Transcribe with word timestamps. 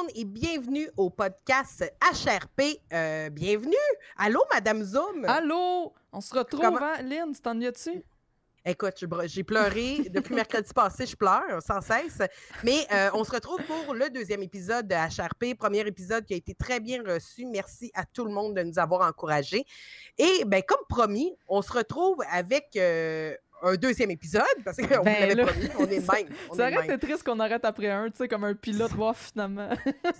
monde 0.00 0.10
et 0.14 0.24
bienvenue 0.24 0.88
au 0.96 1.10
podcast 1.10 1.92
HRP. 2.00 2.80
Euh, 2.92 3.28
bienvenue. 3.28 3.74
Allô, 4.16 4.40
Madame 4.52 4.82
Zoom? 4.82 5.26
Allô? 5.26 5.92
On 6.12 6.20
se 6.22 6.34
retrouve, 6.34 6.64
hein, 6.64 7.02
Lynn? 7.02 7.34
Tu 7.34 7.40
t'en 7.42 7.58
tu 7.58 8.04
Écoute, 8.64 9.04
j'ai 9.24 9.44
pleuré. 9.44 10.08
Depuis 10.10 10.34
mercredi 10.34 10.72
passé, 10.72 11.04
je 11.04 11.16
pleure 11.16 11.62
sans 11.62 11.82
cesse. 11.82 12.22
Mais 12.64 12.86
euh, 12.92 13.10
on 13.12 13.24
se 13.24 13.32
retrouve 13.32 13.60
pour 13.64 13.94
le 13.94 14.08
deuxième 14.08 14.42
épisode 14.42 14.88
de 14.88 14.94
HRP. 14.94 15.58
Premier 15.58 15.80
épisode 15.80 16.24
qui 16.24 16.32
a 16.32 16.36
été 16.36 16.54
très 16.54 16.80
bien 16.80 17.02
reçu. 17.02 17.44
Merci 17.46 17.90
à 17.94 18.06
tout 18.06 18.24
le 18.24 18.30
monde 18.30 18.54
de 18.56 18.62
nous 18.62 18.78
avoir 18.78 19.06
encouragés. 19.06 19.64
Et 20.16 20.44
ben, 20.46 20.62
comme 20.66 20.84
promis, 20.88 21.34
on 21.46 21.60
se 21.60 21.72
retrouve 21.72 22.18
avec 22.30 22.68
euh, 22.76 23.34
un 23.62 23.74
deuxième 23.74 24.10
épisode, 24.10 24.44
parce 24.64 24.76
qu'on 24.76 25.02
ben 25.02 25.28
l'avait 25.28 25.44
promis, 25.44 25.68
on 25.78 25.86
est 25.86 25.98
même. 26.12 26.28
ça 26.54 26.68
aurait 26.68 26.84
été 26.84 26.98
triste 26.98 27.22
qu'on 27.22 27.38
arrête 27.40 27.64
après 27.64 27.90
un, 27.90 28.10
tu 28.10 28.18
sais, 28.18 28.28
comme 28.28 28.44
un 28.44 28.54
pilote, 28.54 28.90
voir 28.96 29.16
finalement. 29.16 29.68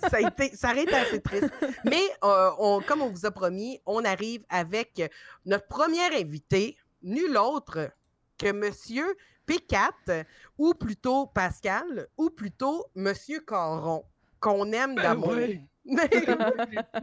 ça, 0.09 0.17
a 0.17 0.21
été, 0.21 0.55
ça 0.55 0.71
aurait 0.71 0.83
été 0.83 0.95
assez 0.95 1.21
triste. 1.21 1.49
Mais 1.85 2.01
euh, 2.23 2.49
on, 2.59 2.81
comme 2.81 3.01
on 3.01 3.09
vous 3.09 3.25
a 3.25 3.31
promis, 3.31 3.79
on 3.85 4.03
arrive 4.05 4.43
avec 4.49 5.01
notre 5.45 5.67
premier 5.67 6.15
invité, 6.15 6.77
nul 7.01 7.37
autre 7.37 7.91
que 8.37 8.51
Monsieur 8.51 9.05
P4, 9.47 10.25
ou 10.57 10.73
plutôt 10.73 11.27
Pascal, 11.27 12.07
ou 12.17 12.29
plutôt 12.29 12.85
Monsieur 12.95 13.39
Caron, 13.41 14.03
qu'on 14.39 14.71
aime 14.71 14.95
ben 14.95 15.03
d'amour. 15.03 15.33
Oui. 15.35 15.61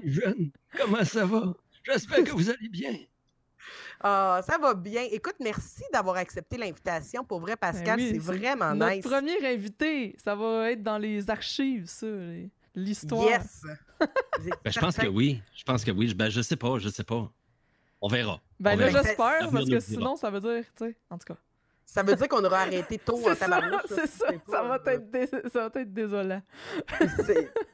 Jeune, 0.05 0.51
comment 0.77 1.05
ça 1.05 1.27
va? 1.27 1.55
J'espère 1.85 2.25
que 2.25 2.31
vous 2.31 2.51
allez 2.51 2.69
bien. 2.69 2.97
Ah, 4.01 4.41
ça 4.47 4.59
va 4.59 4.75
bien. 4.75 5.03
Écoute, 5.11 5.37
merci 5.41 5.83
d'avoir 5.93 6.17
accepté 6.17 6.57
l'invitation. 6.57 7.25
Pour 7.25 7.41
vrai, 7.41 7.53
ben 7.53 7.73
Pascal, 7.73 8.01
c'est 8.01 8.19
vraiment 8.19 8.73
nice. 8.73 8.81
Notre 8.81 9.09
premier 9.09 9.47
invité, 9.47 10.17
ça 10.23 10.35
va 10.35 10.73
être 10.73 10.83
dans 10.83 10.99
les 10.99 11.29
archives, 11.31 11.87
ça, 11.87 12.07
l'histoire. 12.75 13.29
Yes. 13.29 13.63
Ben, 14.65 14.71
je 14.71 14.79
pense 14.79 14.97
que 14.97 15.09
oui. 15.09 15.43
Je 15.57 15.65
pense 15.65 15.85
que 15.85 15.91
oui. 15.91 16.15
Ben, 16.15 16.31
je 16.31 16.41
sais 16.41 16.55
pas, 16.55 16.79
je 16.79 16.89
sais 16.89 17.03
pas. 17.03 17.29
On 18.01 18.07
verra. 18.07 18.41
Ben 18.61 18.77
là, 18.77 18.91
j'espère, 18.91 19.51
parce 19.51 19.69
que 19.69 19.81
sinon, 19.81 20.15
ça 20.15 20.31
veut 20.31 20.41
dire, 20.41 20.65
tu 20.77 20.85
sais, 20.85 20.97
en 21.11 21.19
tout 21.19 21.35
cas. 21.35 21.41
Ça 21.91 22.03
veut 22.03 22.15
dire 22.15 22.29
qu'on 22.29 22.45
aura 22.45 22.61
arrêté 22.61 22.99
tôt 22.99 23.19
en 23.27 23.35
tabarnouche. 23.35 23.81
C'est 23.89 24.07
ça, 24.07 24.27
ça, 24.47 24.63
va 24.63 24.79
être 24.93 25.51
ça 25.51 25.69
va 25.69 25.81
être 25.81 25.93
désolant. 25.95 26.43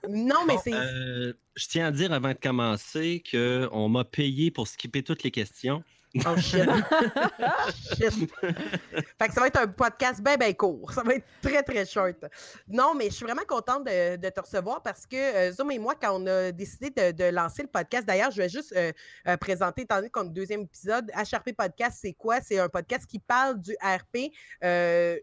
non, 0.09 0.47
mais 0.47 0.55
c'est... 0.62 0.73
Euh, 0.73 1.33
je 1.57 1.67
tiens 1.67 1.89
à 1.89 1.91
dire 1.91 2.12
avant 2.12 2.29
de 2.29 2.39
commencer 2.39 3.25
qu'on 3.29 3.89
m'a 3.89 4.05
payé 4.05 4.53
pour 4.53 4.69
skipper 4.69 5.03
toutes 5.03 5.25
les 5.25 5.33
questions. 5.33 5.83
Oh 6.27 6.37
shit. 6.37 6.62
shit. 7.97 8.31
Fait 9.19 9.29
que 9.29 9.34
ça 9.34 9.41
va 9.41 9.48
être 9.48 9.61
un 9.61 9.67
podcast 9.67 10.23
bien, 10.23 10.37
bien 10.37 10.53
court. 10.53 10.93
Ça 10.93 11.03
va 11.03 11.15
être 11.15 11.27
très, 11.43 11.62
très 11.62 11.84
short. 11.84 12.25
Non, 12.69 12.95
mais 12.95 13.07
je 13.07 13.15
suis 13.15 13.25
vraiment 13.25 13.43
contente 13.47 13.84
de, 13.84 14.29
te 14.29 14.41
recevoir 14.41 14.83
parce 14.83 15.07
que 15.07 15.17
euh, 15.17 15.53
Zoom 15.53 15.73
et 15.73 15.79
moi, 15.79 15.95
quand 16.01 16.20
on 16.20 16.27
a 16.27 16.53
décidé 16.53 16.91
de, 16.91 17.25
lancer 17.31 17.62
le 17.62 17.69
podcast, 17.69 18.07
d'ailleurs, 18.07 18.31
je 18.31 18.37
vais 18.37 18.48
juste 18.48 18.73
euh, 18.77 18.92
euh, 19.27 19.37
présenter, 19.37 19.83
étant 19.83 19.97
donné 19.97 20.11
qu'on 20.11 20.25
deuxième 20.25 20.62
épisode, 20.62 21.11
HRP 21.11 21.53
Podcast, 21.57 21.98
c'est 22.01 22.12
quoi? 22.12 22.41
C'est 22.41 22.61
un 22.61 22.69
podcast 22.69 23.07
qui 23.07 23.19
parle 23.19 23.61
du 23.61 23.75
RP, 23.83 24.33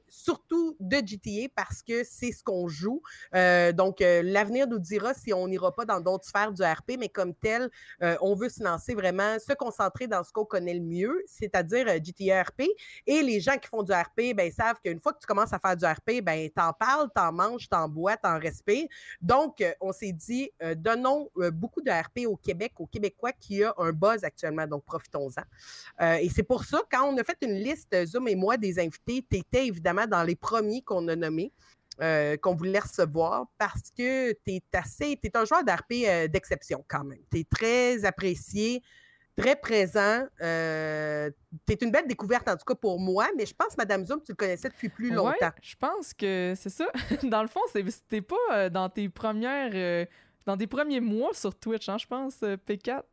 surtout 0.07 0.75
de 0.79 0.97
GTA 0.97 1.47
parce 1.55 1.81
que 1.81 2.03
c'est 2.03 2.31
ce 2.31 2.43
qu'on 2.43 2.67
joue. 2.67 3.01
donc, 3.33 3.99
l'avenir 3.99 4.67
nous 4.67 4.79
dira 4.79 5.13
si 5.13 5.33
on 5.33 5.47
n'ira 5.47 5.73
pas 5.73 5.85
dans 5.85 6.01
d'autres 6.01 6.25
sphères 6.25 6.51
du 6.51 6.63
RP, 6.63 6.97
mais 6.99 7.09
comme 7.09 7.33
tel, 7.33 7.69
on 8.21 8.35
veut 8.35 8.49
se 8.49 8.63
lancer 8.63 8.93
vraiment, 8.93 9.37
se 9.39 9.53
concentrer 9.53 10.07
dans 10.07 10.23
ce 10.23 10.31
qu'on 10.31 10.45
connaît 10.45 10.73
le 10.73 10.80
mieux, 10.81 11.23
c'est-à-dire 11.27 11.87
euh, 11.87 11.99
GTRP. 11.99 12.63
Et 13.07 13.21
les 13.21 13.39
gens 13.39 13.57
qui 13.57 13.67
font 13.67 13.83
du 13.83 13.91
RP, 13.91 14.35
ben, 14.35 14.51
savent 14.51 14.79
qu'une 14.83 14.99
fois 14.99 15.13
que 15.13 15.19
tu 15.19 15.27
commences 15.27 15.53
à 15.53 15.59
faire 15.59 15.77
du 15.77 15.85
RP, 15.85 16.23
ben, 16.23 16.49
t'en 16.49 16.73
parles, 16.73 17.09
t'en 17.15 17.31
manges, 17.31 17.69
t'en 17.69 17.87
bois, 17.87 18.17
t'en 18.17 18.39
respires. 18.39 18.87
Donc, 19.21 19.61
euh, 19.61 19.71
on 19.81 19.91
s'est 19.91 20.11
dit, 20.11 20.51
euh, 20.61 20.75
donnons 20.75 21.29
beaucoup 21.53 21.81
de 21.81 21.91
RP 21.91 22.27
au 22.27 22.35
Québec, 22.35 22.73
aux 22.79 22.87
Québécois 22.87 23.31
qui 23.31 23.63
a 23.63 23.73
un 23.77 23.91
buzz 23.91 24.23
actuellement. 24.23 24.67
Donc, 24.67 24.83
profitons-en. 24.85 25.43
et 26.17 26.29
c'est 26.29 26.43
pour 26.43 26.63
ça, 26.63 26.81
quand 26.91 27.05
on 27.05 27.17
a 27.17 27.23
fait 27.23 27.37
une 27.41 27.55
liste, 27.55 28.05
Zoom 28.05 28.27
et 28.27 28.35
moi, 28.35 28.57
des 28.57 28.79
invités, 28.79 29.25
tu 29.29 29.37
étais 29.37 29.67
évidemment 29.67 30.07
dans 30.07 30.23
les 30.23 30.35
premiers 30.35 30.81
qu'on 30.81 31.07
a 31.07 31.15
nommés. 31.15 31.51
qu'on 32.41 32.55
voulait 32.55 32.79
recevoir 32.79 33.45
parce 33.57 33.91
que 33.95 34.31
tu 34.31 34.55
es 34.55 34.63
assez, 34.73 35.19
tu 35.21 35.27
es 35.27 35.37
un 35.37 35.45
joueur 35.45 35.63
d'RP 35.63 36.29
d'exception 36.31 36.83
quand 36.87 37.03
même. 37.03 37.19
Tu 37.31 37.39
es 37.39 37.43
très 37.43 38.05
apprécié 38.05 38.81
très 39.35 39.55
présent. 39.55 40.25
Euh, 40.41 41.29
es 41.69 41.73
une 41.81 41.91
belle 41.91 42.07
découverte, 42.07 42.47
en 42.47 42.55
tout 42.55 42.65
cas 42.65 42.75
pour 42.75 42.99
moi, 42.99 43.27
mais 43.37 43.45
je 43.45 43.53
pense, 43.53 43.77
Madame 43.77 44.05
Zoom, 44.05 44.21
tu 44.23 44.31
le 44.31 44.35
connaissais 44.35 44.69
depuis 44.69 44.89
plus 44.89 45.11
longtemps. 45.11 45.45
Ouais, 45.47 45.51
je 45.61 45.75
pense 45.75 46.13
que 46.13 46.53
c'est 46.55 46.69
ça. 46.69 46.87
dans 47.23 47.41
le 47.41 47.47
fond, 47.47 47.61
c'était 47.73 48.21
pas 48.21 48.35
euh, 48.51 48.69
dans 48.69 48.89
tes 48.89 49.09
premières. 49.09 49.71
Euh, 49.73 50.05
dans 50.45 50.57
tes 50.57 50.67
premiers 50.67 51.01
mois 51.01 51.33
sur 51.33 51.53
Twitch, 51.53 51.87
hein, 51.87 51.97
je 51.99 52.07
pense, 52.07 52.41
P4. 52.41 53.03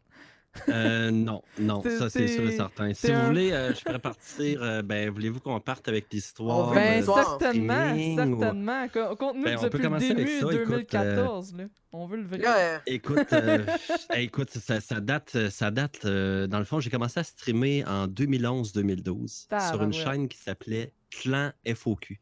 Euh, 0.69 1.11
non, 1.11 1.43
non, 1.59 1.83
ça 1.83 2.11
c'est 2.11 2.29
sûr 2.29 2.49
et 2.49 2.57
certain. 2.57 2.93
Si 2.95 3.13
vous 3.13 3.27
voulez, 3.27 3.53
euh, 3.53 3.75
je 3.75 3.83
pourrais 3.83 3.99
partir. 3.99 4.63
Euh, 4.63 4.83
ben, 4.83 5.11
voulez-vous 5.11 5.41
qu'on 5.41 5.61
parte 5.61 5.89
avec 5.89 6.13
l'histoire? 6.13 6.73
Ben, 6.75 7.05
certainement, 7.05 7.95
certainement. 8.17 8.89
Compte-nous 8.89 9.45
ben, 9.45 9.59
depuis 9.63 9.79
le 9.79 10.15
début 10.15 10.41
ça. 10.41 10.47
2014. 10.47 11.55
là. 11.57 11.65
On 11.93 12.07
veut 12.07 12.19
le 12.19 12.27
vrai. 12.27 12.81
Écoute, 12.87 13.33
écoute 14.15 14.51
ça, 14.51 15.01
date, 15.01 15.49
ça 15.51 15.71
date 15.71 16.07
dans 16.07 16.59
le 16.59 16.65
fond, 16.65 16.81
j'ai 16.81 16.91
commencé 16.91 17.21
à 17.21 17.25
streamer 17.25 17.85
en 17.87 18.07
2011-2012 18.07 19.47
sur 19.71 19.83
une 19.83 19.93
chaîne 19.93 20.29
qui 20.29 20.39
s'appelait 20.39 20.93
Clan 21.11 21.53
FOQ. 21.67 22.21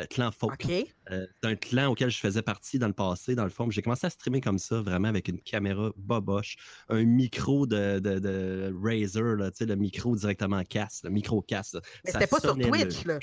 Euh, 0.00 0.04
clan 0.06 0.30
folk. 0.30 0.64
Euh, 1.10 1.26
c'est 1.42 1.48
un 1.48 1.56
clan 1.56 1.90
auquel 1.90 2.10
je 2.10 2.18
faisais 2.18 2.42
partie 2.42 2.78
dans 2.78 2.86
le 2.86 2.92
passé, 2.92 3.34
dans 3.34 3.44
le 3.44 3.50
fond. 3.50 3.68
J'ai 3.70 3.82
commencé 3.82 4.06
à 4.06 4.10
streamer 4.10 4.40
comme 4.40 4.58
ça, 4.58 4.80
vraiment 4.80 5.08
avec 5.08 5.28
une 5.28 5.40
caméra 5.40 5.90
boboche, 5.96 6.56
un 6.88 7.04
micro 7.04 7.66
de, 7.66 7.98
de, 7.98 8.18
de 8.18 8.72
Razer, 8.80 9.36
là, 9.36 9.50
le 9.58 9.74
micro 9.74 10.14
directement 10.14 10.62
casse, 10.62 11.00
le 11.02 11.10
micro 11.10 11.42
casse. 11.42 11.76
Mais 12.04 12.12
c'était 12.12 12.26
pas 12.28 12.40
sur 12.40 12.56
Twitch, 12.56 13.04
là. 13.04 13.18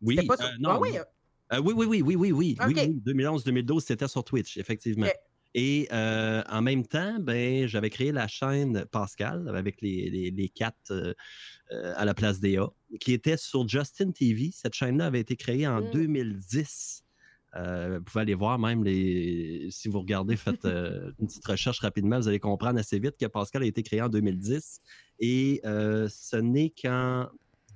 Oui, 0.00 0.16
euh, 0.20 0.34
non, 0.60 0.70
ah, 0.70 0.74
ah. 1.50 1.60
oui. 1.60 1.74
Oui, 1.74 1.86
oui, 1.86 2.02
oui, 2.02 2.16
oui, 2.16 2.32
oui, 2.32 2.56
oui. 2.64 3.00
2011, 3.04 3.42
2012, 3.42 3.84
c'était 3.84 4.06
sur 4.06 4.22
Twitch, 4.22 4.56
effectivement. 4.56 5.08
Et 5.54 5.88
en 5.90 6.62
même 6.62 6.86
temps, 6.86 7.16
ben, 7.18 7.66
j'avais 7.66 7.90
créé 7.90 8.12
la 8.12 8.28
chaîne 8.28 8.84
Pascal 8.92 9.48
avec 9.48 9.80
les, 9.80 10.08
les, 10.10 10.30
les 10.30 10.48
quatre, 10.48 11.16
à 11.70 12.04
la 12.04 12.14
place 12.14 12.40
des 12.40 12.56
A, 12.56 12.68
qui 13.00 13.12
était 13.12 13.36
sur 13.36 13.68
Justin 13.68 14.10
TV. 14.10 14.50
Cette 14.52 14.74
chaîne-là 14.74 15.06
avait 15.06 15.20
été 15.20 15.36
créée 15.36 15.66
en 15.66 15.80
2010. 15.80 17.04
Mmh. 17.54 17.96
vous 17.96 18.02
pouvez 18.02 18.20
aller 18.20 18.34
voir 18.34 18.58
même 18.58 18.84
les. 18.84 19.68
Si 19.70 19.88
vous 19.88 20.00
regardez, 20.00 20.36
faites 20.36 20.64
une 20.64 21.26
petite 21.26 21.46
recherche 21.46 21.80
rapidement, 21.80 22.18
vous 22.18 22.28
allez 22.28 22.40
comprendre 22.40 22.78
assez 22.78 22.98
vite 22.98 23.16
que 23.18 23.26
Pascal 23.26 23.62
a 23.62 23.66
été 23.66 23.82
créé 23.82 24.02
en 24.02 24.08
2010. 24.08 24.80
Et 25.20 25.60
ce 25.64 26.36
n'est 26.36 26.70
qu'en 26.70 27.28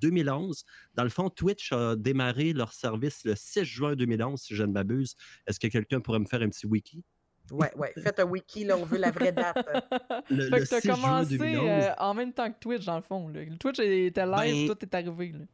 2011. 0.03 0.65
Dans 0.95 1.05
le 1.05 1.09
fond, 1.09 1.31
Twitch 1.31 1.73
a 1.73 1.97
démarré 1.97 2.53
leur 2.53 2.73
service 2.73 3.25
le 3.25 3.35
6 3.35 3.65
juin 3.65 3.95
2011, 3.95 4.41
si 4.41 4.55
je 4.55 4.65
ne 4.65 4.73
m'abuse. 4.73 5.17
Est-ce 5.47 5.61
que 5.61 5.69
quelqu'un 5.69 6.01
pourrait 6.01 6.19
me 6.19 6.27
faire 6.27 6.43
un 6.43 6.49
petit 6.49 6.67
wiki? 6.67 7.05
Ouais, 7.53 7.71
ouais. 7.77 7.93
Faites 8.03 8.19
un 8.19 8.25
wiki, 8.25 8.65
là, 8.65 8.79
on 8.79 8.85
veut 8.85 8.97
la 8.97 9.11
vraie 9.11 9.31
date. 9.31 9.57
le, 10.31 10.49
fait 10.49 10.61
que 10.61 10.69
t'as 10.69 10.95
commencé 10.95 11.39
euh, 11.41 11.91
en 11.99 12.15
même 12.15 12.33
temps 12.33 12.51
que 12.51 12.59
Twitch, 12.59 12.87
dans 12.87 12.97
le 12.97 13.03
fond. 13.03 13.29
Là. 13.29 13.41
Twitch 13.61 13.79
était 13.79 14.25
live, 14.25 14.69
ben 14.69 14.75
tout 14.75 14.83
est 14.83 14.95
arrivé. 14.95 15.33
Là. 15.33 15.45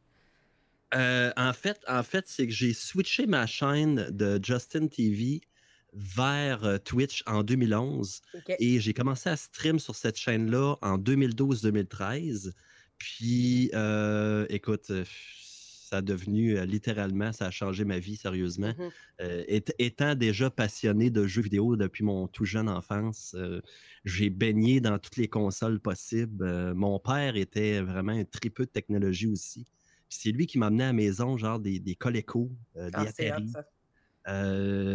Euh, 0.95 1.31
en 1.35 1.53
fait, 1.53 1.79
en 1.87 2.01
fait 2.01 2.25
c'est 2.27 2.47
que 2.47 2.53
j'ai 2.53 2.73
switché 2.73 3.27
ma 3.27 3.45
chaîne 3.45 4.07
de 4.09 4.39
Justin 4.41 4.87
TV 4.87 5.41
vers 5.93 6.63
euh, 6.63 6.77
Twitch 6.77 7.21
en 7.27 7.43
2011 7.43 8.21
et 8.59 8.79
j'ai 8.79 8.93
commencé 8.93 9.29
à 9.29 9.35
stream 9.35 9.77
sur 9.77 9.95
cette 9.95 10.17
chaîne-là 10.17 10.77
en 10.81 10.97
2012-2013. 10.97 12.53
Puis, 12.97 13.71
écoute, 14.49 14.91
ça 15.89 15.97
a 15.97 16.01
devenu 16.01 16.63
littéralement, 16.65 17.33
ça 17.33 17.47
a 17.47 17.51
changé 17.51 17.83
ma 17.83 17.97
vie 17.97 18.15
sérieusement. 18.15 18.73
Mmh 18.77 18.89
étant 19.79 20.15
déjà 20.15 20.49
passionné 20.49 21.09
de 21.09 21.27
jeux 21.27 21.41
vidéo 21.41 21.75
depuis 21.75 22.05
mon 22.05 22.29
tout 22.29 22.45
jeune 22.45 22.69
enfance, 22.69 23.35
j'ai 24.05 24.29
baigné 24.29 24.79
dans 24.79 24.97
toutes 24.97 25.17
les 25.17 25.27
consoles 25.27 25.81
possibles. 25.81 26.73
mon 26.73 26.99
père 26.99 27.35
était 27.35 27.81
vraiment 27.81 28.13
un 28.13 28.23
tripeux 28.23 28.65
de 28.65 28.71
technologie 28.71 29.27
aussi. 29.27 29.67
C'est 30.07 30.31
lui 30.31 30.47
qui 30.47 30.57
m'a 30.57 30.67
amené 30.67 30.85
à 30.85 30.87
la 30.87 30.93
maison, 30.93 31.35
genre 31.35 31.59
des, 31.59 31.79
des 31.79 31.95
Coleco, 31.95 32.49
des 32.75 32.91
ah, 32.93 33.01
Atari. 33.01 33.51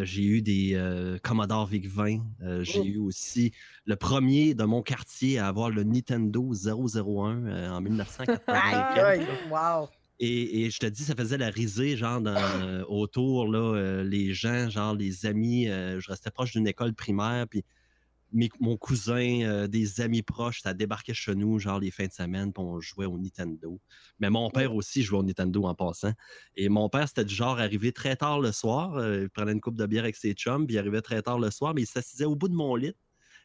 j'ai 0.06 0.24
eu 0.24 0.40
des 0.40 1.18
Commodore 1.22 1.66
VIC-20. 1.66 2.62
j'ai 2.62 2.80
mmh. 2.80 2.86
eu 2.86 2.98
aussi 2.98 3.52
le 3.84 3.96
premier 3.96 4.54
de 4.54 4.64
mon 4.64 4.80
quartier 4.80 5.38
à 5.38 5.48
avoir 5.48 5.68
le 5.68 5.82
Nintendo 5.82 6.50
001 6.54 7.72
en 7.74 7.80
1980. 7.82 9.26
wow! 9.50 9.90
Et, 10.20 10.70
je 10.70 10.78
te 10.78 10.86
dis, 10.86 11.04
ça 11.04 11.14
faisait 11.14 11.38
la 11.38 11.50
risée, 11.50 11.96
genre, 11.96 12.22
autour, 12.88 13.48
là, 13.48 13.74
euh, 13.76 14.04
les 14.04 14.32
gens, 14.32 14.70
genre, 14.70 14.94
les 14.94 15.26
amis. 15.26 15.68
Euh, 15.68 15.98
je 16.00 16.10
restais 16.10 16.30
proche 16.30 16.52
d'une 16.52 16.68
école 16.68 16.94
primaire, 16.94 17.46
puis 17.48 17.64
mon 18.60 18.76
cousin, 18.76 19.68
des 19.68 20.00
amis 20.00 20.22
proches, 20.22 20.62
ça 20.62 20.74
débarquait 20.74 21.14
chez 21.14 21.36
nous, 21.36 21.60
genre 21.60 21.78
les 21.78 21.92
fins 21.92 22.06
de 22.06 22.12
semaine, 22.12 22.52
puis 22.52 22.64
on 22.64 22.80
jouait 22.80 23.06
au 23.06 23.16
Nintendo. 23.16 23.80
Mais 24.18 24.28
mon 24.28 24.50
père 24.50 24.74
aussi 24.74 25.04
jouait 25.04 25.20
au 25.20 25.22
Nintendo 25.22 25.64
en 25.66 25.74
passant. 25.76 26.12
Et 26.56 26.68
mon 26.68 26.88
père, 26.88 27.06
c'était 27.06 27.24
du 27.24 27.32
genre 27.32 27.60
arrivé 27.60 27.92
très 27.92 28.16
tard 28.16 28.40
le 28.40 28.50
soir, 28.50 28.98
il 29.20 29.30
prenait 29.30 29.52
une 29.52 29.60
coupe 29.60 29.76
de 29.76 29.86
bière 29.86 30.02
avec 30.02 30.16
ses 30.16 30.32
chums, 30.32 30.66
puis 30.66 30.74
il 30.74 30.78
arrivait 30.78 31.00
très 31.00 31.22
tard 31.22 31.38
le 31.38 31.52
soir, 31.52 31.74
mais 31.74 31.82
il 31.82 31.86
s'assisait 31.86 32.24
au 32.24 32.34
bout 32.34 32.48
de 32.48 32.54
mon 32.54 32.74
lit, 32.74 32.94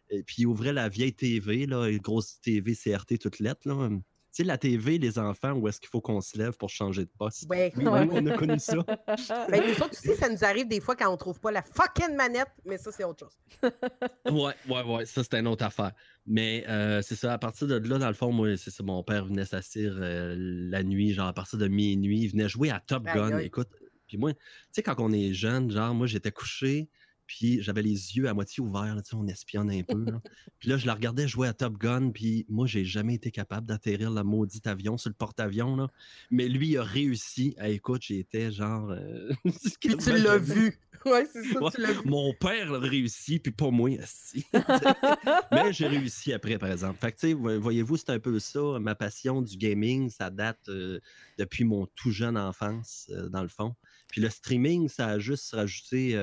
et 0.10 0.24
puis 0.24 0.38
il 0.40 0.46
ouvrait 0.48 0.74
la 0.74 0.90
vieille 0.90 1.14
TV, 1.14 1.68
là, 1.68 1.88
une 1.88 2.00
grosse 2.00 2.40
TV 2.42 2.74
CRT 2.76 3.20
toute 3.20 3.38
lettre, 3.40 3.68
là. 3.68 3.90
Tu 4.32 4.38
sais, 4.38 4.44
la 4.44 4.58
TV, 4.58 5.00
les 5.00 5.18
enfants, 5.18 5.54
où 5.54 5.68
est-ce 5.68 5.80
qu'il 5.80 5.90
faut 5.90 6.02
qu'on 6.02 6.22
se 6.22 6.38
lève 6.38 6.56
pour 6.56 6.70
changer 6.70 7.06
de 7.06 7.10
poste? 7.18 7.48
oui, 7.50 7.72
on 7.78 8.26
a 8.28 8.38
connu 8.38 8.60
ça. 8.60 8.78
Ben, 9.50 9.64
nous 9.66 9.76
autres 9.84 9.92
aussi, 9.92 10.16
ça 10.16 10.30
nous 10.30 10.44
arrive 10.44 10.68
des 10.68 10.80
fois 10.80 10.96
quand 10.96 11.12
on 11.12 11.18
trouve 11.18 11.40
pas 11.40 11.52
la 11.52 11.64
fucking 11.64 12.16
manette, 12.16 12.50
mais 12.66 12.78
ça, 12.78 12.92
c'est 12.92 13.04
autre 13.04 13.28
chose. 13.28 13.72
ouais, 14.32 14.54
ouais, 14.68 14.84
ouais, 14.84 15.06
ça, 15.06 15.24
c'est 15.24 15.36
une 15.36 15.48
autre 15.48 15.66
affaire. 15.66 15.92
Mais 16.28 16.64
euh, 16.68 17.02
c'est 17.02 17.16
ça, 17.16 17.34
à 17.34 17.38
partir 17.38 17.68
de 17.68 17.76
là, 17.76 17.98
dans 17.98 18.08
le 18.08 18.14
fond, 18.14 18.32
moi, 18.32 18.56
c'est 18.56 18.70
ça, 18.70 18.84
mon 18.84 19.04
père 19.04 19.26
venait 19.26 19.46
s'asseoir 19.46 19.94
euh, 19.98 20.36
la 20.38 20.84
nuit, 20.84 21.14
genre 21.14 21.28
à 21.28 21.34
partir 21.34 21.58
de 21.58 21.68
minuit, 21.68 22.22
il 22.22 22.28
venait 22.28 22.50
jouer 22.50 22.70
à 22.70 22.80
Top 22.80 23.04
Gun. 23.04 23.40
Écoute, 23.40 23.70
puis 24.08 24.18
moi, 24.18 24.34
tu 24.34 24.40
sais, 24.72 24.84
quand 24.84 24.96
on 25.00 25.12
est 25.12 25.34
jeune, 25.34 25.72
genre, 25.72 25.94
moi, 25.94 26.08
j'étais 26.08 26.32
couché, 26.32 26.90
puis 27.30 27.62
j'avais 27.62 27.84
les 27.84 28.18
yeux 28.18 28.28
à 28.28 28.34
moitié 28.34 28.64
ouverts, 28.64 28.96
là, 28.96 29.04
on 29.14 29.28
espionne 29.28 29.70
un 29.70 29.84
peu. 29.84 30.04
puis 30.60 30.68
là, 30.68 30.78
je 30.78 30.88
la 30.88 30.96
regardais 30.96 31.28
jouer 31.28 31.48
à 31.48 31.54
Top 31.54 31.78
Gun, 31.78 32.10
puis 32.10 32.48
moi, 32.50 32.66
j'ai 32.66 32.84
jamais 32.84 33.14
été 33.14 33.30
capable 33.30 33.68
d'atterrir 33.68 34.10
le 34.10 34.24
maudit 34.24 34.62
avion 34.66 34.98
sur 34.98 35.12
le 35.12 35.14
porte-avions. 35.14 35.88
Mais 36.32 36.48
lui, 36.48 36.70
il 36.70 36.78
a 36.80 36.84
réussi. 36.84 37.56
écoute, 37.64 38.02
j'étais 38.02 38.52
genre. 38.52 38.90
Euh, 38.90 39.32
puis 39.80 39.96
tu 39.96 40.18
l'as 40.18 40.40
vu. 40.40 40.80
Ouais, 41.06 41.28
c'est 41.32 41.44
ça, 41.44 41.60
tu 41.72 41.82
l'as 41.82 41.92
vu. 41.92 42.02
Mon 42.06 42.34
père 42.34 42.72
l'a 42.72 42.80
réussi, 42.80 43.38
puis 43.38 43.52
pas 43.52 43.70
moi. 43.70 43.92
Mais 45.52 45.72
j'ai 45.72 45.86
réussi 45.86 46.34
après, 46.34 46.58
par 46.58 46.72
exemple. 46.72 46.98
Fait 47.00 47.12
que, 47.12 47.20
tu 47.20 47.28
sais, 47.28 47.58
voyez-vous, 47.60 47.98
c'est 47.98 48.10
un 48.10 48.20
peu 48.20 48.40
ça. 48.40 48.80
Ma 48.80 48.96
passion 48.96 49.44
du 49.44 49.56
gaming, 49.56 50.10
ça 50.10 50.32
date 50.32 50.68
euh, 50.68 51.00
depuis 51.38 51.64
mon 51.64 51.86
tout 51.96 52.10
jeune 52.10 52.40
enfance, 52.40 53.08
euh, 53.12 53.30
dans 53.30 53.44
le 53.44 53.50
fond. 53.50 53.76
Puis 54.08 54.20
le 54.20 54.32
streaming, 54.32 54.90
ça 54.90 55.10
a 55.10 55.20
juste 55.20 55.54
rajouté 55.54 56.16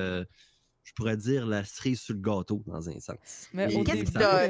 je 0.87 0.93
pourrais 0.93 1.17
dire, 1.17 1.47
la 1.47 1.65
cerise 1.65 2.01
sur 2.01 2.15
le 2.15 2.21
gâteau, 2.21 2.63
dans 2.67 2.89
un 2.89 3.01
sens. 3.01 3.49
Mais 3.53 3.69
qu'est-ce 3.85 4.05
qui 4.05 4.13
t'a... 4.13 4.47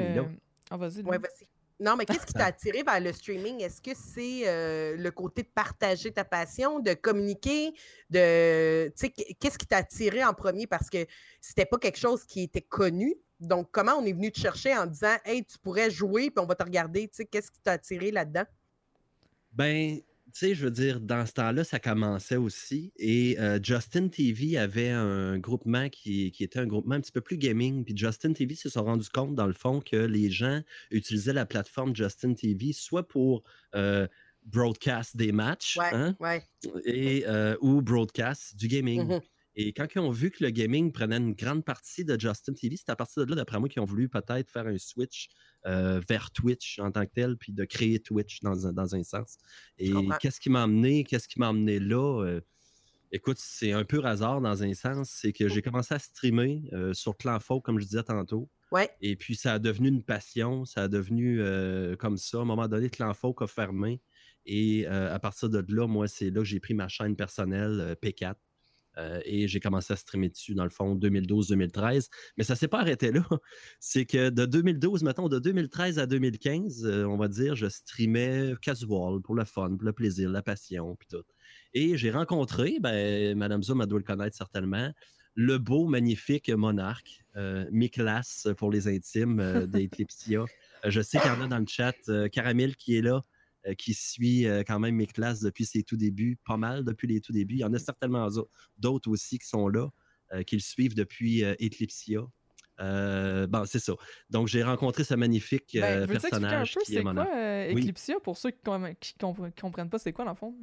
Vas-y. 0.70 1.02
Ouais, 1.02 1.18
vas-y. 1.18 1.46
Non, 1.78 1.96
mais 1.96 2.06
qu'est-ce 2.06 2.26
qui 2.26 2.32
t'a 2.32 2.46
attiré 2.46 2.82
vers 2.82 3.00
le 3.00 3.12
streaming? 3.12 3.60
Est-ce 3.60 3.80
que 3.80 3.90
c'est 3.94 4.48
euh, 4.48 4.96
le 4.96 5.10
côté 5.10 5.42
de 5.42 5.48
partager 5.48 6.10
ta 6.12 6.24
passion, 6.24 6.80
de 6.80 6.94
communiquer, 6.94 7.72
de. 8.10 8.88
Tu 8.88 8.92
sais, 8.96 9.10
qu'est-ce 9.10 9.58
qui 9.58 9.66
t'a 9.66 9.78
attiré 9.78 10.24
en 10.24 10.32
premier? 10.32 10.66
Parce 10.66 10.88
que 10.88 11.06
c'était 11.40 11.66
pas 11.66 11.78
quelque 11.78 11.98
chose 11.98 12.24
qui 12.24 12.42
était 12.42 12.62
connu. 12.62 13.14
Donc, 13.40 13.68
comment 13.70 13.92
on 13.92 14.04
est 14.06 14.14
venu 14.14 14.32
te 14.32 14.40
chercher 14.40 14.76
en 14.76 14.86
disant, 14.86 15.16
hey, 15.26 15.44
tu 15.44 15.58
pourrais 15.58 15.90
jouer, 15.90 16.30
puis 16.30 16.42
on 16.42 16.46
va 16.46 16.54
te 16.54 16.64
regarder? 16.64 17.08
Tu 17.08 17.16
sais, 17.16 17.26
qu'est-ce 17.26 17.50
qui 17.50 17.60
t'a 17.60 17.72
attiré 17.72 18.10
là-dedans? 18.10 18.44
Ben, 19.52 20.00
tu 20.38 20.48
sais, 20.48 20.54
je 20.54 20.64
veux 20.64 20.70
dire, 20.70 21.00
dans 21.00 21.24
ce 21.24 21.32
temps-là, 21.32 21.64
ça 21.64 21.78
commençait 21.78 22.36
aussi. 22.36 22.92
Et 22.96 23.38
euh, 23.38 23.58
Justin 23.62 24.08
TV 24.08 24.58
avait 24.58 24.90
un 24.90 25.38
groupement 25.38 25.88
qui, 25.88 26.26
était 26.40 26.58
un 26.58 26.66
groupement 26.66 26.96
un 26.96 27.00
petit 27.00 27.12
peu 27.12 27.22
plus 27.22 27.38
gaming. 27.38 27.86
Puis 27.86 27.96
Justin 27.96 28.34
TV 28.34 28.54
se 28.54 28.68
sont 28.68 28.84
rendu 28.84 29.08
compte, 29.08 29.34
dans 29.34 29.46
le 29.46 29.54
fond, 29.54 29.80
que 29.80 29.96
les 29.96 30.30
gens 30.30 30.60
utilisaient 30.90 31.32
la 31.32 31.46
plateforme 31.46 31.96
Justin 31.96 32.34
TV 32.34 32.74
soit 32.74 33.08
pour 33.08 33.44
euh, 33.74 34.06
broadcast 34.44 35.16
des 35.16 35.32
matchs 35.32 35.78
hein, 35.80 36.14
et, 36.84 37.24
euh, 37.26 37.56
ou 37.62 37.80
broadcast 37.80 38.56
du 38.56 38.68
gaming. 38.68 39.06
Mmh 39.06 39.20
et 39.58 39.72
quand 39.72 39.86
ils 39.94 39.98
ont 40.00 40.10
vu 40.10 40.30
que 40.30 40.44
le 40.44 40.50
gaming 40.50 40.92
prenait 40.92 41.16
une 41.16 41.32
grande 41.32 41.64
partie 41.64 42.04
de 42.04 42.20
Justin 42.20 42.52
TV, 42.52 42.76
c'est 42.76 42.90
à 42.90 42.96
partir 42.96 43.24
de 43.24 43.30
là, 43.30 43.36
d'après 43.36 43.58
moi, 43.58 43.70
qu'ils 43.70 43.80
ont 43.80 43.86
voulu 43.86 44.06
peut-être 44.06 44.50
faire 44.50 44.66
un 44.66 44.76
switch 44.76 45.30
euh, 45.64 45.98
vers 46.06 46.30
Twitch 46.30 46.78
en 46.78 46.92
tant 46.92 47.06
que 47.06 47.12
tel, 47.14 47.38
puis 47.38 47.54
de 47.54 47.64
créer 47.64 47.98
Twitch 47.98 48.40
dans 48.42 48.66
un, 48.66 48.74
dans 48.74 48.94
un 48.94 49.02
sens. 49.02 49.38
Et 49.78 49.92
qu'est-ce 50.20 50.40
qui 50.40 50.50
m'a 50.50 50.64
amené, 50.64 51.04
qu'est-ce 51.04 51.26
qui 51.26 51.40
m'a 51.40 51.48
amené 51.48 51.78
là? 51.78 52.22
Euh, 52.22 52.42
écoute, 53.12 53.38
c'est 53.40 53.72
un 53.72 53.84
peu 53.84 54.04
hasard 54.04 54.42
dans 54.42 54.62
un 54.62 54.74
sens, 54.74 55.10
c'est 55.10 55.32
que 55.32 55.48
j'ai 55.48 55.62
commencé 55.62 55.94
à 55.94 55.98
streamer 55.98 56.68
euh, 56.74 56.92
sur 56.92 57.16
Clan 57.16 57.40
Folk, 57.40 57.64
comme 57.64 57.80
je 57.80 57.86
disais 57.86 58.02
tantôt. 58.02 58.50
Ouais. 58.72 58.90
Et 59.00 59.16
puis 59.16 59.36
ça 59.36 59.54
a 59.54 59.58
devenu 59.58 59.88
une 59.88 60.02
passion, 60.02 60.66
ça 60.66 60.82
a 60.82 60.88
devenu 60.88 61.40
comme 61.98 62.18
ça. 62.18 62.38
À 62.38 62.40
un 62.42 62.44
moment 62.44 62.68
donné, 62.68 62.90
Clan 62.90 63.14
Folk 63.14 63.40
a 63.40 63.46
fermé. 63.46 64.02
Et 64.44 64.86
à 64.86 65.18
partir 65.18 65.48
de 65.48 65.64
là, 65.74 65.86
moi, 65.86 66.08
c'est 66.08 66.28
là 66.28 66.40
que 66.40 66.44
j'ai 66.44 66.60
pris 66.60 66.74
ma 66.74 66.88
chaîne 66.88 67.16
personnelle 67.16 67.96
P4. 68.02 68.34
Euh, 68.98 69.20
et 69.24 69.46
j'ai 69.48 69.60
commencé 69.60 69.92
à 69.92 69.96
streamer 69.96 70.28
dessus, 70.28 70.54
dans 70.54 70.64
le 70.64 70.70
fond, 70.70 70.94
2012-2013. 70.96 72.08
Mais 72.36 72.44
ça 72.44 72.54
ne 72.54 72.58
s'est 72.58 72.68
pas 72.68 72.80
arrêté 72.80 73.12
là. 73.12 73.22
C'est 73.80 74.06
que 74.06 74.30
de 74.30 74.46
2012, 74.46 75.02
mettons, 75.02 75.28
de 75.28 75.38
2013 75.38 75.98
à 75.98 76.06
2015, 76.06 76.84
euh, 76.84 77.04
on 77.04 77.16
va 77.16 77.28
dire, 77.28 77.54
je 77.54 77.68
streamais 77.68 78.54
casual, 78.62 79.20
pour 79.22 79.34
le 79.34 79.44
fun, 79.44 79.76
pour 79.76 79.84
le 79.84 79.92
plaisir, 79.92 80.30
la 80.30 80.42
passion, 80.42 80.96
puis 80.96 81.08
tout. 81.10 81.24
Et 81.74 81.96
j'ai 81.96 82.10
rencontré, 82.10 82.78
ben, 82.80 83.36
Madame 83.36 83.62
Zoom, 83.62 83.82
elle 83.82 83.88
doit 83.88 83.98
le 83.98 84.04
connaître 84.04 84.36
certainement, 84.36 84.92
le 85.34 85.58
beau, 85.58 85.86
magnifique 85.86 86.48
monarque, 86.48 87.22
euh, 87.36 87.66
Miklas 87.70 88.48
pour 88.56 88.70
les 88.70 88.88
intimes 88.88 89.38
euh, 89.38 89.66
je 90.86 91.00
sais 91.02 91.18
qu'il 91.18 91.30
y 91.30 91.34
en 91.34 91.42
a 91.42 91.48
dans 91.48 91.58
le 91.58 91.66
chat, 91.66 91.94
Caramel 92.32 92.76
qui 92.76 92.96
est 92.96 93.02
là. 93.02 93.22
Euh, 93.66 93.74
qui 93.74 93.94
suit 93.94 94.46
euh, 94.46 94.62
quand 94.64 94.78
même 94.78 94.94
mes 94.94 95.06
classes 95.06 95.40
depuis 95.40 95.64
ses 95.64 95.82
tout 95.82 95.96
débuts, 95.96 96.38
pas 96.46 96.56
mal 96.56 96.84
depuis 96.84 97.08
les 97.08 97.20
tout 97.20 97.32
débuts. 97.32 97.56
Il 97.56 97.60
y 97.60 97.64
en 97.64 97.72
a 97.72 97.78
certainement 97.78 98.28
d'autres 98.78 99.10
aussi 99.10 99.38
qui 99.38 99.46
sont 99.46 99.68
là, 99.68 99.88
euh, 100.32 100.42
qui 100.42 100.56
le 100.56 100.60
suivent 100.60 100.94
depuis 100.94 101.42
Eclipsia. 101.42 102.20
bon, 102.78 103.64
c'est 103.66 103.80
ça. 103.80 103.94
Donc, 104.30 104.46
j'ai 104.46 104.62
rencontré 104.62 105.02
ce 105.02 105.14
magnifique 105.14 105.70
ben, 105.74 106.06
personnage 106.06 106.76
un 106.76 106.80
peu, 106.80 106.84
qui 106.84 106.96
est, 106.96 107.02
quoi, 107.02 107.26
Eclipsia, 107.72 108.20
pour 108.20 108.36
ceux 108.36 108.50
qui 108.50 108.60
ne 108.68 109.60
comprennent 109.60 109.90
pas 109.90 109.98
c'est 109.98 110.12
quoi, 110.12 110.24
dans 110.24 110.32
le 110.32 110.36
fond? 110.36 110.54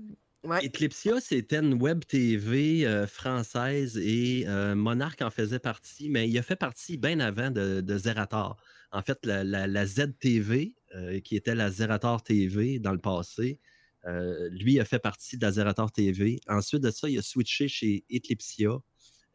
Eclipsia, 0.46 1.20
c'était 1.20 1.60
une 1.60 1.74
web 1.74 2.06
TV 2.06 3.06
française 3.08 3.98
et 3.98 4.46
Monarch 4.76 5.22
en 5.22 5.30
faisait 5.30 5.60
partie, 5.60 6.10
mais 6.10 6.30
il 6.30 6.38
a 6.38 6.42
fait 6.42 6.56
partie 6.56 6.98
bien 6.98 7.20
avant 7.20 7.52
de, 7.52 7.82
de 7.82 7.98
Zerator. 7.98 8.56
En 8.92 9.02
fait, 9.02 9.26
la, 9.26 9.44
la 9.44 9.86
ZTV, 9.86 10.76
euh, 10.96 11.20
qui 11.22 11.36
était 11.36 11.56
la 11.56 11.72
Zerator 11.72 12.22
TV 12.22 12.78
dans 12.78 12.92
le 12.92 13.00
passé. 13.00 13.60
Euh, 14.06 14.48
lui 14.50 14.80
a 14.80 14.86
fait 14.86 15.00
partie 15.00 15.38
de 15.38 15.46
la 15.46 15.52
Zerator 15.52 15.92
TV. 15.92 16.40
Ensuite 16.48 16.84
de 16.84 16.92
ça, 16.92 17.10
il 17.10 17.18
a 17.18 17.24
switché 17.24 17.68
chez 17.68 18.06
Eclipsia. 18.14 18.78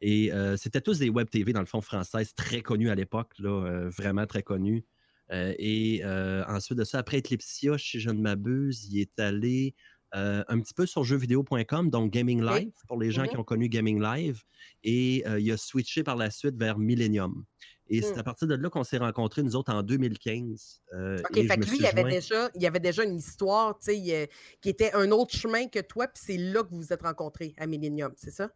Et 0.00 0.32
euh, 0.32 0.56
c'était 0.56 0.81
tous 0.81 1.00
des 1.00 1.08
web 1.08 1.28
TV, 1.28 1.52
dans 1.52 1.60
le 1.60 1.66
fond, 1.66 1.81
françaises, 1.81 2.32
très 2.34 2.60
connus 2.60 2.90
à 2.90 2.94
l'époque, 2.94 3.34
vraiment 3.40 4.26
très 4.26 4.44
connus. 4.44 4.84
et 5.31 6.02
ensuite 6.46 6.78
de 6.78 6.84
ça, 6.84 6.99
après 6.99 7.19
Eclipsia, 7.19 7.76
si 7.76 7.99
je 7.99 8.10
ne 8.10 8.20
m'abuse, 8.20 8.86
il 8.93 9.00
est 9.00 9.19
allé 9.19 9.74
un 10.12 10.60
petit 10.60 10.74
peu 10.74 10.86
sur 10.86 11.03
jeuxvideo.com, 11.03 11.91
donc 11.91 12.12
Gaming 12.12 12.41
Live, 12.41 12.72
pour 12.86 13.00
les 13.00 13.10
gens 13.10 13.24
mm-hmm. 13.24 13.31
qui 13.31 13.36
ont 13.36 13.44
connu 13.44 13.69
Gaming 13.69 14.00
Live. 14.00 14.43
Et 14.84 15.24
il 15.27 15.50
a 15.50 15.56
switché 15.56 16.05
par 16.05 16.15
la 16.15 16.31
suite 16.31 16.56
vers 16.56 16.79
Millennium. 16.79 17.44
Et 17.89 18.03
c'est 18.03 18.17
mmh. 18.17 18.19
à 18.19 18.23
partir 18.23 18.49
de 18.49 18.55
là 18.55 18.71
qu'on 18.71 18.85
s'est 18.85 18.99
rencontrés, 18.99 19.43
nous 19.43 19.57
autres, 19.57 19.73
en 19.73 19.83
2015. 19.83 20.83
Euh, 20.95 21.19
OK, 21.19 21.35
fait 21.35 21.57
que 21.57 21.71
lui, 21.71 21.79
il 21.79 21.87
avait, 21.87 22.05
déjà, 22.05 22.51
il 22.55 22.67
avait 22.67 22.81
déjà 22.81 23.05
une 23.05 23.17
histoire, 23.17 23.79
tu 23.79 23.93
sais, 23.93 24.29
qui 24.61 24.69
était 24.69 24.93
un 24.95 25.11
autre 25.11 25.35
chemin 25.35 25.69
que 25.69 25.81
toi, 25.81 26.07
puis 26.07 26.23
c'est 26.25 26.37
là 26.37 26.63
que 26.63 26.71
vous 26.71 26.79
vous 26.79 26.93
êtes 26.93 27.03
rencontrés, 27.03 27.55
à 27.57 27.67
Millennium, 27.67 28.13
c'est 28.17 28.31
ça? 28.31 28.51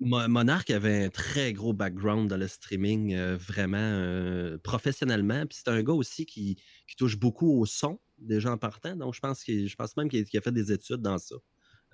Monarch 0.00 0.70
avait 0.70 1.04
un 1.04 1.08
très 1.08 1.52
gros 1.52 1.72
background 1.72 2.28
dans 2.28 2.36
le 2.36 2.48
streaming, 2.48 3.14
euh, 3.14 3.36
vraiment 3.36 3.78
euh, 3.78 4.58
professionnellement. 4.58 5.46
Puis 5.46 5.60
c'est 5.62 5.70
un 5.70 5.82
gars 5.82 5.92
aussi 5.92 6.26
qui, 6.26 6.58
touche 6.98 7.18
beaucoup 7.18 7.58
au 7.58 7.64
son 7.64 7.98
des 8.18 8.38
gens 8.38 8.58
partants. 8.58 8.94
Donc 8.96 9.14
je 9.14 9.20
pense, 9.20 9.42
je 9.46 9.74
pense 9.74 9.96
même 9.96 10.10
qu'il 10.10 10.26
a 10.34 10.40
fait 10.42 10.52
des 10.52 10.72
études 10.72 11.00
dans 11.00 11.16
ça. 11.16 11.36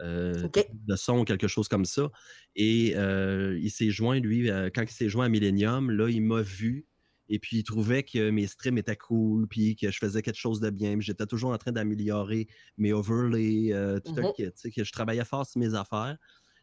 Euh, 0.00 0.48
de 0.86 0.96
son, 0.96 1.24
quelque 1.24 1.48
chose 1.48 1.68
comme 1.68 1.84
ça. 1.84 2.10
Et 2.54 2.94
euh, 2.96 3.58
il 3.60 3.70
s'est 3.70 3.90
joint, 3.90 4.20
lui, 4.20 4.50
euh, 4.50 4.70
quand 4.72 4.82
il 4.82 4.90
s'est 4.90 5.08
joint 5.08 5.26
à 5.26 5.28
Millennium, 5.28 5.90
là, 5.90 6.08
il 6.08 6.22
m'a 6.22 6.42
vu. 6.42 6.86
Et 7.28 7.38
puis, 7.38 7.58
il 7.58 7.64
trouvait 7.64 8.04
que 8.04 8.30
mes 8.30 8.46
streams 8.46 8.78
étaient 8.78 8.96
cool, 8.96 9.46
puis 9.48 9.76
que 9.76 9.90
je 9.90 9.98
faisais 9.98 10.22
quelque 10.22 10.38
chose 10.38 10.60
de 10.60 10.70
bien. 10.70 10.96
J'étais 11.00 11.26
toujours 11.26 11.50
en 11.50 11.58
train 11.58 11.72
d'améliorer 11.72 12.48
mes 12.78 12.92
overlays, 12.92 13.70
tout 14.04 14.14
un 14.16 14.22
mm-hmm. 14.22 14.52
kit, 14.52 14.70
que 14.70 14.84
je 14.84 14.92
travaillais 14.92 15.24
fort 15.24 15.44
sur 15.44 15.58
mes 15.60 15.74
affaires. 15.74 16.16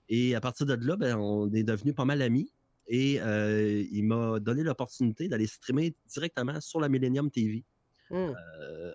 Et 0.10 0.34
à 0.34 0.42
partir 0.42 0.66
de 0.66 0.74
là, 0.74 0.96
ben, 0.96 1.18
on 1.18 1.52
est 1.54 1.64
devenus 1.64 1.94
pas 1.94 2.06
mal 2.06 2.22
amis. 2.22 2.52
Et 2.88 3.20
il 3.92 4.04
m'a 4.06 4.40
donné 4.40 4.64
l'opportunité 4.64 5.28
d'aller 5.28 5.46
streamer 5.46 5.96
directement 6.08 6.60
sur 6.62 6.80
la 6.80 6.90
Millennium 6.90 7.30
TV. 7.30 7.64
Mm. 8.12 8.34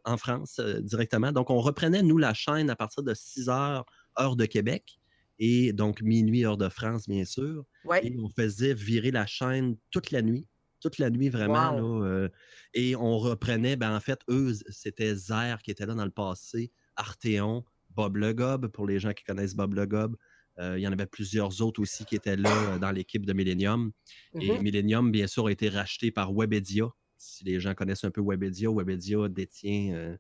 en 0.04 0.16
France 0.16 0.60
directement. 0.82 1.32
Donc, 1.32 1.50
on 1.50 1.60
reprenait, 1.60 2.02
nous, 2.02 2.18
la 2.18 2.32
chaîne 2.34 2.70
à 2.70 2.76
partir 2.76 3.02
de 3.02 3.12
6 3.14 3.48
heures 3.48 3.84
heure 4.18 4.36
de 4.36 4.46
Québec, 4.46 5.00
et 5.40 5.72
donc 5.72 6.02
minuit, 6.02 6.44
heure 6.44 6.58
de 6.58 6.68
France, 6.68 7.08
bien 7.08 7.24
sûr. 7.24 7.64
Et 8.02 8.14
on 8.18 8.28
faisait 8.28 8.74
virer 8.74 9.10
la 9.10 9.26
chaîne 9.26 9.76
toute 9.90 10.10
la 10.10 10.20
nuit. 10.20 10.46
Toute 10.80 10.98
la 10.98 11.10
nuit, 11.10 11.30
vraiment. 11.30 12.04
Euh, 12.04 12.28
et 12.74 12.94
on 12.94 13.18
reprenait, 13.18 13.76
ben, 13.76 13.94
en 13.94 14.00
fait, 14.00 14.20
eux, 14.28 14.52
c'était 14.68 15.14
Zer 15.14 15.62
qui 15.62 15.70
était 15.70 15.86
là 15.86 15.94
dans 15.94 16.04
le 16.04 16.10
passé, 16.10 16.72
Arteon, 16.96 17.64
Bob 17.90 18.16
Le 18.16 18.34
Gob, 18.34 18.68
pour 18.68 18.86
les 18.86 18.98
gens 18.98 19.12
qui 19.12 19.24
connaissent 19.24 19.54
Bob 19.54 19.74
Le 19.74 19.86
Gob. 19.86 20.16
Euh, 20.58 20.78
il 20.78 20.82
y 20.82 20.86
en 20.86 20.92
avait 20.92 21.06
plusieurs 21.06 21.62
autres 21.62 21.80
aussi 21.80 22.04
qui 22.04 22.16
étaient 22.16 22.36
là 22.36 22.54
euh, 22.72 22.78
dans 22.78 22.90
l'équipe 22.90 23.24
de 23.24 23.32
Millennium. 23.32 23.92
Et 24.34 24.48
mm-hmm. 24.48 24.60
Millennium, 24.60 25.10
bien 25.10 25.26
sûr, 25.26 25.46
a 25.46 25.52
été 25.52 25.70
racheté 25.70 26.10
par 26.10 26.34
Webedia, 26.34 26.86
si 27.16 27.44
les 27.44 27.60
gens 27.60 27.74
connaissent 27.74 28.04
un 28.04 28.10
peu 28.10 28.22
Webedia, 28.22 28.70
Webedia 28.70 29.28
détient 29.28 30.16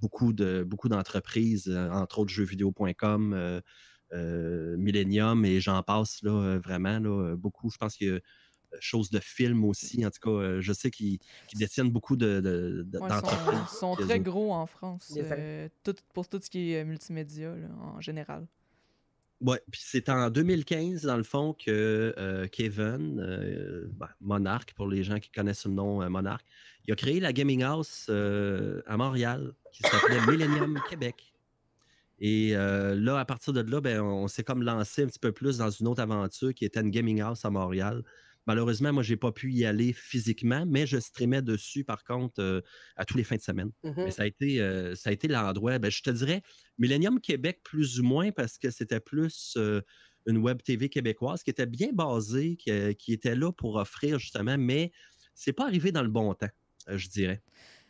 beaucoup 0.00 0.32
de 0.32 0.64
beaucoup 0.66 0.88
d'entreprises, 0.88 1.68
entre 1.92 2.20
autres 2.20 2.30
jeuxvideo.com, 2.30 3.60
Millennium 4.78 5.44
et 5.44 5.60
j'en 5.60 5.82
passe 5.82 6.22
là, 6.22 6.58
vraiment 6.58 6.98
là, 6.98 7.36
beaucoup. 7.36 7.70
Je 7.70 7.78
pense 7.78 7.96
qu'il 7.96 8.08
y 8.08 8.10
a 8.10 8.20
choses 8.80 9.10
de 9.10 9.20
films 9.20 9.64
aussi. 9.64 10.04
En 10.06 10.10
tout 10.10 10.20
cas, 10.20 10.60
je 10.60 10.72
sais 10.72 10.90
qu'ils 10.90 11.18
détiennent 11.54 11.90
beaucoup 11.90 12.16
d'entreprises. 12.16 13.60
ils 13.72 13.76
sont, 13.76 13.96
très 13.96 14.20
gros 14.20 14.52
en 14.52 14.66
France 14.66 15.18
pour 16.12 16.28
tout 16.28 16.40
ce 16.42 16.50
qui 16.50 16.72
est 16.72 16.84
multimédia 16.84 17.54
en 17.80 18.00
général. 18.00 18.46
Ouais, 19.42 19.60
puis 19.70 19.80
c'est 19.84 20.08
en 20.08 20.30
2015, 20.30 21.02
dans 21.02 21.16
le 21.16 21.22
fond, 21.24 21.52
que 21.52 22.46
Kevin, 22.52 23.16
ben, 23.98 24.08
Monarch, 24.20 24.72
pour 24.74 24.86
les 24.86 25.02
gens 25.02 25.18
qui 25.18 25.30
connaissent 25.30 25.66
le 25.66 25.72
nom 25.72 26.08
Monarch, 26.08 26.42
il 26.86 26.92
a 26.92 26.96
créé 26.96 27.20
la 27.20 27.32
Gaming 27.32 27.62
House 27.62 28.08
à 28.08 28.96
Montréal 28.96 29.52
qui 29.72 29.82
s'appelait 29.82 30.20
Millennium 30.28 30.80
Québec. 30.88 31.34
Et 32.20 32.52
là, 32.52 33.18
à 33.18 33.24
partir 33.24 33.52
de 33.52 33.60
là, 33.62 33.80
ben, 33.80 34.00
on 34.00 34.28
s'est 34.28 34.44
comme 34.44 34.62
lancé 34.62 35.02
un 35.02 35.06
petit 35.06 35.18
peu 35.18 35.32
plus 35.32 35.58
dans 35.58 35.70
une 35.70 35.88
autre 35.88 36.02
aventure 36.02 36.54
qui 36.54 36.64
était 36.64 36.80
une 36.80 36.90
Gaming 36.90 37.20
House 37.20 37.44
à 37.44 37.50
Montréal. 37.50 38.04
Malheureusement, 38.46 38.92
moi, 38.92 39.02
je 39.02 39.12
n'ai 39.12 39.16
pas 39.16 39.32
pu 39.32 39.52
y 39.52 39.64
aller 39.64 39.92
physiquement, 39.92 40.64
mais 40.66 40.86
je 40.86 40.98
streamais 40.98 41.42
dessus, 41.42 41.84
par 41.84 42.02
contre, 42.04 42.62
à 42.96 43.04
tous 43.04 43.16
les 43.16 43.24
fins 43.24 43.36
de 43.36 43.42
semaine. 43.42 43.70
Mais 43.84 44.06
mmh 44.06 44.10
ça 44.10 44.22
a 44.22 44.26
été, 44.26 44.58
ça 44.96 45.10
a 45.10 45.12
été 45.12 45.28
l'endroit, 45.28 45.78
ben, 45.78 45.90
je 45.90 46.02
te 46.02 46.10
dirais, 46.10 46.42
Millennium 46.78 47.20
Québec, 47.20 47.60
plus 47.62 48.00
ou 48.00 48.04
moins, 48.04 48.32
parce 48.32 48.58
que 48.58 48.70
c'était 48.70 49.00
plus 49.00 49.56
une 50.26 50.38
web 50.38 50.62
TV 50.62 50.88
québécoise 50.88 51.42
qui 51.42 51.50
était 51.50 51.66
bien 51.66 51.90
basée, 51.92 52.56
qui, 52.56 52.70
qui, 52.96 53.12
était 53.12 53.34
là 53.34 53.52
pour 53.52 53.76
offrir 53.76 54.18
justement, 54.18 54.56
mais 54.58 54.92
c'est 55.34 55.52
pas 55.52 55.66
arrivé 55.66 55.92
dans 55.92 56.02
le 56.02 56.08
bon 56.08 56.34
temps, 56.34 56.50
je 56.88 57.08
dirais. 57.08 57.42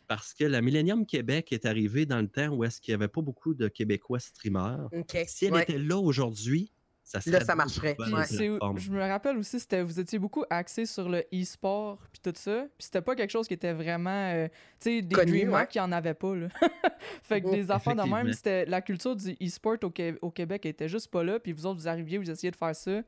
Parce 0.07 0.33
que 0.33 0.43
la 0.43 0.61
Millennium 0.61 1.05
Québec 1.05 1.51
est 1.53 1.65
arrivée 1.65 2.05
dans 2.05 2.21
le 2.21 2.27
temps 2.27 2.49
où 2.49 2.63
est-ce 2.63 2.81
qu'il 2.81 2.91
n'y 2.91 2.95
avait 2.95 3.07
pas 3.07 3.21
beaucoup 3.21 3.53
de 3.53 3.67
Québécois 3.67 4.19
streamers. 4.19 4.89
Si 5.27 5.45
elle 5.45 5.57
était 5.57 5.79
là 5.79 5.97
aujourd'hui, 5.97 6.71
ça 7.03 7.19
Là, 7.25 7.41
ça 7.41 7.55
marcherait. 7.55 7.95
Je 7.99 8.91
me 8.91 8.99
rappelle 9.01 9.37
aussi, 9.37 9.59
c'était 9.59 9.83
vous 9.83 9.99
étiez 9.99 10.17
beaucoup 10.17 10.45
axé 10.49 10.85
sur 10.85 11.09
le 11.09 11.23
e-sport 11.33 11.99
puis 12.11 12.21
tout 12.23 12.33
ça. 12.35 12.65
Puis 12.77 12.85
c'était 12.85 13.01
pas 13.01 13.15
quelque 13.15 13.29
chose 13.29 13.47
qui 13.47 13.53
était 13.53 13.73
vraiment. 13.73 14.31
Euh, 14.33 14.47
tu 14.79 14.89
sais, 14.89 15.01
des 15.01 15.15
dreamers 15.15 15.67
qui 15.67 15.79
en 15.79 15.91
avaient 15.91 16.13
pas. 16.13 16.33
Là. 16.33 16.47
fait 17.23 17.41
que 17.41 17.51
des 17.51 17.69
affaires 17.71 17.95
de 17.95 18.09
même, 18.09 18.31
c'était 18.31 18.65
la 18.65 18.81
culture 18.81 19.15
du 19.15 19.35
e-sport 19.41 19.77
au, 19.83 19.91
au, 20.21 20.31
Québec 20.31 20.65
était 20.65 20.87
juste 20.87 21.11
pas 21.11 21.23
là. 21.23 21.39
Puis 21.39 21.51
vous 21.51 21.65
autres, 21.65 21.79
vous 21.79 21.87
arriviez, 21.87 22.17
vous 22.17 22.31
essayez 22.31 22.51
de 22.51 22.55
faire 22.55 22.75
ça. 22.75 23.01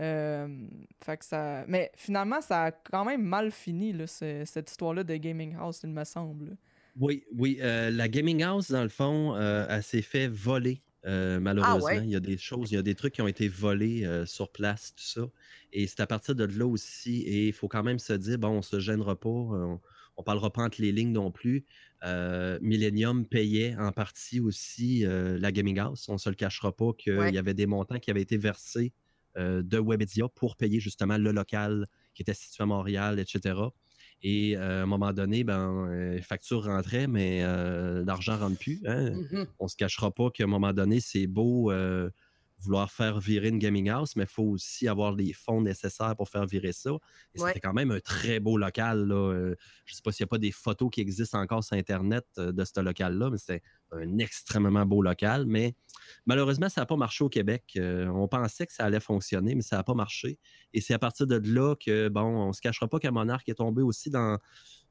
Euh, 0.00 0.48
fait 1.04 1.16
que 1.18 1.24
ça... 1.24 1.64
Mais 1.68 1.90
finalement, 1.96 2.40
ça 2.40 2.64
a 2.64 2.70
quand 2.70 3.04
même 3.04 3.22
mal 3.22 3.50
fini, 3.50 3.92
là, 3.92 4.06
cette 4.06 4.70
histoire-là 4.70 5.04
de 5.04 5.16
Gaming 5.16 5.54
House, 5.56 5.80
il 5.84 5.90
me 5.90 6.04
semble. 6.04 6.56
Oui, 6.98 7.24
oui. 7.36 7.58
Euh, 7.60 7.90
la 7.90 8.08
Gaming 8.08 8.42
House, 8.42 8.70
dans 8.70 8.82
le 8.82 8.88
fond, 8.88 9.36
elle 9.36 9.82
s'est 9.82 10.02
fait 10.02 10.28
voler 10.28 10.80
euh, 11.04 11.36
ah 11.36 11.40
malheureusement, 11.40 12.02
il 12.02 12.10
y 12.10 12.16
a 12.16 12.20
des 12.20 12.38
choses, 12.38 12.70
il 12.70 12.74
y 12.74 12.78
a 12.78 12.82
des 12.82 12.94
trucs 12.94 13.14
qui 13.14 13.22
ont 13.22 13.28
été 13.28 13.48
volés 13.48 14.04
euh, 14.04 14.24
sur 14.24 14.50
place, 14.50 14.94
tout 14.94 15.04
ça. 15.04 15.28
Et 15.72 15.86
c'est 15.86 16.00
à 16.00 16.06
partir 16.06 16.34
de 16.34 16.44
là 16.44 16.66
aussi, 16.66 17.22
et 17.22 17.48
il 17.48 17.52
faut 17.52 17.68
quand 17.68 17.82
même 17.82 17.98
se 17.98 18.12
dire, 18.12 18.38
bon, 18.38 18.48
on 18.50 18.62
se 18.62 18.78
gênera 18.78 19.18
pas, 19.18 19.28
on, 19.28 19.80
ne 20.18 20.22
parlera 20.24 20.52
pas 20.52 20.62
entre 20.62 20.80
les 20.80 20.92
lignes 20.92 21.12
non 21.12 21.30
plus. 21.30 21.64
Euh, 22.04 22.58
Millennium 22.60 23.26
payait 23.26 23.74
en 23.76 23.90
partie 23.92 24.40
aussi 24.40 25.04
la 25.06 25.50
Gaming 25.52 25.78
House. 25.78 26.08
On 26.08 26.14
ne 26.14 26.18
se 26.18 26.28
le 26.28 26.34
cachera 26.34 26.76
pas 26.76 26.92
qu'il 26.92 27.30
y 27.32 27.38
avait 27.38 27.54
des 27.54 27.66
montants 27.66 27.98
qui 27.98 28.10
avaient 28.10 28.22
été 28.22 28.36
versés 28.36 28.92
de 29.36 29.78
Webedia 29.78 30.28
pour 30.28 30.56
payer 30.56 30.78
justement 30.78 31.16
le 31.16 31.32
local 31.32 31.86
qui 32.14 32.22
était 32.22 32.34
situé 32.34 32.62
à 32.62 32.66
Montréal, 32.66 33.18
etc. 33.18 33.54
Et 34.22 34.56
euh, 34.56 34.80
à 34.80 34.82
un 34.82 34.86
moment 34.86 35.12
donné, 35.12 35.42
ben, 35.42 35.88
euh, 35.88 36.14
les 36.14 36.22
factures 36.22 36.64
rentraient, 36.64 37.08
mais 37.08 37.40
euh, 37.42 38.04
l'argent 38.04 38.36
ne 38.36 38.42
rentre 38.42 38.58
plus. 38.58 38.80
Hein. 38.86 39.10
Mmh 39.10 39.46
On 39.58 39.64
ne 39.64 39.68
se 39.68 39.76
cachera 39.76 40.10
pas 40.12 40.30
qu'à 40.30 40.44
un 40.44 40.48
moment 40.48 40.72
donné, 40.72 41.00
c'est 41.00 41.26
beau 41.26 41.72
vouloir 42.64 42.92
faire 42.92 43.18
virer 43.18 43.48
une 43.48 43.58
gaming 43.58 43.88
house, 43.88 44.14
mais 44.14 44.22
il 44.22 44.28
faut 44.28 44.44
aussi 44.44 44.86
avoir 44.86 45.10
les 45.10 45.32
fonds 45.32 45.60
nécessaires 45.60 46.14
pour 46.14 46.28
faire 46.28 46.46
virer 46.46 46.70
ça. 46.70 46.92
Et 47.34 47.40
c'était 47.40 47.58
quand 47.58 47.72
même 47.72 47.90
un 47.90 47.98
très 47.98 48.38
beau 48.38 48.56
local. 48.56 49.06
je 49.08 49.14
ne 49.14 49.56
sais 49.86 50.00
pas 50.04 50.12
s'il 50.12 50.22
n'y 50.22 50.28
a 50.28 50.30
pas 50.30 50.38
des 50.38 50.52
photos 50.52 50.88
qui 50.92 51.00
existent 51.00 51.40
encore 51.40 51.64
sur 51.64 51.76
Internet 51.76 52.24
de 52.36 52.64
ce 52.64 52.80
local-là, 52.80 53.30
mais 53.30 53.38
c'était 53.38 53.62
un 53.90 54.18
extrêmement 54.18 54.86
beau 54.86 55.02
local. 55.02 55.44
Mais 55.44 55.74
malheureusement, 56.26 56.68
ça 56.68 56.82
n'a 56.82 56.86
pas 56.86 56.96
marché 56.96 57.24
au 57.24 57.28
Québec. 57.28 57.78
on 57.78 58.28
pensait 58.28 58.66
que 58.66 58.72
ça 58.72 58.84
allait 58.84 59.00
fonctionner, 59.00 59.54
mais 59.54 59.62
ça 59.62 59.76
n'a 59.76 59.82
pas 59.82 59.94
marché. 59.94 60.38
Et 60.72 60.80
c'est 60.80 60.94
à 60.94 60.98
partir 60.98 61.26
de 61.26 61.40
là 61.44 61.74
que, 61.76 62.08
bon, 62.08 62.22
on 62.22 62.48
ne 62.48 62.52
se 62.52 62.60
cachera 62.60 62.88
pas 62.88 62.98
qu'un 62.98 63.10
monarque 63.10 63.48
est 63.48 63.54
tombé 63.54 63.82
aussi 63.82 64.10
dans 64.10 64.38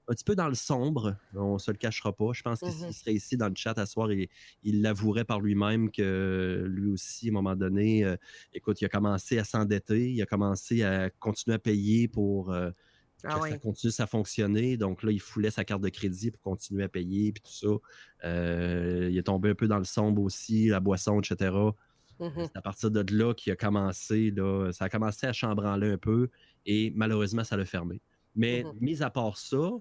un 0.08 0.14
petit 0.14 0.24
peu 0.24 0.36
dans 0.36 0.48
le 0.48 0.56
sombre. 0.56 1.16
On 1.34 1.54
ne 1.54 1.58
se 1.60 1.72
le 1.72 1.78
cachera 1.78 2.14
pas. 2.14 2.32
Je 2.34 2.42
pense 2.42 2.60
qu'il 2.60 2.70
mmh 2.70 2.92
serait 2.92 3.14
ici 3.14 3.38
dans 3.38 3.48
le 3.48 3.56
chat 3.56 3.78
à 3.78 3.86
soir 3.86 4.12
et 4.12 4.30
il 4.64 4.82
l'avouerait 4.82 5.26
par 5.26 5.40
lui-même 5.40 5.92
que 5.92 6.66
lui 6.68 6.90
aussi, 6.92 7.28
à 7.28 7.30
un 7.30 7.34
moment 7.34 7.56
donné, 7.56 8.04
euh, 8.04 8.16
écoute, 8.54 8.82
il 8.82 8.86
a 8.86 8.90
commencé 8.90 9.38
à 9.38 9.44
s'endetter, 9.44 10.12
il 10.12 10.22
a 10.22 10.26
commencé 10.26 10.84
à 10.84 11.10
continuer 11.10 11.56
à 11.56 11.60
payer 11.60 12.08
pour 12.08 12.52
euh, 12.52 12.72
ah 13.24 13.40
ça 13.42 13.58
continue 13.58 13.94
à 14.00 14.08
fonctionner. 14.08 14.78
Donc 14.78 15.04
là, 15.04 15.12
il 15.12 15.20
foulait 15.20 15.52
sa 15.52 15.64
carte 15.64 15.82
de 15.82 15.90
crédit 15.90 16.32
pour 16.32 16.42
continuer 16.42 16.84
à 16.84 16.90
payer 16.90 17.32
puis 17.32 17.44
tout 17.44 17.52
ça. 17.52 18.28
Euh, 18.28 19.10
il 19.12 19.18
est 19.18 19.24
tombé 19.24 19.50
un 19.50 19.56
peu 19.56 19.68
dans 19.68 19.78
le 19.78 19.84
sombre 19.84 20.22
aussi, 20.22 20.68
la 20.68 20.80
boisson, 20.80 21.20
etc. 21.20 21.52
Mmh 22.20 22.30
C'est 22.38 22.58
à 22.58 22.62
partir 22.62 22.92
de 22.92 23.04
là 23.16 23.34
qu'il 23.34 23.52
a 23.52 23.56
commencé, 23.56 24.32
là, 24.32 24.72
ça 24.72 24.86
a 24.86 24.90
commencé 24.90 25.28
à 25.28 25.34
chambranler 25.34 25.92
un 25.92 25.98
peu 25.98 26.30
et 26.66 26.92
malheureusement, 26.96 27.44
ça 27.44 27.58
l'a 27.58 27.66
fermé. 27.66 28.02
Mais 28.36 28.64
mmh 28.64 28.74
mis 28.80 29.04
à 29.04 29.10
part 29.10 29.38
ça, 29.38 29.72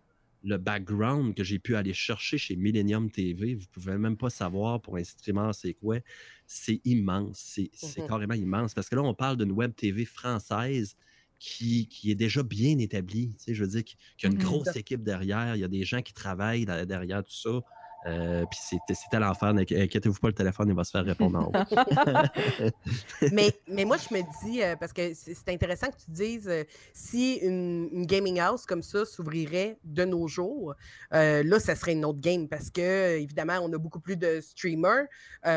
le 0.42 0.56
background 0.56 1.35
que 1.35 1.44
j'ai 1.44 1.59
pu 1.59 1.76
aller 1.76 1.92
chercher 1.92 2.38
chez 2.38 2.56
Millennium 2.56 3.11
TV, 3.11 3.54
vous 3.54 3.66
pouvez 3.73 3.99
même 3.99 4.16
pas 4.16 4.30
savoir 4.30 4.80
pour 4.80 4.97
un 4.97 5.04
streamer 5.04 5.50
c'est 5.52 5.75
quoi. 5.75 5.99
C'est 6.47 6.80
immense. 6.85 7.59
C'est 7.73 8.00
mmh 8.02 8.06
carrément 8.09 8.35
immense. 8.35 8.75
Parce 8.75 8.88
que 8.88 8.97
là, 8.97 9.02
on 9.02 9.14
parle 9.14 9.37
d'une 9.37 9.52
web 9.52 9.75
TV 9.75 10.04
française 10.04 10.97
qui, 11.40 11.88
est 12.04 12.14
déjà 12.14 12.42
bien 12.42 12.78
établie. 12.78 13.32
Tu 13.32 13.44
sais, 13.44 13.54
je 13.54 13.64
veux 13.64 13.70
dire 13.70 13.82
qu'il 13.82 13.99
y 14.23 14.26
a 14.26 14.28
une 14.28 14.37
mmh 14.37 14.42
grosse 14.42 14.76
équipe 14.76 15.02
derrière, 15.02 15.56
il 15.56 15.61
y 15.61 15.64
a 15.64 15.68
des 15.68 15.85
gens 15.85 16.02
qui 16.02 16.12
travaillent 16.12 16.66
derrière 16.66 17.25
tout 17.25 17.32
ça. 17.32 17.61
Euh, 18.07 18.47
puis 18.50 18.59
c'était 18.95 19.19
l'enfer. 19.19 19.49
Inquiétez-vous 19.49 20.19
pas, 20.19 20.28
le 20.28 20.35
téléphone, 20.35 20.69
il 20.69 20.75
va 20.75 20.85
se 20.85 20.90
faire 20.90 21.04
répondre 21.04 21.38
en 21.38 21.45
haut. 21.47 21.52
mais, 23.33 23.52
mais 23.69 23.85
moi, 23.85 23.97
je 23.99 24.14
me 24.14 24.23
dis, 24.42 24.62
euh, 24.62 24.76
parce 24.76 24.92
que 24.92 25.12
c'est 25.14 25.49
intéressant 25.49 25.88
que 25.88 25.97
tu 26.02 26.11
dises, 26.11 26.49
euh, 26.49 26.64
si 26.92 27.35
une, 27.37 28.07
gaming 28.07 28.40
house 28.40 28.64
comme 28.64 28.83
ça 28.83 29.04
s'ouvrirait 29.04 29.78
de 29.85 30.04
nos 30.04 30.26
jours, 30.26 30.75
là, 31.11 31.61
ça 31.61 31.75
serait 31.75 31.92
une 31.92 32.04
autre 32.04 32.21
game 32.21 32.49
parce 32.49 32.71
que, 32.71 33.19
évidemment, 33.19 33.59
on 33.62 33.73
a 33.73 33.78
beaucoup 33.78 34.00
plus 34.00 34.16
de 34.16 34.40
streamers 34.40 35.07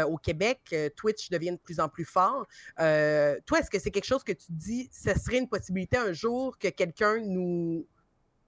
au 0.08 0.18
Québec. 0.18 0.76
Twitch 0.96 1.30
devient 1.30 1.52
de 1.52 1.58
plus 1.58 1.80
en 1.80 1.88
plus 1.88 2.06
fort. 2.06 2.48
toi, 2.78 3.60
est-ce 3.60 3.70
que 3.70 3.80
c'est 3.80 3.92
quelque 3.92 4.06
chose 4.06 4.24
que 4.24 4.34
tu 4.34 4.48
dis, 4.50 4.90
ça 4.92 5.16
serait 5.16 5.38
une 5.38 5.48
possibilité 5.48 5.98
un 5.98 6.14
jour 6.14 6.58
que 6.58 6.68
quelqu'un 6.68 7.20
nous 7.22 7.86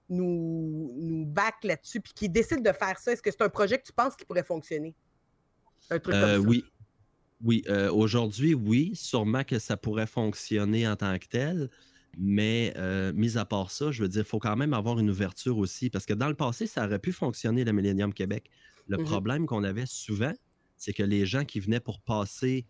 nous, 0.08 0.92
nous 0.96 1.26
back 1.26 1.56
là-dessus, 1.64 2.00
puis 2.00 2.12
qui 2.14 2.28
décide 2.28 2.62
de 2.62 2.72
faire 2.72 2.98
ça, 2.98 3.12
est-ce 3.12 3.22
que 3.22 3.30
c'est 3.30 3.42
un 3.42 3.48
projet 3.48 3.78
que 3.78 3.84
tu 3.84 3.92
penses 3.92 4.16
qui 4.16 4.24
pourrait 4.24 4.44
fonctionner? 4.44 4.94
Un 5.90 5.98
truc 5.98 6.14
comme 6.14 6.24
euh, 6.24 6.40
ça? 6.42 6.48
Oui. 6.48 6.64
Oui, 7.44 7.62
euh, 7.68 7.92
aujourd'hui, 7.92 8.54
oui, 8.54 8.92
sûrement 8.94 9.44
que 9.44 9.58
ça 9.58 9.76
pourrait 9.76 10.06
fonctionner 10.06 10.88
en 10.88 10.96
tant 10.96 11.18
que 11.18 11.26
tel, 11.26 11.68
mais 12.16 12.72
euh, 12.76 13.12
mis 13.12 13.36
à 13.36 13.44
part 13.44 13.70
ça, 13.70 13.90
je 13.90 14.02
veux 14.02 14.08
dire, 14.08 14.22
il 14.22 14.28
faut 14.28 14.38
quand 14.38 14.56
même 14.56 14.72
avoir 14.72 14.98
une 14.98 15.10
ouverture 15.10 15.58
aussi, 15.58 15.90
parce 15.90 16.06
que 16.06 16.14
dans 16.14 16.28
le 16.28 16.34
passé, 16.34 16.66
ça 16.66 16.86
aurait 16.86 16.98
pu 16.98 17.12
fonctionner, 17.12 17.64
le 17.64 17.72
Millennium 17.72 18.14
Québec. 18.14 18.50
Le 18.88 18.96
mm-hmm. 18.96 19.04
problème 19.04 19.46
qu'on 19.46 19.64
avait 19.64 19.84
souvent, 19.84 20.32
c'est 20.78 20.94
que 20.94 21.02
les 21.02 21.26
gens 21.26 21.44
qui 21.44 21.60
venaient 21.60 21.80
pour 21.80 22.00
passer 22.00 22.66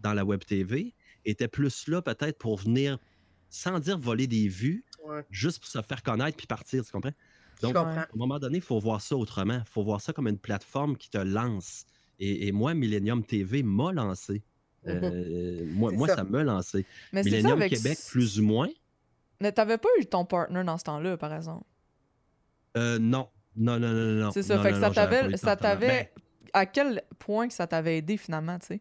dans 0.00 0.12
la 0.12 0.24
Web 0.24 0.44
TV 0.44 0.94
étaient 1.24 1.48
plus 1.48 1.88
là 1.88 2.02
peut-être 2.02 2.36
pour 2.38 2.58
venir, 2.58 2.98
sans 3.52 3.78
dire 3.78 3.98
voler 3.98 4.26
des 4.26 4.48
vues, 4.48 4.84
juste 5.30 5.60
pour 5.60 5.68
se 5.68 5.80
faire 5.82 6.02
connaître 6.02 6.36
puis 6.36 6.46
partir, 6.46 6.84
tu 6.84 6.90
comprends? 6.90 7.12
Donc, 7.60 7.76
à 7.76 7.80
un 7.80 8.06
moment 8.16 8.38
donné, 8.40 8.56
il 8.58 8.62
faut 8.62 8.80
voir 8.80 9.00
ça 9.00 9.14
autrement. 9.14 9.60
Il 9.60 9.70
faut 9.70 9.84
voir 9.84 10.00
ça 10.00 10.12
comme 10.12 10.26
une 10.26 10.38
plateforme 10.38 10.96
qui 10.96 11.10
te 11.10 11.18
lance. 11.18 11.84
Et, 12.18 12.50
moi, 12.50 12.74
Millennium 12.74 13.22
TV 13.22 13.62
m'a 13.62 13.92
lancé. 13.92 14.42
Euh, 14.86 15.64
moi, 15.72 15.92
moi 15.92 16.08
ça. 16.08 16.24
m'a 16.24 16.42
lancé. 16.42 16.84
Mais 17.12 17.22
Millennium 17.22 17.60
Québec, 17.60 17.98
plus 18.08 18.40
ou 18.40 18.44
moins. 18.44 18.68
Mais 19.40 19.52
t'avais 19.52 19.78
pas 19.78 19.88
eu 20.00 20.06
ton 20.06 20.24
partner 20.24 20.64
dans 20.64 20.78
ce 20.78 20.84
temps-là, 20.84 21.16
par 21.16 21.34
exemple? 21.34 21.64
Euh, 22.76 22.98
non. 22.98 23.28
Non, 23.54 23.78
non, 23.78 23.92
non, 23.92 24.12
non. 24.24 24.30
C'est 24.30 24.42
ça. 24.42 24.60
fait 24.60 24.72
que 24.72 25.36
ça 25.36 25.56
t'avait. 25.56 25.88
Ben 25.88 26.22
à 26.54 26.66
quel 26.66 27.02
point 27.18 27.48
que 27.48 27.54
ça 27.54 27.66
t'avait 27.66 27.98
aidé 27.98 28.16
finalement, 28.16 28.58
tu 28.58 28.66
sais? 28.66 28.80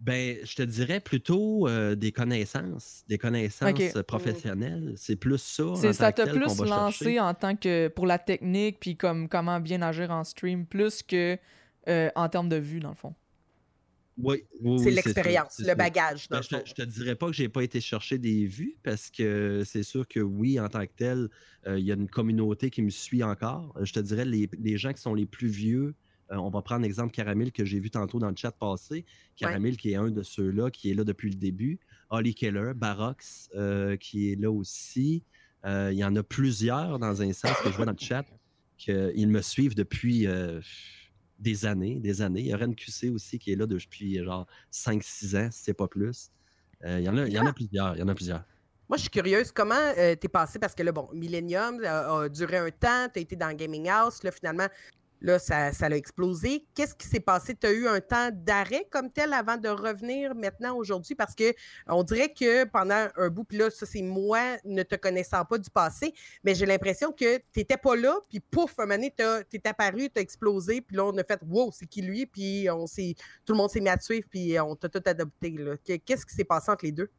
Ben, 0.00 0.36
je 0.44 0.54
te 0.54 0.62
dirais 0.62 1.00
plutôt 1.00 1.66
euh, 1.66 1.94
des 1.94 2.12
connaissances, 2.12 3.04
des 3.08 3.16
connaissances 3.16 3.96
euh, 3.96 4.02
professionnelles. 4.02 4.92
C'est 4.96 5.16
plus 5.16 5.38
ça. 5.38 5.92
ça 5.92 6.12
t'a 6.12 6.26
plus 6.26 6.58
lancé 6.60 7.18
en 7.20 7.32
tant 7.32 7.56
que 7.56 7.88
pour 7.88 8.06
la 8.06 8.18
technique, 8.18 8.80
puis 8.80 8.96
comme 8.96 9.28
comment 9.28 9.60
bien 9.60 9.80
agir 9.82 10.10
en 10.10 10.24
stream, 10.24 10.66
plus 10.66 11.02
que 11.02 11.38
euh, 11.88 12.10
en 12.14 12.28
termes 12.28 12.48
de 12.48 12.56
vue, 12.56 12.80
dans 12.80 12.90
le 12.90 12.96
fond. 12.96 13.14
Oui, 14.16 14.44
c'est 14.78 14.90
l'expérience, 14.90 15.58
le 15.58 15.74
bagage. 15.74 16.28
Ben, 16.28 16.40
je, 16.40 16.54
ne 16.54 16.60
te 16.60 16.82
dirais 16.82 17.16
pas 17.16 17.26
que 17.26 17.32
j'ai 17.32 17.48
pas 17.48 17.62
été 17.62 17.80
chercher 17.80 18.16
des 18.16 18.46
vues 18.46 18.76
parce 18.84 19.10
que 19.10 19.62
c'est 19.64 19.82
sûr 19.82 20.06
que 20.06 20.20
oui, 20.20 20.60
en 20.60 20.68
tant 20.68 20.86
que 20.86 20.92
tel, 20.96 21.28
euh, 21.66 21.78
il 21.78 21.84
y 21.84 21.90
a 21.90 21.94
une 21.94 22.08
communauté 22.08 22.70
qui 22.70 22.82
me 22.82 22.90
suit 22.90 23.24
encore. 23.24 23.76
Je 23.82 23.92
te 23.92 24.00
dirais 24.00 24.24
les, 24.24 24.48
les 24.56 24.78
gens 24.78 24.92
qui 24.92 25.00
sont 25.00 25.14
les 25.14 25.26
plus 25.26 25.48
vieux. 25.48 25.94
Euh, 26.30 26.36
on 26.36 26.50
va 26.50 26.62
prendre 26.62 26.82
l'exemple 26.82 27.12
Caramel 27.12 27.52
que 27.52 27.64
j'ai 27.64 27.80
vu 27.80 27.90
tantôt 27.90 28.18
dans 28.18 28.30
le 28.30 28.36
chat 28.36 28.52
passé. 28.52 29.04
Caramel 29.36 29.76
qui 29.76 29.92
est 29.92 29.96
un 29.96 30.10
de 30.10 30.22
ceux-là, 30.22 30.70
qui 30.70 30.90
est 30.90 30.94
là 30.94 31.04
depuis 31.04 31.30
le 31.30 31.36
début. 31.36 31.78
Holly 32.10 32.34
Keller, 32.34 32.72
Barox 32.74 33.50
euh, 33.54 33.96
qui 33.96 34.32
est 34.32 34.36
là 34.36 34.50
aussi. 34.50 35.24
il 35.64 35.92
y 35.92 36.04
en 36.04 36.14
a 36.16 36.22
plusieurs 36.22 36.98
dans 36.98 37.22
un 37.22 37.32
sens 37.32 37.56
que 37.62 37.70
je 37.70 37.76
vois 37.76 37.86
dans 37.86 37.92
le 37.92 37.98
chat 37.98 38.24
qu'ils 38.76 39.28
me 39.28 39.40
suivent 39.40 39.74
depuis 39.74 40.26
des 41.38 41.66
années, 41.66 42.00
des 42.00 42.22
années. 42.22 42.40
Il 42.40 42.46
y 42.46 42.52
a 42.52 42.56
Ren 42.56 42.74
QC 42.74 43.10
aussi 43.10 43.38
qui 43.38 43.52
est 43.52 43.56
là 43.56 43.66
depuis 43.66 44.22
genre 44.22 44.46
5-6 44.72 45.36
ans, 45.36 45.48
si 45.50 45.62
c'est 45.62 45.74
pas 45.74 45.88
plus. 45.88 46.30
Euh, 46.84 46.98
il, 47.00 47.04
y 47.04 47.08
en 47.08 47.16
a, 47.16 47.26
il 47.26 47.32
y 47.32 47.38
en 47.38 47.46
a 47.46 47.52
plusieurs. 47.52 47.96
Il 47.96 48.00
y 48.00 48.02
en 48.02 48.08
a 48.08 48.14
plusieurs. 48.14 48.44
Moi, 48.88 48.98
je 48.98 49.02
suis 49.02 49.10
curieuse, 49.10 49.50
comment 49.50 49.74
euh, 49.74 50.14
t'es 50.14 50.28
passé? 50.28 50.58
Parce 50.58 50.74
que 50.74 50.82
là, 50.82 50.92
bon, 50.92 51.08
Millennium 51.14 51.82
a, 51.84 52.28
duré 52.28 52.58
un 52.58 52.70
temps, 52.70 53.08
tu 53.12 53.18
as 53.18 53.22
été 53.22 53.34
dans 53.34 53.54
Gaming 53.56 53.88
House, 53.88 54.22
là, 54.22 54.30
finalement, 54.30 54.66
Là, 55.20 55.38
ça, 55.38 55.72
ça 55.72 55.86
a 55.86 55.90
explosé. 55.90 56.66
Qu'est-ce 56.74 56.94
qui 56.94 57.06
s'est 57.06 57.20
passé? 57.20 57.54
Tu 57.54 57.66
as 57.66 57.72
eu 57.72 57.88
un 57.88 58.00
temps 58.00 58.30
d'arrêt 58.32 58.86
comme 58.90 59.10
tel 59.10 59.32
avant 59.32 59.56
de 59.56 59.68
revenir 59.68 60.34
maintenant 60.34 60.76
aujourd'hui? 60.76 61.14
Parce 61.14 61.34
que 61.34 61.54
on 61.86 62.02
dirait 62.02 62.32
que 62.32 62.64
pendant 62.64 63.08
un 63.16 63.28
bout, 63.30 63.44
puis 63.44 63.58
là, 63.58 63.70
ça, 63.70 63.86
c'est 63.86 64.02
moi 64.02 64.58
ne 64.64 64.82
te 64.82 64.96
connaissant 64.96 65.44
pas 65.44 65.58
du 65.58 65.70
passé, 65.70 66.12
mais 66.42 66.54
j'ai 66.54 66.66
l'impression 66.66 67.10
que 67.10 67.38
tu 67.38 67.42
n'étais 67.56 67.78
pas 67.78 67.96
là, 67.96 68.18
puis 68.28 68.40
pouf, 68.40 68.78
un 68.78 68.82
moment 68.82 68.96
donné, 68.96 69.14
tu 69.16 69.56
es 69.56 69.68
apparu, 69.68 70.10
tu 70.10 70.18
as 70.18 70.20
explosé, 70.20 70.80
puis 70.80 70.96
là, 70.96 71.06
on 71.06 71.16
a 71.16 71.24
fait 71.24 71.40
Wow, 71.46 71.72
c'est 71.72 71.86
qui 71.86 72.02
lui? 72.02 72.26
Puis 72.26 72.68
on 72.70 72.84
tout 72.84 73.52
le 73.52 73.56
monde 73.56 73.70
s'est 73.70 73.80
mis 73.80 73.88
à 73.88 73.96
te 73.96 74.04
suivre, 74.04 74.26
puis 74.30 74.58
on 74.60 74.76
t'a 74.76 74.88
tout 74.88 75.02
adopté. 75.06 75.54
Qu'est-ce 76.04 76.26
qui 76.26 76.34
s'est 76.34 76.44
passé 76.44 76.70
entre 76.70 76.84
les 76.84 76.92
deux? 76.92 77.10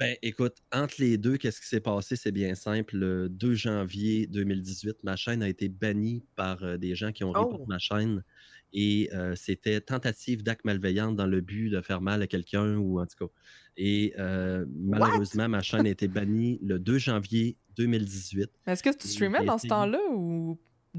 Ben, 0.00 0.16
écoute, 0.22 0.56
entre 0.72 0.94
les 0.98 1.18
deux, 1.18 1.36
qu'est-ce 1.36 1.60
qui 1.60 1.66
s'est 1.66 1.82
passé? 1.82 2.16
C'est 2.16 2.32
bien 2.32 2.54
simple. 2.54 2.96
Le 2.96 3.28
2 3.28 3.52
janvier 3.52 4.26
2018, 4.28 5.04
ma 5.04 5.14
chaîne 5.14 5.42
a 5.42 5.48
été 5.48 5.68
bannie 5.68 6.24
par 6.36 6.64
euh, 6.64 6.78
des 6.78 6.94
gens 6.94 7.12
qui 7.12 7.22
ont 7.22 7.34
oh. 7.36 7.66
ma 7.68 7.78
chaîne. 7.78 8.24
Et 8.72 9.10
euh, 9.12 9.34
c'était 9.36 9.78
tentative 9.82 10.42
d'acte 10.42 10.64
malveillante 10.64 11.16
dans 11.16 11.26
le 11.26 11.42
but 11.42 11.68
de 11.68 11.82
faire 11.82 12.00
mal 12.00 12.22
à 12.22 12.26
quelqu'un 12.26 12.78
ou 12.78 12.98
en 12.98 13.04
tout 13.04 13.26
cas. 13.26 13.32
Et 13.76 14.14
euh, 14.18 14.64
malheureusement, 14.74 15.50
ma 15.50 15.60
chaîne 15.60 15.86
a 15.86 15.90
été 15.90 16.08
bannie 16.08 16.58
le 16.62 16.78
2 16.78 16.96
janvier 16.96 17.58
2018. 17.76 18.48
Est-ce 18.68 18.82
que 18.82 18.96
tu 18.96 19.06
streamais 19.06 19.44
dans 19.44 19.58
ce 19.58 19.66
temps-là 19.66 20.00
ou 20.14 20.58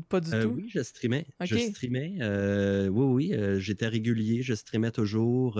pas 0.09 0.19
du 0.19 0.29
tout? 0.29 0.53
Oui, 0.57 0.69
je 0.69 0.83
streamais. 0.83 1.25
Je 1.43 1.55
streamais. 1.57 2.17
oui, 2.87 3.31
oui, 3.31 3.59
j'étais 3.59 3.87
régulier, 3.87 4.43
je 4.43 4.53
streamais 4.53 4.91
toujours 4.91 5.59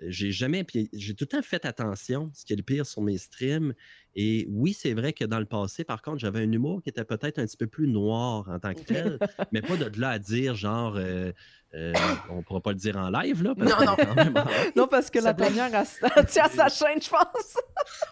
j'ai 0.00 0.32
jamais, 0.32 0.66
j'ai 0.92 1.14
tout 1.14 1.24
le 1.24 1.36
temps 1.36 1.42
fait 1.42 1.64
attention, 1.64 2.30
ce 2.34 2.44
qui 2.44 2.52
est 2.52 2.56
le 2.56 2.62
pire 2.62 2.86
sur 2.86 3.02
mes 3.02 3.18
streams. 3.18 3.74
Et 4.16 4.46
oui, 4.50 4.72
c'est 4.72 4.92
vrai 4.92 5.12
que 5.12 5.24
dans 5.24 5.38
le 5.38 5.44
passé, 5.44 5.84
par 5.84 6.02
contre, 6.02 6.18
j'avais 6.18 6.40
un 6.40 6.52
humour 6.52 6.82
qui 6.82 6.88
était 6.88 7.04
peut-être 7.04 7.38
un 7.38 7.46
petit 7.46 7.56
peu 7.56 7.66
plus 7.66 7.88
noir 7.88 8.48
en 8.48 8.58
tant 8.58 8.74
que 8.74 8.80
tel, 8.80 9.18
mais 9.52 9.62
pas 9.62 9.76
de 9.76 10.00
là 10.00 10.10
à 10.10 10.18
dire 10.18 10.54
genre, 10.54 10.94
euh, 10.96 11.32
euh, 11.74 11.92
on 12.30 12.42
pourra 12.42 12.60
pas 12.60 12.70
le 12.70 12.76
dire 12.76 12.96
en 12.96 13.10
live, 13.10 13.42
là. 13.42 13.54
non, 13.56 13.66
non. 13.66 14.44
non, 14.76 14.86
parce 14.86 15.10
que 15.10 15.18
la 15.18 15.34
première 15.34 15.74
a 15.74 16.24
tient 16.24 16.48
sa 16.54 16.68
chaîne, 16.68 17.00
je 17.00 17.10
pense. 17.10 17.56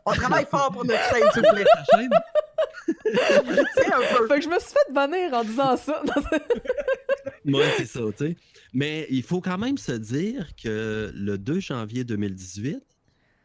on 0.04 0.12
travaille 0.12 0.46
fort 0.50 0.70
pour 0.72 0.84
notre 0.84 1.02
chaîne, 1.10 1.24
s'il 1.32 1.42
vous 1.42 1.54
plaît. 1.54 1.64
chaîne? 1.94 2.10
un 3.92 4.16
peu. 4.16 4.28
Fait 4.28 4.36
que 4.36 4.42
je 4.42 4.48
me 4.48 4.58
suis 4.58 4.70
fait 4.70 4.92
bannir 4.92 5.32
en 5.34 5.44
disant 5.44 5.76
ça. 5.76 6.02
Moi, 7.44 7.64
c'est 7.76 7.86
ça, 7.86 8.00
tu 8.16 8.26
sais. 8.26 8.36
Mais 8.72 9.06
il 9.10 9.22
faut 9.22 9.40
quand 9.40 9.58
même 9.58 9.78
se 9.78 9.92
dire 9.92 10.54
que 10.56 11.12
le 11.14 11.38
2 11.38 11.60
janvier 11.60 12.04
2018, 12.04 12.82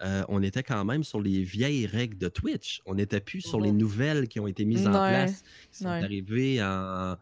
euh, 0.04 0.24
on 0.30 0.44
était 0.44 0.64
quand 0.64 0.84
même 0.86 1.04
sur 1.04 1.20
les 1.20 1.44
vieilles 1.44 1.88
règles 1.88 2.18
de 2.18 2.28
Twitch. 2.28 2.82
On 2.86 2.96
n'était 2.96 3.20
plus 3.20 3.42
sur 3.42 3.60
les 3.60 3.72
nouvelles 3.72 4.28
qui 4.28 4.40
ont 4.40 4.48
été 4.48 4.66
mises 4.66 4.88
en 4.88 4.92
place, 4.92 5.44
qui 5.72 5.80
sont 5.80 5.88
arrivées 5.88 6.62
en 6.62 7.16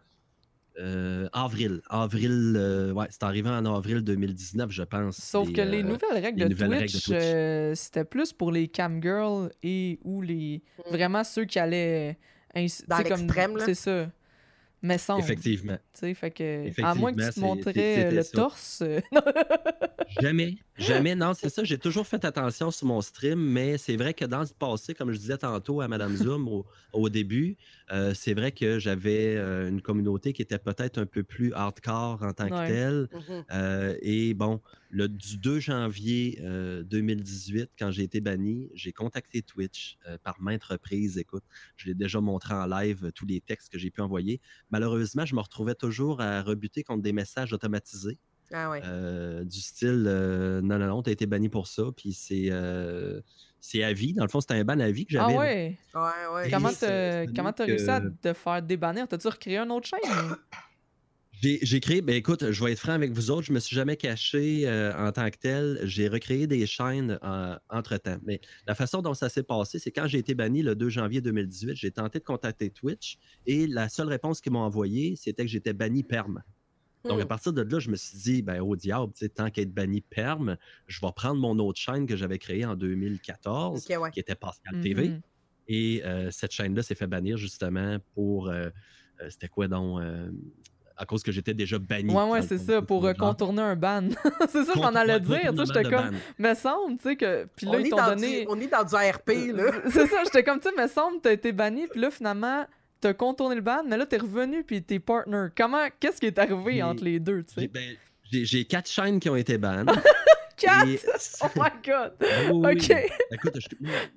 euh, 0.78 1.30
avril. 1.32 1.82
Avril, 1.90 2.56
euh, 2.58 2.92
ouais, 2.92 3.08
c'est 3.10 3.24
arrivé 3.24 3.50
en 3.50 3.66
avril 3.66 4.02
2019, 4.02 4.72
je 4.72 4.84
pense. 4.84 5.18
Sauf 5.22 5.52
que 5.54 5.62
les 5.62 5.84
nouvelles 5.84 6.22
règles, 6.22 6.50
de, 6.50 6.54
Twitch, 6.54 7.78
c'était 7.80 8.04
plus 8.04 8.34
pour 8.34 8.52
les 8.52 8.68
camgirls 8.68 9.52
et 9.64 10.00
ou 10.04 10.22
les 10.22 10.62
mm. 10.80 10.92
vraiment 10.92 11.24
ceux 11.24 11.46
qui 11.46 11.60
allaient 11.60 12.18
dans 12.88 12.98
l'extrême. 12.98 13.58
C'est 13.60 13.76
ça. 13.76 14.12
Mais 14.86 15.00
sans. 15.00 15.18
Effectivement. 15.18 15.78
Tu 15.94 16.00
sais, 16.00 16.14
fait 16.14 16.32
que. 16.32 16.82
À 16.84 16.94
moins 16.94 17.12
que 17.12 17.28
tu 17.28 17.34
te 17.34 17.40
montrais 17.40 18.12
le 18.12 18.24
torse. 18.24 18.84
jamais. 20.22 20.58
Jamais. 20.78 21.16
Non, 21.16 21.34
c'est 21.34 21.50
ça. 21.50 21.64
J'ai 21.64 21.80
toujours 21.80 22.06
fait 22.06 22.24
attention 22.24 22.70
sur 22.70 22.86
mon 22.86 23.02
stream, 23.02 23.40
mais 23.40 23.80
c'est 23.80 23.96
vrai 23.96 24.14
que 24.14 24.26
dans 24.26 24.42
le 24.42 24.48
passé, 24.60 24.94
comme 24.94 25.12
je 25.12 25.18
disais 25.18 25.38
tantôt 25.38 25.82
à 25.82 25.88
Madame 25.88 26.16
Zoom 26.16 26.64
au, 26.94 27.10
début, 27.10 27.58
euh, 27.92 28.14
c'est 28.14 28.34
vrai 28.34 28.52
que 28.52 28.78
j'avais 28.78 29.36
euh, 29.38 29.70
une 29.70 29.82
communauté 29.82 30.34
qui 30.34 30.42
était 30.42 30.60
peut-être 30.60 31.00
un 31.00 31.06
peu 31.06 31.24
plus 31.24 31.52
hardcore 31.54 32.22
en 32.22 32.34
tant 32.34 32.48
que 32.48 32.68
telle. 32.68 33.08
Mm-hmm. 33.12 33.44
Euh, 33.54 33.96
et 34.02 34.34
bon, 34.36 34.62
le, 34.96 35.10
du 35.10 35.38
2 35.38 35.60
janvier 35.60 36.40
2018, 36.42 37.72
quand 37.78 37.92
j'ai 37.92 38.04
été 38.04 38.22
banni, 38.22 38.70
j'ai 38.74 38.94
contacté 38.94 39.42
Twitch 39.42 39.98
par 40.24 40.42
maintes 40.42 40.64
reprises. 40.64 41.18
Écoute, 41.18 41.44
je 41.76 41.88
l'ai 41.88 41.94
déjà 41.94 42.22
montré 42.22 42.54
en 42.54 42.66
live, 42.66 43.12
tous 43.14 43.26
les 43.26 43.42
textes 43.42 43.70
que 43.72 43.78
j'ai 43.78 43.92
pu 43.92 44.00
envoyer. 44.02 44.40
Malheureusement, 44.70 45.26
je 45.26 45.36
me 45.36 45.42
retrouvais 45.42 45.76
toujours 45.76 46.22
à 46.22 46.42
rebuter 46.42 46.84
contre 46.84 47.02
des 47.02 47.14
messages 47.14 47.52
automatisés. 47.52 48.18
Ah 48.54 48.70
ouais. 48.70 48.82
du 49.44 49.60
style 49.60 50.04
non, 50.64 50.80
non, 50.80 50.88
non, 50.88 51.02
t'as 51.02 51.12
été 51.12 51.26
banni 51.26 51.50
pour 51.50 51.68
ça, 51.68 51.84
puis 51.96 52.14
c'est 52.14 52.52
c'est 53.60 53.84
à 53.84 53.92
vie. 53.94 54.14
Dans 54.14 54.24
le 54.24 54.30
fond, 54.30 54.40
c'était 54.42 54.54
un 54.54 54.64
ban 54.64 54.80
à 54.80 54.92
vie 54.92 55.06
que 55.08 55.14
j'avais. 55.14 55.34
Ah 55.34 55.40
ouais? 55.40 55.80
Ouais, 55.96 56.36
ouais. 56.36 56.52
Comment 56.52 57.52
t'as 57.52 57.66
réussi 57.66 57.90
à 57.90 58.00
te 58.00 58.34
faire 58.34 58.62
débannir? 58.62 59.08
T'as-tu 59.08 59.28
recréé 59.28 59.58
une 59.58 59.72
autre 59.72 59.88
chaîne? 59.88 60.00
J'ai 61.62 61.80
créé, 61.80 62.02
ben 62.02 62.16
écoute, 62.16 62.52
je 62.52 62.64
vais 62.64 62.72
être 62.72 62.80
franc 62.80 62.94
avec 62.94 63.12
vous 63.12 63.30
autres, 63.30 63.44
je 63.44 63.54
me 63.54 63.60
suis 63.60 63.76
jamais 63.76 63.98
caché 63.98 64.68
euh, 64.68 64.96
en 64.98 65.12
tant 65.12 65.30
que 65.30 65.38
tel. 65.38 65.80
J'ai 65.84 66.08
recréé 66.08 66.48
des 66.48 66.66
chaînes 66.66 67.20
euh, 67.24 67.56
entre-temps. 67.70 68.18
Mais 68.24 68.42
la 68.66 68.74
façon 68.74 69.04
dont 69.04 69.14
ça 69.14 69.30
s'est 69.30 69.44
passé, 69.44 69.78
c'est 69.78 69.92
quand 69.92 70.08
j'ai 70.08 70.18
été 70.18 70.34
banni 70.34 70.64
le 70.64 70.76
2 70.76 70.90
janvier 70.90 71.22
2018, 71.22 71.76
j'ai 71.76 71.92
tenté 71.92 72.18
de 72.18 72.24
contacter 72.24 72.72
Twitch 72.72 73.20
et 73.46 73.68
la 73.68 73.90
seule 73.90 74.08
réponse 74.08 74.42
qu'ils 74.42 74.54
m'ont 74.54 74.60
envoyée, 74.60 75.16
c'était 75.18 75.44
que 75.44 75.52
j'étais 75.52 75.74
banni 75.74 76.04
perm. 76.04 76.42
Donc, 77.04 77.22
à 77.22 77.26
hmm. 77.26 77.28
partir 77.28 77.54
de 77.54 77.62
là, 77.62 77.78
je 77.78 77.92
me 77.92 77.96
suis 77.96 78.18
dit, 78.18 78.42
ben, 78.42 78.62
au 78.62 78.76
diable, 78.76 79.14
tant 79.36 79.52
qu'être 79.52 79.72
banni 79.72 80.02
perm, 80.02 80.58
je 80.88 81.00
vais 81.00 81.12
prendre 81.16 81.40
mon 81.40 81.60
autre 81.60 81.80
chaîne 81.80 82.08
que 82.08 82.16
j'avais 82.16 82.40
créée 82.40 82.66
en 82.66 82.76
2014, 82.76 83.86
qui 84.12 84.20
était 84.20 84.34
Pascal 84.34 84.82
TV. 84.82 85.10
Mm-hmm. 85.10 85.22
Et 85.68 86.02
euh, 86.04 86.32
cette 86.32 86.52
chaîne-là 86.52 86.82
s'est 86.82 86.96
fait 86.96 87.06
bannir 87.06 87.38
justement 87.38 88.00
pour. 88.16 88.50
Euh, 88.50 88.70
c'était 89.30 89.48
quoi 89.48 89.68
donc 89.68 90.02
à 90.98 91.06
cause 91.06 91.24
que 91.24 91.32
j'étais 91.32 91.54
déjà 91.54 91.78
banni. 91.78 92.14
Ouais, 92.14 92.24
ouais, 92.24 92.42
c'est 92.42 92.58
ça, 92.58 92.82
pour 92.82 93.08
contourner 93.18 93.62
un 93.62 93.76
ban. 93.76 94.10
c'est 94.50 94.64
ça, 94.64 94.74
j'en 94.76 94.96
allais 94.96 95.20
dire. 95.20 95.52
Tu 95.52 95.58
sais, 95.58 95.66
j'étais 95.66 95.90
comme. 95.90 96.12
Mais 96.38 96.56
semble, 96.56 96.98
tu 96.98 97.10
sais, 97.10 97.16
que. 97.16 97.48
Puis 97.56 97.66
là, 97.66 97.80
ils 97.80 97.90
t'ont 97.90 97.98
donné. 97.98 98.46
on 98.50 98.60
est 98.60 98.68
dans 98.68 98.84
du 98.84 98.96
RP, 98.96 99.54
là. 99.54 99.72
c'est 99.90 100.08
ça, 100.08 100.24
j'étais 100.24 100.44
comme, 100.44 100.60
tu 100.60 100.70
sais, 100.70 100.76
mais 100.78 100.88
semble, 100.88 101.22
t'as 101.22 101.34
été 101.34 101.52
banni, 101.52 101.88
puis 101.88 102.00
là, 102.02 102.12
finalement 102.12 102.66
t'as 103.02 103.14
contourné 103.14 103.56
le 103.56 103.62
ban, 103.62 103.84
mais 103.86 103.98
là, 103.98 104.06
t'es 104.08 104.18
revenu 104.18 104.64
puis 104.64 104.82
t'es 104.82 104.98
partner. 104.98 105.48
Comment, 105.56 105.86
qu'est-ce 106.00 106.20
qui 106.20 106.26
est 106.26 106.40
arrivé 106.40 106.82
entre 106.82 107.04
les 107.04 107.20
deux, 107.20 107.44
tu 107.44 107.54
sais? 107.54 107.68
Ben, 107.68 107.96
j'ai 108.32 108.66
quatre 108.66 108.90
chaînes 108.90 109.20
qui 109.20 109.30
ont 109.30 109.36
été 109.36 109.58
bannes. 109.60 109.92
quatre? 110.56 110.86
Oh 111.44 111.48
my 111.56 111.70
god! 111.84 112.14
ok. 112.52 113.12
Écoute, 113.32 113.58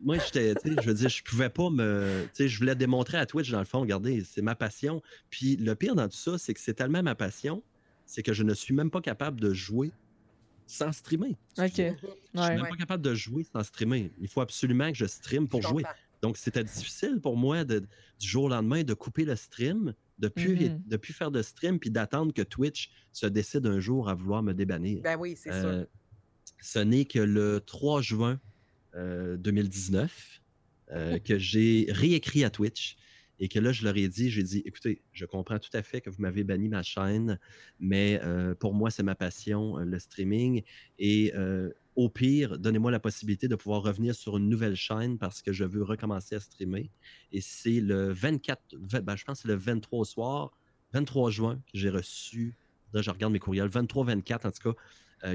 moi, 0.02 0.16
j'étais, 0.18 0.54
je 0.64 0.86
veux 0.86 0.94
dire, 0.94 1.08
je 1.08 1.22
pouvais 1.22 1.50
pas 1.50 1.70
me. 1.70 2.24
Tu 2.24 2.28
sais, 2.34 2.48
je 2.48 2.58
voulais 2.58 2.74
démontrer 2.74 3.18
à 3.18 3.26
Twitch, 3.26 3.50
dans 3.50 3.58
le 3.58 3.64
fond, 3.64 3.80
regardez, 3.80 4.22
c'est 4.24 4.42
ma 4.42 4.54
passion. 4.54 5.02
Puis 5.30 5.56
le 5.56 5.74
pire 5.74 5.94
dans 5.94 6.08
tout 6.08 6.16
ça, 6.16 6.38
c'est 6.38 6.54
que 6.54 6.60
c'est 6.60 6.74
tellement 6.74 7.02
ma 7.02 7.14
passion, 7.14 7.62
c'est 8.06 8.22
que 8.22 8.32
je 8.32 8.42
ne 8.42 8.54
suis 8.54 8.74
même 8.74 8.90
pas 8.90 9.00
capable 9.00 9.40
de 9.40 9.52
jouer 9.52 9.92
sans 10.66 10.92
streamer. 10.92 11.36
Ok. 11.58 11.76
Je 11.76 12.42
suis 12.42 12.54
même 12.54 12.68
pas 12.68 12.76
capable 12.76 13.02
de 13.02 13.14
jouer 13.14 13.44
sans 13.52 13.62
streamer. 13.62 14.12
Il 14.20 14.28
faut 14.28 14.40
absolument 14.40 14.90
que 14.90 14.98
je 14.98 15.06
stream 15.06 15.48
pour 15.48 15.62
jouer. 15.62 15.82
Donc, 16.22 16.36
c'était 16.36 16.64
difficile 16.64 17.20
pour 17.20 17.36
moi 17.36 17.64
de, 17.64 17.80
du 18.18 18.28
jour 18.28 18.44
au 18.44 18.48
lendemain 18.48 18.82
de 18.82 18.94
couper 18.94 19.24
le 19.24 19.36
stream, 19.36 19.94
de 20.18 20.26
ne 20.26 20.28
plus, 20.28 20.54
mm-hmm. 20.54 20.98
plus 20.98 21.12
faire 21.12 21.30
de 21.30 21.42
stream, 21.42 21.78
puis 21.78 21.90
d'attendre 21.90 22.32
que 22.32 22.42
Twitch 22.42 22.90
se 23.12 23.26
décide 23.26 23.66
un 23.66 23.78
jour 23.78 24.08
à 24.08 24.14
vouloir 24.14 24.42
me 24.42 24.52
débannir. 24.52 25.00
Ben 25.02 25.16
oui, 25.18 25.36
c'est 25.36 25.52
euh, 25.52 25.84
Ce 26.60 26.78
n'est 26.78 27.04
que 27.04 27.18
le 27.18 27.60
3 27.64 28.02
juin 28.02 28.40
2019 28.94 30.40
euh, 30.90 30.96
euh, 30.96 31.18
que 31.24 31.38
j'ai 31.38 31.86
réécrit 31.90 32.44
à 32.44 32.50
Twitch 32.50 32.96
et 33.40 33.48
que 33.48 33.60
là, 33.60 33.70
je 33.70 33.84
leur 33.84 33.96
ai 33.96 34.08
dit, 34.08 34.30
j'ai 34.30 34.42
dit, 34.42 34.62
écoutez, 34.64 35.00
je 35.12 35.24
comprends 35.24 35.60
tout 35.60 35.70
à 35.72 35.82
fait 35.82 36.00
que 36.00 36.10
vous 36.10 36.20
m'avez 36.20 36.42
banni 36.42 36.68
ma 36.68 36.82
chaîne, 36.82 37.38
mais 37.78 38.20
pour 38.58 38.74
moi, 38.74 38.90
c'est 38.90 39.04
ma 39.04 39.14
passion, 39.14 39.76
le 39.76 39.98
streaming. 40.00 40.64
Et 40.98 41.32
au 41.98 42.08
pire, 42.08 42.58
donnez-moi 42.60 42.92
la 42.92 43.00
possibilité 43.00 43.48
de 43.48 43.56
pouvoir 43.56 43.82
revenir 43.82 44.14
sur 44.14 44.36
une 44.36 44.48
nouvelle 44.48 44.76
chaîne 44.76 45.18
parce 45.18 45.42
que 45.42 45.52
je 45.52 45.64
veux 45.64 45.82
recommencer 45.82 46.36
à 46.36 46.40
streamer. 46.40 46.92
Et 47.32 47.40
c'est 47.40 47.80
le 47.80 48.12
24, 48.12 48.76
ben, 49.02 49.16
je 49.16 49.24
pense 49.24 49.38
que 49.38 49.42
c'est 49.42 49.48
le 49.48 49.56
23 49.56 49.98
au 49.98 50.04
soir, 50.04 50.52
23 50.92 51.30
juin, 51.30 51.56
que 51.56 51.76
j'ai 51.76 51.90
reçu, 51.90 52.54
là 52.92 53.02
je 53.02 53.10
regarde 53.10 53.32
mes 53.32 53.40
courriels, 53.40 53.68
23-24 53.68 54.46
en 54.46 54.50
tout 54.52 54.72
cas, 54.72 54.80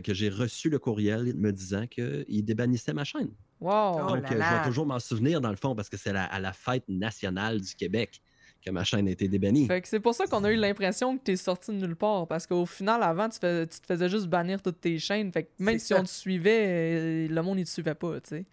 que 0.03 0.13
j'ai 0.13 0.29
reçu 0.29 0.69
le 0.69 0.79
courriel 0.79 1.33
me 1.35 1.51
disant 1.51 1.87
qu'il 1.87 2.45
débannissait 2.45 2.93
ma 2.93 3.03
chaîne. 3.03 3.31
Wow! 3.59 4.09
Donc, 4.09 4.25
je 4.29 4.35
vais 4.35 4.63
toujours 4.65 4.85
m'en 4.85 4.99
souvenir, 4.99 5.41
dans 5.41 5.49
le 5.49 5.55
fond, 5.55 5.75
parce 5.75 5.89
que 5.89 5.97
c'est 5.97 6.15
à 6.15 6.39
la 6.39 6.53
fête 6.53 6.83
nationale 6.87 7.61
du 7.61 7.75
Québec 7.75 8.21
que 8.63 8.71
ma 8.71 8.83
chaîne 8.83 9.07
a 9.07 9.11
été 9.11 9.27
débannie. 9.27 9.67
c'est 9.83 9.99
pour 9.99 10.15
ça 10.15 10.25
qu'on 10.25 10.43
a 10.43 10.51
eu 10.51 10.55
l'impression 10.55 11.17
que 11.17 11.23
tu 11.23 11.31
es 11.31 11.35
sorti 11.35 11.71
de 11.71 11.77
nulle 11.77 11.95
part. 11.95 12.27
Parce 12.27 12.47
qu'au 12.47 12.65
final, 12.65 13.03
avant, 13.03 13.29
tu, 13.29 13.39
te 13.39 13.67
faisais 13.85 14.09
juste 14.09 14.27
bannir 14.27 14.61
toutes 14.61 14.79
tes 14.81 14.97
chaînes. 14.99 15.31
Fait 15.31 15.43
que 15.43 15.49
même 15.59 15.79
si 15.79 15.93
on 15.93 16.03
te 16.03 16.09
suivait, 16.09 17.27
le 17.27 17.41
monde 17.41 17.59
ne 17.59 17.63
te 17.63 17.69
suivait 17.69 17.95
pas, 17.95 18.19
tu 18.21 18.29
sais. 18.29 18.45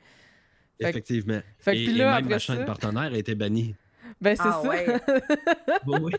Effectivement. 0.81 1.41
Fait 1.59 1.79
et, 1.79 1.93
même 1.93 2.27
ma 2.27 2.39
chaîne 2.39 2.65
partenaire 2.65 3.13
a 3.13 3.19
été 3.19 3.35
bannie. 3.35 3.75
Ben, 4.21 4.37
c'est 4.37 4.43
ah, 4.45 4.63
ça. 4.63 5.81
oui. 5.87 6.13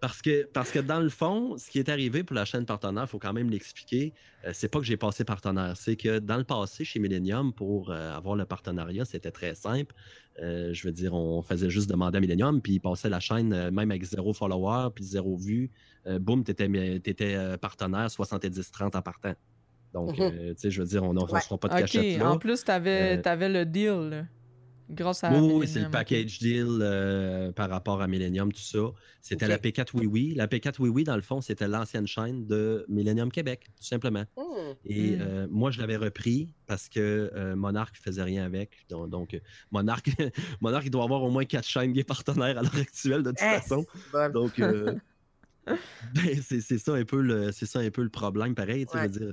Parce 0.00 0.22
que, 0.22 0.44
parce 0.52 0.70
que 0.70 0.78
dans 0.78 1.00
le 1.00 1.08
fond, 1.08 1.56
ce 1.56 1.70
qui 1.70 1.78
est 1.78 1.88
arrivé 1.88 2.22
pour 2.22 2.36
la 2.36 2.44
chaîne 2.44 2.66
partenaire, 2.66 3.04
il 3.04 3.08
faut 3.08 3.18
quand 3.18 3.32
même 3.32 3.50
l'expliquer. 3.50 4.12
Euh, 4.44 4.50
c'est 4.52 4.68
pas 4.68 4.78
que 4.78 4.84
j'ai 4.84 4.96
passé 4.96 5.24
partenaire, 5.24 5.76
c'est 5.76 5.96
que 5.96 6.18
dans 6.18 6.36
le 6.36 6.44
passé, 6.44 6.84
chez 6.84 6.98
Millennium, 6.98 7.52
pour 7.52 7.90
euh, 7.90 8.14
avoir 8.14 8.36
le 8.36 8.44
partenariat, 8.44 9.04
c'était 9.04 9.30
très 9.30 9.54
simple. 9.54 9.94
Euh, 10.42 10.74
je 10.74 10.86
veux 10.86 10.92
dire, 10.92 11.14
on 11.14 11.42
faisait 11.42 11.70
juste 11.70 11.88
demander 11.88 12.18
à 12.18 12.20
Millennium, 12.20 12.60
puis 12.60 12.74
il 12.74 12.80
passait 12.80 13.08
la 13.08 13.20
chaîne, 13.20 13.70
même 13.70 13.90
avec 13.90 14.04
zéro 14.04 14.32
follower, 14.32 14.88
puis 14.94 15.04
zéro 15.04 15.36
vue. 15.36 15.70
boum, 16.20 16.44
tu 16.44 16.50
étais, 16.50 17.58
partenaire 17.58 18.08
70-30 18.08 18.96
en 18.96 19.02
partant. 19.02 19.34
Donc, 19.92 20.18
mhm. 20.18 20.30
tu 20.30 20.54
sais, 20.56 20.70
je 20.70 20.82
veux 20.82 20.88
dire, 20.88 21.04
on 21.04 21.14
ne 21.14 21.20
fera 21.20 21.58
pas 21.58 21.68
de 21.68 21.80
cachette 21.80 22.18
là. 22.18 22.32
En 22.32 22.38
plus, 22.38 22.64
tu 22.64 22.70
avais, 22.70 23.16
le 23.48 23.64
deal. 23.64 24.26
Grâce 24.90 25.24
à 25.24 25.32
Oui, 25.32 25.66
c'est 25.66 25.80
le 25.80 25.90
package 25.90 26.38
deal 26.38 26.78
euh, 26.80 27.52
par 27.52 27.70
rapport 27.70 28.02
à 28.02 28.06
Millennium, 28.06 28.52
tout 28.52 28.60
ça. 28.60 28.78
C'était 29.22 29.48
la 29.48 29.58
P4 29.58 29.88
Oui 29.94 30.06
Oui. 30.06 30.34
La 30.34 30.46
P4 30.46 30.74
Oui 30.80 30.90
Oui, 30.90 31.04
dans 31.04 31.16
le 31.16 31.22
fond, 31.22 31.40
c'était 31.40 31.68
l'ancienne 31.68 32.06
chaîne 32.06 32.46
de 32.46 32.84
Millennium 32.88 33.30
Québec, 33.32 33.70
tout 33.76 33.84
simplement. 33.84 34.24
Hmm. 34.36 34.72
Et 34.84 35.16
hmm. 35.16 35.20
Euh, 35.22 35.46
moi, 35.50 35.70
je 35.70 35.80
l'avais 35.80 35.96
repris 35.96 36.50
parce 36.66 36.88
que 36.88 37.30
euh, 37.34 37.56
Monarch 37.56 37.94
ne 37.94 38.02
faisait 38.10 38.22
rien 38.22 38.44
avec. 38.44 38.86
Donc, 38.90 39.40
Monarch, 39.70 40.06
Monarch, 40.60 40.84
il 40.84 40.90
doit 40.90 41.04
avoir 41.04 41.22
au 41.22 41.30
moins 41.30 41.44
quatre 41.44 41.68
chaînes 41.68 41.92
des 41.92 42.04
partenaires 42.04 42.58
à 42.58 42.62
l'heure 42.62 42.76
actuelle, 42.76 43.22
de 43.22 43.30
toute 43.30 43.40
façon. 43.40 43.86
Donc, 44.32 44.58
ben, 45.66 46.42
c'est 46.42 46.78
ça, 46.78 46.94
un 46.94 47.04
peu 47.04 47.22
le, 47.22 47.52
ça 47.52 47.78
un 47.78 47.90
peu 47.90 48.02
le 48.02 48.10
problème, 48.10 48.54
pareil. 48.54 48.86
Tu 48.86 48.98
veux 48.98 49.08
dire 49.08 49.32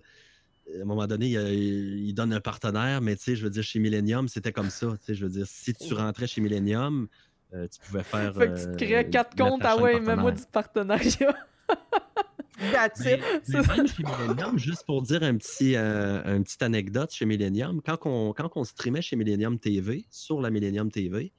à 0.67 0.81
un 0.81 0.85
moment 0.85 1.07
donné, 1.07 1.27
il, 1.27 2.13
donne 2.13 2.33
un 2.33 2.39
partenaire, 2.39 3.01
mais 3.01 3.15
tu 3.15 3.23
sais, 3.23 3.35
je 3.35 3.43
veux 3.43 3.49
dire, 3.49 3.63
chez 3.63 3.79
Millennium, 3.79 4.27
c'était 4.27 4.51
comme 4.51 4.69
ça. 4.69 4.87
Tu 4.99 5.05
sais, 5.05 5.15
je 5.15 5.25
veux 5.25 5.31
dire, 5.31 5.45
si 5.47 5.73
tu 5.73 5.93
rentrais 5.93 6.27
chez 6.27 6.41
Millennium, 6.41 7.07
euh, 7.53 7.67
tu 7.67 7.79
pouvais 7.79 8.03
faire. 8.03 8.33
Fait 8.35 8.47
que 8.47 8.57
tu 8.57 8.65
te 8.65 8.75
créais 8.77 9.05
euh, 9.05 9.09
quatre 9.09 9.35
comptes, 9.35 9.61
ah 9.63 9.77
ouais, 9.77 9.99
même-moi 9.99 10.31
du 10.31 10.43
partenariat. 10.51 11.35
mais, 12.59 13.19
même 13.53 13.87
chez 13.87 14.03
Millennium, 14.03 14.57
juste 14.57 14.85
pour 14.85 15.01
dire 15.01 15.23
un 15.23 15.35
petit, 15.37 15.75
euh, 15.75 16.37
une 16.37 16.43
petite 16.43 16.61
anecdote 16.61 17.11
chez 17.11 17.25
Millennium, 17.25 17.81
quand 17.81 17.97
on, 18.05 18.33
quand 18.33 18.51
on 18.55 18.63
streamait 18.63 19.01
chez 19.01 19.15
Millennium 19.15 19.59
TV, 19.59 20.05
sur 20.09 20.41
la 20.41 20.49
Millennium 20.49 20.91
TV, 20.91 21.31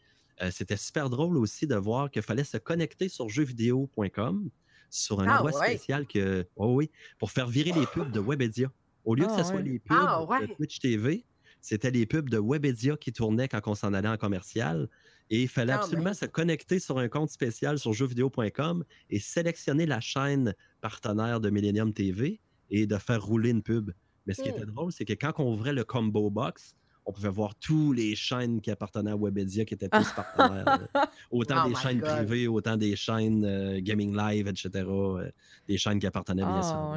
c'était 0.50 0.76
super 0.76 1.08
drôle 1.08 1.36
aussi 1.36 1.68
de 1.68 1.76
voir 1.76 2.10
qu'il 2.10 2.22
fallait 2.22 2.42
se 2.42 2.56
connecter 2.56 3.08
sur 3.08 3.28
jeuxvideo.com 3.28 4.50
sur 4.92 5.20
un 5.20 5.28
ah, 5.28 5.36
endroit 5.36 5.52
spécial 5.52 6.06
que, 6.06 6.46
oh 6.56 6.74
oui, 6.74 6.90
pour 7.18 7.30
faire 7.30 7.46
virer 7.46 7.72
les 7.72 7.86
pubs 7.86 8.10
de 8.10 8.20
Webedia. 8.20 8.70
Au 9.04 9.14
lieu 9.14 9.26
que 9.26 9.32
ce 9.32 9.40
ah, 9.40 9.44
soit 9.44 9.62
les 9.62 9.78
pubs 9.78 9.96
ah, 9.98 10.24
de 10.40 10.54
Twitch 10.54 10.78
TV, 10.78 11.24
c'était 11.60 11.90
les 11.90 12.06
pubs 12.06 12.28
de 12.28 12.38
Webedia 12.38 12.96
qui 12.96 13.12
tournaient 13.12 13.48
quand 13.48 13.60
on 13.66 13.74
s'en 13.74 13.92
allait 13.94 14.08
en 14.08 14.16
commercial. 14.16 14.88
Et 15.30 15.42
il 15.42 15.48
fallait 15.48 15.72
absolument 15.72 16.12
se 16.12 16.26
connecter 16.26 16.78
sur 16.78 16.98
un 16.98 17.08
compte 17.08 17.30
spécial 17.30 17.78
sur 17.78 17.92
jeuxvideo.com 17.92 18.84
et 19.08 19.18
sélectionner 19.18 19.86
la 19.86 20.00
chaîne 20.00 20.54
partenaire 20.80 21.40
de 21.40 21.48
Millennium 21.48 21.92
TV 21.92 22.40
et 22.70 22.86
de 22.86 22.96
faire 22.98 23.22
rouler 23.22 23.50
une 23.50 23.62
pub. 23.62 23.92
Mais 24.26 24.34
ce 24.34 24.42
qui 24.42 24.48
était 24.48 24.64
hmm. 24.64 24.72
drôle, 24.72 24.92
c'est 24.92 25.04
que 25.04 25.14
quand 25.14 25.32
on 25.38 25.52
ouvrait 25.54 25.72
le 25.72 25.84
combo 25.84 26.30
box, 26.30 26.76
on 27.06 27.12
pouvait 27.12 27.30
voir 27.30 27.54
toutes 27.54 27.96
les 27.96 28.14
chaînes 28.14 28.60
qui 28.60 28.70
appartenaient 28.70 29.10
à 29.10 29.16
Webedia 29.16 29.64
qui 29.64 29.74
étaient 29.74 29.88
tous 29.88 30.12
partenaires. 30.12 30.88
autant 31.30 31.64
oh 31.64 31.68
des 31.68 31.74
chaînes 31.76 32.00
privées, 32.00 32.46
autant 32.46 32.76
des 32.76 32.94
chaînes 32.96 33.44
euh, 33.44 33.80
Gaming 33.80 34.16
Live, 34.16 34.48
etc. 34.48 34.84
Euh, 34.86 35.30
des 35.66 35.78
chaînes 35.78 35.98
qui 35.98 36.06
appartenaient 36.06 36.44
bien 36.44 36.62
sûr. 36.62 36.96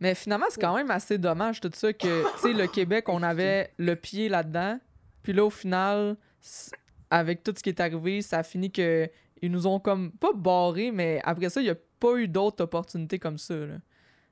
Mais 0.00 0.14
finalement, 0.14 0.46
c'est 0.50 0.60
quand 0.60 0.76
même 0.76 0.90
assez 0.90 1.18
dommage 1.18 1.60
tout 1.60 1.70
ça 1.74 1.92
que, 1.92 2.22
tu 2.36 2.40
sais, 2.40 2.52
le 2.52 2.66
Québec, 2.66 3.08
on 3.08 3.22
avait 3.22 3.72
le 3.78 3.96
pied 3.96 4.28
là-dedans. 4.28 4.78
Puis 5.22 5.32
là, 5.32 5.44
au 5.44 5.50
final, 5.50 6.16
avec 7.10 7.42
tout 7.42 7.52
ce 7.56 7.62
qui 7.62 7.68
est 7.68 7.80
arrivé, 7.80 8.22
ça 8.22 8.38
a 8.38 8.42
fini 8.42 8.70
que 8.70 9.10
ils 9.42 9.50
nous 9.50 9.66
ont 9.66 9.78
comme 9.78 10.12
pas 10.12 10.32
barré, 10.32 10.90
mais 10.90 11.20
après 11.24 11.48
ça, 11.48 11.60
il 11.60 11.64
n'y 11.64 11.70
a 11.70 11.76
pas 12.00 12.16
eu 12.16 12.28
d'autres 12.28 12.64
opportunités 12.64 13.18
comme 13.18 13.38
ça 13.38 13.54
là, 13.54 13.78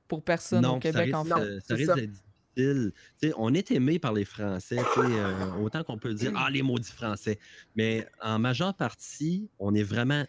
pour 0.09 0.22
personne 0.22 0.64
au 0.66 0.79
Québec 0.79 1.14
en 1.14 1.24
fait. 1.24 1.61
Ça 1.61 1.74
risque 1.74 1.94
d'être 1.94 2.11
difficile. 2.11 2.92
on 3.37 3.55
est 3.55 3.70
aimé 3.70 3.98
par 3.98 4.12
les 4.12 4.24
Français, 4.24 4.79
euh, 4.98 5.52
autant 5.61 5.85
qu'on 5.85 5.98
peut 5.98 6.14
dire 6.14 6.33
ah 6.35 6.48
les 6.50 6.62
maudits 6.62 6.92
Français, 6.92 7.38
mais 7.76 8.07
en 8.20 8.38
majeure 8.38 8.74
partie, 8.74 9.48
on 9.59 9.74
est 9.74 9.83
vraiment 9.83 10.24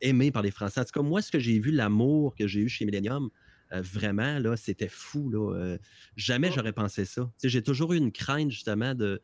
aimé 0.00 0.30
par 0.30 0.42
les 0.42 0.50
Français. 0.50 0.80
En 0.80 0.84
tout 0.84 0.92
cas, 0.92 1.02
moi, 1.02 1.22
ce 1.22 1.30
que 1.30 1.38
j'ai 1.38 1.58
vu, 1.58 1.70
l'amour 1.70 2.34
que 2.34 2.46
j'ai 2.46 2.60
eu 2.60 2.68
chez 2.68 2.84
Millennium, 2.84 3.30
euh, 3.72 3.82
vraiment, 3.82 4.38
là, 4.38 4.56
c'était 4.56 4.88
fou. 4.88 5.30
Là. 5.30 5.54
Euh, 5.54 5.78
jamais 6.16 6.50
j'aurais 6.52 6.72
pensé 6.72 7.04
ça. 7.04 7.30
J'ai 7.42 7.62
toujours 7.62 7.92
eu 7.92 7.96
une 7.96 8.12
crainte, 8.12 8.50
justement, 8.50 8.94
de, 8.94 9.20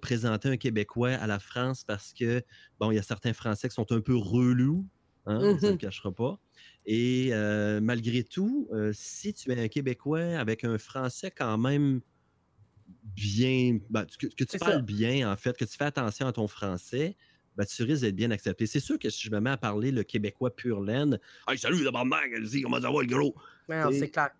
présenter 0.00 0.48
un 0.48 0.56
Québécois 0.56 1.10
à 1.10 1.26
la 1.28 1.38
France 1.38 1.84
parce 1.84 2.12
que, 2.12 2.42
bon, 2.80 2.90
il 2.90 2.96
y 2.96 2.98
a 2.98 3.02
certains 3.02 3.32
Français 3.32 3.68
qui 3.68 3.74
sont 3.74 3.92
un 3.92 4.00
peu 4.00 4.16
relous, 4.16 4.88
hein, 5.26 5.38
ça 5.40 5.46
ne 5.46 5.68
le 5.68 5.74
mmh 5.74 5.78
cachera 5.78 6.12
pas. 6.12 6.40
Et 6.84 7.28
euh, 7.32 7.80
malgré 7.80 8.24
tout, 8.24 8.68
si 8.92 9.32
tu 9.34 9.52
es 9.52 9.62
un 9.62 9.68
Québécois 9.68 10.38
avec 10.38 10.64
un 10.64 10.78
Français 10.78 11.30
quand 11.30 11.56
même 11.58 12.00
bien, 13.04 13.78
ben, 13.90 14.04
que, 14.18 14.44
tu 14.44 14.58
parles 14.58 14.82
bien, 14.82 15.30
en 15.30 15.36
fait, 15.36 15.56
que 15.56 15.64
tu 15.64 15.76
fais 15.76 15.84
attention 15.84 16.26
à 16.26 16.32
ton 16.32 16.48
français, 16.48 17.16
ben, 17.56 17.64
tu 17.64 17.82
risques 17.82 18.02
d'être 18.02 18.16
bien 18.16 18.30
accepté. 18.30 18.66
C'est 18.66 18.80
sûr 18.80 18.98
que 18.98 19.10
si 19.10 19.22
je 19.22 19.30
me 19.30 19.40
mets 19.40 19.50
à 19.50 19.56
parler 19.56 19.90
le 19.90 20.02
québécois 20.02 20.54
pur 20.54 20.80
laine, 20.80 21.18
Hey, 21.48 21.58
salut, 21.58 21.84
d'abord, 21.84 22.04
comment 22.04 22.80
ça 22.80 22.90
va, 22.90 23.02
le 23.02 23.06
gros? 23.06 23.34
c'est 23.68 24.10
clair. 24.10 24.30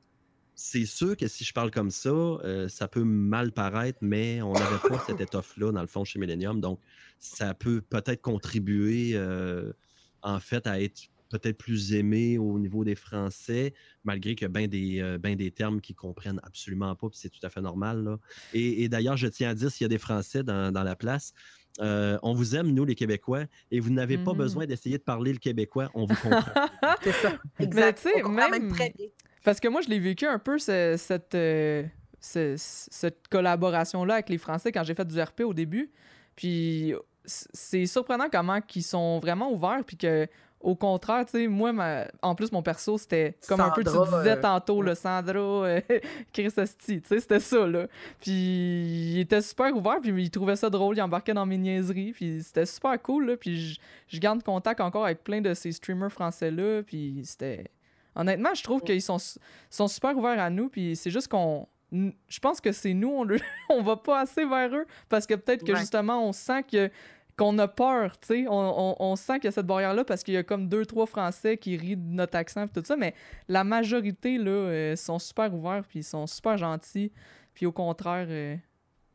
C'est 0.57 0.87
sûr 0.87 1.17
que 1.17 1.27
si 1.27 1.45
je 1.45 1.53
parle 1.53 1.71
comme 1.73 1.91
ça, 1.91 2.11
euh, 2.11 2.69
ça 2.69 2.87
peut 2.87 3.03
mal 3.03 3.51
paraître, 3.51 3.99
mais 4.03 4.41
on 4.41 4.53
n'avait 4.53 4.89
pas 4.89 5.03
cette 5.05 5.21
étoffe-là, 5.21 5.73
dans 5.73 5.81
le 5.81 5.89
fond, 5.89 6.05
chez 6.05 6.19
Millennium. 6.19 6.61
Donc, 6.61 6.81
ça 7.19 7.55
peut 7.55 7.81
peut-être 7.81 8.23
contribuer, 8.23 9.13
euh, 9.15 9.73
en 10.23 10.39
fait, 10.39 10.67
à 10.67 10.81
être 10.81 11.09
peut-être 11.31 11.59
plus 11.59 11.95
aimé 11.95 12.39
au 12.39 12.61
niveau 12.61 12.85
des 12.85 12.95
Français, 12.95 13.75
malgré 14.05 14.37
qu'il 14.37 14.45
y 14.45 14.45
a 14.45 14.49
bien 14.49 14.69
des, 14.69 15.01
euh, 15.01 15.19
des 15.19 15.51
termes 15.51 15.81
qu'ils 15.81 15.97
comprennent 15.97 16.41
absolument 16.45 16.95
pas, 16.95 17.09
puis 17.09 17.19
c'est 17.19 17.31
tout 17.31 17.45
à 17.45 17.49
fait 17.49 17.63
normal. 17.63 18.19
Et, 18.53 18.89
d'ailleurs, 18.89 19.17
je 19.17 19.27
tiens 19.27 19.51
à 19.51 19.55
dire, 19.55 19.73
s'il 19.73 19.85
y 19.85 19.87
a 19.87 19.89
des 19.89 19.99
Français 19.99 20.45
dans, 20.45 20.71
dans 20.71 20.85
la 20.85 20.95
place, 20.95 21.35
euh, 21.81 22.19
on 22.23 22.35
vous 22.35 22.55
aime, 22.55 22.73
nous, 22.73 22.85
les 22.85 22.95
Québécois, 22.95 23.45
et 23.71 23.81
vous 23.81 23.91
n'avez 23.91 24.19
pas 24.19 24.33
mm-hmm. 24.33 24.37
besoin 24.37 24.67
d'essayer 24.67 24.99
de 24.99 25.03
parler 25.03 25.33
le 25.33 25.39
québécois, 25.39 25.91
on 25.95 26.07
vous 26.07 26.15
comprend. 26.15 26.53
c'est 27.03 27.13
ça. 27.13 27.33
Exact. 27.59 28.07
même... 28.29 28.73
Parce 29.43 29.61
que 29.61 29.69
moi, 29.69 29.83
je 29.83 29.89
l'ai 29.89 29.99
vécu 29.99 30.27
un 30.27 30.39
peu, 30.39 30.59
cette, 30.59 31.35
euh, 31.35 31.85
cette 32.21 33.29
collaboration-là 33.29 34.15
avec 34.15 34.29
les 34.31 34.39
Français 34.39 34.73
quand 34.73 34.85
j'ai 34.85 34.95
fait 34.95 35.07
du 35.07 35.21
RP 35.21 35.41
au 35.41 35.53
début. 35.53 35.91
Puis 36.37 36.95
c'est 37.27 37.87
surprenant 37.87 38.29
comment 38.31 38.61
ils 38.75 38.83
sont 38.83 39.19
vraiment 39.19 39.53
ouverts, 39.53 39.83
puis 39.87 39.97
que 39.97 40.27
au 40.65 40.75
contraire, 40.75 41.27
tu 41.27 41.33
sais, 41.33 41.47
moi, 41.47 41.73
en 42.23 42.35
plus, 42.35 42.51
mon 42.51 42.63
perso, 42.63 42.97
c'était 42.97 43.37
comme 43.47 43.61
un 43.61 43.71
peu, 43.71 43.85
tu 43.85 43.91
disais 43.91 44.31
euh, 44.31 44.41
tantôt, 44.41 44.81
le 44.81 44.95
Sandro, 44.95 45.63
euh, 45.65 45.81
Chris 46.33 46.49
tu 46.55 47.03
sais, 47.05 47.21
c'était 47.21 47.39
ça, 47.39 47.67
là. 47.67 47.87
Puis 48.19 48.33
il 48.33 49.21
était 49.21 49.43
super 49.43 49.77
ouvert, 49.77 50.01
puis 50.01 50.11
il 50.11 50.31
trouvait 50.31 50.57
ça 50.57 50.71
drôle, 50.71 50.97
il 50.97 51.03
embarquait 51.03 51.35
dans 51.35 51.45
mes 51.45 51.59
niaiseries, 51.59 52.13
puis 52.13 52.43
c'était 52.43 52.65
super 52.65 53.01
cool, 53.03 53.27
là. 53.27 53.37
Puis 53.37 53.79
je 54.09 54.19
garde 54.19 54.43
contact 54.43 54.81
encore 54.81 55.05
avec 55.05 55.23
plein 55.23 55.43
de 55.43 55.53
ces 55.53 55.71
streamers 55.73 56.11
français-là, 56.11 56.83
puis 56.83 57.21
c'était... 57.25 57.71
Honnêtement, 58.17 58.55
je 58.55 58.63
trouve 58.63 58.81
qu'ils 58.81 59.03
sont, 59.03 59.19
sont 59.69 59.89
super 59.89 60.17
ouverts 60.17 60.41
à 60.41 60.49
nous, 60.49 60.71
puis 60.71 60.97
c'est 60.97 61.11
juste 61.11 61.29
qu'on... 61.29 61.69
Je 61.93 62.41
pense 62.41 62.61
que 62.61 62.73
c'est 62.73 62.95
nous, 62.95 63.11
on, 63.11 63.27
on 63.69 63.83
va 63.83 63.97
pas 63.97 64.21
assez 64.21 64.47
vers 64.47 64.75
eux, 64.75 64.87
parce 65.11 65.27
que 65.27 65.35
peut-être 65.35 65.63
que 65.63 65.77
justement, 65.77 66.27
on 66.27 66.33
sent 66.33 66.63
que 66.63 66.91
qu'on 67.37 67.59
a 67.59 67.69
peur, 67.69 68.19
tu 68.21 68.27
sais. 68.29 68.47
On, 68.49 69.17
sent 69.17 69.35
qu'il 69.35 69.45
y 69.45 69.49
a 69.49 69.53
cette 69.53 69.67
barrière-là 69.67 70.05
parce 70.05 70.23
qu'il 70.23 70.35
y 70.35 70.37
a 70.37 70.43
comme 70.43 70.69
deux, 70.69 70.87
trois 70.87 71.07
Français 71.07 71.57
qui 71.57 71.77
rient 71.77 71.97
de 71.97 72.13
notre 72.13 72.37
accent 72.37 72.65
et 72.65 72.69
tout 72.69 72.83
ça, 72.85 72.97
mais 72.97 73.15
la 73.49 73.65
majorité, 73.65 74.39
là, 74.39 74.51
euh, 74.51 74.97
sont 74.97 75.19
super 75.19 75.53
ouverts 75.55 75.85
puis 75.89 76.01
ils 76.01 76.05
sont 76.05 76.27
super 76.27 76.57
gentils. 76.57 77.13
Puis 77.55 77.67
au 77.67 77.73
contraire... 77.73 78.27
Euh, 78.29 78.57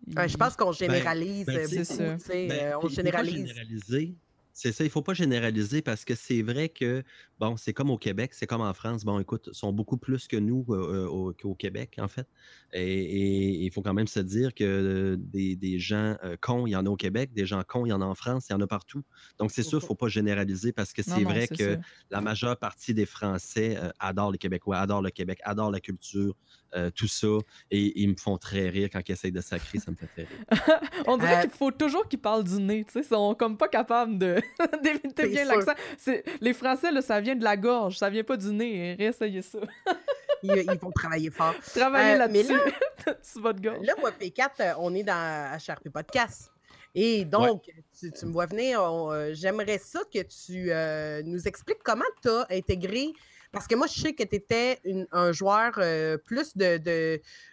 je 0.07 0.37
pense 0.37 0.55
qu'on 0.55 0.67
ben, 0.67 0.73
généralise 0.73 1.45
ben, 1.45 1.67
beaucoup, 1.67 2.85
on 2.85 2.89
généralise. 2.89 3.53
C'est 4.53 4.71
ça, 4.71 4.83
il 4.83 4.87
ne 4.87 4.91
faut 4.91 5.01
pas 5.01 5.13
généraliser 5.13 5.81
parce 5.81 6.03
que 6.03 6.15
c'est 6.15 6.41
vrai 6.41 6.69
que, 6.69 7.03
bon, 7.39 7.55
c'est 7.55 7.73
comme 7.73 7.89
au 7.89 7.97
Québec, 7.97 8.33
c'est 8.33 8.47
comme 8.47 8.61
en 8.61 8.73
France. 8.73 9.05
Bon, 9.05 9.19
écoute, 9.19 9.49
ils 9.51 9.55
sont 9.55 9.71
beaucoup 9.71 9.97
plus 9.97 10.27
que 10.27 10.37
nous 10.37 10.65
euh, 10.69 11.29
euh, 11.29 11.33
qu'au 11.39 11.55
Québec, 11.55 11.95
en 11.99 12.07
fait. 12.07 12.27
Et 12.73 13.63
il 13.63 13.71
faut 13.71 13.81
quand 13.81 13.93
même 13.93 14.07
se 14.07 14.19
dire 14.19 14.53
que 14.53 15.17
des, 15.17 15.79
gens 15.79 16.17
euh, 16.23 16.35
cons, 16.39 16.67
il 16.67 16.71
y 16.71 16.75
en 16.75 16.85
a 16.85 16.89
au 16.89 16.95
Québec, 16.95 17.31
des 17.33 17.45
gens 17.45 17.63
cons, 17.63 17.85
il 17.85 17.89
y 17.89 17.93
en 17.93 18.01
a 18.01 18.05
en 18.05 18.15
France, 18.15 18.47
il 18.49 18.53
y 18.53 18.55
en 18.55 18.61
a 18.61 18.67
partout. 18.67 19.03
Donc, 19.37 19.51
c'est 19.51 19.63
sûr, 19.63 19.79
il 19.79 19.83
ne 19.83 19.87
faut 19.87 19.95
pas 19.95 20.09
généraliser 20.09 20.73
parce 20.73 20.93
que 20.93 21.03
c'est 21.03 21.23
vrai 21.23 21.47
que 21.47 21.77
la 22.09 22.21
majeure 22.21 22.57
partie 22.57 22.93
des 22.93 23.05
Français 23.05 23.77
adorent 23.99 24.31
les 24.31 24.37
Québécois, 24.37 24.77
adorent 24.77 25.01
le 25.01 25.11
Québec, 25.11 25.39
adorent 25.43 25.71
la 25.71 25.79
culture, 25.79 26.35
euh, 26.75 26.91
tout 26.91 27.07
ça. 27.07 27.27
Et 27.71 27.99
ils 28.01 28.09
me 28.09 28.15
font 28.15 28.37
très 28.37 28.69
rire 28.69 28.89
quand 28.91 29.01
ils 29.07 29.11
essayent 29.11 29.31
de 29.31 29.41
sacrer, 29.41 29.79
ça 29.79 29.91
me 29.91 29.95
fait 29.95 30.07
très 30.07 30.23
rire. 30.23 30.79
on 31.07 31.17
dirait 31.17 31.37
euh, 31.37 31.41
qu'il 31.41 31.51
faut 31.51 31.71
toujours 31.71 32.07
qu'ils 32.07 32.19
parlent 32.19 32.43
du 32.43 32.61
nez, 32.61 32.85
tu 32.85 32.93
sais. 32.93 32.99
Ils 32.99 33.05
sont 33.05 33.35
comme 33.35 33.57
pas 33.57 33.67
capables 33.67 34.17
de 34.17 34.39
d'éviter 34.83 35.27
bien 35.27 35.45
l'accent. 35.45 35.73
Les 36.41 36.53
Français, 36.53 36.91
là, 36.91 37.01
ça 37.01 37.19
vient 37.21 37.35
de 37.35 37.43
la 37.43 37.57
gorge, 37.57 37.97
ça 37.97 38.09
vient 38.09 38.23
pas 38.23 38.37
du 38.37 38.51
nez. 38.53 38.95
Réessayez 38.97 39.41
ça. 39.41 39.59
ils, 40.43 40.63
vont 40.79 40.91
travailler 40.91 41.31
fort. 41.31 41.55
Travailler 41.75 42.17
là-dessus, 42.17 42.59
sur 43.23 43.41
votre 43.41 43.61
gorge. 43.61 43.85
Là, 43.85 43.93
moi, 43.99 44.11
P4, 44.11 44.75
on 44.77 44.93
est 44.93 45.03
dans 45.03 45.57
HRP 45.57 45.89
Podcast. 45.89 46.51
Et 46.93 47.25
donc, 47.25 47.69
tu, 47.99 48.25
me 48.25 48.31
vois 48.31 48.47
venir, 48.47 48.81
j'aimerais 49.33 49.77
ça 49.77 50.01
que 50.11 50.19
tu 50.23 50.71
nous 51.27 51.47
expliques 51.47 51.83
comment 51.83 52.03
tu 52.21 52.29
as 52.29 52.47
intégré 52.51 53.13
parce 53.51 53.67
que 53.67 53.75
moi, 53.75 53.87
je 53.87 53.99
sais 53.99 54.13
que 54.13 54.23
tu 54.23 54.35
étais 54.35 54.79
un 55.11 55.31
joueur 55.31 55.73
euh, 55.77 56.17
plus 56.17 56.55
de, 56.55 56.77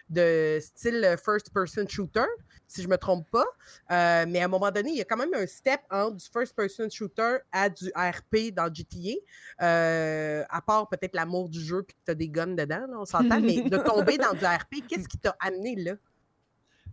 de, 0.09 0.59
style 0.61 1.15
first-person 1.23 1.87
shooter, 1.87 2.27
si 2.67 2.81
je 2.81 2.87
ne 2.87 2.91
me 2.91 2.97
trompe 2.97 3.27
pas. 3.31 3.45
Euh, 3.91 4.25
mais 4.27 4.41
à 4.41 4.45
un 4.45 4.47
moment 4.47 4.69
donné, 4.69 4.91
il 4.91 4.97
y 4.97 5.01
a 5.01 5.05
quand 5.05 5.17
même 5.17 5.33
un 5.33 5.47
step 5.47 5.81
entre 5.89 6.17
du 6.17 6.25
first-person 6.31 6.89
shooter 6.89 7.37
à 7.51 7.69
du 7.69 7.91
RP 7.95 8.53
dans 8.53 8.71
GTA. 8.71 9.15
Euh, 9.61 10.43
à 10.49 10.61
part 10.61 10.87
peut-être 10.89 11.15
l'amour 11.15 11.49
du 11.49 11.59
jeu 11.59 11.83
puis 11.83 11.95
que 11.95 12.01
tu 12.05 12.11
as 12.11 12.15
des 12.15 12.29
guns 12.29 12.47
dedans, 12.47 12.85
on 12.99 13.05
s'entend. 13.05 13.39
mais 13.41 13.61
de 13.61 13.77
tomber 13.83 14.17
dans 14.17 14.33
du 14.33 14.45
RP, 14.45 14.87
qu'est-ce 14.87 15.07
qui 15.07 15.17
t'a 15.17 15.35
amené 15.39 15.75
là? 15.77 15.93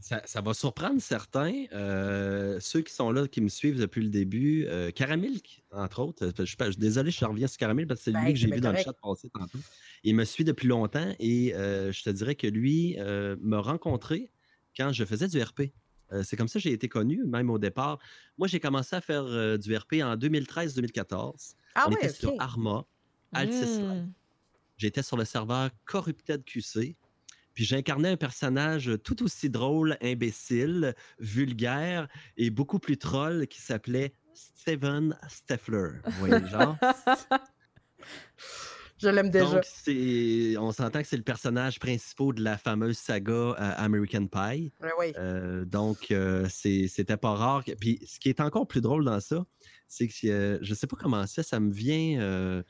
Ça, 0.05 0.43
va 0.43 0.53
surprendre 0.53 1.01
certains. 1.01 1.65
Euh, 1.73 2.59
ceux 2.61 2.83
qui 2.83 2.93
sont 2.93 3.11
là, 3.11 3.27
qui 3.27 3.41
me 3.41 3.49
suivent 3.49 3.81
depuis 3.81 4.03
le 4.03 4.11
début. 4.11 4.67
Euh, 4.67 4.91
Caramilk, 4.91 5.65
entre 5.73 6.01
autres. 6.01 6.31
Je, 6.37 6.45
suis 6.45 6.77
désolé, 6.77 7.11
je 7.11 7.25
reviens 7.25 7.47
sur 7.47 7.57
Caramilk 7.57 7.89
parce 7.89 8.01
que 8.01 8.05
c'est 8.05 8.11
lui 8.11 8.23
ben, 8.23 8.33
que 8.35 8.39
j'ai 8.39 8.51
vu 8.51 8.61
dans 8.61 8.73
le 8.73 8.77
chat 8.77 8.93
passer 8.93 9.31
tantôt. 9.31 9.59
Il 10.03 10.15
me 10.15 10.25
suit 10.25 10.45
depuis 10.45 10.69
longtemps 10.69 11.15
et 11.19 11.55
euh, 11.55 11.91
je 11.91 12.03
te 12.03 12.11
dirais 12.11 12.35
que 12.35 12.47
lui 12.47 12.99
m'a 13.41 13.61
rencontré 13.61 14.31
quand 14.77 14.93
je 14.93 15.07
faisais 15.07 15.27
du 15.27 15.43
RP. 15.43 15.73
c'est 16.23 16.37
comme 16.37 16.49
ça 16.49 16.59
que 16.59 16.65
j'ai 16.65 16.73
été 16.73 16.87
connu, 16.87 17.25
même 17.25 17.49
au 17.49 17.59
départ. 17.59 17.99
Moi, 18.37 18.47
j'ai 18.47 18.61
commencé 18.61 18.95
à 18.95 19.01
faire 19.01 19.25
du 19.59 19.75
RP 19.75 19.95
en 20.03 20.17
2013-2014. 20.17 21.55
Ah 21.77 21.87
On 21.89 21.93
était 21.93 22.11
sur 22.11 22.35
Arma, 22.41 22.85
Altis 23.33 23.81
mmh. 23.81 24.13
J'étais 24.77 25.03
sur 25.03 25.17
le 25.17 25.25
serveur 25.25 25.71
Corrupted 25.87 26.45
QC. 26.45 26.95
Puis 27.55 27.65
j'incarnais 27.65 28.11
un 28.11 28.17
personnage 28.17 28.91
tout 29.05 29.23
aussi 29.23 29.49
drôle, 29.49 29.97
imbécile, 30.03 30.95
vulgaire 31.19 32.09
et 32.37 32.51
beaucoup 32.51 32.79
plus 32.79 32.99
troll 32.99 33.47
qui 33.47 33.61
s'appelait 33.61 34.13
Steven 34.35 35.17
Steffler. 35.29 35.93
Vous 36.05 36.27
voyez 36.27 36.47
genre? 36.47 36.77
Je 39.05 39.09
l'aime 39.09 39.31
déjà. 39.31 39.61
Donc, 39.61 39.65
on 40.63 40.73
s'entend 40.73 41.03
que 41.03 41.07
c'est 41.09 41.17
le 41.17 41.23
personnage 41.23 41.79
principal 41.79 42.33
de 42.35 42.43
la 42.43 42.57
fameuse 42.57 42.97
saga 42.97 43.33
euh, 43.33 43.55
American 43.77 44.27
Pie. 44.27 44.73
oui. 44.99 45.13
Euh, 45.19 45.65
donc, 45.65 46.11
euh, 46.11 46.47
c'était 46.49 47.17
pas 47.17 47.35
rare. 47.35 47.65
Puis, 47.81 48.01
ce 48.07 48.19
qui 48.19 48.29
est 48.29 48.41
encore 48.41 48.67
plus 48.67 48.81
drôle 48.81 49.05
dans 49.05 49.21
ça, 49.21 49.45
c'est 49.89 50.09
que 50.09 50.59
je 50.63 50.75
sais 50.75 50.87
pas 50.87 50.97
comment 50.97 51.27
ça, 51.27 51.43
ça 51.43 51.61
me 51.61 51.73
vient 51.73 52.63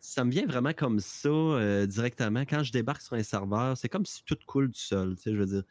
ça 0.00 0.24
me 0.24 0.30
vient 0.30 0.46
vraiment 0.46 0.72
comme 0.72 1.00
ça 1.00 1.28
euh, 1.28 1.86
directement. 1.86 2.40
Quand 2.40 2.62
je 2.62 2.72
débarque 2.72 3.02
sur 3.02 3.16
un 3.16 3.22
serveur, 3.22 3.76
c'est 3.76 3.88
comme 3.88 4.06
si 4.06 4.24
tout 4.24 4.38
coule 4.46 4.68
du 4.68 4.78
sol. 4.78 5.14
Tu 5.16 5.22
sais, 5.22 5.32
je 5.32 5.36
veux 5.36 5.46
dire, 5.46 5.62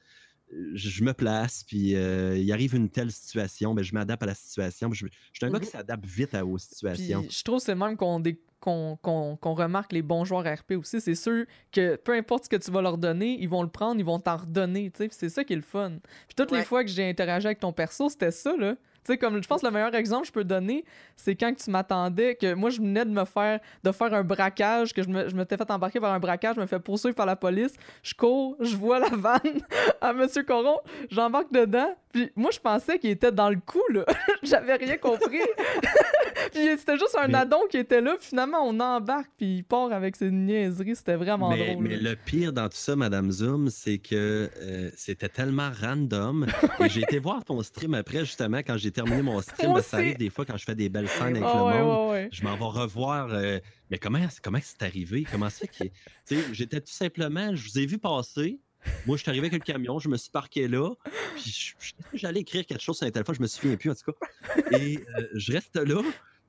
je, 0.74 1.04
me 1.04 1.13
place, 1.13 1.63
puis 1.63 1.96
euh, 1.96 2.38
il 2.38 2.52
arrive 2.52 2.76
une 2.76 2.89
telle 2.89 3.12
situation, 3.12 3.74
ben, 3.74 3.84
je 3.84 3.94
m'adapte 3.94 4.24
à 4.24 4.28
la 4.28 4.36
situation. 4.36 4.92
Je, 4.92 5.06
suis 5.34 5.46
un 5.46 5.50
gars 5.50 5.60
qui 5.60 5.68
mmh 5.68 5.70
s'adapte 5.70 6.06
vite 6.06 6.34
à, 6.34 6.46
aux 6.46 6.58
situations. 6.58 7.26
je 7.30 7.44
trouve 7.44 7.60
c'est 7.60 7.76
même 7.76 7.98
qu'on 7.98 8.22
qu'on 8.60 9.54
remarque 9.54 9.94
les 9.94 10.02
bons 10.02 10.26
joueurs 10.26 10.46
RP 10.46 10.74
aussi. 10.74 11.00
C'est 11.02 11.15
sûr 11.15 11.46
que 11.72 11.96
peu 11.96 12.13
importe 12.13 12.46
ce 12.46 12.50
que 12.50 12.56
tu 12.58 12.72
vas 12.72 12.82
leur 12.82 12.98
donner, 12.98 13.38
ils 13.39 13.50
vont 13.50 13.63
le 13.63 13.70
prendre, 13.70 14.00
ils 14.00 14.06
vont 14.06 14.20
t'en 14.20 14.38
redonner. 14.38 14.92
C'est 15.12 15.30
ça 15.30 15.44
qui 15.44 15.54
est 15.54 15.56
le 15.56 15.62
fun. 15.62 15.94
Puis 16.28 16.36
toutes 16.36 16.52
les 16.52 16.63
fois 16.63 16.84
que 16.84 16.89
j'ai 16.89 17.08
interagi 17.08 17.48
avec 17.48 17.60
ton 17.60 17.72
perso, 17.72 18.10
c'était 18.10 18.32
ça. 18.32 18.56
là. 18.58 18.76
Tu 19.05 19.13
sais, 19.13 19.17
comme 19.17 19.41
je 19.41 19.47
pense 19.47 19.63
le 19.63 19.71
meilleur 19.71 19.95
exemple 19.95 20.23
que 20.23 20.27
je 20.27 20.33
peux 20.33 20.43
donner, 20.43 20.83
c'est 21.15 21.35
quand 21.35 21.53
tu 21.55 21.71
m'attendais, 21.71 22.35
que 22.35 22.53
moi 22.53 22.69
je 22.69 22.79
venais 22.81 23.05
de 23.05 23.12
me 23.12 23.25
faire 23.25 23.59
de 23.83 23.91
faire 23.91 24.13
un 24.13 24.23
braquage, 24.23 24.93
que 24.93 25.01
je 25.01 25.09
me, 25.09 25.29
je 25.29 25.35
m'étais 25.35 25.57
fait 25.57 25.71
embarquer 25.71 25.99
par 25.99 26.13
un 26.13 26.19
braquage, 26.19 26.55
je 26.55 26.62
me 26.62 26.67
fais 26.67 26.79
poursuivre 26.79 27.15
par 27.15 27.25
la 27.25 27.35
police, 27.35 27.73
je 28.03 28.13
cours, 28.13 28.55
je 28.59 28.75
vois 28.75 28.99
la 28.99 29.09
vanne 29.15 29.62
à 30.01 30.13
Monsieur 30.13 30.43
Coron, 30.43 30.79
j'embarque 31.09 31.51
dedans, 31.51 31.95
puis 32.12 32.32
moi 32.36 32.50
je 32.52 32.60
pensais 32.60 32.98
qu'il 33.00 33.12
était 33.12 33.32
dans 33.32 33.50
le 33.50 33.60
coup, 33.63 33.84
là. 33.93 34.06
J'avais 34.43 34.76
rien 34.76 34.98
compris. 34.98 35.39
puis 36.54 36.67
c'était 36.78 36.98
juste 36.98 37.17
un 37.22 37.34
addon 37.34 37.62
qui 37.69 37.78
était 37.78 38.02
là, 38.02 38.15
puis 38.17 38.28
finalement 38.28 38.60
on 38.65 38.80
embarque, 38.80 39.30
puis 39.38 39.58
il 39.58 39.63
part 39.63 39.91
avec 39.91 40.15
ses 40.15 40.32
niaiseries, 40.32 40.95
c'était 40.95 41.15
vraiment 41.15 41.50
mais, 41.50 41.74
drôle. 41.74 41.84
Mais 41.84 41.98
le 41.98 42.15
pire 42.15 42.54
dans 42.54 42.67
tout 42.67 42.78
ça, 42.78 42.95
Madame 42.95 43.32
Zoom, 43.32 43.69
c'est 43.69 44.00
que 44.00 44.50
euh, 44.62 44.89
c'était 44.95 45.30
tellement 45.30 45.69
random. 45.82 46.48
j'ai 46.88 47.02
été 47.02 47.19
voir 47.19 47.43
ton 47.45 47.62
stream 47.62 47.93
après, 47.93 48.19
justement, 48.19 48.60
quand 48.60 48.78
j'ai 48.78 48.91
terminé 48.91 49.22
mon 49.22 49.41
stream. 49.41 49.80
ça 49.82 49.98
arrive 49.98 50.17
des 50.17 50.30
fois 50.30 50.45
quand 50.45 50.58
je 50.58 50.65
fais 50.65 50.76
des 50.76 50.89
belles 50.89 51.10
scènes 51.10 51.38
avec 51.38 51.43
ah 51.45 51.74
le 51.78 51.84
monde. 51.84 52.30
Je 52.32 52.43
m'en 52.43 52.56
vais 52.56 52.80
revoir. 52.80 53.30
Euh, 53.32 53.60
mais 53.89 53.98
comment 53.98 54.19
comment 54.43 54.60
c'est 54.62 54.84
arrivé? 54.84 55.26
Comment 55.30 55.50
c'est 55.50 55.67
que. 55.67 56.36
J'étais 56.54 56.80
tout 56.80 56.91
simplement, 56.91 57.56
je 57.56 57.69
vous 57.69 57.80
ai 57.80 57.86
vu 57.86 57.98
passer. 57.98 58.60
Moi, 59.06 59.18
je 59.18 59.24
suis 59.24 59.30
arrivé 59.30 59.48
avec 59.48 59.54
le 59.54 59.74
camion, 59.74 60.00
je 60.00 60.10
me 60.10 60.18
suis 60.18 60.32
parqué 60.32 60.68
là, 60.68 60.94
puis 61.36 61.76
j'allais 62.13 62.42
écrire 62.42 62.65
quelque 62.65 62.82
chose 62.82 62.98
sur 62.98 63.08
un 63.08 63.12
téléphone, 63.12 63.36
je 63.36 63.42
me 63.42 63.48
souviens 63.48 63.76
plus 63.76 63.92
en 63.92 63.96
tout 63.96 64.12
cas. 64.12 64.78
Et 64.78 64.98
euh, 65.18 65.28
je 65.36 65.54
reste 65.54 65.76
là, 65.76 66.02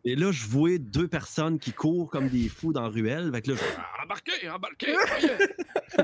et 0.05 0.17
là, 0.17 0.33
je 0.33 0.47
vois 0.47 0.79
deux 0.79 1.09
personnes 1.09 1.59
qui 1.59 1.73
courent 1.73 2.09
comme 2.11 2.29
des 2.29 2.49
fous 2.49 2.73
dans 2.73 2.83
la 2.83 2.89
ruelle. 2.89 3.31
Fait 3.35 3.47
là, 3.47 3.55
je 3.55 3.63
ah, 3.77 4.05
embarquez, 4.05 4.49
embarquez! 4.49 4.95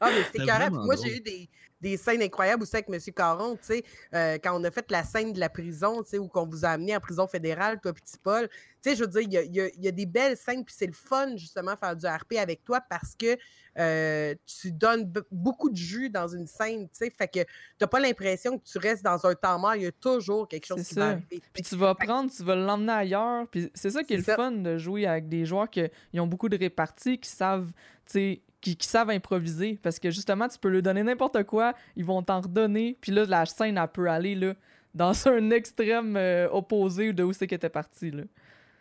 ah, 0.00 0.10
mais 0.10 0.24
c'était 0.24 0.46
carré. 0.46 0.70
Moi, 0.70 0.96
j'ai 0.96 1.18
eu 1.18 1.20
des, 1.20 1.50
des 1.80 1.96
scènes 1.98 2.22
incroyables 2.22 2.62
aussi 2.62 2.76
avec 2.76 2.88
M. 2.88 2.98
Caron, 3.14 3.56
tu 3.56 3.62
sais, 3.62 3.84
euh, 4.14 4.38
quand 4.42 4.58
on 4.58 4.64
a 4.64 4.70
fait 4.70 4.90
la 4.90 5.04
scène 5.04 5.34
de 5.34 5.40
la 5.40 5.50
prison, 5.50 6.02
tu 6.02 6.10
sais, 6.10 6.18
où 6.18 6.28
qu'on 6.28 6.46
vous 6.46 6.64
a 6.64 6.68
amené 6.68 6.96
en 6.96 7.00
prison 7.00 7.26
fédérale, 7.26 7.80
toi, 7.80 7.92
petit 7.92 8.16
Paul. 8.22 8.48
Tu 8.82 8.90
sais, 8.90 8.96
je 8.96 9.04
veux 9.04 9.08
dire, 9.08 9.22
il 9.22 9.72
y 9.78 9.88
a, 9.88 9.92
des 9.92 10.06
belles 10.06 10.36
scènes, 10.36 10.64
puis 10.64 10.74
c'est 10.76 10.86
le 10.86 10.92
fun, 10.92 11.36
justement, 11.36 11.76
faire 11.76 11.94
du 11.94 12.06
RP 12.06 12.34
avec 12.38 12.64
toi 12.64 12.80
parce 12.80 13.14
que 13.14 13.36
euh, 13.78 14.34
tu 14.46 14.72
donnes 14.72 15.12
beaucoup 15.30 15.70
de 15.70 15.76
jus 15.76 16.10
dans 16.10 16.28
une 16.28 16.46
scène, 16.46 16.88
tu 16.88 17.04
sais, 17.04 17.10
fait 17.10 17.28
que 17.28 17.40
t'as 17.78 17.86
pas 17.86 18.00
l'impression 18.00 18.58
que 18.58 18.64
tu 18.64 18.78
restes 18.78 19.04
dans 19.04 19.24
un 19.26 19.34
temps 19.34 19.58
mort, 19.58 19.76
il 19.76 19.82
y 19.82 19.86
a 19.86 19.92
toujours 19.92 20.48
quelque 20.48 20.66
chose 20.66 20.82
qui 20.82 20.94
va 20.94 21.10
arriver. 21.10 21.42
Puis 21.52 21.62
tu 21.62 21.76
vas 21.76 21.94
prendre, 21.94 22.30
tu 22.30 22.42
vas 22.42 22.56
l'emmener 22.56 22.92
ailleurs, 22.92 23.46
puis 23.48 23.70
c'est 23.74 23.90
ça 23.90 24.02
qui 24.02 24.14
est, 24.14 24.16
le 24.16 24.22
fun 24.22 24.50
de 24.50 24.76
jouer 24.76 25.06
avec 25.06 25.28
des 25.28 25.44
joueurs 25.44 25.68
qui 25.70 25.88
ont 26.14 26.26
beaucoup 26.26 26.48
de 26.48 26.58
réparties, 26.58 27.18
qui 27.18 27.30
savent, 27.30 27.70
tu 28.06 28.12
sais, 28.12 28.42
qui, 28.60 28.76
savent 28.80 29.10
improviser. 29.10 29.78
Parce 29.82 29.98
que 29.98 30.10
justement, 30.10 30.48
tu 30.48 30.58
peux 30.58 30.68
leur 30.68 30.82
donner 30.82 31.02
n'importe 31.02 31.42
quoi, 31.44 31.74
ils 31.96 32.04
vont 32.04 32.22
t'en 32.22 32.40
redonner. 32.40 32.96
Puis 33.00 33.12
là, 33.12 33.24
la 33.24 33.46
scène, 33.46 33.78
elle 33.78 33.88
peut 33.88 34.08
aller 34.08 34.34
là, 34.34 34.54
dans 34.94 35.12
un 35.28 35.50
extrême 35.50 36.16
euh, 36.16 36.48
opposé 36.50 37.12
de 37.12 37.22
où 37.22 37.32
c'est 37.32 37.46
qu'elle 37.46 37.56
était 37.56 37.68
partie. 37.68 38.10
Là. 38.10 38.24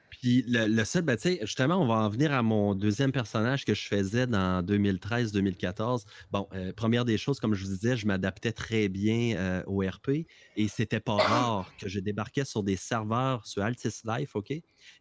Puis 0.09 0.43
le, 0.47 0.83
seul, 0.83 1.03
ben, 1.03 1.17
justement, 1.41 1.81
on 1.81 1.87
va 1.87 1.95
en 1.95 2.09
venir 2.09 2.33
à 2.33 2.41
mon 2.41 2.75
deuxième 2.75 3.11
personnage 3.11 3.65
que 3.65 3.73
je 3.73 3.87
faisais 3.87 4.27
dans 4.27 4.61
2013-2014. 4.63 6.05
Bon, 6.31 6.47
euh, 6.53 6.73
première 6.73 7.05
des 7.05 7.17
choses, 7.17 7.39
comme 7.39 7.53
je 7.53 7.65
vous 7.65 7.71
disais, 7.71 7.95
je 7.95 8.07
m'adaptais 8.07 8.51
très 8.51 8.89
bien 8.89 9.37
euh, 9.37 9.63
au 9.67 9.81
RP 9.81 10.25
et 10.55 10.67
c'était 10.67 10.99
pas 10.99 11.15
rare 11.15 11.73
que 11.77 11.87
je 11.87 11.99
débarquais 11.99 12.45
sur 12.45 12.63
des 12.63 12.75
serveurs 12.75 13.45
sur 13.45 13.63
Altis 13.63 14.01
Life, 14.05 14.35
OK? 14.35 14.53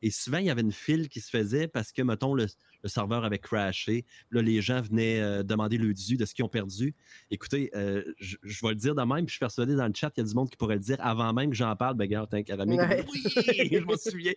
Et 0.02 0.10
souvent, 0.10 0.38
il 0.38 0.46
y 0.46 0.50
avait 0.50 0.62
une 0.62 0.72
file 0.72 1.08
qui 1.08 1.20
se 1.20 1.30
faisait 1.30 1.68
parce 1.68 1.92
que, 1.92 2.02
mettons, 2.02 2.34
le, 2.34 2.46
le 2.82 2.88
serveur 2.88 3.24
avait 3.24 3.38
crashé. 3.38 4.04
Là, 4.30 4.42
les 4.42 4.60
gens 4.62 4.80
venaient 4.80 5.20
euh, 5.20 5.42
demander 5.42 5.78
le 5.78 5.92
dû 5.92 6.16
de 6.16 6.24
ce 6.24 6.34
qu'ils 6.34 6.44
ont 6.44 6.48
perdu. 6.48 6.94
Écoutez, 7.30 7.70
euh, 7.74 8.02
je, 8.18 8.36
vais 8.62 8.70
le 8.70 8.74
dire 8.74 8.94
de 8.94 9.02
même, 9.02 9.24
puis 9.24 9.28
je 9.28 9.32
suis 9.32 9.40
persuadé 9.40 9.74
dans 9.74 9.86
le 9.86 9.92
chat, 9.94 10.12
il 10.16 10.20
y 10.20 10.22
a 10.24 10.26
du 10.26 10.34
monde 10.34 10.50
qui 10.50 10.56
pourrait 10.56 10.76
le 10.76 10.80
dire 10.80 10.96
avant 11.00 11.32
même 11.32 11.50
que 11.50 11.56
j'en 11.56 11.74
parle. 11.76 11.96
Ben, 11.96 12.04
regarde, 12.04 12.28
oui, 12.32 13.22
je 13.24 13.84
me 13.84 13.96
souviens. 13.96 14.32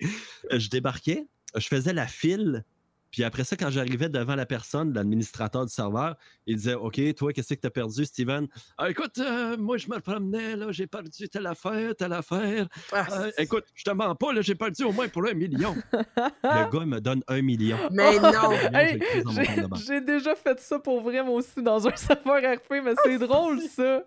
Euh, 0.51 0.59
je 0.59 0.69
débarquais, 0.69 1.27
je 1.55 1.67
faisais 1.67 1.93
la 1.93 2.07
file 2.07 2.63
puis 3.11 3.23
après 3.23 3.43
ça, 3.43 3.55
quand 3.57 3.69
j'arrivais 3.69 4.09
devant 4.09 4.35
la 4.35 4.45
personne, 4.45 4.93
l'administrateur 4.93 5.65
du 5.65 5.73
serveur, 5.73 6.15
il 6.45 6.55
disait 6.55 6.75
OK, 6.75 6.99
toi, 7.15 7.33
qu'est-ce 7.33 7.53
que 7.53 7.59
tu 7.59 7.67
as 7.67 7.71
perdu, 7.71 8.05
Steven? 8.05 8.47
Ah, 8.77 8.89
Écoute, 8.89 9.17
euh, 9.19 9.57
moi, 9.57 9.77
je 9.77 9.87
me 9.89 9.99
promenais, 9.99 10.55
là, 10.55 10.67
j'ai 10.71 10.87
perdu 10.87 11.29
telle 11.29 11.47
affaire, 11.47 11.95
telle 11.95 12.13
affaire. 12.13 12.67
Ah, 12.91 13.05
euh, 13.11 13.31
écoute, 13.37 13.65
je 13.75 13.83
te 13.83 13.91
mens 13.91 14.15
pas, 14.15 14.33
là, 14.33 14.41
j'ai 14.41 14.55
perdu 14.55 14.83
au 14.83 14.91
moins 14.91 15.07
pour 15.07 15.25
un 15.27 15.33
million. 15.33 15.75
le 15.93 16.71
gars 16.71 16.85
me 16.85 16.99
donne 16.99 17.21
un 17.27 17.41
million. 17.41 17.77
Mais 17.91 18.19
non 18.19 18.51
J'ai 19.85 20.01
déjà 20.01 20.35
fait 20.35 20.59
ça 20.59 20.79
pour 20.79 21.01
vrai, 21.01 21.23
moi 21.23 21.35
aussi, 21.35 21.61
dans 21.61 21.87
un 21.87 21.95
serveur 21.95 22.37
RP, 22.37 22.81
mais 22.83 22.93
c'est 23.03 23.17
drôle, 23.17 23.61
ça. 23.61 24.03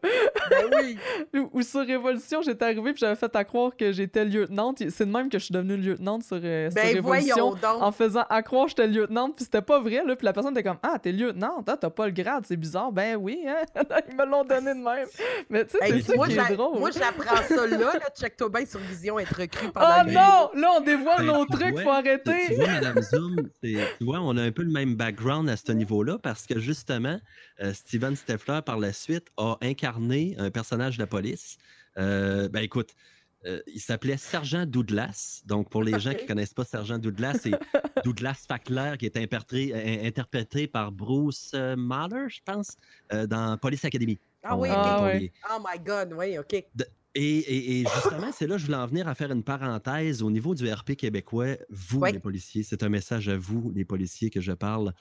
ben 0.51 0.71
oui. 0.77 0.99
Ou, 1.53 1.63
sur 1.63 1.87
Révolution, 1.87 2.43
j'étais 2.43 2.65
arrivé 2.65 2.93
puis 2.93 3.01
j'avais 3.01 3.17
fait 3.17 3.35
à 3.37 3.45
croire 3.45 3.77
que 3.77 3.93
j'étais 3.93 4.25
lieutenant. 4.25 4.75
C'est 4.77 5.07
de 5.07 5.11
même 5.11 5.29
que 5.29 5.39
je 5.39 5.45
suis 5.45 5.53
devenu 5.53 5.77
lieutenant 5.77 6.21
sur, 6.21 6.41
euh, 6.43 6.71
ben 6.71 6.95
Révolution. 6.95 7.55
En 7.63 7.93
faisant 7.93 8.25
à 8.29 8.43
croire 8.43 8.67
que 8.67 8.71
j'étais 8.71 8.89
lieutenant, 8.95 9.31
puis 9.31 9.45
c'était 9.45 9.63
pas 9.63 9.81
vrai, 9.81 10.03
là. 10.05 10.17
Puis 10.17 10.25
la 10.25 10.33
personne 10.33 10.53
était 10.53 10.63
comme, 10.63 10.79
ah, 10.83 10.99
t'es 11.01 11.13
lieutenant, 11.13 11.63
t'as 11.63 11.77
pas 11.91 12.07
le 12.07 12.13
grade, 12.13 12.45
c'est 12.47 12.57
bizarre. 12.57 12.93
Ben 12.93 13.17
oui, 13.17 13.45
hein. 13.47 13.63
Ils 14.11 14.17
me 14.17 14.25
l'ont 14.25 14.45
donné 14.45 14.75
de 14.75 14.83
même. 14.83 15.09
Mais 15.51 15.65
tu 15.67 15.73
sais, 15.73 16.03
c'est 16.03 16.17
ça 16.17 16.27
qui 16.27 16.33
est 16.33 16.57
drôle. 16.57 16.79
Moi, 16.79 16.91
j'apprends 16.91 17.43
ça 17.49 17.67
là, 17.67 17.77
là. 17.77 17.93
Check-toi 18.19 18.49
bien 18.49 18.67
sur 18.67 18.81
Vision, 18.81 19.19
être 19.19 19.35
recru 19.35 19.71
pendant 19.71 19.87
Oh 19.87 20.07
non! 20.07 20.61
Là, 20.61 20.71
on 20.77 20.81
dévoile 20.81 21.27
ben, 21.27 21.33
nos 21.33 21.45
trucs, 21.47 21.79
faut 21.81 21.91
arrêter. 21.91 22.47
Tu 22.49 22.55
vois, 22.55 22.67
Madame 22.67 23.03
Zoom, 23.03 23.37
tu 23.63 23.79
vois, 24.01 24.21
on 24.21 24.37
a 24.37 24.43
un 24.43 24.53
peu 24.53 24.63
le 24.63 24.73
même 24.73 24.95
background 24.95 25.49
à 25.49 25.57
ce 25.57 25.73
niveau-là 25.73 26.19
parce 26.23 26.47
que 26.47 26.59
justement, 26.59 27.19
euh, 27.63 27.73
Steven 27.73 28.17
Steffler, 28.17 28.61
par 28.65 28.79
la 28.79 28.93
suite, 28.93 29.29
a 29.37 29.57
incarné 29.63 30.35
un 30.39 30.51
personnage 30.51 30.97
de 30.97 31.03
la 31.03 31.07
police. 31.07 31.59
Euh, 31.97 32.49
ben 32.49 32.61
écoute, 32.61 32.91
euh, 33.47 33.61
il 33.67 33.81
s'appelait 33.81 34.17
Sergent 34.17 34.65
Douglas. 34.67 35.43
Donc, 35.45 35.69
pour 35.69 35.83
les 35.83 35.99
gens 36.01 36.15
qui 36.15 36.23
ne 36.23 36.29
connaissent 36.29 36.55
pas 36.55 36.65
Sergent 36.65 36.99
Douglas, 36.99 37.39
c'est 37.43 37.53
Douglas 38.05 38.45
Fackler 38.49 38.95
qui 38.99 39.07
est 39.07 39.17
interprété, 39.17 40.67
par 40.67 40.93
Bruce 40.93 41.53
euh, 41.55 41.77
Mahler, 41.77 42.27
je 42.29 42.41
pense, 42.45 42.77
euh, 43.13 43.27
dans 43.27 43.59
Police 43.59 43.85
Academy. 43.85 44.19
Ah 44.43 44.57
oui, 44.57 44.69
ah, 44.71 45.11
Oh 45.51 45.63
my 45.67 45.79
God, 45.79 46.15
oui, 46.17 46.39
OK. 46.39 46.65
et, 47.15 47.85
justement, 47.95 48.31
c'est 48.33 48.47
là 48.47 48.57
que 48.57 48.61
je 48.61 48.67
voulais 48.67 48.79
en 48.79 48.87
venir 48.87 49.09
à 49.09 49.15
faire 49.15 49.31
une 49.31 49.43
parenthèse 49.43 50.23
au 50.23 50.31
niveau 50.31 50.55
du 50.55 50.71
RP 50.71 50.97
québécois. 50.97 51.57
Vous, 51.71 52.05
les 52.05 52.19
policiers, 52.19 52.63
c'est 52.63 52.83
un 52.83 52.89
message 52.89 53.29
à 53.29 53.37
vous, 53.37 53.73
les 53.75 53.85
policiers, 53.85 54.31
que 54.31 54.41
je 54.41 54.53
parle 54.53 54.93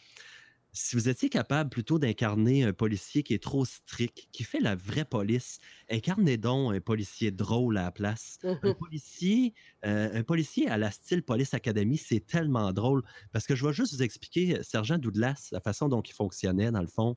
si 0.73 0.95
vous 0.95 1.07
étiez 1.07 1.29
capable 1.29 1.69
plutôt 1.69 1.99
d'incarner 1.99 2.63
un 2.63 2.73
policier 2.73 3.21
qui 3.21 3.35
est 3.35 3.43
trop 3.43 3.63
strict, 3.63 4.27
qui 4.31 4.43
fait 4.43 4.59
la 4.59 4.75
vraie 4.75 5.05
police, 5.05 5.59
incarnez 5.89 6.37
donc 6.37 6.73
un 6.73 6.81
policier 6.81 7.29
drôle 7.29 7.77
à 7.77 7.83
la 7.83 7.91
place. 7.91 8.39
Un 8.43 8.55
policier, 8.73 9.53
euh, 9.85 10.09
un 10.19 10.23
policier 10.23 10.67
à 10.67 10.77
la 10.77 10.89
style 10.89 11.21
Police 11.21 11.53
Academy, 11.53 11.97
c'est 11.97 12.25
tellement 12.25 12.73
drôle 12.73 13.03
parce 13.31 13.45
que 13.45 13.55
je 13.55 13.65
vais 13.65 13.73
juste 13.73 13.93
vous 13.93 14.01
expliquer, 14.01 14.63
Sergent 14.63 14.97
Douglas, 14.97 15.49
la 15.51 15.59
façon 15.59 15.89
dont 15.89 16.01
il 16.01 16.13
fonctionnait 16.13 16.71
dans 16.71 16.81
le 16.81 16.87
fond. 16.87 17.15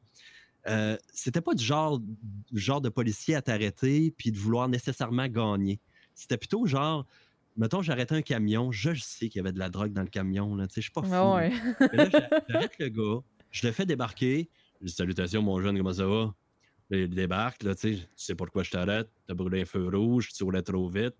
Euh, 0.69 0.99
c'était 1.13 1.41
pas 1.41 1.55
du 1.55 1.65
genre, 1.65 2.01
genre 2.53 2.83
de 2.83 2.89
policier 2.91 3.37
à 3.37 3.43
t'arrêter 3.43 4.11
puis 4.11 4.33
de 4.33 4.39
vouloir 4.39 4.69
nécessairement 4.69 5.29
gagner. 5.29 5.81
C'était 6.15 6.37
plutôt 6.37 6.67
genre, 6.67 7.07
mettons, 7.57 7.81
j'arrêtais 7.81 8.15
un 8.17 8.23
camion, 8.23 8.71
je 8.71 8.93
sais 8.95 9.29
qu'il 9.29 9.39
y 9.39 9.41
avait 9.41 9.53
de 9.53 9.59
la 9.59 9.71
drogue 9.71 9.93
dans 9.93 10.03
le 10.03 10.09
camion, 10.09 10.55
là, 10.57 10.67
tu 10.67 10.75
sais, 10.75 10.81
je 10.81 10.87
suis 10.87 10.93
pas 10.93 11.03
fou. 11.03 11.09
Mais 11.93 11.97
là, 11.97 12.11
j'arrête 12.49 12.79
le 12.79 12.89
gars, 12.89 13.23
je 13.51 13.67
le 13.67 13.73
fais 13.73 13.87
débarquer. 13.87 14.51
Je 14.81 14.87
dis 14.87 14.93
Salutations, 14.93 15.43
mon 15.43 15.61
jeune, 15.61 15.77
comment 15.77 15.93
ça 15.93 16.07
va? 16.07 16.35
il 16.91 17.09
débarque, 17.09 17.63
là, 17.65 17.75
tu 17.75 17.99
sais, 18.15 18.35
pourquoi 18.35 18.63
je 18.63 18.71
t'arrête, 18.71 19.09
t'as 19.27 19.35
brûlé 19.35 19.63
un 19.63 19.65
feu 19.65 19.89
rouge, 19.89 20.33
tu 20.33 20.45
roulais 20.45 20.63
trop 20.63 20.89
vite. 20.89 21.17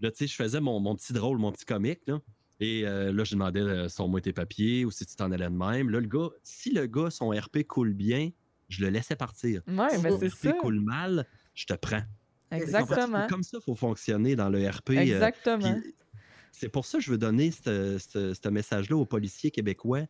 Là, 0.00 0.10
tu 0.10 0.18
sais, 0.18 0.26
je 0.26 0.34
faisais 0.34 0.60
mon, 0.60 0.78
mon, 0.80 0.94
petit 0.94 1.12
drôle, 1.12 1.38
mon 1.38 1.52
petit 1.52 1.64
comique, 1.64 2.00
là. 2.06 2.20
Et 2.60 2.86
euh, 2.86 3.12
là, 3.12 3.24
je 3.24 3.32
demandais 3.32 3.60
euh, 3.60 3.88
son 3.88 4.06
mot 4.06 4.20
tes 4.20 4.32
papiers 4.32 4.84
ou 4.84 4.92
si 4.92 5.04
tu 5.04 5.16
t'en 5.16 5.32
allais 5.32 5.46
de 5.46 5.50
même. 5.50 5.90
Là, 5.90 5.98
le 5.98 6.06
gars, 6.06 6.28
si 6.44 6.70
le 6.70 6.86
gars, 6.86 7.10
son 7.10 7.30
RP 7.30 7.64
coule 7.66 7.92
bien, 7.92 8.30
je 8.68 8.84
le 8.84 8.90
laissais 8.90 9.16
partir. 9.16 9.62
Ouais, 9.66 9.98
mais 9.98 10.10
c'est 10.20 10.28
ça. 10.28 10.50
RP 10.50 10.58
coule 10.58 10.80
mal, 10.80 11.26
je 11.54 11.66
te 11.66 11.74
prends. 11.74 12.02
Exactement. 12.52 13.26
comme 13.26 13.42
ça, 13.42 13.58
il 13.60 13.64
faut 13.64 13.74
fonctionner 13.74 14.36
dans 14.36 14.48
le 14.48 14.68
RP. 14.68 14.90
Euh, 14.90 15.00
Exactement. 15.00 15.80
c'est 16.52 16.68
pour 16.68 16.86
ça 16.86 16.98
que 16.98 17.04
je 17.04 17.10
veux 17.10 17.18
donner 17.18 17.50
ce 17.50 18.48
message-là 18.48 18.96
aux 18.96 19.06
policiers 19.06 19.50
québécois 19.50 20.06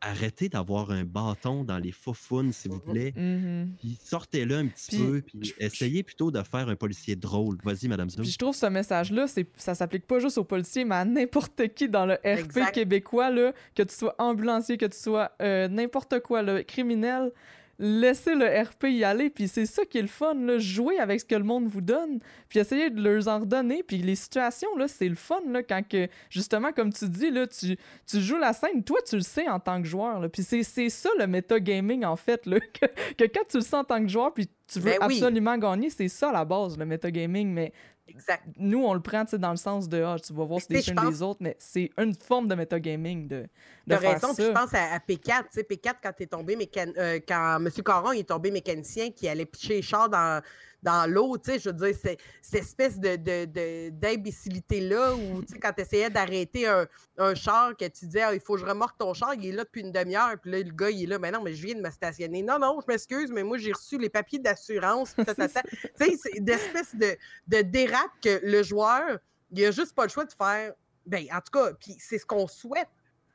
arrêtez 0.00 0.48
d'avoir 0.48 0.90
un 0.90 1.04
bâton 1.04 1.64
dans 1.64 1.78
les 1.78 1.92
faufounes, 1.92 2.52
s'il 2.52 2.72
vous 2.72 2.80
plaît. 2.80 3.12
Mmh 3.16 3.66
puis 3.78 3.98
sortez-le 4.02 4.56
un 4.56 4.66
petit 4.66 4.98
peu, 4.98 5.22
puis 5.22 5.54
essayez 5.58 6.02
plutôt 6.02 6.30
de 6.30 6.42
faire 6.42 6.68
un 6.68 6.76
policier 6.76 7.16
drôle. 7.16 7.58
Vas-y, 7.64 7.88
Madame 7.88 8.08
Zoom. 8.08 8.22
Puis 8.22 8.32
je 8.32 8.38
trouve 8.38 8.54
ce 8.54 8.66
message-là, 8.66 9.26
ça 9.56 9.74
s'applique 9.74 10.06
pas 10.06 10.18
juste 10.18 10.38
aux 10.38 10.44
policiers, 10.44 10.84
mais 10.84 10.94
à 10.96 11.04
n'importe 11.04 11.68
qui 11.74 11.88
dans 11.88 12.06
le 12.06 12.14
RP 12.14 12.72
québécois, 12.72 13.30
là, 13.30 13.52
que 13.74 13.82
tu 13.82 13.94
sois 13.94 14.14
ambulancier, 14.18 14.76
que 14.76 14.86
tu 14.86 14.98
sois 14.98 15.32
euh, 15.42 15.68
n'importe 15.68 16.20
quoi, 16.20 16.42
le 16.42 16.62
criminel 16.62 17.32
laisser 17.78 18.34
le 18.34 18.46
RP 18.46 18.84
y 18.84 19.04
aller, 19.04 19.30
puis 19.30 19.48
c'est 19.48 19.66
ça 19.66 19.84
qui 19.84 19.98
est 19.98 20.02
le 20.02 20.08
fun, 20.08 20.34
là, 20.34 20.58
jouer 20.58 20.98
avec 20.98 21.20
ce 21.20 21.24
que 21.24 21.34
le 21.34 21.44
monde 21.44 21.66
vous 21.66 21.80
donne, 21.80 22.20
puis 22.48 22.58
essayer 22.58 22.90
de 22.90 23.02
leur 23.02 23.28
en 23.28 23.40
redonner, 23.40 23.82
puis 23.82 23.98
les 23.98 24.14
situations, 24.14 24.74
là, 24.76 24.88
c'est 24.88 25.08
le 25.08 25.14
fun, 25.14 25.40
là, 25.48 25.62
quand 25.62 25.86
que, 25.86 26.08
justement, 26.30 26.72
comme 26.72 26.92
tu 26.92 27.08
dis, 27.08 27.30
là, 27.30 27.46
tu, 27.46 27.76
tu 28.06 28.20
joues 28.20 28.38
la 28.38 28.52
scène, 28.52 28.82
toi, 28.82 28.98
tu 29.06 29.16
le 29.16 29.22
sais 29.22 29.48
en 29.48 29.60
tant 29.60 29.80
que 29.80 29.88
joueur, 29.88 30.20
là, 30.20 30.28
puis 30.28 30.42
c'est 30.42 30.62
ça 30.88 31.10
le 31.18 31.26
metagaming, 31.26 32.04
en 32.04 32.16
fait, 32.16 32.46
là, 32.46 32.58
que, 33.18 33.24
quand 33.24 33.44
tu 33.48 33.58
le 33.58 33.62
sens 33.62 33.74
en 33.74 33.84
tant 33.84 34.00
que 34.00 34.08
joueur, 34.08 34.32
puis 34.32 34.48
tu 34.66 34.80
veux 34.80 34.92
ben 34.92 34.98
absolument 35.02 35.56
gagner, 35.58 35.90
c'est 35.90 36.08
ça 36.08 36.32
la 36.32 36.44
base, 36.44 36.76
le 36.76 36.86
metagaming, 36.86 37.52
mais 37.52 37.72
Exact. 38.08 38.44
Nous, 38.56 38.84
on 38.84 38.94
le 38.94 39.00
prend 39.00 39.24
dans 39.24 39.50
le 39.50 39.56
sens 39.56 39.88
de 39.88 40.00
ah, 40.02 40.16
tu 40.24 40.32
vas 40.32 40.44
voir 40.44 40.60
si 40.60 40.68
des 40.68 40.80
chaînes 40.82 40.96
des 41.10 41.22
autres, 41.22 41.40
mais 41.42 41.56
c'est 41.58 41.90
une 41.98 42.14
forme 42.14 42.46
de 42.46 42.54
metagaming 42.54 43.26
de, 43.26 43.46
de 43.86 43.96
faire 43.96 44.14
raison, 44.14 44.32
ça. 44.32 44.44
je 44.44 44.52
pense 44.52 44.72
à, 44.74 44.98
P4. 44.98 45.44
P4, 45.52 45.94
quand, 46.02 46.12
es 46.20 46.26
tombé 46.26 46.56
euh, 46.76 47.20
quand 47.26 47.56
M. 47.56 47.68
Caron 47.84 48.12
est 48.12 48.28
tombé 48.28 48.50
mécanicien 48.52 49.10
qui 49.10 49.28
allait 49.28 49.44
pitcher 49.44 49.82
char 49.82 50.08
dans, 50.08 50.40
dans 50.86 51.10
l'eau, 51.10 51.36
tu 51.36 51.50
sais, 51.50 51.58
je 51.58 51.68
veux 51.68 51.74
dire, 51.74 51.96
c'est 52.00 52.16
cette 52.40 52.60
espèce 52.60 53.00
de, 53.00 53.88
d'imbécilité-là 53.90 55.16
où, 55.16 55.42
tu 55.46 55.54
sais, 55.54 55.58
quand 55.58 55.72
tu 55.72 55.82
essayais 55.82 56.10
d'arrêter 56.10 56.68
un, 56.68 56.86
un, 57.18 57.34
char, 57.34 57.76
que 57.76 57.86
tu 57.86 58.06
disais, 58.06 58.22
ah, 58.22 58.32
il 58.32 58.40
faut 58.40 58.54
que 58.54 58.60
je 58.60 58.66
remorque 58.66 58.96
ton 58.96 59.12
char, 59.12 59.34
il 59.34 59.46
est 59.46 59.52
là 59.52 59.64
depuis 59.64 59.80
une 59.80 59.90
demi-heure, 59.90 60.36
puis 60.40 60.52
là, 60.52 60.58
le 60.58 60.70
gars, 60.70 60.90
il 60.90 61.02
est 61.02 61.06
là, 61.06 61.18
mais 61.18 61.32
non, 61.32 61.42
mais 61.42 61.54
je 61.54 61.66
viens 61.66 61.74
de 61.74 61.80
me 61.80 61.90
stationner. 61.90 62.40
Non, 62.40 62.60
non, 62.60 62.78
je 62.80 62.86
m'excuse, 62.86 63.32
mais 63.32 63.42
moi, 63.42 63.58
j'ai 63.58 63.72
reçu 63.72 63.98
les 63.98 64.08
papiers 64.08 64.38
d'assurance, 64.38 65.14
tu 65.18 65.24
sais, 65.24 66.16
c'est 66.22 66.40
d'espèce 66.40 66.94
de, 66.94 67.16
de 67.48 67.62
dérape 67.62 68.12
que 68.22 68.40
le 68.44 68.62
joueur, 68.62 69.18
il 69.50 69.64
a 69.64 69.72
juste 69.72 69.92
pas 69.92 70.04
le 70.04 70.10
choix 70.10 70.24
de 70.24 70.32
faire, 70.32 70.72
ben, 71.04 71.24
en 71.32 71.40
tout 71.40 71.58
cas, 71.58 71.72
puis 71.74 71.96
c'est 71.98 72.18
ce 72.18 72.26
qu'on 72.26 72.46
souhaite, 72.46 72.88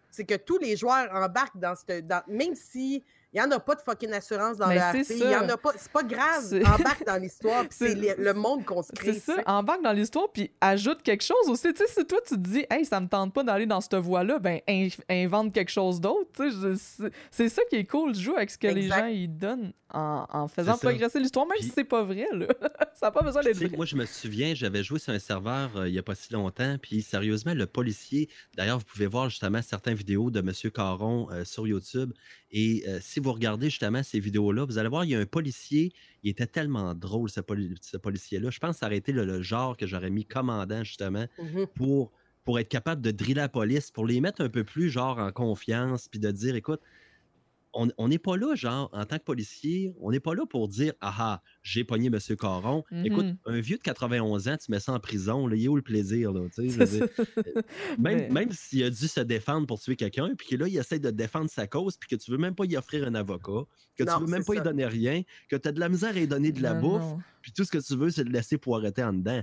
c'est 0.09 0.23
que 0.23 0.35
tous 0.35 0.57
les 0.57 0.77
joueurs 0.77 1.13
embarquent 1.13 1.59
dans 1.59 1.75
cette, 1.75 2.07
dans, 2.07 2.23
même 2.27 2.55
si 2.55 3.03
il 3.33 3.39
n'y 3.39 3.47
en 3.47 3.51
a 3.51 3.59
pas 3.59 3.75
de 3.75 3.81
fucking 3.81 4.11
assurance 4.11 4.57
dans 4.57 4.67
le 4.67 4.77
RP. 4.77 5.05
Il 5.09 5.17
y 5.19 5.35
en 5.35 5.47
a 5.47 5.55
pas. 5.55 5.71
C'est 5.77 5.91
pas 5.91 6.03
grave. 6.03 6.53
Embarque 6.65 7.05
dans 7.05 7.15
l'histoire, 7.15 7.61
puis 7.69 7.77
c'est 7.77 8.17
le 8.17 8.33
monde 8.33 8.65
qu'on 8.65 8.81
se 8.81 8.91
crée. 8.91 9.13
C'est 9.13 9.35
ça. 9.35 9.41
Embarque 9.45 9.81
dans 9.81 9.93
l'histoire, 9.93 10.29
puis 10.31 10.51
ajoute 10.59 11.01
quelque 11.01 11.23
chose 11.23 11.47
aussi. 11.47 11.73
Tu 11.73 11.85
sais, 11.85 11.87
si 11.87 12.05
toi, 12.05 12.19
tu 12.27 12.35
te 12.35 12.39
dis, 12.39 12.65
hey, 12.69 12.83
ça 12.83 12.99
me 12.99 13.07
tente 13.07 13.33
pas 13.33 13.43
d'aller 13.43 13.65
dans 13.65 13.79
cette 13.79 13.95
voie-là, 13.95 14.39
ben, 14.39 14.59
invente 15.09 15.53
quelque 15.53 15.71
chose 15.71 16.01
d'autre. 16.01 16.29
C'est 17.31 17.49
ça 17.49 17.61
qui 17.69 17.77
est 17.77 17.85
cool. 17.85 18.15
Joue 18.15 18.35
avec 18.35 18.51
ce 18.51 18.57
que 18.57 18.67
les 18.67 18.87
gens 18.87 19.05
ils 19.05 19.27
donnent 19.27 19.71
en, 19.93 20.47
faisant 20.47 20.77
progresser 20.77 21.19
l'histoire, 21.19 21.45
même 21.45 21.57
si 21.59 21.69
c'est 21.69 21.83
pas 21.83 22.03
vrai. 22.03 22.27
Là. 22.33 22.47
ça 22.93 23.07
n'a 23.07 23.11
pas 23.11 23.21
besoin 23.21 23.41
d'être 23.41 23.57
vrai. 23.57 23.69
Moi, 23.75 23.85
je 23.85 23.95
me 23.95 24.05
souviens, 24.05 24.53
j'avais 24.55 24.83
joué 24.83 24.99
sur 24.99 25.13
un 25.13 25.19
serveur 25.19 25.75
euh, 25.75 25.87
il 25.87 25.93
y 25.93 25.99
a 25.99 26.03
pas 26.03 26.15
si 26.15 26.31
longtemps, 26.33 26.77
puis 26.81 27.01
sérieusement, 27.01 27.53
le 27.53 27.65
policier, 27.65 28.29
d'ailleurs, 28.55 28.79
vous 28.79 28.85
pouvez 28.85 29.07
voir 29.07 29.29
justement 29.29 29.61
certaines 29.61 29.95
vidéos 29.95 30.31
de 30.31 30.39
M. 30.39 30.51
Caron 30.71 31.29
euh, 31.31 31.43
sur 31.43 31.67
YouTube. 31.67 32.13
Et 32.51 32.83
euh, 32.87 32.99
si 33.01 33.19
vous 33.19 33.31
regardez 33.31 33.69
justement 33.69 34.03
ces 34.03 34.19
vidéos-là, 34.19 34.65
vous 34.65 34.77
allez 34.77 34.89
voir, 34.89 35.05
il 35.05 35.11
y 35.11 35.15
a 35.15 35.19
un 35.19 35.25
policier, 35.25 35.93
il 36.23 36.29
était 36.29 36.47
tellement 36.47 36.93
drôle, 36.93 37.29
ce, 37.29 37.39
policier-là. 37.39 38.49
Je 38.49 38.59
pense 38.59 38.75
que 38.75 38.79
ça 38.79 38.87
aurait 38.87 38.97
été 38.97 39.11
le, 39.13 39.41
genre 39.41 39.77
que 39.77 39.87
j'aurais 39.87 40.09
mis 40.09 40.25
commandant 40.25 40.83
justement 40.83 41.25
mmh 41.39 41.65
pour, 41.75 42.11
pour 42.43 42.59
être 42.59 42.69
capable 42.69 43.01
de 43.01 43.11
driller 43.11 43.35
la 43.35 43.49
police, 43.49 43.91
pour 43.91 44.05
les 44.05 44.19
mettre 44.19 44.41
un 44.41 44.49
peu 44.49 44.63
plus 44.63 44.89
genre 44.89 45.17
en 45.17 45.31
confiance, 45.31 46.07
puis 46.09 46.19
de 46.19 46.29
dire, 46.31 46.55
écoute, 46.55 46.81
on 47.73 48.07
n'est 48.07 48.19
pas 48.19 48.37
là, 48.37 48.55
genre, 48.55 48.89
en 48.93 49.05
tant 49.05 49.17
que 49.17 49.23
policier, 49.23 49.93
on 49.99 50.11
n'est 50.11 50.19
pas 50.19 50.35
là 50.35 50.45
pour 50.45 50.67
dire 50.67 50.93
Ah 51.01 51.13
ah, 51.17 51.41
j'ai 51.63 51.83
pogné 51.83 52.07
M. 52.07 52.19
Caron. 52.37 52.83
Écoute, 53.03 53.25
mm-hmm. 53.25 53.37
un 53.45 53.59
vieux 53.59 53.77
de 53.77 53.81
91 53.81 54.47
ans, 54.47 54.57
tu 54.57 54.71
mets 54.71 54.79
ça 54.79 54.93
en 54.93 54.99
prison, 54.99 55.47
là, 55.47 55.55
il 55.55 55.65
est 55.65 55.67
où 55.67 55.75
le 55.75 55.81
plaisir? 55.81 56.33
Là, 56.33 56.41
euh, 56.59 57.07
même 57.97 58.31
même 58.31 58.51
s'il 58.51 58.83
a 58.83 58.89
dû 58.89 59.07
se 59.07 59.21
défendre 59.21 59.67
pour 59.67 59.79
tuer 59.79 59.95
quelqu'un, 59.95 60.33
puis 60.37 60.47
que 60.47 60.55
là, 60.55 60.67
il 60.67 60.77
essaie 60.77 60.99
de 60.99 61.11
défendre 61.11 61.49
sa 61.49 61.67
cause, 61.67 61.97
puis 61.97 62.09
que 62.09 62.15
tu 62.15 62.31
veux 62.31 62.37
même 62.37 62.55
pas 62.55 62.65
y 62.65 62.75
offrir 62.75 63.07
un 63.07 63.15
avocat, 63.15 63.65
que 63.95 64.03
tu 64.03 64.19
veux 64.19 64.27
même 64.27 64.43
pas 64.43 64.55
y 64.55 64.61
donner 64.61 64.85
rien, 64.85 65.21
que 65.49 65.55
tu 65.55 65.67
as 65.67 65.71
de 65.71 65.79
la 65.79 65.89
misère 65.89 66.15
à 66.15 66.19
y 66.19 66.27
donner 66.27 66.51
de 66.51 66.61
la 66.61 66.73
bouffe, 66.73 67.15
puis 67.41 67.51
tout 67.51 67.63
ce 67.63 67.71
que 67.71 67.77
tu 67.77 67.95
veux, 67.95 68.09
c'est 68.09 68.23
de 68.23 68.31
laisser 68.31 68.57
poireter 68.57 69.03
en 69.03 69.13
dedans. 69.13 69.41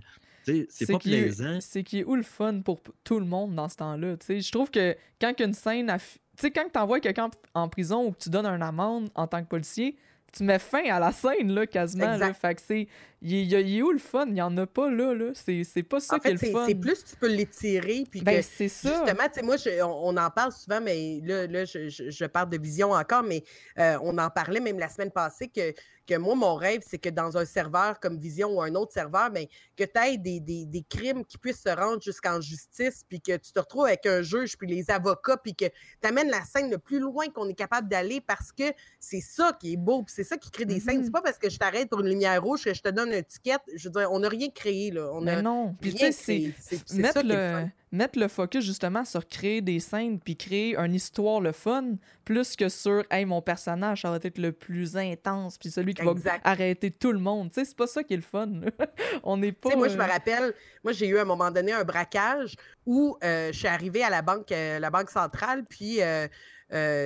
C'est 0.69 0.87
pas 0.91 0.99
plaisant. 0.99 1.59
C'est 1.61 1.83
qui 1.83 1.99
est 2.01 2.05
où 2.05 2.15
le 2.15 2.23
fun 2.23 2.61
pour 2.61 2.81
tout 3.05 3.19
le 3.19 3.27
monde 3.27 3.55
dans 3.55 3.69
ce 3.69 3.77
temps-là? 3.77 4.17
Je 4.29 4.51
trouve 4.51 4.71
que 4.71 4.97
quand 5.21 5.39
une 5.41 5.55
scène 5.55 5.91
tu 6.39 6.47
sais, 6.47 6.51
quand 6.53 6.69
tu 6.73 7.01
quelqu'un 7.01 7.31
en 7.55 7.69
prison 7.69 8.07
ou 8.07 8.13
que 8.13 8.19
tu 8.19 8.31
donnes 8.31 8.47
une 8.47 8.63
amende 8.63 9.11
en 9.17 9.27
tant 9.27 9.43
que 9.43 9.49
policier, 9.49 9.97
tu 10.33 10.45
mets 10.45 10.59
fin 10.59 10.85
à 10.91 11.01
la 11.01 11.13
scène, 11.13 11.53
là, 11.53 11.67
quasiment. 11.67 12.17
Là. 12.17 12.35
Fait 12.35 12.55
que 12.55 12.61
c'est. 12.65 12.89
Il 13.21 13.53
y, 13.53 13.81
a 13.81 13.85
où 13.85 13.91
le 13.91 13.99
fun? 13.99 14.27
Il 14.27 14.35
n'y 14.35 14.43
en 14.43 14.57
a 14.59 14.67
pas 14.67 14.91
là. 14.91 15.13
là. 15.13 15.33
C'est 15.35 15.83
pas 15.83 15.99
ça 15.99 16.21
qui 16.21 16.29
est 16.29 16.33
le 16.33 16.53
fun. 16.53 16.67
C'est 16.69 16.77
plus 16.77 17.05
tu 17.05 17.17
peux 17.17 17.27
l'étirer. 17.27 18.05
Puis 18.09 18.21
ben, 18.21 18.43
c'est 18.43 18.69
ça. 18.69 18.91
Justement, 18.91 19.25
moi, 19.43 19.57
on, 19.85 20.17
en 20.17 20.31
parle 20.31 20.53
souvent, 20.53 20.81
mais 20.81 21.21
là, 21.25 21.49
là 21.49 21.65
je, 21.65 21.89
je, 21.89 22.25
parle 22.27 22.51
de 22.51 22.59
vision 22.59 22.93
encore, 22.93 23.25
mais 23.25 23.43
euh, 23.79 23.99
on 24.03 24.17
en 24.19 24.31
parlait 24.31 24.61
même 24.61 24.79
la 24.79 24.89
semaine 24.89 25.11
passée 25.11 25.49
que 25.49 25.75
que 26.09 26.17
moi, 26.17 26.35
mon 26.35 26.55
rêve, 26.55 26.81
c'est 26.87 26.99
que 26.99 27.11
dans 27.11 27.37
un 27.37 27.45
serveur 27.45 28.01
comme 28.01 28.17
Vision 28.17 28.57
ou 28.57 28.63
un 28.63 28.75
autre 28.75 28.93
serveur, 28.93 29.31
mais 29.31 29.49
ben, 29.77 29.87
que 29.87 29.93
tu 29.93 30.07
aies 30.07 30.17
des, 30.17 30.41
des, 30.41 30.83
crimes 30.89 31.25
qui 31.25 31.37
puissent 31.37 31.63
se 31.63 31.69
rendre 31.69 32.01
jusqu'en 32.01 32.41
justice, 32.41 33.05
puis 33.07 33.21
que 33.21 33.37
tu 33.37 33.53
te 33.53 33.61
retrouves 33.61 33.85
avec 33.85 34.07
un 34.07 34.23
juge, 34.23 34.57
puis 34.57 34.67
les 34.67 34.91
avocats, 34.91 35.37
puis 35.37 35.55
que 35.55 35.67
tu 35.67 36.09
amènes 36.09 36.31
la 36.31 36.43
scène 36.45 36.71
le 36.71 36.79
plus 36.79 36.99
loin 36.99 37.27
qu'on 37.29 37.49
est 37.49 37.55
capable 37.55 37.89
d'aller 37.89 38.23
parce 38.23 38.53
que 38.53 38.73
c'est 38.99 39.21
ça 39.21 39.53
qui 39.61 39.75
est 39.75 39.77
beau, 39.77 40.03
puis 40.03 40.15
c'est 40.19 40.25
ça 40.25 40.37
qui 40.37 40.51
crée 40.51 40.65
des 40.65 40.81
scènes. 40.81 41.05
C'est 41.05 41.11
mm-hmm. 41.11 41.13
pas 41.13 41.23
parce 41.23 41.39
que 41.39 41.49
je 41.49 41.57
t'arrête 41.59 41.89
pour 41.89 42.01
une 42.01 42.09
lumière 42.09 42.43
rouge 42.43 42.65
que 42.65 42.75
je 42.75 42.83
te 42.83 42.89
donne 42.89 43.11
une 43.11 43.15
étiquette. 43.15 43.61
Je 43.77 43.89
veux 43.89 43.93
dire, 43.93 44.11
on 44.11 44.19
n'a 44.19 44.29
rien 44.29 44.49
créé, 44.51 44.91
là. 44.91 45.11
On 45.13 45.21
Mais 45.21 45.41
non. 45.41 45.77
Puis 45.81 45.95
tu 45.95 46.13
sais, 46.13 46.55
c'est 46.59 46.93
mettre, 46.95 47.23
le, 47.23 47.67
mettre 47.93 48.19
le 48.19 48.27
focus 48.27 48.65
justement 48.65 49.05
sur 49.05 49.29
créer 49.29 49.61
des 49.61 49.79
scènes 49.79 50.19
puis 50.19 50.37
créer 50.37 50.77
une 50.77 50.93
histoire 50.93 51.41
le 51.41 51.53
fun, 51.53 51.99
plus 52.25 52.57
que 52.57 52.69
sur, 52.69 53.05
hey, 53.13 53.27
mon 53.27 53.41
personnage, 53.41 54.03
ça 54.03 54.11
va 54.11 54.19
être 54.21 54.39
le 54.39 54.51
plus 54.51 54.97
intense 54.97 55.57
puis 55.57 55.71
celui 55.71 55.95
qui 55.95 56.03
va 56.03 56.15
arrêter 56.43 56.91
tout 56.91 57.13
le 57.13 57.21
monde. 57.21 57.53
Tu 57.53 57.61
sais, 57.61 57.67
c'est 57.67 57.77
pas 57.77 57.87
ça 57.87 58.03
qui 58.03 58.15
est 58.15 58.17
le 58.17 58.23
fun. 58.23 58.51
on 59.23 59.37
n'est 59.37 59.53
pas. 59.53 59.77
moi, 59.77 59.87
je 59.87 59.97
me 59.97 60.03
euh, 60.03 60.07
rappelle, 60.07 60.53
moi, 60.83 60.93
j'ai 60.93 61.07
eu 61.07 61.19
à 61.19 61.23
un 61.23 61.27
moment 61.27 61.53
donné 61.53 61.71
un 61.71 61.85
braquage 61.85 62.57
où 62.85 63.17
euh, 63.23 63.53
je 63.53 63.57
suis 63.57 63.69
arrivée 63.69 64.03
à 64.03 64.11
la 64.11 64.23
banque, 64.23 64.51
euh, 64.51 64.81
la 64.81 64.91
banque 64.91 65.11
centrale, 65.11 65.65
puis 65.65 66.01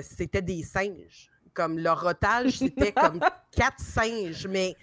c'était 0.02 0.40
des 0.40 0.62
singes 0.62 1.31
comme 1.54 1.78
leur 1.78 2.04
otage, 2.04 2.58
c'était 2.58 2.92
comme 2.92 3.20
quatre 3.52 3.80
singes, 3.80 4.46
mais 4.46 4.76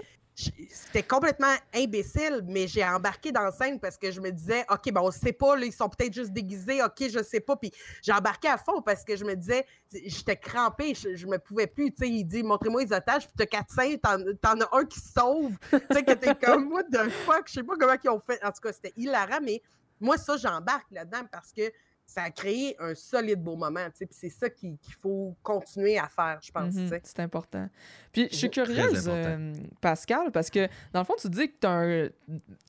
c'était 0.71 1.03
complètement 1.03 1.53
imbécile, 1.75 2.43
mais 2.47 2.67
j'ai 2.67 2.85
embarqué 2.85 3.31
dans 3.31 3.41
la 3.41 3.51
scène 3.51 3.79
parce 3.79 3.97
que 3.97 4.09
je 4.09 4.21
me 4.21 4.31
disais, 4.31 4.65
OK, 4.69 4.91
ben 4.91 5.01
on 5.01 5.11
sait 5.11 5.33
pas, 5.33 5.55
là, 5.55 5.65
ils 5.65 5.73
sont 5.73 5.89
peut-être 5.89 6.13
juste 6.13 6.31
déguisés, 6.31 6.81
OK, 6.81 7.09
je 7.09 7.21
sais 7.21 7.41
pas. 7.41 7.57
Puis 7.57 7.71
j'ai 8.01 8.13
embarqué 8.13 8.47
à 8.47 8.57
fond 8.57 8.81
parce 8.81 9.03
que 9.03 9.17
je 9.17 9.25
me 9.25 9.35
disais, 9.35 9.65
j'étais 9.91 10.37
crampée, 10.37 10.93
je, 10.95 11.15
je, 11.15 11.27
me 11.27 11.37
pouvais 11.37 11.67
plus. 11.67 11.91
Tu 11.91 12.05
sais, 12.05 12.09
il 12.09 12.23
dit, 12.23 12.43
montrez-moi 12.43 12.83
les 12.83 12.93
otages, 12.93 13.27
puis 13.27 13.35
t'as 13.37 13.45
quatre 13.45 13.71
singes, 13.71 13.97
t'en 14.41 14.61
as 14.61 14.69
un 14.77 14.85
qui 14.85 14.99
sauve. 14.99 15.57
tu 15.71 15.79
sais, 15.91 16.03
que 16.03 16.13
t'es 16.13 16.35
comme, 16.35 16.71
what 16.71 16.83
the 16.83 17.09
fuck, 17.09 17.47
je 17.47 17.53
sais 17.53 17.63
pas 17.63 17.73
comment 17.77 17.95
ils 18.01 18.09
ont 18.09 18.19
fait. 18.19 18.43
En 18.43 18.51
tout 18.51 18.61
cas, 18.61 18.71
c'était 18.71 18.93
hilarant, 18.95 19.39
mais 19.43 19.61
moi, 19.99 20.17
ça, 20.17 20.37
j'embarque 20.37 20.89
là-dedans 20.91 21.27
parce 21.29 21.51
que 21.51 21.69
ça 22.09 22.23
a 22.23 22.31
créé 22.31 22.75
un 22.79 22.95
solide 22.95 23.43
beau 23.43 23.55
moment. 23.55 23.87
Puis 23.95 24.07
c'est 24.09 24.29
ça 24.29 24.49
qu'il 24.49 24.79
faut 24.99 25.37
continuer 25.43 25.99
à 25.99 26.07
faire, 26.07 26.39
je 26.41 26.51
pense. 26.51 26.73
Mm-hmm. 26.73 26.99
c'est 27.03 27.19
important. 27.19 27.69
Puis 28.11 28.27
je 28.31 28.35
suis 28.35 28.49
curieuse, 28.49 29.07
euh, 29.07 29.53
Pascal, 29.79 30.31
parce 30.31 30.49
que 30.49 30.67
dans 30.91 31.01
le 31.01 31.05
fond, 31.05 31.13
tu 31.21 31.29
dis 31.29 31.51
que 31.51 32.11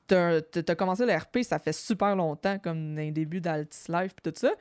tu 0.07 0.15
as, 0.15 0.75
commencé 0.75 1.07
le 1.07 1.15
RP, 1.15 1.39
ça 1.43 1.59
fait 1.59 1.73
super 1.73 2.15
longtemps, 2.15 2.59
comme 2.59 2.95
dans 2.95 3.01
les 3.01 3.13
débuts 3.13 3.41
d'Altis 3.41 3.85
Life 3.89 4.13
et 4.19 4.31
tout 4.31 4.39
ça. 4.39 4.53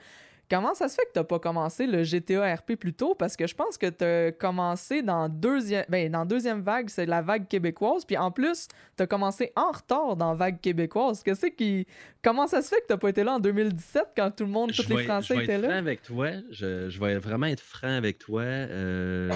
Comment 0.49 0.73
ça 0.73 0.89
se 0.89 0.95
fait 0.95 1.03
que 1.03 1.13
tu 1.13 1.19
n'as 1.19 1.25
pas 1.25 1.37
commencé 1.37 1.85
le 1.85 2.03
GTA 2.03 2.55
RP 2.55 2.75
plus 2.75 2.93
tôt? 2.93 3.13
Parce 3.13 3.37
que 3.37 3.45
je 3.45 3.53
pense 3.53 3.77
que 3.77 3.87
tu 3.87 4.03
as 4.03 4.31
commencé 4.31 5.03
dans 5.03 5.29
deuxième, 5.29 5.85
ben, 5.89 6.11
dans 6.11 6.25
deuxième 6.25 6.61
vague, 6.61 6.89
c'est 6.89 7.05
la 7.05 7.21
vague 7.21 7.47
québécoise. 7.47 8.03
Puis 8.03 8.17
en 8.17 8.31
plus, 8.31 8.67
tu 8.97 9.03
as 9.03 9.07
commencé 9.07 9.51
en 9.55 9.71
retard 9.71 10.15
dans 10.15 10.29
la 10.29 10.35
vague 10.35 10.59
québécoise. 10.59 11.21
Que 11.21 11.35
c'est 11.35 11.51
qui... 11.51 11.85
Comment 12.23 12.47
ça 12.47 12.63
se 12.63 12.69
fait 12.69 12.81
que 12.81 12.87
tu 12.87 12.93
n'as 12.93 12.97
pas 12.97 13.09
été 13.09 13.23
là 13.23 13.35
en 13.35 13.39
2017 13.39 14.07
quand 14.17 14.31
tout 14.31 14.45
le 14.45 14.49
monde, 14.49 14.71
tous 14.71 14.89
les 14.89 15.03
Français 15.03 15.43
étaient 15.43 15.59
là? 15.59 15.61
Je 15.61 15.61
vais 15.61 15.67
être 15.67 15.69
franc 15.69 15.77
avec 15.77 16.01
toi. 16.01 16.29
Je, 16.49 16.89
je, 16.89 16.99
vais 16.99 17.17
vraiment 17.19 17.45
être 17.45 17.61
franc 17.61 17.95
avec 17.95 18.17
toi. 18.17 18.41
Euh, 18.41 19.29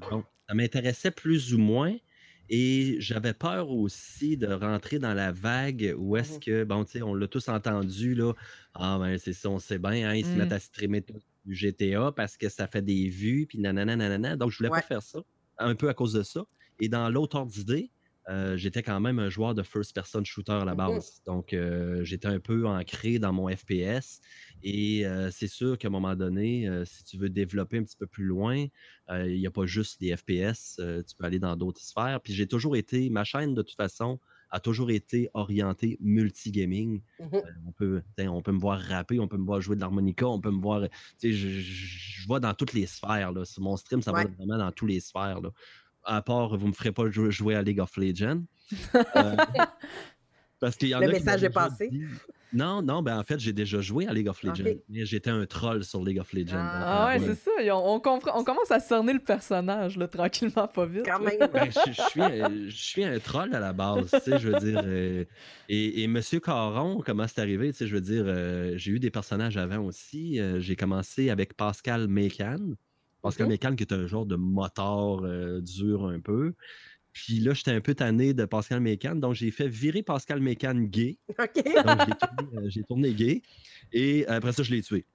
ça 0.48 0.54
m'intéressait 0.54 1.10
plus 1.10 1.52
ou 1.52 1.58
moins. 1.58 1.94
Et 2.48 2.96
j'avais 2.98 3.32
peur 3.32 3.70
aussi 3.70 4.36
de 4.36 4.46
rentrer 4.46 4.98
dans 4.98 5.14
la 5.14 5.32
vague 5.32 5.94
où 5.96 6.16
est-ce 6.16 6.36
mmh 6.36 6.40
que, 6.40 6.64
bon, 6.64 6.84
tu 6.84 6.92
sais, 6.92 7.02
on 7.02 7.14
l'a 7.14 7.26
tous 7.26 7.48
entendu, 7.48 8.14
là. 8.14 8.32
Ah, 8.74 8.98
ben, 9.00 9.18
c'est 9.18 9.32
ça, 9.32 9.48
on 9.50 9.58
sait 9.58 9.78
bien, 9.78 10.10
hein, 10.10 10.14
ils 10.14 10.24
se 10.24 10.30
mettent 10.30 10.50
mmh. 10.50 10.52
à 10.52 10.58
streamer 10.60 11.04
du 11.44 11.54
GTA 11.54 12.12
parce 12.12 12.36
que 12.36 12.48
ça 12.48 12.66
fait 12.66 12.82
des 12.82 13.08
vues, 13.08 13.46
puis 13.46 13.58
nanana, 13.58 13.96
nanana. 13.96 14.36
Donc, 14.36 14.50
je 14.50 14.58
voulais 14.58 14.70
pas 14.70 14.82
faire 14.82 15.02
ça, 15.02 15.20
un 15.58 15.74
peu 15.74 15.88
à 15.88 15.94
cause 15.94 16.12
de 16.12 16.22
ça. 16.22 16.44
Et 16.80 16.88
dans 16.88 17.08
l'autre 17.08 17.36
ordre 17.36 17.52
d'idée, 17.52 17.90
euh, 18.28 18.56
j'étais 18.56 18.82
quand 18.82 19.00
même 19.00 19.18
un 19.18 19.28
joueur 19.28 19.54
de 19.54 19.62
first-person 19.62 20.24
shooter 20.24 20.52
à 20.52 20.64
la 20.64 20.74
base. 20.74 21.22
Donc, 21.26 21.52
euh, 21.52 22.02
j'étais 22.04 22.28
un 22.28 22.40
peu 22.40 22.66
ancré 22.66 23.18
dans 23.18 23.32
mon 23.32 23.54
FPS. 23.54 24.20
Et 24.62 25.06
euh, 25.06 25.30
c'est 25.30 25.48
sûr 25.48 25.76
qu'à 25.76 25.88
un 25.88 25.90
moment 25.90 26.16
donné, 26.16 26.68
si 26.84 27.04
tu 27.04 27.18
veux 27.18 27.28
développer 27.28 27.78
un 27.78 27.82
petit 27.82 27.96
peu 27.96 28.06
plus 28.06 28.24
loin, 28.24 28.66
il 29.10 29.38
n'y 29.38 29.46
a 29.46 29.50
pas 29.50 29.66
juste 29.66 30.00
les 30.00 30.16
FPS, 30.16 30.76
tu 30.76 31.16
peux 31.16 31.24
aller 31.24 31.38
dans 31.38 31.56
d'autres 31.56 31.80
sphères. 31.80 32.20
Puis 32.22 32.32
j'ai 32.32 32.46
toujours 32.46 32.76
été, 32.76 33.10
ma 33.10 33.24
chaîne 33.24 33.54
de 33.54 33.62
toute 33.62 33.76
façon 33.76 34.18
a 34.50 34.60
toujours 34.60 34.92
été 34.92 35.28
orientée 35.34 35.98
multigaming. 36.00 37.02
Mmh 37.18 37.38
on, 37.66 37.72
peut, 37.72 38.02
on 38.20 38.40
peut 38.40 38.52
me 38.52 38.60
voir 38.60 38.78
rapper, 38.78 39.18
on 39.18 39.26
peut 39.26 39.36
me 39.36 39.44
voir 39.44 39.60
jouer 39.60 39.74
de 39.74 39.80
l'harmonica, 39.80 40.28
on 40.28 40.40
peut 40.40 40.52
me 40.52 40.62
voir. 40.62 40.86
Je, 41.20 41.30
je, 41.30 41.60
je 41.60 42.26
vois 42.28 42.38
dans 42.38 42.54
toutes 42.54 42.72
les 42.72 42.86
sphères. 42.86 43.32
Là. 43.32 43.42
Mon 43.58 43.76
stream, 43.76 44.00
ça 44.00 44.12
va 44.12 44.24
vraiment 44.24 44.58
dans 44.58 44.70
toutes 44.70 44.90
les 44.90 45.00
sphères. 45.00 45.40
Là 45.40 45.50
à 46.04 46.22
part 46.22 46.56
vous 46.56 46.68
me 46.68 46.72
ferez 46.72 46.92
pas 46.92 47.08
jouer 47.10 47.54
à 47.54 47.62
League 47.62 47.80
of 47.80 47.96
Legends. 47.96 48.42
Euh, 49.16 49.36
parce 50.58 50.76
qu'il 50.76 50.88
y 50.88 50.94
en 50.94 51.00
Le 51.00 51.08
message 51.08 51.44
est 51.44 51.50
passé. 51.50 51.90
Non, 52.54 52.82
non, 52.82 53.02
ben 53.02 53.18
en 53.18 53.22
fait, 53.24 53.40
j'ai 53.40 53.52
déjà 53.52 53.80
joué 53.80 54.06
à 54.06 54.12
League 54.12 54.28
of 54.28 54.42
Legends. 54.42 54.78
J'étais 54.88 55.30
un 55.30 55.44
troll 55.44 55.82
sur 55.82 56.02
League 56.04 56.20
of 56.20 56.32
Legends. 56.32 56.56
Ah, 56.56 57.08
ouais, 57.08 57.18
c'est 57.18 57.34
ça. 57.34 57.50
On, 57.74 57.96
on, 57.96 58.44
commence 58.44 58.70
à 58.70 58.78
cerner 58.78 59.12
le 59.12 59.18
personnage, 59.18 59.98
là, 59.98 60.06
tranquillement, 60.06 60.68
pas 60.68 60.86
vite. 60.86 61.04
Quand 61.04 61.18
même. 61.18 61.38
Ben, 61.52 61.68
je, 61.70 61.92
suis 61.92 62.22
un, 62.22 62.68
je, 62.68 62.76
suis 62.76 63.04
un, 63.04 63.18
troll 63.18 63.54
à 63.54 63.60
la 63.60 63.72
base, 63.72 64.10
tu 64.10 64.30
sais, 64.30 64.38
je 64.38 64.48
veux 64.48 64.60
dire. 64.60 64.82
Euh, 64.84 65.24
et, 65.68 66.02
et 66.02 66.06
Monsieur 66.06 66.38
Caron, 66.38 67.02
comment 67.04 67.26
c'est 67.26 67.40
arrivé, 67.40 67.72
tu 67.72 67.78
sais, 67.78 67.86
je 67.88 67.94
veux 67.94 68.00
dire, 68.00 68.24
euh, 68.26 68.74
j'ai 68.76 68.92
eu 68.92 69.00
des 69.00 69.10
personnages 69.10 69.56
avant 69.56 69.80
aussi. 69.80 70.40
j'ai 70.58 70.76
commencé 70.76 71.30
avec 71.30 71.56
Pascal 71.56 72.06
Mécan. 72.06 72.74
Pascal 73.24 73.48
Mécan, 73.48 73.74
qui 73.74 73.84
est 73.84 73.92
un 73.92 74.06
genre 74.06 74.26
de 74.26 74.36
moteur 74.36 75.24
euh, 75.24 75.62
dur 75.62 76.04
un 76.04 76.20
peu. 76.20 76.52
Puis 77.14 77.40
là, 77.40 77.54
j'étais 77.54 77.70
un 77.70 77.80
peu 77.80 77.94
tanné 77.94 78.34
de 78.34 78.44
Pascal 78.44 78.80
Mécan, 78.80 79.14
donc 79.14 79.34
j'ai 79.34 79.50
fait 79.50 79.66
virer 79.66 80.02
Pascal 80.02 80.40
Mécan 80.40 80.74
gay. 80.74 81.16
OK. 81.38 81.64
Donc 81.86 82.68
j'ai 82.68 82.82
tourné, 82.82 83.08
euh, 83.08 83.12
gay. 83.12 83.42
Et 83.92 84.26
après 84.26 84.52
ça, 84.52 84.62
je 84.62 84.72
l'ai 84.72 84.82
tué. 84.82 85.06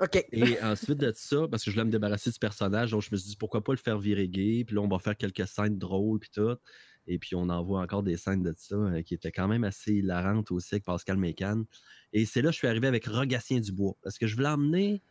OK. 0.00 0.26
Et 0.32 0.60
ensuite 0.60 0.98
de 0.98 1.12
ça, 1.14 1.46
parce 1.48 1.62
que 1.64 1.70
je 1.70 1.76
voulais 1.76 1.84
me 1.84 1.92
débarrasser 1.92 2.30
du 2.30 2.38
personnage, 2.40 2.90
donc 2.90 3.02
je 3.02 3.10
me 3.12 3.16
suis 3.16 3.30
dit 3.30 3.36
pourquoi 3.36 3.62
pas 3.62 3.72
le 3.72 3.78
faire 3.78 3.98
virer 3.98 4.28
gay? 4.28 4.64
Puis 4.66 4.74
là, 4.74 4.82
on 4.82 4.88
va 4.88 4.98
faire 4.98 5.16
quelques 5.16 5.46
scènes 5.46 5.78
drôles, 5.78 6.18
puis 6.18 6.30
tout. 6.34 6.56
Et 7.06 7.18
puis 7.18 7.36
on 7.36 7.48
envoie 7.48 7.80
encore 7.80 8.02
des 8.02 8.16
scènes 8.16 8.42
de 8.42 8.52
ça 8.56 8.74
euh, 8.74 9.02
qui 9.02 9.14
étaient 9.14 9.32
quand 9.32 9.46
même 9.46 9.62
assez 9.62 9.92
hilarantes 9.92 10.50
aussi 10.50 10.74
avec 10.74 10.84
Pascal 10.84 11.16
Mécan. 11.16 11.62
Et 12.12 12.26
c'est 12.26 12.42
là 12.42 12.48
que 12.48 12.54
je 12.54 12.58
suis 12.58 12.68
arrivé 12.68 12.88
avec 12.88 13.06
Rogatien 13.06 13.60
Dubois. 13.60 13.94
Parce 14.02 14.18
que 14.18 14.26
je 14.26 14.34
voulais 14.34 14.48
emmener 14.48 15.02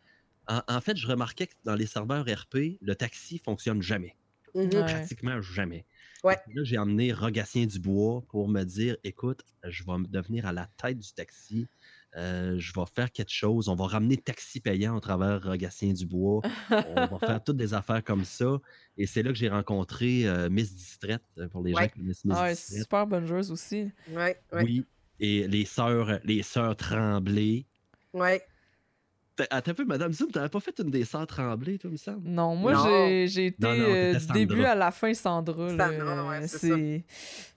en, 0.67 0.81
fait, 0.81 0.97
je 0.97 1.07
remarquais 1.07 1.47
que 1.47 1.53
dans 1.63 1.75
les 1.75 1.85
serveurs 1.85 2.25
RP, 2.25 2.77
le 2.81 2.93
taxi 2.93 3.37
fonctionne 3.39 3.81
jamais. 3.81 4.15
Mmh 4.53 4.69
Pratiquement 4.69 5.41
jamais. 5.41 5.85
Là, 6.23 6.35
j'ai 6.63 6.77
emmené 6.77 7.13
Rogatien 7.13 7.65
Dubois 7.65 8.23
pour 8.29 8.47
me 8.47 8.63
dire 8.63 8.97
écoute, 9.03 9.41
je 9.63 9.83
vais 9.83 9.93
devenir 10.09 10.45
à 10.45 10.51
la 10.51 10.67
tête 10.77 10.99
du 10.99 11.13
taxi. 11.13 11.67
Euh, 12.17 12.59
je 12.59 12.73
vais 12.73 12.85
faire 12.93 13.11
quelque 13.11 13.31
chose. 13.31 13.69
On 13.69 13.75
va 13.75 13.87
ramener 13.87 14.17
taxi 14.17 14.59
payant 14.59 14.97
à 14.97 14.99
travers 14.99 15.41
Rogatien 15.41 15.93
Dubois. 15.93 16.41
on 16.69 17.07
va 17.07 17.19
faire 17.19 17.41
toutes 17.43 17.57
des 17.57 17.73
affaires 17.73 18.03
comme 18.03 18.25
ça. 18.25 18.59
Et 18.97 19.07
c'est 19.07 19.23
là 19.23 19.31
que 19.31 19.37
j'ai 19.37 19.49
rencontré 19.49 20.27
euh, 20.27 20.49
Miss 20.49 20.75
Distraite 20.75 21.23
pour 21.51 21.63
les 21.63 21.71
gens 21.71 21.87
qui 21.87 21.99
connaissent 21.99 22.25
Miss 22.25 22.37
ah, 22.37 22.55
Super 22.55 23.07
bonne 23.07 23.25
joueuse 23.25 23.51
aussi. 23.51 23.89
Oui. 24.51 24.85
Et 25.19 25.47
les 25.47 25.65
sœurs, 25.65 26.19
les 26.23 26.43
sœurs 26.43 26.75
Tremblay. 26.75 27.65
Ouais. 28.13 28.43
Attends 29.49 29.71
un 29.71 29.73
peu, 29.73 29.85
Madame 29.85 30.13
Zoom, 30.13 30.31
t'avais 30.31 30.49
pas 30.49 30.59
fait 30.59 30.79
une 30.79 30.89
des 30.89 31.05
sœurs 31.05 31.27
tremblées, 31.27 31.77
toi, 31.77 31.89
me 31.89 31.97
semble? 31.97 32.27
Non, 32.27 32.55
moi, 32.55 32.73
j'ai 33.25 33.47
été 33.47 33.67
euh, 33.67 34.13
du 34.13 34.27
début 34.33 34.63
à 34.63 34.75
la 34.75 34.91
fin 34.91 35.13
Sandra. 35.13 35.69
Sandra, 35.69 36.27
ouais, 36.27 36.47
c'est 36.47 36.71
Oui, 36.71 37.03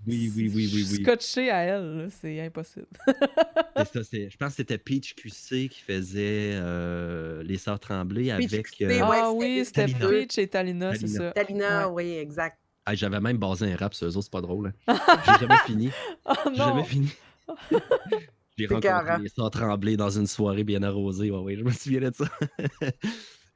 oui, 0.07 0.32
oui, 0.37 0.51
oui, 0.55 0.87
oui. 0.91 1.03
Scotché 1.03 1.51
à 1.51 1.62
elle, 1.62 2.09
c'est 2.20 2.41
impossible. 2.41 2.87
ça, 3.07 3.85
je 3.95 4.37
pense 4.37 4.51
que 4.51 4.57
c'était 4.57 4.78
Peach 4.78 5.14
QC 5.14 5.68
qui 5.68 5.80
faisait 5.87 6.53
euh, 6.55 7.43
les 7.43 7.59
sœurs 7.59 7.80
tremblées 7.80 8.30
avec. 8.30 8.66
Euh, 8.82 9.01
ah 9.03 9.32
oui, 9.32 9.64
c'était 9.64 9.87
Peach 9.87 10.39
et 10.39 10.49
Talina, 10.49 10.95
c'est 10.95 11.09
ça. 11.09 11.30
Talina, 11.32 11.89
oui, 11.91 12.12
exact. 12.12 12.59
J'avais 12.93 13.20
même 13.20 13.39
basé 13.39 13.72
un 13.72 13.76
rap 13.76 13.95
sur 13.95 14.07
eux 14.07 14.16
autres, 14.16 14.24
c'est 14.24 14.32
pas 14.32 14.43
drôle. 14.43 14.72
Hein. 14.87 14.99
J'ai 15.26 15.41
jamais 15.41 15.61
fini. 15.64 15.91
Oh, 16.26 16.32
J'ai 16.51 16.57
jamais 16.57 16.85
fini. 16.85 17.09
J'ai 18.57 18.66
rencontré 18.66 19.22
les 19.22 19.28
sœurs 19.28 19.50
tremblées 19.50 19.96
dans 19.96 20.11
une 20.11 20.26
soirée 20.26 20.64
bien 20.64 20.82
arrosée. 20.82 21.30
Ouais, 21.30 21.38
ouais, 21.38 21.57
je 21.57 21.64
me 21.64 21.70
souviens 21.70 22.00
de 22.00 22.14
ça. 22.14 22.26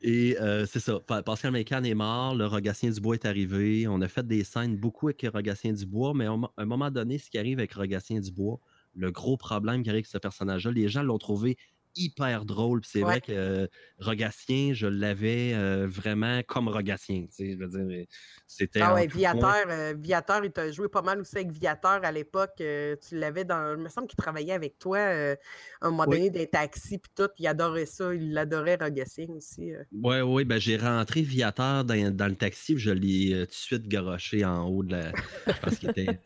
Et 0.01 0.39
euh, 0.41 0.65
c'est 0.67 0.79
ça. 0.79 1.01
Pascal 1.01 1.53
Mécan 1.53 1.83
est 1.83 1.95
mort, 1.95 2.37
le 2.37 2.47
Rogatien 2.47 2.91
Dubois 2.91 3.15
est 3.15 3.27
arrivé. 3.27 3.89
On 3.89 4.01
a 4.01 4.09
fait 4.09 4.27
des 4.27 4.45
scènes 4.45 4.77
beaucoup 4.77 5.09
avec 5.09 5.27
Rogatien 5.33 5.73
Dubois, 5.73 6.13
mais 6.15 6.27
à 6.27 6.37
un 6.57 6.65
moment 6.65 6.91
donné, 6.91 7.19
ce 7.19 7.31
qui 7.31 7.39
arrive 7.39 7.59
avec 7.59 7.73
Rogatien 7.73 8.21
Dubois, 8.21 8.61
le 8.95 9.11
gros 9.11 9.37
problème 9.37 9.83
qui 9.83 9.91
arrive 9.91 9.99
avec 9.99 10.07
ce 10.07 10.19
personnage-là, 10.19 10.71
les 10.71 10.89
gens 10.89 11.03
l'ont 11.03 11.19
trouvé 11.19 11.57
hyper 11.99 12.45
drôle. 12.45 12.81
c'est 12.85 13.01
vrai 13.01 13.21
que 13.21 13.33
euh, 13.33 13.67
Rogatien, 13.99 14.73
je 14.73 14.87
l'avais 14.87 15.53
euh, 15.55 15.87
vraiment 15.87 16.41
comme 16.47 16.69
Rogatien. 16.69 17.27
Je 17.39 17.57
veux 17.57 17.67
dire, 17.67 18.07
c'était. 18.47 18.81
Ah 18.81 18.95
ouais, 18.95 19.07
Viateur, 19.07 19.65
euh, 19.69 19.95
Viateur, 19.99 20.45
il 20.45 20.53
t'a 20.53 20.71
joué 20.71 20.89
pas 20.89 21.03
mal 21.03 21.21
aussi 21.21 21.37
avec 21.37 21.51
Viateur 21.51 22.01
à 22.05 22.13
l'époque. 22.13 22.55
tu 22.57 23.19
l'avais 23.19 23.45
dans. 23.45 23.77
Il 23.77 23.83
me 23.83 23.89
semble 23.89 24.07
qu'il 24.07 24.17
travaillait 24.17 24.53
avec 24.53 24.79
toi 24.79 24.99
à 24.99 25.37
un 25.83 25.91
moment 25.91 26.07
donné 26.07 26.31
des 26.31 26.47
taxis 26.47 26.99
puis 26.99 27.11
tout. 27.15 27.29
Il 27.39 27.47
adorait 27.47 27.87
ça. 27.87 28.15
Il 28.15 28.33
l'adorait 28.33 28.79
Rogatien 28.81 29.27
aussi. 29.37 29.73
Oui, 29.93 30.21
oui. 30.21 30.45
Ben, 30.45 30.59
j'ai 30.59 30.77
rentré 30.77 31.23
Viateur 31.23 31.85
dans, 31.85 32.15
dans, 32.15 32.29
le 32.29 32.37
taxi 32.37 32.79
je 32.79 32.91
l'ai 32.91 33.31
tout 33.41 33.47
de 33.47 33.53
suite 33.53 33.89
garoché 33.89 34.45
en 34.45 34.67
haut 34.69 34.83
de 34.83 34.93
la. 34.93 35.13
je 35.47 35.61
pense 35.61 35.79
qu'il 35.79 35.91
était 35.91 36.19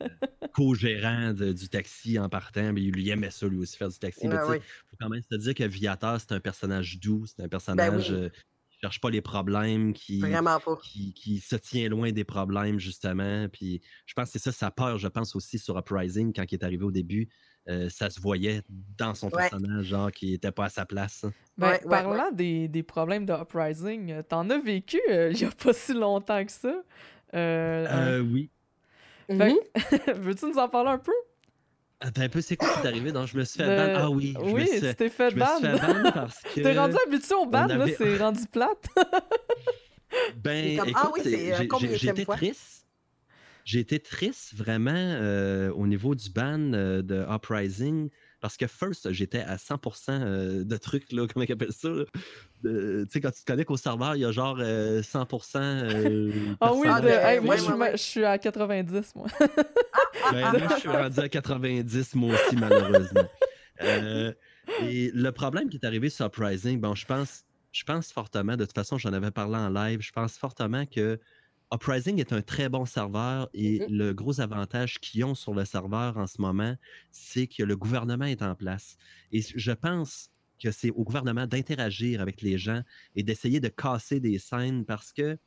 co-gérant 0.53 1.33
du 1.33 1.69
taxi 1.69 2.19
en 2.19 2.29
partant. 2.29 2.73
Mais 2.73 2.83
il 2.83 2.93
lui 2.93 3.09
aimait 3.11 3.31
ça, 3.31 3.47
lui 3.47 3.59
aussi, 3.59 3.77
faire 3.77 3.89
du 3.89 3.99
taxi. 3.99 4.21
Il 4.25 4.31
faut 4.31 4.97
quand 5.01 5.09
même 5.09 5.23
se 5.31 5.37
dire 5.37 5.55
que 5.55 5.62
Viator, 5.67 6.21
c'est 6.21 6.33
un 6.33 6.41
personnage 6.41 6.99
doux, 7.01 7.27
c'est 7.27 7.41
un 7.41 7.45
ben 7.45 7.51
personnage 7.51 8.13
euh, 8.13 8.29
qui 8.71 8.79
cherche 8.81 9.01
pas 9.01 9.11
les 9.11 9.21
problèmes, 9.21 9.93
qui, 9.93 10.21
Vraiment 10.21 10.61
pas. 10.61 10.77
Qui, 10.83 11.13
qui, 11.15 11.39
se 11.39 11.57
tient 11.57 11.89
loin 11.89 12.13
des 12.13 12.25
problèmes, 12.25 12.79
justement. 12.79 13.49
Puis 13.49 13.81
je 14.07 14.15
pense 14.15 14.27
que 14.27 14.39
c'est 14.39 14.51
ça 14.51 14.53
sa 14.53 14.71
peur, 14.71 14.99
je 14.99 15.09
pense 15.09 15.35
aussi 15.37 15.59
sur 15.59 15.79
Uprising, 15.79 16.33
quand 16.33 16.45
il 16.51 16.55
est 16.55 16.65
arrivé 16.65 16.85
au 16.85 16.93
début. 16.93 17.29
Euh, 17.69 17.89
ça 17.89 18.11
se 18.11 18.21
voyait 18.21 18.63
dans 18.69 19.15
son 19.15 19.31
personnage, 19.31 19.85
genre, 19.85 20.11
qui 20.11 20.35
était 20.35 20.51
pas 20.51 20.65
à 20.65 20.69
sa 20.69 20.85
place. 20.85 21.25
Ben, 21.57 21.79
parlant 21.89 22.33
Des, 22.33 22.67
des, 22.67 22.83
problèmes 22.83 23.25
de 23.25 23.33
Uprising, 23.33 24.11
euh, 24.11 24.23
t'en 24.23 24.51
as 24.51 24.59
vécu 24.59 25.01
euh, 25.09 25.31
il 25.33 25.41
y 25.41 25.45
a 25.45 25.51
pas 25.51 25.73
si 25.73 25.95
longtemps 25.95 26.45
que 26.45 26.53
ça? 26.53 26.83
oui. 27.33 28.51
Mm-hmm. 29.29 30.13
Veux-tu 30.21 30.47
nous 30.47 30.59
en 30.59 30.69
parler 30.69 30.91
un 30.91 30.99
peu? 30.99 31.13
Attends 32.03 32.23
un 32.23 32.29
peu, 32.29 32.41
c'est 32.41 32.57
quoi 32.57 32.69
qui 32.69 32.81
est 32.81 32.89
arrivé? 32.89 33.13
Donc, 33.13 33.29
je 33.29 33.37
me 33.37 33.45
suis 33.45 33.59
fait 33.59 33.77
ban. 33.77 33.95
Ah 33.97 34.11
oui, 34.11 34.35
je 34.37 34.51
oui, 34.51 34.69
tu 34.73 34.95
t'es 34.95 35.09
fait 35.09 35.35
ban. 35.35 35.61
parce 36.13 36.41
que. 36.55 36.61
T'es 36.61 36.77
rendu 36.77 36.97
habitué 37.07 37.35
au 37.35 37.47
ban, 37.47 37.67
là, 37.67 37.87
c'est 37.97 38.17
rendu 38.19 38.45
plate. 38.51 38.89
ben, 40.37 40.79
comme... 40.79 40.93
ah, 40.95 41.11
oui, 41.15 41.23
j'ai 41.95 42.09
été 42.09 42.27
triste. 42.27 42.83
J'ai 43.65 43.79
été 43.79 44.01
triste 44.01 44.55
vraiment 44.55 44.91
euh, 44.95 45.71
au 45.73 45.87
niveau 45.87 46.15
du 46.15 46.31
ban 46.31 46.73
euh, 46.73 47.03
de 47.03 47.25
Uprising 47.31 48.11
parce 48.41 48.57
que 48.57 48.67
first, 48.67 49.13
j'étais 49.13 49.43
à 49.43 49.55
100% 49.55 50.09
euh, 50.09 50.65
de 50.65 50.77
trucs, 50.77 51.13
là, 51.13 51.27
comment 51.33 51.47
ils 51.49 51.53
appellent 51.53 51.73
ça? 51.73 51.91
Tu 52.65 53.07
sais, 53.09 53.21
quand 53.21 53.31
tu 53.31 53.41
te 53.41 53.47
connectes 53.47 53.71
au 53.71 53.77
serveur, 53.77 54.17
il 54.17 54.23
y 54.23 54.25
a 54.25 54.33
genre 54.33 54.59
100%. 54.59 56.57
ah 56.61 56.75
oui, 56.75 56.89
moi, 57.41 57.57
je, 57.93 57.97
suis 57.97 58.25
à 58.25 58.39
90, 58.39 59.15
moi. 59.15 59.29
Ben, 60.33 60.53
moi, 60.53 60.69
je 60.75 60.81
suis 60.81 60.89
rendu 60.89 61.21
à 61.21 61.29
90, 61.29 62.15
moi 62.15 62.35
aussi, 62.35 62.57
malheureusement. 62.57 63.29
et 63.81 65.11
le 65.15 65.31
problème 65.31 65.69
qui 65.69 65.77
est 65.77 65.87
arrivé 65.87 66.11
sur 66.11 66.27
Uprising, 66.27 66.81
bon, 66.81 66.95
je 66.95 67.07
pense, 67.07 67.45
je 67.73 67.85
pense 67.85 68.13
fortement, 68.13 68.57
de 68.57 68.65
toute 68.65 68.75
façon, 68.75 68.99
j'en 68.99 69.13
avais 69.13 69.31
parlé 69.31 69.57
en 69.57 69.69
live, 69.69 70.01
je 70.01 70.13
pense 70.13 70.37
fortement 70.37 70.87
que 70.87 71.19
Uprising 71.73 72.21
est 72.21 72.33
un 72.33 72.43
très 72.43 72.69
bon 72.69 72.85
serveur 72.85 73.49
et 73.55 73.81
mmh 73.81 73.87
le 73.89 74.13
gros 74.13 74.41
avantage 74.41 75.01
qu'ils 75.01 75.25
ont 75.25 75.35
sur 75.35 75.55
le 75.55 75.65
serveur 75.65 76.19
en 76.19 76.27
ce 76.27 76.41
moment, 76.41 76.77
c'est 77.11 77.47
que 77.47 77.63
le 77.63 77.77
gouvernement 77.77 78.27
est 78.27 78.43
en 78.43 78.55
place. 78.55 78.97
Et 79.33 79.41
je 79.41 79.73
pense 79.73 80.29
que 80.63 80.71
c'est 80.71 80.91
au 80.91 81.03
gouvernement 81.03 81.47
d'interagir 81.47 82.21
avec 82.21 82.43
les 82.43 82.59
gens 82.59 82.83
et 83.17 83.23
d'essayer 83.23 83.59
de 83.59 83.69
casser 83.69 84.21
des 84.21 84.39
scènes 84.39 84.85
parce 84.85 85.13
que 85.13 85.39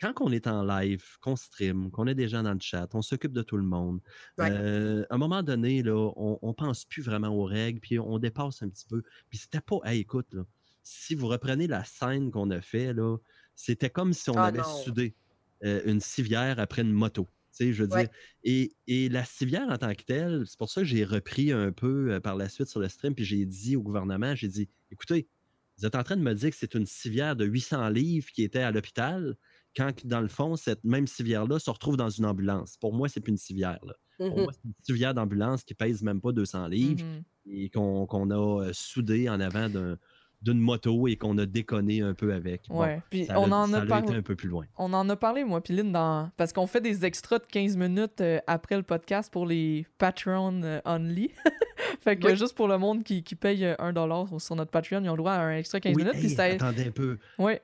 quand 0.00 0.14
on 0.20 0.32
est 0.32 0.46
en 0.46 0.64
live, 0.64 1.04
qu'on 1.20 1.36
stream, 1.36 1.90
qu'on 1.90 2.06
a 2.06 2.14
des 2.14 2.28
gens 2.28 2.42
dans 2.42 2.54
le 2.54 2.60
chat, 2.60 2.88
on 2.94 3.02
s'occupe 3.02 3.32
de 3.32 3.42
tout 3.42 3.56
le 3.56 3.64
monde. 3.64 4.00
Euh, 4.40 5.04
à 5.10 5.14
un 5.14 5.18
moment 5.18 5.42
donné, 5.42 5.82
là, 5.82 6.12
on, 6.16 6.38
ne 6.42 6.52
pense 6.52 6.84
plus 6.84 7.02
vraiment 7.02 7.28
aux 7.28 7.44
règles, 7.44 7.80
puis 7.80 7.98
on 7.98 8.18
dépasse 8.18 8.62
un 8.62 8.68
petit 8.68 8.86
peu. 8.86 9.02
Puis 9.28 9.38
c'était 9.38 9.60
pas, 9.60 9.78
hey, 9.84 10.00
écoute, 10.00 10.34
si 10.82 11.14
vous 11.14 11.28
reprenez 11.28 11.66
la 11.66 11.84
scène 11.84 12.30
qu'on 12.30 12.50
a 12.50 12.60
fait, 12.60 12.92
là, 12.92 13.18
c'était 13.54 13.90
comme 13.90 14.12
si 14.12 14.30
on 14.30 14.36
ah 14.36 14.46
avait 14.46 14.62
soudé. 14.84 15.14
Euh, 15.62 15.82
une 15.84 16.00
civière 16.00 16.58
après 16.58 16.80
une 16.80 16.92
moto. 16.92 17.28
Je 17.58 17.82
veux 17.82 17.88
dire. 17.88 18.08
Et, 18.44 19.08
la 19.10 19.24
civière 19.24 19.68
en 19.68 19.76
tant 19.76 19.94
que 19.94 20.02
telle, 20.02 20.44
c'est 20.46 20.58
pour 20.58 20.70
ça 20.70 20.80
que 20.80 20.86
j'ai 20.86 21.04
repris 21.04 21.52
un 21.52 21.72
peu 21.72 22.12
euh, 22.12 22.20
par 22.20 22.36
la 22.36 22.48
suite 22.48 22.68
sur 22.68 22.80
le 22.80 22.88
stream, 22.88 23.14
puis 23.14 23.24
j'ai 23.24 23.44
dit 23.44 23.76
au 23.76 23.82
gouvernement, 23.82 24.34
j'ai 24.34 24.48
dit, 24.48 24.70
écoutez, 24.90 25.28
vous 25.76 25.86
êtes 25.86 25.94
en 25.94 26.02
train 26.02 26.16
de 26.16 26.22
me 26.22 26.34
dire 26.34 26.50
que 26.50 26.56
c'est 26.56 26.74
une 26.74 26.86
civière 26.86 27.36
de 27.36 27.44
800 27.44 27.88
livres 27.90 28.30
qui 28.32 28.42
était 28.42 28.60
à 28.60 28.70
l'hôpital, 28.70 29.36
quand 29.76 29.92
dans 30.04 30.20
le 30.20 30.28
fond, 30.28 30.56
cette 30.56 30.84
même 30.84 31.06
civière-là 31.06 31.58
se 31.58 31.70
retrouve 31.70 31.96
dans 31.96 32.10
une 32.10 32.26
ambulance. 32.26 32.76
Pour 32.78 32.92
moi, 32.92 33.08
c'est 33.08 33.20
plus 33.20 33.30
une 33.30 33.38
civière. 33.38 33.78
Pour 34.18 34.36
mmh 34.36 34.42
moi, 34.42 34.52
c'est 34.52 34.64
une 34.64 34.74
civière 34.82 35.14
d'ambulance 35.14 35.64
qui 35.64 35.74
pèse 35.74 36.02
même 36.02 36.20
pas 36.20 36.32
200 36.32 36.68
livres 36.68 37.04
mmh 37.04 37.22
et 37.52 37.70
qu'on 37.70 38.30
a 38.30 38.64
euh, 38.64 38.70
soudé 38.72 39.28
en 39.28 39.40
avant 39.40 39.68
d'un 39.68 39.96
d'une 40.42 40.58
moto 40.58 41.06
et 41.06 41.16
qu'on 41.16 41.36
a 41.38 41.46
déconné 41.46 42.00
un 42.00 42.14
peu 42.14 42.32
avec. 42.32 42.62
Ouais, 42.70 43.02
puis 43.10 43.26
on 43.30 43.52
en 43.52 43.72
a, 43.72 43.84
parlé 43.84 44.16
un 44.16 44.22
peu 44.22 44.34
plus 44.34 44.48
loin. 44.48 44.64
On 44.78 44.92
en 44.92 45.08
a 45.08 45.16
parlé 45.16 45.44
moi 45.44 45.60
puis 45.60 45.74
Lynn 45.74 45.92
dans 45.92 46.30
parce 46.36 46.52
qu'on 46.52 46.66
fait 46.66 46.80
des 46.80 47.04
extras 47.04 47.38
de 47.38 47.46
15 47.46 47.76
minutes 47.76 48.20
euh, 48.20 48.38
après 48.46 48.76
le 48.76 48.82
podcast 48.82 49.30
pour 49.30 49.46
les 49.46 49.86
Patreon 49.98 50.62
euh, 50.62 50.80
only. 50.86 51.30
fait 52.00 52.16
que 52.16 52.34
juste 52.34 52.54
pour 52.54 52.68
le 52.68 52.78
monde 52.78 53.04
qui, 53.04 53.22
qui 53.22 53.34
paye 53.34 53.64
1 53.66 53.76
euh, 53.78 53.92
dollar 53.92 54.28
sur 54.40 54.56
notre 54.56 54.70
Patreon, 54.70 55.02
ils 55.04 55.10
ont 55.10 55.14
le 55.14 55.18
droit 55.18 55.32
à 55.32 55.40
un 55.40 55.56
extra 55.56 55.80
15 55.80 55.94
minutes 55.94 56.12
puis 56.12 56.30
ça 56.30 56.44
attendez 56.44 56.86
un 56.86 56.90
peu. 56.90 57.18
Ouais. 57.38 57.60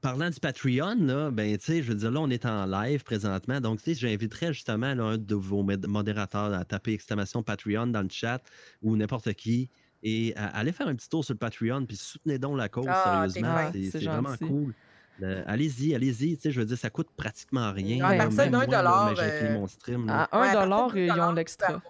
Parlant 0.00 0.30
du 0.30 0.40
Patreon, 0.40 0.96
là, 1.00 1.30
ben, 1.30 1.58
tu 1.58 1.64
sais, 1.64 1.82
je 1.82 1.88
veux 1.88 1.94
dire, 1.94 2.10
là, 2.10 2.20
on 2.20 2.30
est 2.30 2.46
en 2.46 2.64
live 2.64 3.04
présentement. 3.04 3.60
Donc, 3.60 3.82
tu 3.82 3.94
sais, 3.94 4.00
j'inviterais 4.00 4.52
justement 4.52 4.86
un 4.86 5.18
de 5.18 5.34
vos 5.34 5.62
modérateurs 5.62 6.54
à 6.54 6.64
taper 6.64 6.94
exclamation 6.94 7.42
Patreon 7.42 7.88
dans 7.88 8.02
le 8.02 8.08
chat 8.10 8.40
ou 8.82 8.96
n'importe 8.96 9.34
qui 9.34 9.68
et 10.02 10.34
allez 10.36 10.72
faire 10.72 10.88
un 10.88 10.94
petit 10.94 11.08
tour 11.08 11.24
sur 11.24 11.34
le 11.34 11.38
Patreon, 11.38 11.84
puis 11.84 11.96
soutenez 11.96 12.38
donc 12.38 12.56
la 12.56 12.68
cause, 12.68 12.86
ah, 12.88 13.26
sérieusement. 13.28 13.70
C'est 13.90 14.04
vraiment 14.04 14.36
cool. 14.38 14.74
allez-y, 15.46 15.94
allez-y. 15.94 16.38
Je 16.42 16.58
veux 16.58 16.66
dire, 16.66 16.78
ça 16.78 16.90
coûte 16.90 17.08
pratiquement 17.16 17.72
rien. 17.72 18.04
À 18.04 18.16
partir 18.16 18.50
d'un 18.50 18.66
dollar. 18.66 19.14
J'ai 19.14 19.30
fini 19.30 19.58
mon 19.58 19.66
stream. 19.66 20.08
À 20.08 20.28
un 20.32 20.52
dollar, 20.52 20.96
ils 20.96 21.12
ont 21.12 21.32
l'extra. 21.32 21.82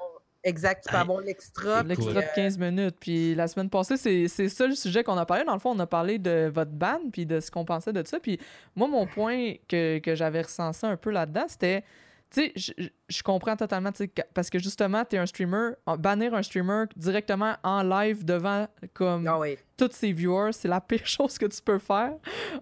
Exact, 0.42 0.84
tu 0.84 0.92
peux 0.92 0.98
avoir 0.98 1.20
l'extra. 1.20 1.82
L'extra 1.82 2.14
de 2.14 2.34
15 2.34 2.58
minutes. 2.58 2.96
Puis 2.98 3.34
la 3.34 3.46
semaine 3.46 3.68
passée, 3.68 3.96
c'est 3.96 4.48
ça 4.48 4.66
le 4.66 4.74
sujet 4.74 5.04
qu'on 5.04 5.16
a 5.18 5.26
parlé. 5.26 5.44
Dans 5.44 5.52
le 5.52 5.58
fond, 5.58 5.70
on 5.70 5.78
a 5.78 5.86
parlé 5.86 6.18
de 6.18 6.50
votre 6.52 6.70
band, 6.70 7.00
puis 7.12 7.26
de 7.26 7.40
ce 7.40 7.50
qu'on 7.50 7.64
pensait 7.64 7.92
de 7.92 8.06
ça. 8.06 8.18
Puis 8.20 8.38
moi, 8.74 8.88
mon 8.88 9.06
point 9.06 9.54
que, 9.68 9.98
que 9.98 10.14
j'avais 10.14 10.42
recensé 10.42 10.86
un 10.86 10.96
peu 10.96 11.10
là-dedans, 11.10 11.44
c'était 11.48 11.84
tu 12.30 12.52
sais, 12.54 12.90
je, 13.08 13.22
comprends 13.24 13.56
totalement, 13.56 13.90
parce 14.34 14.50
que 14.50 14.60
justement, 14.60 15.04
tu 15.04 15.16
es 15.16 15.18
un 15.18 15.26
streamer, 15.26 15.72
bannir 15.98 16.32
un 16.32 16.44
streamer 16.44 16.84
directement 16.94 17.56
en 17.64 17.82
live 17.82 18.24
devant 18.24 18.68
comme 18.94 19.26
ah 19.26 19.40
tous 19.76 19.90
ses 19.92 20.12
viewers, 20.12 20.52
c'est 20.52 20.68
la 20.68 20.80
pire 20.80 21.04
chose 21.06 21.38
que 21.38 21.46
tu 21.46 21.60
peux 21.60 21.80
faire 21.80 22.12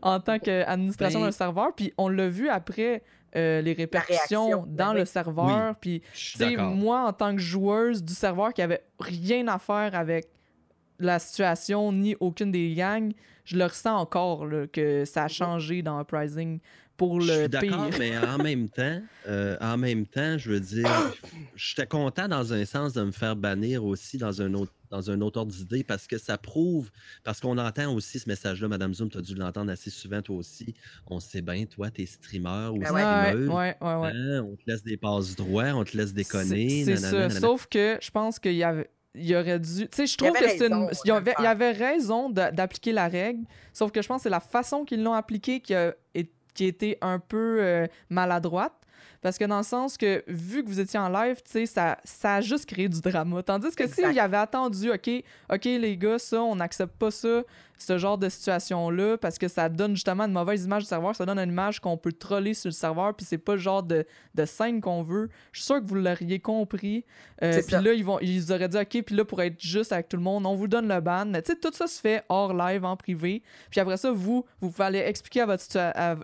en 0.01 0.21
tant 0.21 0.39
qu'administration 0.39 1.21
d'un 1.21 1.33
serveur. 1.33 1.75
Puis 1.75 1.93
on 1.99 2.09
l'a 2.09 2.31
vu 2.31 2.49
après 2.49 3.03
euh, 3.37 3.61
les 3.61 3.73
répercussions 3.73 4.63
ben 4.63 4.87
dans 4.87 4.93
le 4.93 5.05
serveur. 5.05 5.75
Puis, 5.81 6.03
tu 6.15 6.57
moi, 6.57 7.07
en 7.07 7.13
tant 7.13 7.35
que 7.35 7.41
joueuse 7.41 8.03
du 8.03 8.15
serveur 8.15 8.53
qui 8.53 8.63
avait 8.63 8.83
rien 8.99 9.47
à 9.49 9.59
faire 9.59 9.95
avec 9.95 10.29
la 10.99 11.19
situation 11.19 11.93
ni 11.93 12.17
aucune 12.21 12.51
des 12.51 12.75
gangs, 12.75 13.13
je 13.45 13.57
le 13.57 13.65
ressens 13.65 13.97
encore 13.97 14.47
que 14.73 15.05
ça 15.05 15.25
a 15.25 15.29
changé 15.29 15.83
dans 15.83 16.01
Uprising 16.01 16.61
pour 16.99 17.21
le 17.21 17.27
je 17.27 17.33
suis 17.33 17.49
d'accord, 17.49 17.91
mais 17.99 18.19
en 18.19 18.39
même 18.43 18.69
temps, 18.69 19.01
euh, 19.29 19.57
en 19.61 19.79
même 19.79 20.05
temps, 20.05 20.37
je 20.37 20.51
veux 20.51 20.61
dire, 20.61 20.91
j'étais 21.55 21.87
content 21.87 22.29
dans 22.29 22.53
un 22.53 22.65
sens 22.65 22.93
de 22.93 23.03
me 23.05 23.13
faire 23.13 23.37
bannir 23.37 23.85
aussi 23.85 24.19
dans 24.19 24.43
un 24.43 24.53
autre 24.55 24.73
dans 24.91 25.11
un 25.11 25.21
autre 25.21 25.41
ordre 25.41 25.53
d'idée 25.53 25.85
parce 25.85 26.07
que 26.07 26.19
ça 26.19 26.39
prouve, 26.39 26.91
parce 27.25 27.41
qu'on 27.41 27.59
entend 27.59 27.93
aussi 27.95 28.19
ce 28.19 28.29
message-là, 28.29 28.69
Madame 28.69 28.95
Zoom, 28.95 29.11
tu 29.11 29.19
as 29.19 29.23
dû 29.23 29.35
l'entendre 29.35 29.71
assez 29.71 29.91
souvent 29.91 30.23
toi 30.23 30.37
aussi. 30.37 30.75
On 31.07 31.21
sait 31.21 31.43
bien, 31.43 31.65
toi, 31.67 31.91
t'es 31.91 32.07
streamer 32.07 32.71
ou 32.73 32.79
ben 32.79 32.87
streameuse. 32.87 33.49
Ouais, 33.49 33.77
ouais, 33.81 33.95
ouais, 33.95 34.13
hein, 34.15 34.43
on 34.45 34.57
te 34.57 34.63
laisse 34.67 34.83
des 34.83 34.97
passes 34.97 35.37
droits, 35.37 35.73
on 35.75 35.85
te 35.85 35.97
laisse 35.97 36.15
déconner. 36.15 36.85
C'est 36.85 36.97
ça. 36.97 37.31
Sauf 37.31 37.67
que 37.67 37.99
je 38.01 38.11
pense 38.11 38.39
qu'il 38.39 38.55
y 38.55 38.65
avait 38.65 38.91
il 39.15 39.35
aurait 39.35 39.59
dû. 39.59 39.89
Tu 39.89 39.97
sais, 39.97 40.07
je 40.07 40.17
trouve 40.17 40.33
que 40.33 40.49
c'est 40.49 40.67
une. 40.67 40.89
Il 41.05 41.09
y, 41.09 41.11
avait, 41.11 41.35
il 41.39 41.43
y 41.43 41.47
avait 41.47 41.73
raison 41.73 42.31
d'appliquer 42.31 42.93
la 42.93 43.09
règle, 43.09 43.45
sauf 43.73 43.91
que 43.91 44.03
je 44.03 44.09
pense 44.09 44.19
que 44.19 44.23
c'est 44.25 44.31
la 44.31 44.41
façon 44.41 44.85
qu'ils 44.85 45.03
l'ont 45.03 45.15
appliquée 45.15 45.61
qui 45.61 45.75
a 45.75 45.95
été 46.59 46.99
un 47.01 47.19
peu 47.19 47.59
euh, 47.61 47.87
maladroite. 48.11 48.75
Parce 49.21 49.37
que 49.37 49.45
dans 49.45 49.59
le 49.59 49.65
sens 49.65 49.97
que, 49.97 50.23
vu 50.29 50.63
que 50.63 50.69
vous 50.69 50.81
étiez 50.81 50.99
en 50.99 51.09
live, 51.09 51.37
tu 51.45 51.51
sais, 51.51 51.67
ça, 51.67 51.99
ça 52.05 52.37
a 52.37 52.41
juste 52.41 52.67
créé 52.67 52.89
du 52.89 53.01
drama. 53.01 53.43
Tandis 53.43 53.75
que 53.75 53.87
s'il 53.87 54.13
y 54.13 54.21
avait 54.21 54.37
attendu, 54.37 54.91
OK, 54.91 55.11
OK, 55.53 55.65
les 55.65 55.97
gars, 55.97 56.19
ça, 56.19 56.41
on 56.43 56.57
n'accepte 56.57 56.97
pas 56.97 57.11
ça, 57.11 57.43
ce 57.79 57.97
genre 57.97 58.19
de 58.19 58.29
situation-là 58.29 59.17
parce 59.19 59.39
que 59.39 59.49
ça 59.49 59.69
donne 59.69 59.95
justement 59.95 60.25
une 60.25 60.33
mauvaise 60.33 60.65
image 60.65 60.83
du 60.83 60.89
serveur. 60.89 61.15
Ça 61.15 61.25
donne 61.25 61.39
une 61.39 61.51
image 61.51 61.81
qu'on 61.81 61.97
peut 61.97 62.13
troller 62.13 62.55
sur 62.55 62.69
le 62.69 62.73
serveur, 62.73 63.15
puis 63.15 63.25
c'est 63.25 63.39
pas 63.39 63.53
le 63.53 63.61
genre 63.61 63.83
de, 63.83 64.05
de 64.35 64.45
scène 64.45 64.81
qu'on 64.81 65.03
veut. 65.03 65.29
Je 65.53 65.61
suis 65.61 65.67
sûr 65.67 65.81
que 65.81 65.87
vous 65.87 65.95
l'auriez 65.95 66.41
compris. 66.41 67.05
Euh, 67.43 67.63
puis 67.67 67.77
là, 67.83 67.93
ils, 67.93 68.05
vont, 68.05 68.19
ils 68.21 68.53
auraient 68.53 68.69
dit 68.69 68.79
OK, 68.79 69.03
puis 69.03 69.15
là, 69.15 69.25
pour 69.25 69.41
être 69.41 69.61
juste 69.61 69.93
avec 69.93 70.09
tout 70.09 70.17
le 70.17 70.23
monde, 70.23 70.45
on 70.45 70.55
vous 70.55 70.69
donne 70.69 70.89
le 70.89 71.01
ban. 71.01 71.25
Mais 71.25 71.41
tu 71.43 71.53
sais, 71.53 71.59
tout 71.59 71.73
ça 71.73 71.87
se 71.87 72.01
fait 72.01 72.25
hors 72.29 72.53
live, 72.53 72.85
en 72.85 72.97
privé. 72.97 73.43
Puis 73.71 73.81
après 73.81 73.97
ça, 73.97 74.11
vous, 74.11 74.45
vous 74.61 74.71
pouvez 74.71 74.85
aller 74.85 74.99
expliquer 74.99 75.43
à 75.43 75.47
votre 75.47 75.65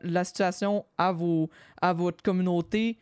la 0.03 0.25
situation 0.25 0.85
à, 0.99 1.13
vos, 1.13 1.51
à 1.81 1.93
votre 1.93 2.23
communauté 2.23 2.99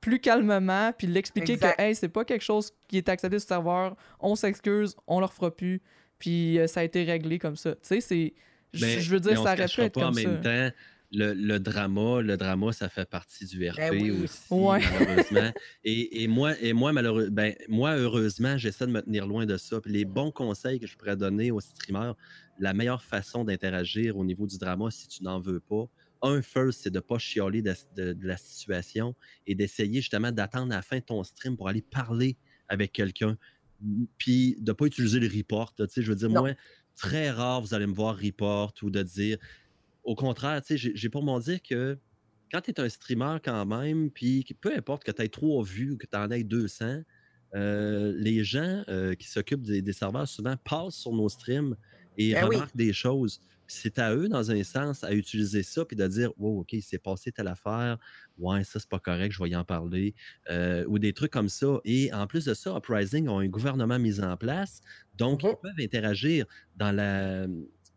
plus 0.00 0.20
calmement, 0.20 0.92
puis 0.96 1.06
l'expliquer 1.06 1.56
que 1.56 1.66
hey, 1.80 1.94
c'est 1.94 2.08
pas 2.08 2.24
quelque 2.24 2.42
chose 2.42 2.72
qui 2.88 2.98
est 2.98 3.08
accepté 3.08 3.38
sur 3.38 3.46
le 3.46 3.54
serveur, 3.54 3.96
on 4.20 4.34
s'excuse, 4.34 4.96
on 5.06 5.20
leur 5.20 5.32
fera 5.32 5.54
plus. 5.54 5.80
Puis 6.18 6.58
euh, 6.58 6.66
ça 6.66 6.80
a 6.80 6.84
été 6.84 7.04
réglé 7.04 7.38
comme 7.38 7.56
ça. 7.56 7.74
Tu 7.74 7.80
sais, 7.82 8.00
c'est. 8.00 8.34
Je 8.72 9.10
veux 9.10 9.20
dire, 9.20 9.42
ça 9.42 9.54
aurait 9.54 9.66
pu 9.66 9.80
être 9.80 9.94
pas 9.94 10.00
comme 10.00 10.10
en 10.10 10.12
même 10.12 10.40
temps, 10.40 10.70
le, 11.12 11.32
le, 11.32 11.60
drama, 11.60 12.20
le 12.20 12.36
drama, 12.36 12.72
ça 12.72 12.88
fait 12.88 13.08
partie 13.08 13.46
du 13.46 13.68
RP 13.68 13.76
ben 13.76 14.24
aussi, 14.24 14.42
malheureusement. 14.50 15.52
et, 15.84 16.22
et, 16.22 16.28
moi, 16.28 16.54
et 16.60 16.72
moi, 16.72 16.92
malheureusement, 16.92 17.32
ben, 17.32 17.54
moi, 17.68 17.96
heureusement, 17.96 18.58
j'essaie 18.58 18.86
de 18.86 18.92
me 18.92 19.00
tenir 19.00 19.26
loin 19.26 19.46
de 19.46 19.56
ça. 19.56 19.80
Puis 19.80 19.92
les 19.92 20.04
bons 20.04 20.30
conseils 20.30 20.80
que 20.80 20.86
je 20.86 20.96
pourrais 20.96 21.16
donner 21.16 21.50
aux 21.50 21.60
streamers, 21.60 22.14
la 22.58 22.74
meilleure 22.74 23.02
façon 23.02 23.44
d'interagir 23.44 24.16
au 24.16 24.24
niveau 24.24 24.46
du 24.46 24.58
drama, 24.58 24.90
si 24.90 25.08
tu 25.08 25.22
n'en 25.22 25.40
veux 25.40 25.60
pas, 25.60 25.88
un 26.22 26.42
first, 26.42 26.80
c'est 26.82 26.90
de 26.90 26.96
ne 26.96 27.00
pas 27.00 27.18
chialer 27.18 27.62
de, 27.62 27.74
de, 27.96 28.26
la 28.26 28.36
situation 28.36 29.14
et 29.46 29.54
d'essayer 29.54 30.00
justement 30.00 30.32
d'attendre 30.32 30.70
la 30.70 30.82
fin 30.82 30.98
de 30.98 31.04
ton 31.04 31.22
stream 31.24 31.56
pour 31.56 31.68
aller 31.68 31.82
parler 31.82 32.36
avec 32.68 32.92
quelqu'un 32.92 33.36
puis 34.18 34.56
de 34.60 34.70
ne 34.70 34.72
pas 34.72 34.86
utiliser 34.86 35.20
les 35.20 35.28
reports. 35.28 35.74
Tu 35.74 35.84
sais, 35.88 36.02
je 36.02 36.08
veux 36.08 36.16
dire, 36.16 36.30
moi, 36.30 36.50
très 36.96 37.30
rare, 37.30 37.60
vous 37.60 37.74
allez 37.74 37.86
me 37.86 37.94
voir 37.94 38.16
report 38.16 38.72
ou 38.82 38.90
de 38.90 39.02
dire 39.02 39.38
au 40.06 40.14
contraire, 40.14 40.62
j'ai 40.68 41.08
pour 41.08 41.24
mon 41.24 41.40
dire 41.40 41.60
que 41.62 41.98
quand 42.50 42.60
tu 42.60 42.70
es 42.70 42.80
un 42.80 42.88
streamer 42.88 43.38
quand 43.44 43.66
même, 43.66 44.10
puis 44.10 44.46
peu 44.60 44.72
importe 44.74 45.02
que 45.02 45.10
tu 45.10 45.20
aies 45.20 45.28
trois 45.28 45.64
vues 45.64 45.92
ou 45.92 45.96
que 45.96 46.06
tu 46.06 46.16
en 46.16 46.30
aies 46.30 46.44
200, 46.44 47.02
euh, 47.54 48.14
les 48.16 48.44
gens 48.44 48.84
euh, 48.88 49.14
qui 49.14 49.28
s'occupent 49.28 49.62
des, 49.62 49.92
serveurs 49.92 50.28
souvent 50.28 50.56
passent 50.64 50.94
sur 50.94 51.12
nos 51.12 51.28
streams 51.28 51.76
et 52.16 52.32
ben 52.32 52.44
remarquent 52.44 52.76
des 52.76 52.92
choses. 52.92 53.40
C'est 53.68 53.98
à 53.98 54.14
eux, 54.14 54.28
dans 54.28 54.50
un 54.50 54.62
sens, 54.64 55.04
à 55.04 55.12
utiliser 55.12 55.62
ça 55.62 55.84
puis 55.84 55.96
de 55.96 56.06
dire 56.06 56.30
Wow, 56.38 56.60
OK, 56.60 56.72
il 56.72 56.82
s'est 56.82 56.98
passé 56.98 57.32
telle 57.32 57.48
affaire. 57.48 57.98
Ouais, 58.38 58.64
ça, 58.64 58.78
c'est 58.80 58.88
pas 58.88 58.98
correct, 59.00 59.32
je 59.32 59.42
vais 59.42 59.50
y 59.50 59.56
en 59.56 59.64
parler. 59.64 60.14
Euh, 60.50 60.84
ou 60.88 60.98
des 60.98 61.12
trucs 61.12 61.32
comme 61.32 61.48
ça. 61.48 61.80
Et 61.84 62.12
en 62.12 62.26
plus 62.26 62.44
de 62.44 62.54
ça, 62.54 62.76
Uprising 62.76 63.28
ont 63.28 63.38
un 63.38 63.48
gouvernement 63.48 63.98
mis 63.98 64.20
en 64.20 64.36
place. 64.36 64.80
Donc, 65.14 65.44
ils 65.44 65.48
mmh 65.48 65.56
peuvent 65.62 65.84
interagir 65.84 66.46
dans 66.76 66.92
la, 66.92 67.46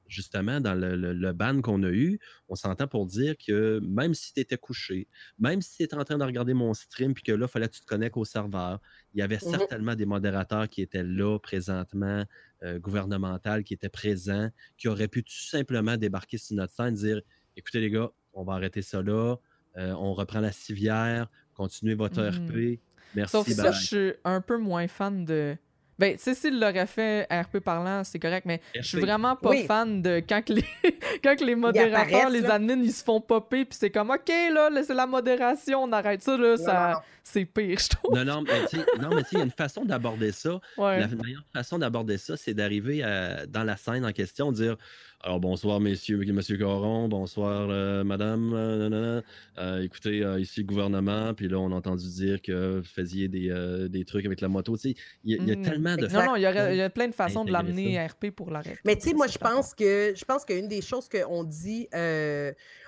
justement, 0.09 0.59
dans 0.59 0.73
le, 0.73 1.31
ban 1.33 1.61
qu'on 1.61 1.83
a 1.83 1.89
eu, 1.89 2.19
on 2.49 2.55
s'entend 2.55 2.87
pour 2.87 3.05
dire 3.05 3.35
que 3.37 3.79
même 3.83 4.13
si 4.13 4.33
tu 4.33 4.39
étais 4.41 4.57
couché, 4.57 5.07
même 5.37 5.61
si 5.61 5.77
tu 5.77 5.83
étais 5.83 5.95
en 5.95 6.03
train 6.03 6.17
de 6.17 6.23
regarder 6.23 6.53
mon 6.53 6.73
stream, 6.73 7.13
puis 7.13 7.23
que 7.23 7.31
là, 7.31 7.45
il 7.45 7.49
fallait 7.49 7.67
que 7.67 7.75
tu 7.75 7.81
te 7.81 7.85
connectes 7.85 8.17
au 8.17 8.25
serveur, 8.25 8.81
il 9.13 9.19
y 9.19 9.21
avait 9.21 9.37
mmh 9.37 9.51
certainement 9.51 9.95
des 9.95 10.05
modérateurs 10.05 10.67
qui 10.67 10.81
étaient 10.81 11.03
là 11.03 11.39
présentement, 11.39 12.25
euh, 12.63 12.79
gouvernemental, 12.79 13.63
qui 13.63 13.73
étaient 13.73 13.89
présents, 13.89 14.49
qui 14.77 14.87
auraient 14.87 15.07
pu 15.07 15.23
tout 15.23 15.31
simplement 15.31 15.95
débarquer 15.97 16.37
sur 16.37 16.55
notre 16.55 16.73
scène 16.73 16.93
et 16.95 16.97
dire 16.97 17.21
écoutez, 17.55 17.79
les 17.79 17.89
gars, 17.89 18.11
on 18.33 18.43
va 18.43 18.53
arrêter 18.53 18.81
ça 18.81 19.01
là, 19.01 19.35
euh, 19.77 19.93
on 19.93 20.13
reprend 20.13 20.39
la 20.39 20.51
civière, 20.51 21.29
continuez 21.53 21.95
votre 21.95 22.21
mmh 22.21 22.47
RP. 22.47 22.79
Merci. 23.15 23.31
Sauf 23.31 23.47
ça, 23.49 23.71
je 23.71 23.85
suis 23.85 24.13
un 24.23 24.41
peu 24.41 24.57
moins 24.57 24.87
fan 24.87 25.25
de 25.25 25.55
ben, 25.99 26.15
tu 26.15 26.23
sais, 26.23 26.33
s'il 26.33 26.59
l'aurait 26.59 26.87
fait 26.87 27.27
RP 27.29 27.59
parlant, 27.59 28.05
c'est 28.05 28.19
correct, 28.19 28.45
mais 28.45 28.61
je 28.73 28.81
suis 28.81 29.01
vraiment 29.01 29.35
pas 29.35 29.53
fan 29.67 30.01
de 30.01 30.23
quand 30.27 30.47
les, 30.47 30.63
quand 31.23 31.41
les 31.41 31.55
modérateurs, 31.55 32.29
les 32.29 32.45
admins, 32.45 32.81
ils 32.81 32.93
se 32.93 33.03
font 33.03 33.19
popper, 33.19 33.65
puis 33.65 33.77
c'est 33.77 33.89
comme, 33.89 34.09
OK, 34.09 34.29
là, 34.53 34.69
c'est 34.81 34.93
la 34.93 35.05
modération, 35.05 35.83
on 35.83 35.91
arrête 35.91 36.23
ça, 36.23 36.37
là, 36.37 36.55
ça, 36.55 37.03
c'est 37.21 37.43
pire, 37.43 37.77
je 37.77 37.89
trouve. 37.89 38.15
Non, 38.15 38.23
non, 38.23 38.41
mais 38.41 38.65
tu 38.69 38.77
sais, 38.77 38.85
il 39.33 39.37
y 39.37 39.41
a 39.41 39.43
une 39.43 39.51
façon 39.51 39.83
d'aborder 39.83 40.31
ça. 40.31 40.61
La 40.77 41.07
meilleure 41.07 41.43
façon 41.53 41.77
d'aborder 41.77 42.17
ça, 42.17 42.37
c'est 42.37 42.53
d'arriver 42.53 43.01
dans 43.49 43.63
la 43.63 43.75
scène 43.75 44.05
en 44.05 44.13
question, 44.13 44.53
dire 44.53 44.77
alors, 45.21 45.41
bonsoir, 45.41 45.81
messieurs, 45.81 46.17
monsieur 46.31 46.57
Coron, 46.57 47.09
bonsoir, 47.09 47.67
euh, 47.69 48.05
madame. 48.05 48.53
Euh, 48.53 49.21
euh, 49.57 49.83
écoutez, 49.83 50.25
ici 50.39 50.61
le 50.61 50.65
gouvernement, 50.65 51.33
puis 51.33 51.49
là, 51.49 51.59
on 51.59 51.73
a 51.73 51.75
entendu 51.75 52.07
dire 52.07 52.41
que 52.41 52.77
vous 52.77 52.85
faisiez 52.85 53.27
des, 53.27 54.05
trucs 54.05 54.25
avec 54.25 54.39
la 54.39 54.47
moto. 54.47 54.77
il 54.85 54.95
y, 55.25 55.51
a 55.51 55.55
hmm. 55.57 55.61
tellement 55.61 55.97
de. 55.97 56.07
Non, 56.07 56.25
non, 56.25 56.35
il 56.37 56.41
y, 56.43 56.45
a 56.45 56.89
plein 56.89 57.09
de 57.09 57.13
façons 57.13 57.43
de 57.43 57.51
l'amener 57.51 57.99
à 57.99 58.07
RP 58.07 58.31
pour 58.31 58.49
l'arrêter. 58.49 58.79
Mais 58.85 58.95
tu 58.95 59.09
sais, 59.09 59.13
moi, 59.13 59.27
je 59.27 59.37
pense 59.37 59.75
que 59.75 60.13
je 60.15 60.23
pense 60.23 60.45
qu'une 60.45 60.69
des 60.69 60.81
choses 60.81 61.09
qu'on 61.09 61.43
dit 61.43 61.89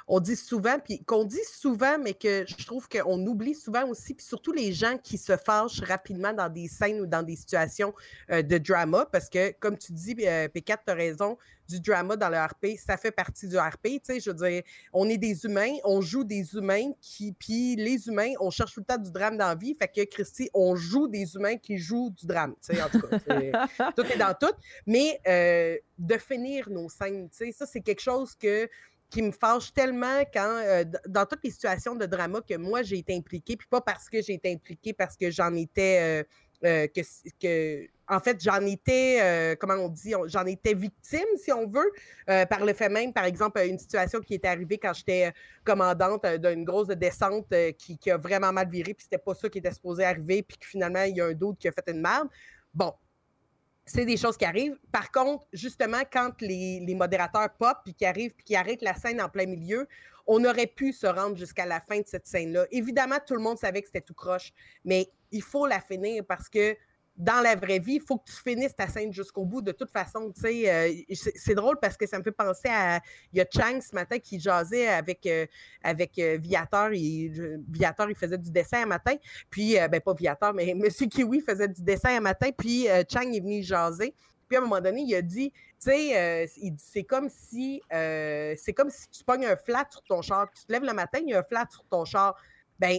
on 0.07 0.19
dit 0.19 0.35
souvent, 0.35 0.79
puis 0.79 1.03
qu'on 1.03 1.23
dit 1.23 1.43
souvent, 1.51 1.97
mais 1.97 2.13
que 2.13 2.45
je 2.47 2.65
trouve 2.65 2.87
qu'on 2.87 3.25
oublie 3.25 3.55
souvent 3.55 3.87
aussi, 3.87 4.13
puis 4.13 4.25
surtout 4.25 4.51
les 4.51 4.73
gens 4.73 4.97
qui 4.97 5.17
se 5.17 5.35
fâchent 5.37 5.81
rapidement 5.81 6.33
dans 6.33 6.49
des 6.49 6.67
scènes 6.67 7.01
ou 7.01 7.05
dans 7.05 7.23
des 7.23 7.35
situations 7.35 7.93
euh, 8.31 8.41
de 8.41 8.57
drama, 8.57 9.07
parce 9.11 9.29
que, 9.29 9.51
comme 9.59 9.77
tu 9.77 9.91
dis, 9.93 10.15
euh, 10.21 10.47
P4, 10.47 10.77
tu 10.85 10.91
as 10.91 10.95
raison, 10.95 11.37
du 11.71 11.79
drama 11.79 12.15
dans 12.15 12.29
le 12.29 12.37
RP, 12.37 12.77
ça 12.77 12.97
fait 12.97 13.11
partie 13.11 13.47
du 13.47 13.57
RP, 13.57 13.83
tu 13.83 13.99
sais, 14.03 14.19
je 14.19 14.31
veux 14.31 14.35
dire, 14.35 14.61
on 14.93 15.07
est 15.09 15.17
des 15.17 15.45
humains, 15.45 15.73
on 15.83 16.01
joue 16.01 16.23
des 16.23 16.55
humains, 16.55 16.91
qui, 17.01 17.31
puis 17.31 17.75
les 17.75 18.07
humains, 18.07 18.33
on 18.39 18.49
cherche 18.49 18.73
tout 18.73 18.81
le 18.81 18.85
temps 18.85 19.01
du 19.01 19.11
drame 19.11 19.37
dans 19.37 19.47
la 19.47 19.55
vie, 19.55 19.75
fait 19.75 19.87
que, 19.87 20.03
Christy, 20.03 20.49
on 20.53 20.75
joue 20.75 21.07
des 21.07 21.35
humains 21.35 21.57
qui 21.57 21.77
jouent 21.77 22.11
du 22.11 22.25
drame, 22.25 22.55
tu 22.61 22.75
sais, 22.75 22.81
en 22.81 22.89
tout 22.89 23.01
cas, 23.01 23.17
tout 23.95 24.05
est 24.05 24.17
dans 24.17 24.33
tout, 24.33 24.53
mais 24.85 25.19
euh, 25.27 25.77
de 25.97 26.17
finir 26.17 26.69
nos 26.69 26.89
scènes, 26.89 27.29
tu 27.29 27.37
sais, 27.37 27.51
ça, 27.51 27.65
c'est 27.65 27.81
quelque 27.81 28.01
chose 28.01 28.35
que 28.35 28.69
qui 29.11 29.21
me 29.21 29.31
fâche 29.31 29.73
tellement 29.73 30.21
quand, 30.33 30.63
euh, 30.65 30.85
dans 31.07 31.25
toutes 31.25 31.43
les 31.43 31.51
situations 31.51 31.95
de 31.95 32.05
drama 32.05 32.39
que 32.41 32.55
moi 32.55 32.81
j'ai 32.81 32.97
été 32.97 33.15
impliquée, 33.15 33.57
puis 33.57 33.67
pas 33.69 33.81
parce 33.81 34.09
que 34.09 34.21
j'ai 34.21 34.33
été 34.33 34.51
impliquée, 34.51 34.93
parce 34.93 35.17
que 35.17 35.29
j'en 35.29 35.53
étais, 35.53 35.99
euh, 36.01 36.23
euh, 36.63 36.87
que, 36.87 37.01
que, 37.41 37.87
en 38.07 38.19
fait, 38.19 38.41
j'en 38.41 38.61
étais, 38.65 39.55
comment 39.59 39.75
on 39.75 39.89
dit, 39.89 40.13
j'en 40.25 40.45
étais 40.45 40.73
victime, 40.73 41.27
si 41.37 41.51
on 41.51 41.65
veut, 41.65 41.91
par 42.25 42.65
le 42.65 42.73
fait 42.73 42.89
même, 42.89 43.13
par 43.13 43.23
exemple, 43.23 43.61
une 43.65 43.79
situation 43.79 44.19
qui 44.19 44.33
est 44.33 44.43
arrivée 44.43 44.77
quand 44.77 44.93
j'étais 44.93 45.31
commandante 45.63 46.25
d'une 46.25 46.65
grosse 46.65 46.89
descente 46.89 47.47
qui, 47.77 47.97
qui, 47.97 48.11
a 48.11 48.17
vraiment 48.17 48.51
mal 48.51 48.67
viré, 48.67 48.93
puis 48.93 49.03
c'était 49.03 49.17
pas 49.17 49.33
ça 49.33 49.47
qui 49.47 49.59
était 49.59 49.71
supposé 49.71 50.03
arriver, 50.03 50.43
puis 50.43 50.57
que 50.57 50.65
finalement, 50.65 51.03
il 51.03 51.15
y 51.15 51.21
a 51.21 51.25
un 51.25 51.33
doute 51.33 51.57
qui 51.57 51.69
a 51.69 51.71
fait 51.71 51.89
une 51.89 52.01
merde. 52.01 52.27
Bon, 52.73 52.93
c'est 53.85 54.05
des 54.05 54.17
choses 54.17 54.37
qui 54.37 54.45
arrivent. 54.45 54.77
Par 54.91 55.11
contre, 55.11 55.45
justement, 55.53 56.01
quand 56.11 56.39
les, 56.41 56.95
modérateurs 56.95 57.49
pop 57.57 57.77
puis 57.83 57.93
qui 57.93 58.05
arrivent 58.05 58.33
puis 58.33 58.45
qui 58.45 58.55
arrêtent 58.55 58.81
la 58.81 58.95
scène 58.95 59.21
en 59.21 59.29
plein 59.29 59.45
milieu, 59.45 59.87
on 60.27 60.43
aurait 60.45 60.67
pu 60.67 60.93
se 60.93 61.07
rendre 61.07 61.35
jusqu'à 61.35 61.65
la 61.65 61.81
fin 61.81 61.99
de 61.99 62.07
cette 62.07 62.27
scène-là. 62.27 62.65
Évidemment, 62.71 63.17
tout 63.25 63.33
le 63.33 63.41
monde 63.41 63.57
savait 63.57 63.81
que 63.81 63.87
c'était 63.87 64.01
tout 64.01 64.13
croche, 64.13 64.53
mais 64.85 65.09
il 65.31 65.41
faut 65.41 65.65
la 65.65 65.81
finir 65.81 66.23
parce 66.27 66.47
que 66.47 66.77
dans 67.17 67.41
la 67.41 67.55
vraie 67.55 67.79
vie, 67.79 67.95
il 67.95 68.01
faut 68.01 68.17
que 68.17 68.29
tu 68.31 68.37
finisses 68.41 68.75
ta 68.75 68.87
scène 68.87 69.11
jusqu'au 69.11 69.45
bout. 69.45 69.61
De 69.61 69.71
toute 69.71 69.91
façon, 69.91 70.31
tu 70.31 70.41
sais, 70.41 70.71
euh, 70.73 71.15
c'est 71.35 71.55
drôle 71.55 71.77
parce 71.79 71.97
que 71.97 72.07
ça 72.07 72.17
me 72.17 72.23
fait 72.23 72.31
penser 72.31 72.69
à. 72.69 72.99
Il 73.33 73.37
y 73.37 73.41
a 73.41 73.45
Chang 73.51 73.79
ce 73.81 73.93
matin 73.93 74.17
qui 74.17 74.39
jasait 74.39 74.87
avec, 74.87 75.25
euh, 75.25 75.45
avec 75.83 76.17
euh, 76.19 76.37
Viator. 76.41 76.93
Il, 76.93 77.61
Viator, 77.69 78.09
il 78.09 78.15
faisait 78.15 78.37
du 78.37 78.49
dessin 78.49 78.83
un 78.83 78.85
matin. 78.87 79.15
Puis, 79.49 79.75
ben 79.91 79.99
pas 79.99 80.13
Viator, 80.13 80.53
mais 80.53 80.69
M. 80.69 80.81
Kiwi 80.89 81.41
faisait 81.41 81.67
du 81.67 81.83
dessin 81.83 82.17
un 82.17 82.21
matin. 82.21 82.49
Puis, 82.57 82.87
Chang 83.09 83.31
est 83.31 83.41
venu 83.41 83.61
jaser. 83.61 84.15
Puis, 84.47 84.57
à 84.57 84.59
un 84.59 84.63
moment 84.63 84.81
donné, 84.81 85.01
il 85.01 85.15
a 85.15 85.21
dit, 85.21 85.51
tu 85.51 85.91
sais, 85.91 86.47
c'est 86.77 87.03
comme 87.03 87.29
si 87.29 87.81
c'est 87.91 88.73
comme 88.73 88.89
si 88.89 89.09
tu 89.09 89.23
pognes 89.23 89.45
un 89.45 89.57
flat 89.57 89.85
sur 89.89 90.01
ton 90.03 90.21
char. 90.21 90.49
Tu 90.51 90.65
te 90.65 90.71
lèves 90.71 90.83
le 90.83 90.93
matin, 90.93 91.19
il 91.21 91.29
y 91.29 91.33
a 91.33 91.39
un 91.39 91.43
flat 91.43 91.67
sur 91.69 91.83
ton 91.85 92.05
char. 92.05 92.35
Ben, 92.79 92.97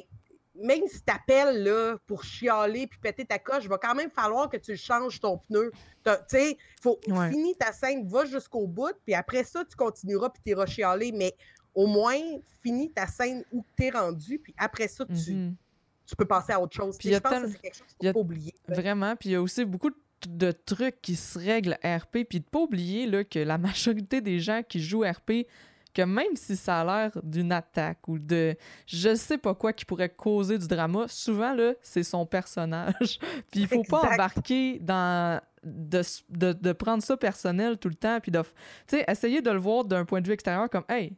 même 0.55 0.87
si 0.87 1.03
tu 1.03 1.13
appelles 1.13 1.63
là, 1.63 1.97
pour 2.07 2.25
chialer 2.25 2.87
puis 2.87 2.99
péter 3.01 3.25
ta 3.25 3.39
coche, 3.39 3.65
il 3.65 3.69
va 3.69 3.79
quand 3.79 3.95
même 3.95 4.11
falloir 4.11 4.49
que 4.49 4.57
tu 4.57 4.77
changes 4.77 5.21
ton 5.21 5.39
pneu. 5.39 5.71
Tu 6.05 6.13
sais, 6.29 6.51
il 6.53 6.83
faut 6.83 6.99
finir 7.05 7.57
ta 7.59 7.73
scène, 7.73 8.07
va 8.07 8.25
jusqu'au 8.25 8.67
bout, 8.67 8.95
puis 9.05 9.15
après 9.15 9.45
ça, 9.45 9.65
tu 9.65 9.77
continueras 9.77 10.31
puis 10.31 10.43
tu 10.45 10.51
iras 10.51 10.67
chialer. 10.67 11.13
Mais 11.13 11.35
au 11.75 11.87
moins, 11.87 12.19
finis 12.63 12.93
ta 12.93 13.07
scène 13.07 13.45
où 13.53 13.65
tu 13.77 13.85
es 13.85 13.91
rendu, 13.91 14.39
puis 14.39 14.55
après 14.59 14.89
ça, 14.89 15.07
tu, 15.07 15.13
mm-hmm. 15.13 15.55
tu 16.07 16.17
peux 16.17 16.27
passer 16.27 16.53
à 16.53 16.61
autre 16.61 16.77
chose. 16.77 16.99
Puis 16.99 17.13
je 17.13 17.19
pense 17.19 17.43
que 17.43 17.49
c'est 17.49 17.59
quelque 17.59 17.77
chose 17.77 17.95
qu'il 17.99 18.09
faut 18.09 18.15
pas 18.15 18.21
oublier. 18.21 18.55
Vraiment, 18.69 19.17
puis 19.17 19.31
il 19.31 19.33
y 19.33 19.37
a 19.37 19.43
aussi 19.43 19.65
beaucoup 19.65 19.91
de 20.29 20.53
trucs 20.53 21.01
qui 21.01 21.17
se 21.17 21.39
règlent 21.39 21.79
RP, 21.83 22.25
puis 22.29 22.41
de 22.41 22.45
pas 22.45 22.61
oublier 22.61 23.07
là, 23.07 23.25
que 23.25 23.39
la 23.39 23.59
majorité 23.59 24.21
des 24.21 24.39
gens 24.39 24.63
qui 24.63 24.81
jouent 24.81 25.05
RP 25.05 25.47
que 25.93 26.03
même 26.03 26.35
si 26.37 26.57
ça 26.57 26.81
a 26.81 26.85
l'air 26.85 27.13
d'une 27.23 27.53
attaque 27.53 28.09
ou 28.09 28.19
de 28.19 28.57
je 28.87 29.15
sais 29.15 29.39
pas 29.39 29.55
quoi 29.55 29.73
qui 29.73 29.85
pourrait 29.85 30.09
causer 30.09 30.59
du 30.59 30.67
drama, 30.67 31.07
souvent 31.09 31.55
là, 31.55 31.75
c'est 31.83 32.03
son 32.03 32.27
personnage. 32.27 33.19
puis 33.51 33.63
il 33.63 33.69
faut 33.69 33.83
pas 33.83 34.13
embarquer 34.13 34.79
dans 34.81 35.41
de, 35.65 36.03
de, 36.29 36.53
de, 36.53 36.73
prendre 36.73 37.03
ça 37.05 37.17
personnel 37.17 37.79
tout 37.79 37.89
le 37.89 37.95
temps 37.95 38.19
puis 38.21 38.33
de 38.33 38.41
tu 38.43 38.49
sais 38.89 39.05
essayer 39.07 39.43
de 39.43 39.51
le 39.51 39.59
voir 39.59 39.85
d'un 39.85 40.05
point 40.05 40.21
de 40.21 40.27
vue 40.27 40.33
extérieur 40.33 40.69
comme 40.69 40.83
hey, 40.89 41.13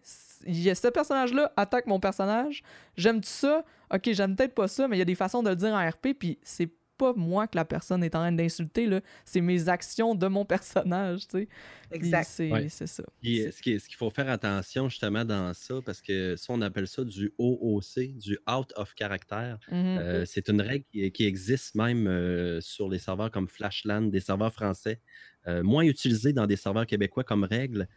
il 0.45 0.61
y 0.61 0.69
a 0.69 0.75
ce 0.75 0.89
personnage 0.89 1.33
là 1.33 1.51
attaque 1.57 1.87
mon 1.87 1.99
personnage, 1.99 2.63
j'aime 2.97 3.23
ça? 3.23 3.65
OK, 3.93 4.11
j'aime 4.13 4.37
peut-être 4.37 4.55
pas 4.55 4.69
ça, 4.69 4.87
mais 4.87 4.97
il 4.97 4.99
y 4.99 5.03
a 5.03 5.07
des 5.07 5.15
façons 5.15 5.43
de 5.43 5.49
le 5.49 5.57
dire 5.57 5.73
en 5.73 5.89
RP 5.89 6.09
puis 6.19 6.39
c'est 6.43 6.69
pas 6.97 7.13
moi 7.15 7.47
que 7.47 7.57
la 7.57 7.65
personne 7.65 8.03
est 8.05 8.15
en 8.15 8.21
train 8.21 8.33
d'insulter, 8.33 8.87
là. 8.87 9.01
C'est 9.25 9.41
mes 9.41 9.69
actions 9.69 10.15
de 10.15 10.27
mon 10.27 10.45
personnage, 10.45 11.29
tu 11.29 11.39
sais. 11.39 11.49
Exact. 11.91 12.25
C'est 12.69 12.87
ça. 12.87 13.05
Et 13.23 13.51
ce 13.51 13.63
qu'il 13.63 13.97
faut 13.97 14.11
faire 14.11 14.29
attention 14.29 14.89
justement 14.89 15.25
dans 15.25 15.53
ça, 15.55 15.75
parce 15.85 16.01
que 16.01 16.37
ça, 16.37 16.53
on 16.53 16.61
appelle 16.61 16.87
ça 16.87 17.05
du 17.05 17.33
OOC, 17.39 18.17
du 18.19 18.39
out 18.51 18.73
of 18.77 18.95
character. 18.99 19.55
Mm-hmm. 19.71 19.99
Euh, 19.99 20.25
c'est 20.27 20.49
une 20.49 20.61
règle 20.61 20.85
qui, 20.91 21.25
existe 21.25 21.75
même 21.75 22.07
euh, 22.07 22.61
sur 22.61 22.89
les 22.89 22.99
serveurs 22.99 23.31
comme 23.31 23.49
Flashland, 23.49 24.11
des 24.11 24.21
serveurs 24.21 24.53
français, 24.53 25.01
euh, 25.47 25.63
moins 25.63 25.85
utilisés 25.85 26.33
dans 26.33 26.47
des 26.47 26.57
serveurs 26.57 26.87
québécois 26.87 27.25
comme 27.25 27.45
règle, 27.45 27.89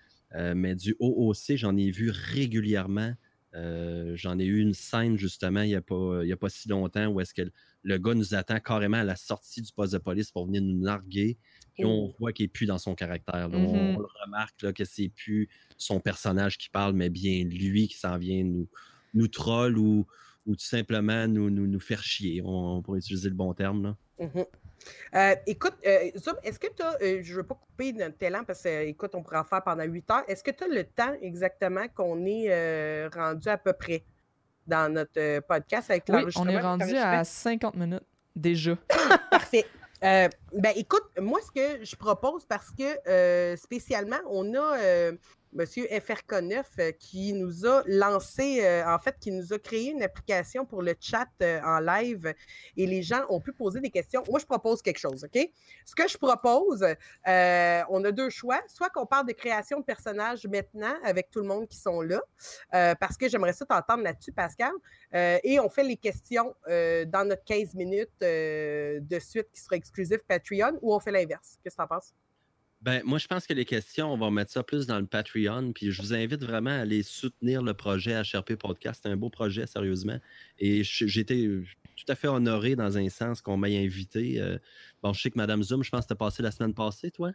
mais 0.56 0.76
du 0.76 0.93
OOC, 1.00 1.56
j'en 1.56 1.78
ai 1.78 1.89
vu 1.89 2.12
régulièrement. 2.12 3.14
j'en 3.54 4.38
ai 4.38 4.43
eu 4.43 4.60
une 4.60 4.74
scène 4.74 5.18
justement 5.18 5.62
il 5.62 5.70
n'y 5.70 5.76
a, 5.76 5.82
pas, 5.82 6.22
a 6.22 6.36
pas 6.36 6.50
si 6.50 6.68
longtemps 6.68 7.08
où 7.08 7.22
est-ce 7.22 7.34
que 7.34 7.50
le 7.88 7.98
gars 7.98 8.14
nous 8.14 8.36
attend 8.36 8.60
carrément 8.60 8.98
à 8.98 9.06
la 9.06 9.16
sortie 9.16 9.62
du 9.62 9.72
poste 9.72 9.94
de 9.94 9.98
police 9.98 10.30
pour 10.30 10.46
venir 10.46 10.62
nous 10.62 10.78
narguer. 10.78 11.38
Puis 11.74 11.86
on 11.86 12.14
voit 12.20 12.34
qu'il 12.34 12.44
n'est 12.44 12.50
plus 12.50 12.66
dans 12.66 12.78
son 12.78 12.96
caractère. 12.96 13.50
on, 13.54 13.96
mm-hmm. 13.96 13.98
le 13.98 14.08
remarque 14.26 14.62
là, 14.62 14.74
que 14.74 14.84
c'est 14.84 15.08
plus 15.08 15.48
son 15.78 16.02
personnage 16.02 16.58
qui 16.58 16.70
parle, 16.70 16.94
mais 16.94 17.10
bien 17.10 17.46
lui 17.46 17.88
qui 17.88 17.96
s'en 17.96 18.18
vient 18.18 18.44
nous, 18.44 18.68
nous 19.14 19.30
troll 19.30 19.78
ou, 19.78 20.06
ou 20.46 20.56
tout 20.56 20.66
simplement 20.66 21.28
nous, 21.28 21.50
nous, 21.50 21.66
nous 21.66 21.80
faire 21.80 22.04
chier, 22.04 22.42
on, 22.44 22.82
pourrait 22.82 23.00
utiliser 23.00 23.30
le 23.30 23.36
bon 23.36 23.54
terme. 23.54 23.84
Là. 23.84 23.98
Mm-hmm. 24.20 24.46
Euh, 25.16 25.36
écoute, 25.46 25.76
euh, 25.86 26.12
Zoom, 26.18 26.36
est-ce 26.44 26.60
que 26.60 26.68
tu 26.68 26.82
as, 26.82 26.98
euh, 27.02 27.20
je 27.24 27.32
ne 27.32 27.38
veux 27.38 27.44
pas 27.44 27.56
couper 27.56 27.94
notre 27.94 28.18
talent 28.18 28.44
parce 28.46 28.64
que, 28.64 28.86
écoute, 28.86 29.12
on 29.16 29.24
pourrait 29.24 29.38
en 29.38 29.46
faire 29.46 29.64
pendant 29.64 29.86
8 29.86 30.12
heures. 30.12 30.24
Est-ce 30.28 30.44
que 30.44 30.52
tu 30.52 30.66
as 30.66 30.68
le 30.68 30.84
temps 30.84 31.14
exactement 31.22 31.88
qu'on 31.96 32.26
est 32.26 33.08
rendu 33.08 33.48
à 33.48 33.58
peu 33.58 33.72
près? 33.72 34.04
Dans 34.68 34.91
notre 34.91 35.20
euh, 35.20 35.41
podcast 35.41 35.89
avec 35.89 36.03
oui, 36.09 36.24
on 36.36 36.47
est 36.47 36.59
rendu 36.59 36.95
à 36.95 37.24
50 37.24 37.76
minutes 37.76 38.03
déjà. 38.36 38.76
Parfait. 39.32 39.65
Euh, 40.03 40.28
ben 40.53 40.74
écoute, 40.76 41.05
moi 41.20 41.39
ce 41.41 41.51
que 41.51 41.84
je 41.84 41.95
propose 41.95 42.45
parce 42.45 42.70
que 42.70 43.09
euh, 43.09 43.55
spécialement 43.55 44.20
on 44.30 44.53
a 44.53 44.78
Monsieur 45.58 45.86
FRK9, 45.88 46.93
qui 46.99 47.34
nous 47.34 47.66
a 47.66 47.82
lancé, 47.88 48.62
en 48.86 48.99
fait, 48.99 49.16
qui 49.20 49.32
nous 49.32 49.53
a 49.53 49.58
créé 49.58 49.89
une 49.89 50.03
application 50.03 50.66
pour 50.66 50.84
le 50.84 50.93
chat 50.99 51.28
en 51.41 51.80
live 51.80 52.32
et 52.76 52.86
les 52.86 53.01
gens 53.01 53.26
ont 53.30 53.41
pu 53.41 53.51
poser 53.53 53.80
des 53.80 53.89
questions. 53.89 54.24
Moi, 54.30 54.39
je 54.39 54.45
propose 54.45 54.84
quelque 54.84 54.99
chose, 54.99 55.24
OK? 55.24 55.49
Ce 55.84 55.95
que 55.95 56.08
je 56.08 56.16
propose, 56.18 56.86
on 57.26 58.05
a 58.05 58.12
deux 58.12 58.30
choix. 58.30 58.62
Soit 58.68 58.89
qu'on 58.91 59.08
parle 59.08 59.26
de 59.26 59.34
création 59.34 59.80
de 59.80 59.84
personnages 59.84 60.45
maintenant 60.45 60.95
avec 61.03 61.32
tout 61.32 61.39
le 61.39 61.47
monde 61.47 61.68
qui 61.68 61.78
sont 61.78 62.01
là, 62.01 62.22
parce 62.99 63.18
que 63.18 63.28
j'aimerais 63.28 63.53
ça 63.53 63.66
t'entendre 63.66 64.03
là-dessus, 64.03 64.32
Pascal. 64.32 64.74
et 65.12 65.60
on 65.60 65.70
fait 65.70 65.84
les 65.84 65.97
questions 65.97 66.55
dans 66.68 67.28
notre 67.28 67.43
15 67.45 67.74
minutes 67.74 68.12
de 68.22 69.20
suite 69.20 69.47
qui 69.51 69.62
sera 69.62 69.76
exclusif 69.76 70.20
Patreon 70.28 70.78
ou 70.82 70.93
on 70.93 70.99
fait 70.99 71.12
l'inverse. 71.12 71.58
Qu'est-ce 71.64 71.76
que 71.76 71.82
tu 71.82 71.84
en 71.84 71.88
penses? 71.88 72.14
Ben, 72.88 73.02
moi, 73.04 73.18
je 73.18 73.28
pense 73.28 73.46
que 73.46 73.52
les 73.52 73.66
questions, 73.66 74.14
on 74.14 74.18
va 74.18 74.32
mettre 74.32 74.50
ça 74.50 74.64
plus 74.64 74.88
dans 74.88 74.98
le 74.98 75.06
Patreon. 75.06 75.74
Puis 75.74 75.92
je 75.92 76.02
vous 76.02 76.14
invite 76.14 76.42
vraiment 76.42 76.70
à 76.70 76.84
aller 76.84 77.04
soutenir 77.04 77.62
le 77.62 77.74
projet 77.74 78.18
HRP 78.22 78.56
Podcast. 78.56 79.02
C'est 79.04 79.10
un 79.10 79.18
beau 79.18 79.30
projet, 79.30 79.68
sérieusement. 79.68 80.18
Et 80.58 80.86
j'ai 80.86 81.20
été 81.20 81.50
tout 81.98 82.06
à 82.08 82.16
fait 82.16 82.30
honoré 82.30 82.78
dans 82.78 82.98
un 82.98 83.10
sens 83.10 83.42
qu'on 83.42 83.58
m'ait 83.58 83.78
invité. 83.78 84.40
Euh, 84.40 84.58
bon, 85.04 85.12
je 85.12 85.22
sais 85.22 85.30
que 85.30 85.38
Madame 85.38 85.64
Zoom, 85.64 85.84
je 85.84 85.90
pense 85.90 86.06
que 86.06 86.08
t'as 86.08 86.16
passé 86.16 86.42
la 86.42 86.52
semaine 86.52 86.74
passée, 86.74 87.12
toi? 87.12 87.32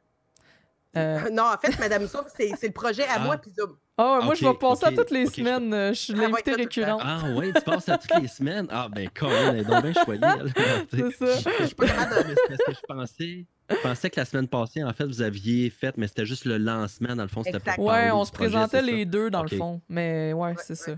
Euh. 0.97 1.29
Non, 1.31 1.43
en 1.53 1.59
fait, 1.59 1.79
Madame 1.79 2.07
Zoom, 2.07 2.25
c'est 2.35 2.49
le 2.63 2.73
projet 2.73 3.05
à 3.05 3.19
moi 3.19 3.35
ah. 3.35 3.39
puis 3.39 3.51
Zoom. 3.51 3.77
Ah, 3.99 4.21
moi, 4.23 4.35
je 4.35 4.45
vais 4.45 4.55
passer 4.55 4.87
à 4.87 4.93
toutes 4.93 5.11
les 5.11 5.27
semaines. 5.27 5.73
Euh, 5.75 5.89
je 5.93 5.99
suis 6.01 6.13
l'invité 6.15 6.53
récurrent. 6.55 6.99
Ah, 7.01 7.21
oui, 7.37 7.53
tu 7.55 7.61
passes 7.61 7.89
à 7.89 7.99
toutes 7.99 8.21
les 8.21 8.29
semaines? 8.29 8.67
Ah, 8.71 8.89
ben, 8.91 9.09
Colin, 9.15 9.53
elle 9.53 9.61
est 9.61 9.65
donc 9.65 9.83
bien 9.83 9.93
choyée. 10.05 10.21
C'est 10.91 11.11
ça. 11.13 11.51
Je 11.61 11.65
suis 11.67 11.75
pas. 11.75 11.87
Parce 11.87 12.59
que 12.67 12.73
je 12.73 12.87
pensais. 12.89 13.47
Je 13.71 13.77
pensais 13.77 14.11
que 14.11 14.21
la 14.21 14.25
semaine 14.25 14.49
passée, 14.49 14.83
en 14.83 14.93
fait, 14.93 15.05
vous 15.05 15.23
aviez 15.23 15.71
fait, 15.71 15.97
mais 15.97 16.09
c'était 16.09 16.27
juste 16.27 16.45
le 16.45 16.59
lancement, 16.59 17.15
dans 17.15 17.23
le 17.23 17.29
fond. 17.29 17.43
C'était 17.43 17.59
Ouais, 17.79 18.11
on 18.11 18.25
se 18.25 18.33
présentait 18.33 18.83
les 18.83 19.05
deux, 19.05 19.31
dans 19.31 19.43
le 19.43 19.49
fond. 19.49 19.81
Mais 19.89 20.33
ouais, 20.33 20.55
c'est 20.59 20.75
ça. 20.75 20.93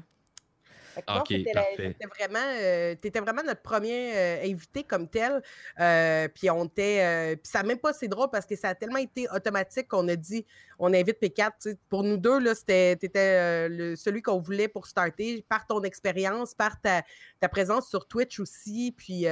OK, 0.98 1.34
parfait. 1.52 1.96
Tu 2.00 2.08
vraiment, 2.08 2.44
euh, 2.44 2.92
étais 2.92 3.20
vraiment 3.20 3.42
notre 3.42 3.62
premier 3.62 4.12
euh, 4.14 4.44
invité 4.44 4.84
comme 4.84 5.08
tel. 5.08 5.42
Euh, 5.80 6.28
puis 6.28 6.50
on 6.50 6.64
était. 6.64 7.36
puis 7.42 7.50
ça 7.50 7.62
même 7.62 7.78
pas 7.78 7.92
c'est 7.92 8.08
drôle 8.08 8.28
parce 8.30 8.46
que 8.46 8.56
ça 8.56 8.70
a 8.70 8.74
tellement 8.74 8.98
été 8.98 9.26
automatique 9.34 9.88
qu'on 9.88 10.06
a 10.08 10.16
dit 10.16 10.44
on 10.80 10.92
invite 10.92 11.22
P4. 11.22 11.76
Pour 11.88 12.02
nous 12.02 12.16
deux, 12.16 12.40
là, 12.40 12.52
c'était, 12.54 12.96
tu 12.96 13.06
étais 13.06 13.68
celui 13.96 14.22
qu'on 14.22 14.40
voulait 14.40 14.66
pour 14.66 14.88
starter, 14.88 15.44
par 15.48 15.66
ton 15.68 15.82
expérience, 15.82 16.52
par 16.52 16.80
ta, 16.80 17.02
ta, 17.40 17.48
présence 17.48 17.88
sur 17.88 18.08
Twitch 18.08 18.40
aussi. 18.40 18.92
Puis, 18.96 19.20
tu 19.20 19.26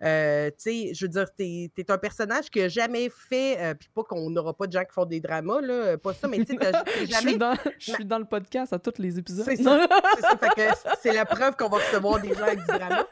sais, 0.00 0.94
je 0.94 1.04
veux 1.04 1.08
dire, 1.08 1.26
tu 1.36 1.70
es, 1.76 1.90
un 1.90 1.98
personnage 1.98 2.50
qui 2.50 2.58
n'a 2.58 2.68
jamais 2.68 3.10
fait, 3.10 3.76
puis 3.78 3.88
pas 3.94 4.02
qu'on 4.02 4.28
n'aura 4.28 4.54
pas 4.54 4.66
de 4.66 4.72
gens 4.72 4.84
qui 4.84 4.92
font 4.92 5.06
des 5.06 5.20
dramas, 5.20 5.60
là, 5.60 5.96
pas 5.98 6.14
ça, 6.14 6.26
mais 6.26 6.44
tu 6.44 6.56
sais, 6.56 6.72
jamais. 7.06 7.06
je, 7.06 7.28
suis 7.28 7.38
dans, 7.38 7.56
je 7.78 7.92
suis 7.92 8.04
dans 8.04 8.18
le 8.18 8.24
podcast 8.24 8.72
à 8.72 8.78
tous 8.78 9.00
les 9.00 9.18
épisodes. 9.18 9.44
C'est 9.44 9.56
ça. 9.56 9.86
c'est 10.16 10.22
ça. 10.22 10.36
Fait 10.36 10.48
que 10.48 10.98
c'est 11.08 11.14
la 11.14 11.24
preuve 11.24 11.56
qu'on 11.56 11.68
va 11.68 11.78
recevoir 11.78 12.20
des 12.20 12.34
gens 12.34 12.42
avec 12.42 12.60
du 12.60 12.66
drama. 12.66 13.06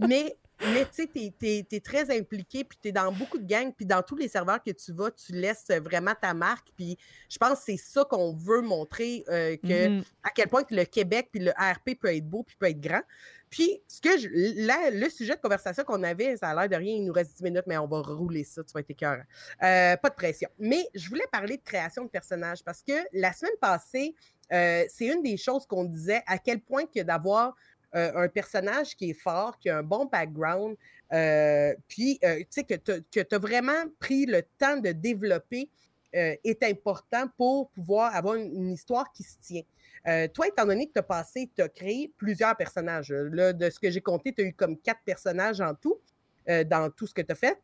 Mais, 0.00 0.36
mais 0.60 0.84
tu 0.86 1.04
sais, 1.04 1.08
tu 1.12 1.76
es, 1.76 1.80
très 1.80 2.16
impliqué, 2.16 2.64
puis 2.64 2.78
tu 2.80 2.88
es 2.88 2.92
dans 2.92 3.12
beaucoup 3.12 3.38
de 3.38 3.46
gangs, 3.46 3.72
puis 3.72 3.86
dans 3.86 4.02
tous 4.02 4.16
les 4.16 4.28
serveurs 4.28 4.62
que 4.62 4.70
tu 4.70 4.92
vas, 4.92 5.10
tu 5.10 5.32
laisses 5.32 5.70
vraiment 5.70 6.14
ta 6.20 6.34
marque. 6.34 6.68
Puis 6.76 6.96
je 7.28 7.38
pense 7.38 7.58
que 7.58 7.64
c'est 7.66 7.76
ça 7.76 8.04
qu'on 8.04 8.34
veut 8.34 8.60
montrer, 8.60 9.24
euh, 9.28 9.56
que, 9.56 9.88
mm-hmm. 9.88 10.04
à 10.24 10.30
quel 10.30 10.48
point 10.48 10.64
que 10.64 10.74
le 10.74 10.84
Québec 10.84 11.28
puis 11.32 11.40
le 11.40 11.52
ARP 11.56 11.94
peut 12.00 12.14
être 12.14 12.28
beau, 12.28 12.42
puis 12.42 12.56
peut 12.58 12.68
être 12.68 12.80
grand. 12.80 13.02
Puis, 13.50 13.82
ce 13.88 14.00
que 14.00 14.18
je, 14.18 14.28
le 14.28 15.08
sujet 15.08 15.34
de 15.34 15.40
conversation 15.40 15.82
qu'on 15.84 16.02
avait, 16.02 16.36
ça 16.36 16.48
a 16.48 16.54
l'air 16.54 16.68
de 16.68 16.76
rien, 16.76 16.96
il 16.96 17.04
nous 17.04 17.12
reste 17.12 17.36
10 17.38 17.44
minutes, 17.44 17.64
mais 17.66 17.78
on 17.78 17.86
va 17.86 18.02
rouler 18.02 18.44
ça, 18.44 18.62
tu 18.62 18.72
vas 18.72 18.80
être 18.80 18.90
écœurant. 18.90 19.22
Euh, 19.62 19.96
pas 19.96 20.10
de 20.10 20.14
pression. 20.14 20.50
Mais 20.58 20.86
je 20.94 21.08
voulais 21.08 21.26
parler 21.32 21.56
de 21.56 21.62
création 21.62 22.04
de 22.04 22.10
personnages 22.10 22.62
parce 22.62 22.82
que 22.82 22.92
la 23.12 23.32
semaine 23.32 23.56
passée, 23.60 24.14
euh, 24.52 24.84
c'est 24.88 25.06
une 25.06 25.22
des 25.22 25.36
choses 25.36 25.66
qu'on 25.66 25.84
disait, 25.84 26.22
à 26.26 26.38
quel 26.38 26.60
point 26.60 26.84
que 26.86 27.02
d'avoir 27.02 27.54
euh, 27.94 28.24
un 28.24 28.28
personnage 28.28 28.96
qui 28.96 29.10
est 29.10 29.20
fort, 29.20 29.58
qui 29.58 29.70
a 29.70 29.78
un 29.78 29.82
bon 29.82 30.06
background, 30.06 30.76
euh, 31.12 31.74
puis 31.88 32.18
que 32.18 33.00
tu 33.10 33.34
as 33.34 33.38
vraiment 33.38 33.84
pris 33.98 34.26
le 34.26 34.42
temps 34.58 34.76
de 34.76 34.92
développer 34.92 35.70
est 36.10 36.62
important 36.62 37.28
pour 37.36 37.68
pouvoir 37.70 38.16
avoir 38.16 38.34
une, 38.36 38.72
histoire 38.72 39.12
qui 39.12 39.22
se 39.22 39.36
tient. 39.42 40.28
toi, 40.28 40.48
étant 40.48 40.64
donné 40.64 40.86
que 40.86 40.94
tu 40.94 40.98
as 40.98 41.02
passé, 41.02 41.50
tu 41.54 41.60
as 41.60 41.68
créé 41.68 42.10
plusieurs 42.16 42.56
personnages. 42.56 43.08
De 43.10 43.70
ce 43.70 43.78
que 43.78 43.90
j'ai 43.90 44.00
compté, 44.00 44.32
tu 44.32 44.40
as 44.42 44.46
eu 44.46 44.54
comme 44.54 44.78
quatre 44.78 45.02
personnages 45.04 45.60
en 45.60 45.74
tout 45.74 46.00
dans 46.46 46.90
tout 46.90 47.06
ce 47.06 47.12
que 47.12 47.20
tu 47.20 47.32
as 47.32 47.34
fait 47.34 47.58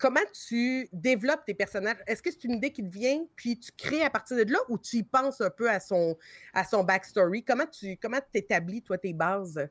comment 0.00 0.20
tu 0.48 0.88
développes 0.92 1.44
tes 1.46 1.54
personnages? 1.54 1.98
Est-ce 2.06 2.22
que 2.22 2.30
c'est 2.30 2.44
une 2.44 2.54
idée 2.54 2.72
qui 2.72 2.82
te 2.82 2.92
vient, 2.92 3.24
puis 3.36 3.60
tu 3.60 3.70
crées 3.76 4.02
à 4.02 4.10
partir 4.10 4.36
de 4.36 4.50
là, 4.50 4.58
ou 4.68 4.78
tu 4.78 4.96
y 4.96 5.02
penses 5.04 5.40
un 5.40 5.50
peu 5.50 5.70
à 5.70 5.78
son, 5.78 6.16
à 6.54 6.64
son 6.64 6.82
backstory? 6.82 7.44
Comment 7.44 7.66
tu 7.66 7.96
comment 7.98 8.18
établis, 8.34 8.82
toi, 8.82 8.98
tes 8.98 9.12
bases? 9.12 9.68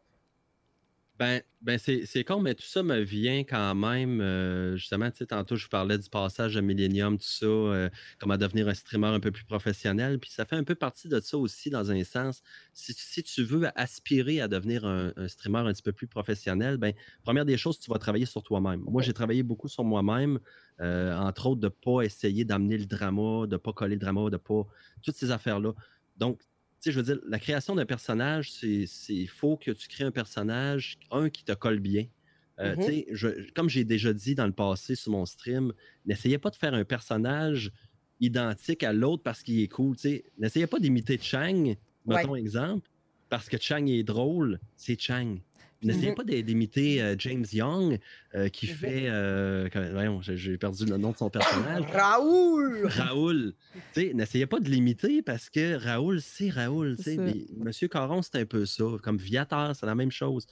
Ben, 1.19 1.41
ben 1.61 1.77
c'est 1.77 2.23
con, 2.23 2.39
mais 2.39 2.55
tout 2.55 2.63
ça 2.63 2.81
me 2.81 3.01
vient 3.01 3.39
quand 3.39 3.75
même. 3.75 4.21
Euh, 4.21 4.77
justement, 4.77 5.11
tu 5.11 5.17
sais, 5.17 5.25
tantôt, 5.25 5.57
je 5.57 5.65
vous 5.65 5.69
parlais 5.69 5.97
du 5.97 6.09
passage 6.09 6.55
à 6.55 6.61
Millennium, 6.61 7.17
tout 7.17 7.25
ça, 7.25 7.45
euh, 7.45 7.89
comment 8.19 8.37
devenir 8.37 8.69
un 8.69 8.73
streamer 8.73 9.07
un 9.07 9.19
peu 9.19 9.29
plus 9.29 9.43
professionnel. 9.43 10.17
Puis 10.19 10.31
ça 10.31 10.45
fait 10.45 10.55
un 10.55 10.63
peu 10.63 10.75
partie 10.75 11.09
de 11.09 11.19
ça 11.19 11.37
aussi, 11.37 11.69
dans 11.69 11.91
un 11.91 12.05
sens. 12.05 12.41
Si, 12.73 13.21
tu 13.21 13.43
veux 13.43 13.67
aspirer 13.77 14.39
à 14.39 14.47
devenir 14.47 14.85
un, 14.85 15.11
streamer 15.27 15.59
un 15.59 15.73
petit 15.73 15.83
peu 15.83 15.91
plus 15.91 16.07
professionnel, 16.07 16.77
ben, 16.77 16.93
première 17.21 17.43
des 17.43 17.57
choses, 17.57 17.79
tu 17.81 17.91
vas 17.91 17.99
travailler 17.99 18.25
sur 18.25 18.41
toi-même. 18.41 18.79
Moi, 18.87 19.01
j'ai 19.01 19.13
travaillé 19.13 19.43
beaucoup 19.43 19.67
sur 19.67 19.83
moi-même, 19.83 20.39
euh, 20.79 21.13
entre 21.17 21.47
autres, 21.47 21.59
de 21.59 21.67
ne 21.67 21.95
pas 21.95 22.03
essayer 22.03 22.45
d'amener 22.45 22.77
le 22.77 22.85
drama, 22.85 23.45
de 23.45 23.55
ne 23.55 23.57
pas 23.57 23.73
coller 23.73 23.95
le 23.95 23.99
drama, 23.99 24.29
de 24.29 24.35
ne 24.35 24.37
pas. 24.37 24.65
Toutes 25.01 25.15
ces 25.15 25.31
affaires-là. 25.31 25.73
Donc, 26.15 26.39
sais, 26.81 26.91
je 26.91 26.99
veux 26.99 27.03
dire, 27.03 27.19
la 27.27 27.39
création 27.39 27.75
d'un 27.75 27.85
personnage, 27.85 28.51
c'est 28.51 28.87
il 29.09 29.27
faut 29.27 29.57
que 29.57 29.71
tu 29.71 29.87
crées 29.87 30.05
un 30.05 30.11
personnage, 30.11 30.97
un 31.11 31.29
qui 31.29 31.43
te 31.43 31.51
colle 31.53 31.79
bien. 31.79 32.05
Euh, 32.59 32.75
mm-hmm. 32.75 33.53
comme 33.53 33.69
j'ai 33.69 33.85
déjà 33.85 34.11
dit 34.11 34.35
dans 34.35 34.45
le 34.45 34.51
passé 34.51 34.95
sur 34.95 35.13
mon 35.13 35.25
stream, 35.25 35.71
n'essayez 36.05 36.37
pas 36.37 36.49
de 36.49 36.55
faire 36.57 36.73
un 36.73 36.83
personnage 36.83 37.71
identique 38.19 38.83
à 38.83 38.91
l'autre 38.91 39.23
parce 39.23 39.43
qu'il 39.43 39.61
est 39.61 39.67
cool. 39.67 39.95
N'essayez 40.37 40.67
pas 40.67 40.79
d'imiter 40.79 41.17
Chang, 41.21 41.75
mettons 42.05 42.35
exemple, 42.35 42.89
parce 43.29 43.47
que 43.47 43.57
Chang 43.57 43.85
est 43.87 44.03
drôle, 44.03 44.59
c'est 44.75 44.99
Chang. 44.99 45.37
N'essayez 45.81 46.09
mhm. 46.09 46.15
pas 46.15 46.23
d'imiter 46.23 47.01
euh, 47.01 47.15
James 47.17 47.45
Young 47.51 47.99
euh, 48.35 48.49
qui 48.49 48.67
mhm. 48.67 48.73
fait. 48.73 49.03
Euh, 49.07 49.69
voyons, 49.93 50.21
j'ai 50.21 50.57
perdu 50.57 50.85
le 50.85 50.97
nom 50.97 51.11
de 51.11 51.17
son 51.17 51.29
personnage. 51.29 51.83
Raoul! 51.93 52.87
Raoul! 52.87 53.53
N'essayez 53.95 54.45
pas 54.45 54.59
de 54.59 54.69
l'imiter 54.69 55.21
parce 55.21 55.49
que 55.49 55.75
Raoul, 55.75 56.21
c'est 56.21 56.49
Raoul. 56.49 56.97
Monsieur 57.57 57.87
Caron, 57.87 58.21
c'est 58.21 58.35
un 58.35 58.45
peu 58.45 58.65
ça. 58.65 58.83
Comme 59.01 59.17
Viator, 59.17 59.73
c'est 59.75 59.85
la 59.85 59.95
même 59.95 60.11
chose. 60.11 60.47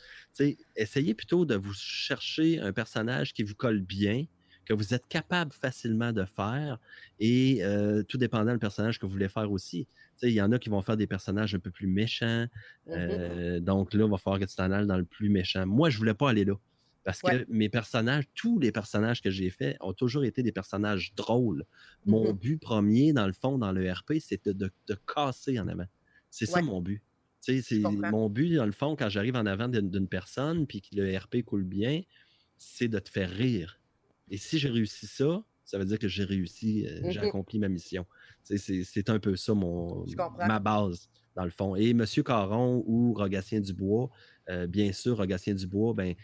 essayez 0.75 1.13
plutôt 1.13 1.45
de 1.45 1.55
vous 1.55 1.73
chercher 1.73 2.59
un 2.59 2.71
personnage 2.71 3.34
qui 3.34 3.43
vous 3.43 3.55
colle 3.55 3.82
bien, 3.82 4.25
que 4.65 4.73
vous 4.73 4.93
êtes 4.93 5.07
capable 5.07 5.51
facilement 5.51 6.13
de 6.13 6.23
faire 6.23 6.80
et 7.19 7.61
tout 8.07 8.17
dépendant 8.17 8.53
du 8.53 8.59
personnage 8.59 8.97
que 8.97 9.05
vous 9.05 9.11
voulez 9.11 9.30
faire 9.30 9.51
aussi. 9.51 9.88
Il 10.24 10.32
y 10.32 10.41
en 10.41 10.51
a 10.51 10.59
qui 10.59 10.70
vont 10.70 10.82
faire 10.82 10.97
des 10.97 11.07
personnages 11.07 11.55
un 11.55 11.59
peu 11.59 11.72
plus 11.72 11.88
méchants. 11.88 12.45
Mmh 12.88 12.91
euh, 12.91 13.59
donc 13.59 13.93
là, 13.93 14.05
il 14.05 14.11
va 14.11 14.18
falloir 14.18 14.39
que 14.39 14.45
tu 14.45 14.55
t'en 14.55 14.72
ailles 14.72 14.88
dans 14.88 14.97
le 14.97 15.05
plus 15.05 15.30
méchant. 15.30 15.65
Moi, 15.65 15.89
je 15.89 15.97
voulais 15.97 16.13
pas 16.13 16.30
aller 16.30 16.45
là. 16.45 16.55
Parce 17.03 17.22
que 17.22 17.45
mes 17.47 17.70
personnages, 17.70 18.26
tous 18.36 18.59
les 18.59 18.74
personnages 18.74 19.22
que 19.22 19.30
j'ai 19.30 19.49
faits 19.49 19.78
ont 19.80 19.93
toujours 19.93 20.26
été 20.26 20.43
des 20.43 20.51
personnages 20.51 21.13
drôles. 21.15 21.63
Mon 22.05 22.34
mmh 22.34 22.38
but 22.38 22.57
premier, 22.57 23.13
dans 23.13 23.28
le 23.28 23.32
fond, 23.32 23.57
dans 23.57 23.72
le 23.72 23.89
RP, 23.89 24.15
c'était 24.20 24.53
de, 24.53 24.70
de, 24.88 24.97
casser 25.13 25.57
en 25.57 25.70
avant. 25.70 25.86
C'est 26.30 26.45
ça 26.45 26.61
mon 26.61 26.82
but. 26.82 27.01
C'est 27.39 27.80
mon 27.80 28.30
but, 28.30 28.55
dans 28.55 28.65
le 28.65 28.74
fond, 28.74 28.97
quand 28.97 29.07
j'arrive 29.07 29.38
en 29.38 29.45
avant 29.45 29.70
d'une 29.70 30.07
personne 30.09 30.68
puis 30.68 30.82
que 30.82 30.95
le 30.95 31.18
RP 31.18 31.43
coule 31.45 31.63
bien, 31.63 32.01
c'est 32.57 32.89
de 32.89 32.99
te 32.99 33.09
faire 33.09 33.30
rire. 33.30 33.80
Et 34.30 34.38
si 34.38 34.59
j'ai 34.59 34.70
réussi 34.70 35.07
ça, 35.07 35.43
ça 35.68 35.78
veut 35.78 35.86
dire 35.86 35.99
que 35.99 36.07
j'ai 36.07 36.24
réussi, 36.24 36.88
euh, 36.88 37.11
j'ai 37.11 37.20
mmh 37.20 37.24
accompli 37.26 37.59
ma 37.59 37.68
mission. 37.68 38.05
C'est 38.43 39.09
un 39.09 39.20
peu 39.20 39.36
ça 39.36 39.53
mon, 39.53 40.05
ma 40.38 40.59
base, 40.59 41.09
dans 41.36 41.43
le 41.43 41.51
fond. 41.51 41.76
Et 41.76 41.89
M. 41.89 42.05
Caron 42.26 42.84
ou 42.88 43.13
Rogatien 43.13 43.59
Dubois, 43.59 44.09
euh, 44.49 44.65
bien 44.65 44.93
sûr, 44.93 45.18
Rogatien 45.18 45.53
Dubois, 45.53 45.93
ben, 45.93 46.15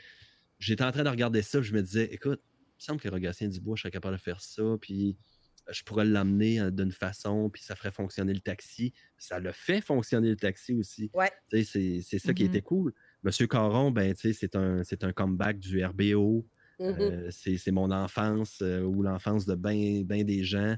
j'étais 0.59 0.85
en 0.85 0.93
train 0.93 1.03
de 1.03 1.09
regarder 1.09 1.41
ça, 1.41 1.61
je 1.61 1.73
me 1.73 1.81
disais, 1.81 2.05
écoute, 2.05 2.41
il 2.45 2.75
me 2.77 2.79
semble 2.79 3.01
que 3.01 3.09
Rogatien 3.09 3.49
Dubois, 3.49 3.75
je 3.75 3.81
serais 3.81 3.91
capable 3.91 4.15
de 4.15 4.21
faire 4.21 4.39
ça, 4.39 4.63
puis 4.79 5.17
euh, 5.67 5.73
je 5.73 5.83
pourrais 5.83 6.05
l'amener 6.05 6.71
d'une 6.71 6.93
façon, 6.93 7.49
puis 7.49 7.61
ça 7.63 7.75
ferait 7.75 7.91
fonctionner 7.91 8.33
le 8.33 8.39
taxi. 8.39 8.93
Ça 9.17 9.41
le 9.41 9.51
fait 9.51 9.81
fonctionner 9.81 10.29
le 10.29 10.37
taxi 10.37 10.73
aussi. 10.73 11.11
Ouais. 11.13 11.31
C'est 11.51 12.19
ça 12.19 12.33
qui 12.33 12.45
mmh 12.45 12.47
était 12.47 12.61
cool. 12.61 12.93
Monsieur 13.23 13.47
Caron, 13.47 13.91
ben, 13.91 14.15
c'est 14.15 14.55
un, 14.55 14.83
un 15.01 15.11
comeback 15.11 15.59
du 15.59 15.83
RBO. 15.83 16.47
Mmh 16.79 16.85
euh, 16.99 17.29
c'est 17.31 17.71
mon 17.71 17.91
enfance 17.91 18.59
euh, 18.61 18.81
ou 18.81 19.03
l'enfance 19.03 19.45
de 19.45 19.55
bien 19.55 20.01
ben 20.03 20.23
des 20.23 20.43
gens. 20.43 20.75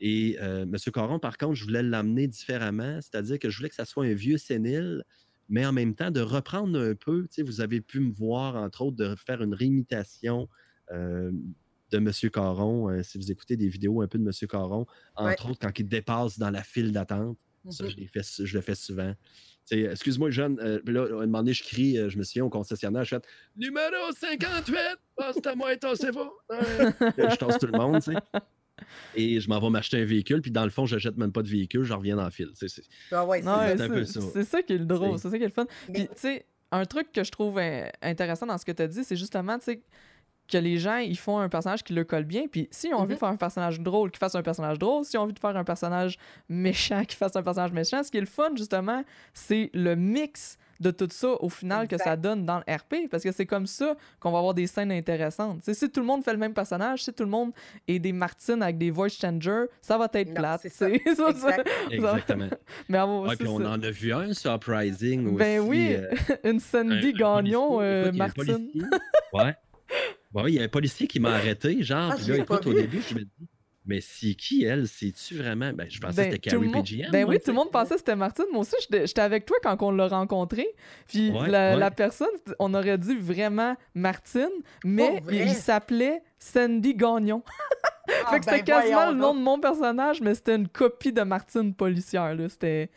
Et 0.00 0.36
euh, 0.40 0.62
M. 0.62 0.76
Coron, 0.92 1.18
par 1.18 1.38
contre, 1.38 1.54
je 1.54 1.64
voulais 1.64 1.82
l'amener 1.82 2.26
différemment, 2.26 3.00
c'est-à-dire 3.00 3.38
que 3.38 3.50
je 3.50 3.58
voulais 3.58 3.68
que 3.68 3.74
ça 3.74 3.84
soit 3.84 4.04
un 4.04 4.14
vieux 4.14 4.38
sénile, 4.38 5.04
mais 5.48 5.64
en 5.64 5.72
même 5.72 5.94
temps 5.94 6.10
de 6.10 6.20
reprendre 6.20 6.78
un 6.78 6.94
peu. 6.94 7.26
Vous 7.44 7.60
avez 7.60 7.80
pu 7.80 8.00
me 8.00 8.12
voir, 8.12 8.56
entre 8.56 8.82
autres, 8.82 8.96
de 8.96 9.14
faire 9.14 9.42
une 9.42 9.54
réimitation 9.54 10.48
de 10.90 11.32
M. 11.92 12.10
Caron. 12.32 13.02
Si 13.02 13.18
vous 13.18 13.30
écoutez 13.30 13.56
des 13.56 13.68
vidéos 13.68 14.02
un 14.02 14.08
peu 14.08 14.18
de 14.18 14.24
M. 14.24 14.32
Caron, 14.48 14.86
entre 15.14 15.50
autres 15.50 15.60
quand 15.60 15.78
il 15.78 15.88
dépasse 15.88 16.38
dans 16.38 16.50
la 16.50 16.62
file 16.62 16.92
d'attente, 16.92 17.38
ça, 17.70 17.84
mm-hmm. 17.84 18.36
je, 18.38 18.44
je 18.44 18.54
le 18.54 18.60
fais 18.62 18.74
souvent. 18.74 19.14
Excuse-moi, 19.70 20.30
jeune. 20.30 20.58
Euh, 20.60 20.80
là, 20.86 21.02
à 21.02 21.22
un 21.22 21.26
moment 21.26 21.38
donné, 21.38 21.52
je 21.52 21.62
crie, 21.62 21.98
euh, 21.98 22.08
je 22.08 22.18
me 22.18 22.22
souviens 22.22 22.44
au 22.44 22.50
concessionnaire, 22.50 23.04
je 23.04 23.16
fais 23.16 23.22
Numéro 23.56 24.12
58, 24.14 24.76
c'est 25.32 25.46
à 25.46 25.54
moi, 25.54 25.76
tassez-vous. 25.76 26.30
je 26.50 27.36
tasse 27.36 27.58
tout 27.58 27.66
le 27.66 27.78
monde, 27.78 28.02
tu 28.02 28.12
sais. 28.12 28.18
Et 29.14 29.40
je 29.40 29.48
m'en 29.48 29.60
vais 29.60 29.70
m'acheter 29.70 30.00
un 30.02 30.04
véhicule, 30.04 30.42
puis 30.42 30.50
dans 30.50 30.64
le 30.64 30.70
fond, 30.70 30.84
je 30.84 30.98
jette 30.98 31.16
même 31.16 31.32
pas 31.32 31.42
de 31.42 31.48
véhicule, 31.48 31.84
je 31.84 31.94
reviens 31.94 32.16
dans 32.16 32.24
le 32.24 32.30
fil. 32.30 32.48
C'est 32.54 32.68
ah 33.12 33.24
ouais, 33.24 33.46
un 33.46 33.88
peu 33.88 34.04
ça. 34.04 34.20
C'est 34.32 34.44
ça 34.44 34.62
qui 34.62 34.74
est 34.74 34.78
le 34.78 34.84
drôle, 34.84 35.18
c'est 35.18 35.30
ça 35.30 35.38
qui 35.38 35.44
est 35.44 35.48
le 35.48 35.52
fun. 35.52 35.66
Puis, 35.92 36.06
tu 36.08 36.12
sais, 36.16 36.46
un 36.70 36.84
truc 36.84 37.12
que 37.12 37.24
je 37.24 37.30
trouve 37.30 37.58
intéressant 38.02 38.46
dans 38.46 38.58
ce 38.58 38.64
que 38.64 38.72
tu 38.72 38.82
as 38.82 38.88
dit, 38.88 39.04
c'est 39.04 39.16
justement, 39.16 39.58
tu 39.58 39.64
sais, 39.64 39.82
que 40.48 40.58
les 40.58 40.78
gens, 40.78 40.96
ils 40.96 41.18
font 41.18 41.38
un 41.38 41.48
personnage 41.48 41.82
qui 41.82 41.92
le 41.92 42.04
colle 42.04 42.24
bien. 42.24 42.46
Puis 42.50 42.68
s'ils 42.70 42.94
ont 42.94 42.98
envie 42.98 43.08
de 43.08 43.12
mhm. 43.14 43.18
faire 43.18 43.28
un 43.28 43.36
personnage 43.36 43.80
drôle, 43.80 44.10
qu'ils 44.10 44.18
fassent 44.18 44.34
un 44.34 44.42
personnage 44.42 44.78
drôle. 44.78 45.04
S'ils 45.04 45.18
ont 45.18 45.22
envie 45.22 45.32
de 45.32 45.38
faire 45.38 45.56
un 45.56 45.64
personnage 45.64 46.18
méchant, 46.48 47.04
qu'ils 47.04 47.16
fassent 47.16 47.36
un 47.36 47.42
personnage 47.42 47.72
méchant. 47.72 48.02
Ce 48.02 48.10
qui 48.10 48.18
est 48.18 48.20
le 48.20 48.26
fun, 48.26 48.50
justement, 48.56 49.04
c'est 49.32 49.70
le 49.72 49.96
mix 49.96 50.58
de 50.80 50.90
tout 50.90 51.08
ça 51.10 51.28
au 51.40 51.48
final 51.48 51.88
que 51.88 51.96
ça 51.96 52.16
donne 52.16 52.44
dans 52.44 52.58
le 52.58 52.74
RP 52.74 53.08
parce 53.10 53.22
que 53.22 53.32
c'est 53.32 53.46
comme 53.46 53.66
ça 53.66 53.96
qu'on 54.18 54.32
va 54.32 54.38
avoir 54.38 54.54
des 54.54 54.66
scènes 54.66 54.90
intéressantes. 54.90 55.60
si 55.62 55.90
tout 55.90 56.00
le 56.00 56.06
monde 56.06 56.24
fait 56.24 56.32
le 56.32 56.38
même 56.38 56.52
personnage, 56.52 57.04
si 57.04 57.12
tout 57.12 57.22
le 57.22 57.30
monde 57.30 57.52
est 57.86 57.98
des 57.98 58.12
Martines 58.12 58.62
avec 58.62 58.76
des 58.76 58.90
voice 58.90 59.08
changers, 59.08 59.66
ça 59.80 59.96
va 59.96 60.08
être 60.12 60.34
plate. 60.34 60.62
C'est 60.62 60.70
ça. 61.14 61.28
Exactement. 61.90 62.48
Mais 62.88 62.98
puis 63.38 63.48
on 63.48 63.64
en 63.64 63.82
a 63.82 63.90
vu 63.90 64.12
un 64.12 64.32
sur 64.34 64.54
Uprising 64.54 65.24
ben 65.24 65.28
aussi. 65.28 65.38
Ben 65.38 65.60
oui, 65.60 65.94
euh, 65.94 66.10
une 66.50 66.60
Sandy 66.60 67.12
Gagnon, 67.12 67.80
euh, 67.80 68.12
Martine. 68.12 68.68
ouais. 69.32 69.54
Ouais, 70.34 70.52
il 70.52 70.54
y 70.56 70.58
a 70.58 70.62
un 70.62 70.68
policier 70.68 71.06
qui 71.06 71.20
m'a 71.20 71.34
arrêté, 71.34 71.82
genre, 71.82 72.10
ah, 72.12 72.16
puis 72.16 72.26
là, 72.26 72.38
écoute, 72.38 72.66
au 72.66 72.72
début, 72.72 73.00
je 73.08 73.14
me 73.14 73.20
dis, 73.20 73.48
mais 73.86 74.00
c'est 74.00 74.34
qui 74.34 74.64
elle? 74.64 74.88
C'est-tu 74.88 75.36
vraiment? 75.36 75.70
Ben, 75.74 75.86
je 75.88 76.00
pensais 76.00 76.28
que 76.28 76.32
c'était 76.32 76.56
ben, 76.56 76.70
Carrie 76.70 76.82
PGM. 76.82 77.10
Ben 77.10 77.28
oui, 77.28 77.38
tout 77.38 77.50
le 77.50 77.56
monde 77.56 77.70
pensait 77.70 77.94
que 77.94 78.00
c'était 78.00 78.16
Martine. 78.16 78.46
Moi 78.50 78.62
aussi, 78.62 78.74
j'étais 78.90 79.20
avec 79.20 79.44
toi 79.44 79.56
quand 79.62 79.80
on 79.82 79.90
l'a 79.90 80.08
rencontré. 80.08 80.66
Puis 81.06 81.30
la, 81.30 81.90
personne, 81.90 82.28
on 82.58 82.72
aurait 82.72 82.98
dit 82.98 83.14
vraiment 83.14 83.76
Martine, 83.94 84.48
mais 84.84 85.22
il, 85.30 85.50
s'appelait 85.50 86.22
Sandy 86.38 86.94
Gagnon. 86.94 87.42
Ah, 88.26 88.32
fait 88.32 88.40
que 88.40 88.44
c'était 88.44 88.58
ben 88.58 88.64
quasiment 88.64 89.10
le 89.10 89.16
nom 89.16 89.34
de 89.34 89.40
mon 89.40 89.58
personnage, 89.58 90.20
mais 90.20 90.34
c'était 90.34 90.56
une 90.56 90.68
copie 90.68 91.10
de 91.10 91.22
Martine 91.22 91.74
policière. 91.74 92.36
C'était 92.50 92.90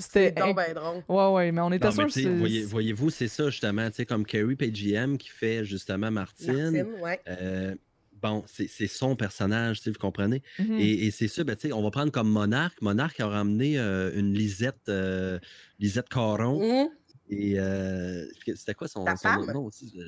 c'était 0.00 0.32
ben 0.32 0.74
drôle. 0.74 1.02
Ouais, 1.08 1.32
ouais, 1.32 1.52
mais 1.52 1.60
on 1.60 1.72
était 1.72 1.90
sûr 1.90 2.06
que 2.06 2.38
voyez, 2.38 2.62
Voyez-vous, 2.64 3.10
c'est 3.10 3.28
ça 3.28 3.50
justement, 3.50 3.88
tu 3.90 3.96
sais, 3.96 4.06
comme 4.06 4.24
Carrie 4.24 4.56
PGM 4.56 5.18
qui 5.18 5.28
fait 5.28 5.64
justement 5.64 6.10
Martine. 6.10 6.70
Martine 6.70 7.00
ouais. 7.00 7.20
Euh, 7.28 7.74
bon, 8.20 8.44
c'est 8.46 8.86
son 8.86 9.16
personnage, 9.16 9.80
vous 9.86 9.92
comprenez? 9.94 10.42
Mm-hmm. 10.58 10.78
Et, 10.78 11.10
c'est 11.10 11.28
ça, 11.28 11.44
ben, 11.44 11.56
on 11.72 11.82
va 11.82 11.90
prendre 11.90 12.10
comme 12.10 12.28
Monarque. 12.28 12.80
Monarque 12.82 13.20
a 13.20 13.28
ramené 13.28 13.78
euh, 13.78 14.10
une 14.14 14.34
Lisette, 14.34 14.88
euh, 14.88 15.38
Lisette 15.78 16.08
Caron. 16.08 16.60
Mm-hmm. 16.60 16.88
Et 17.32 18.54
c'était 18.56 18.74
quoi 18.74 18.88
son, 18.88 19.04
nom 19.04 19.64
aussi? 19.64 20.00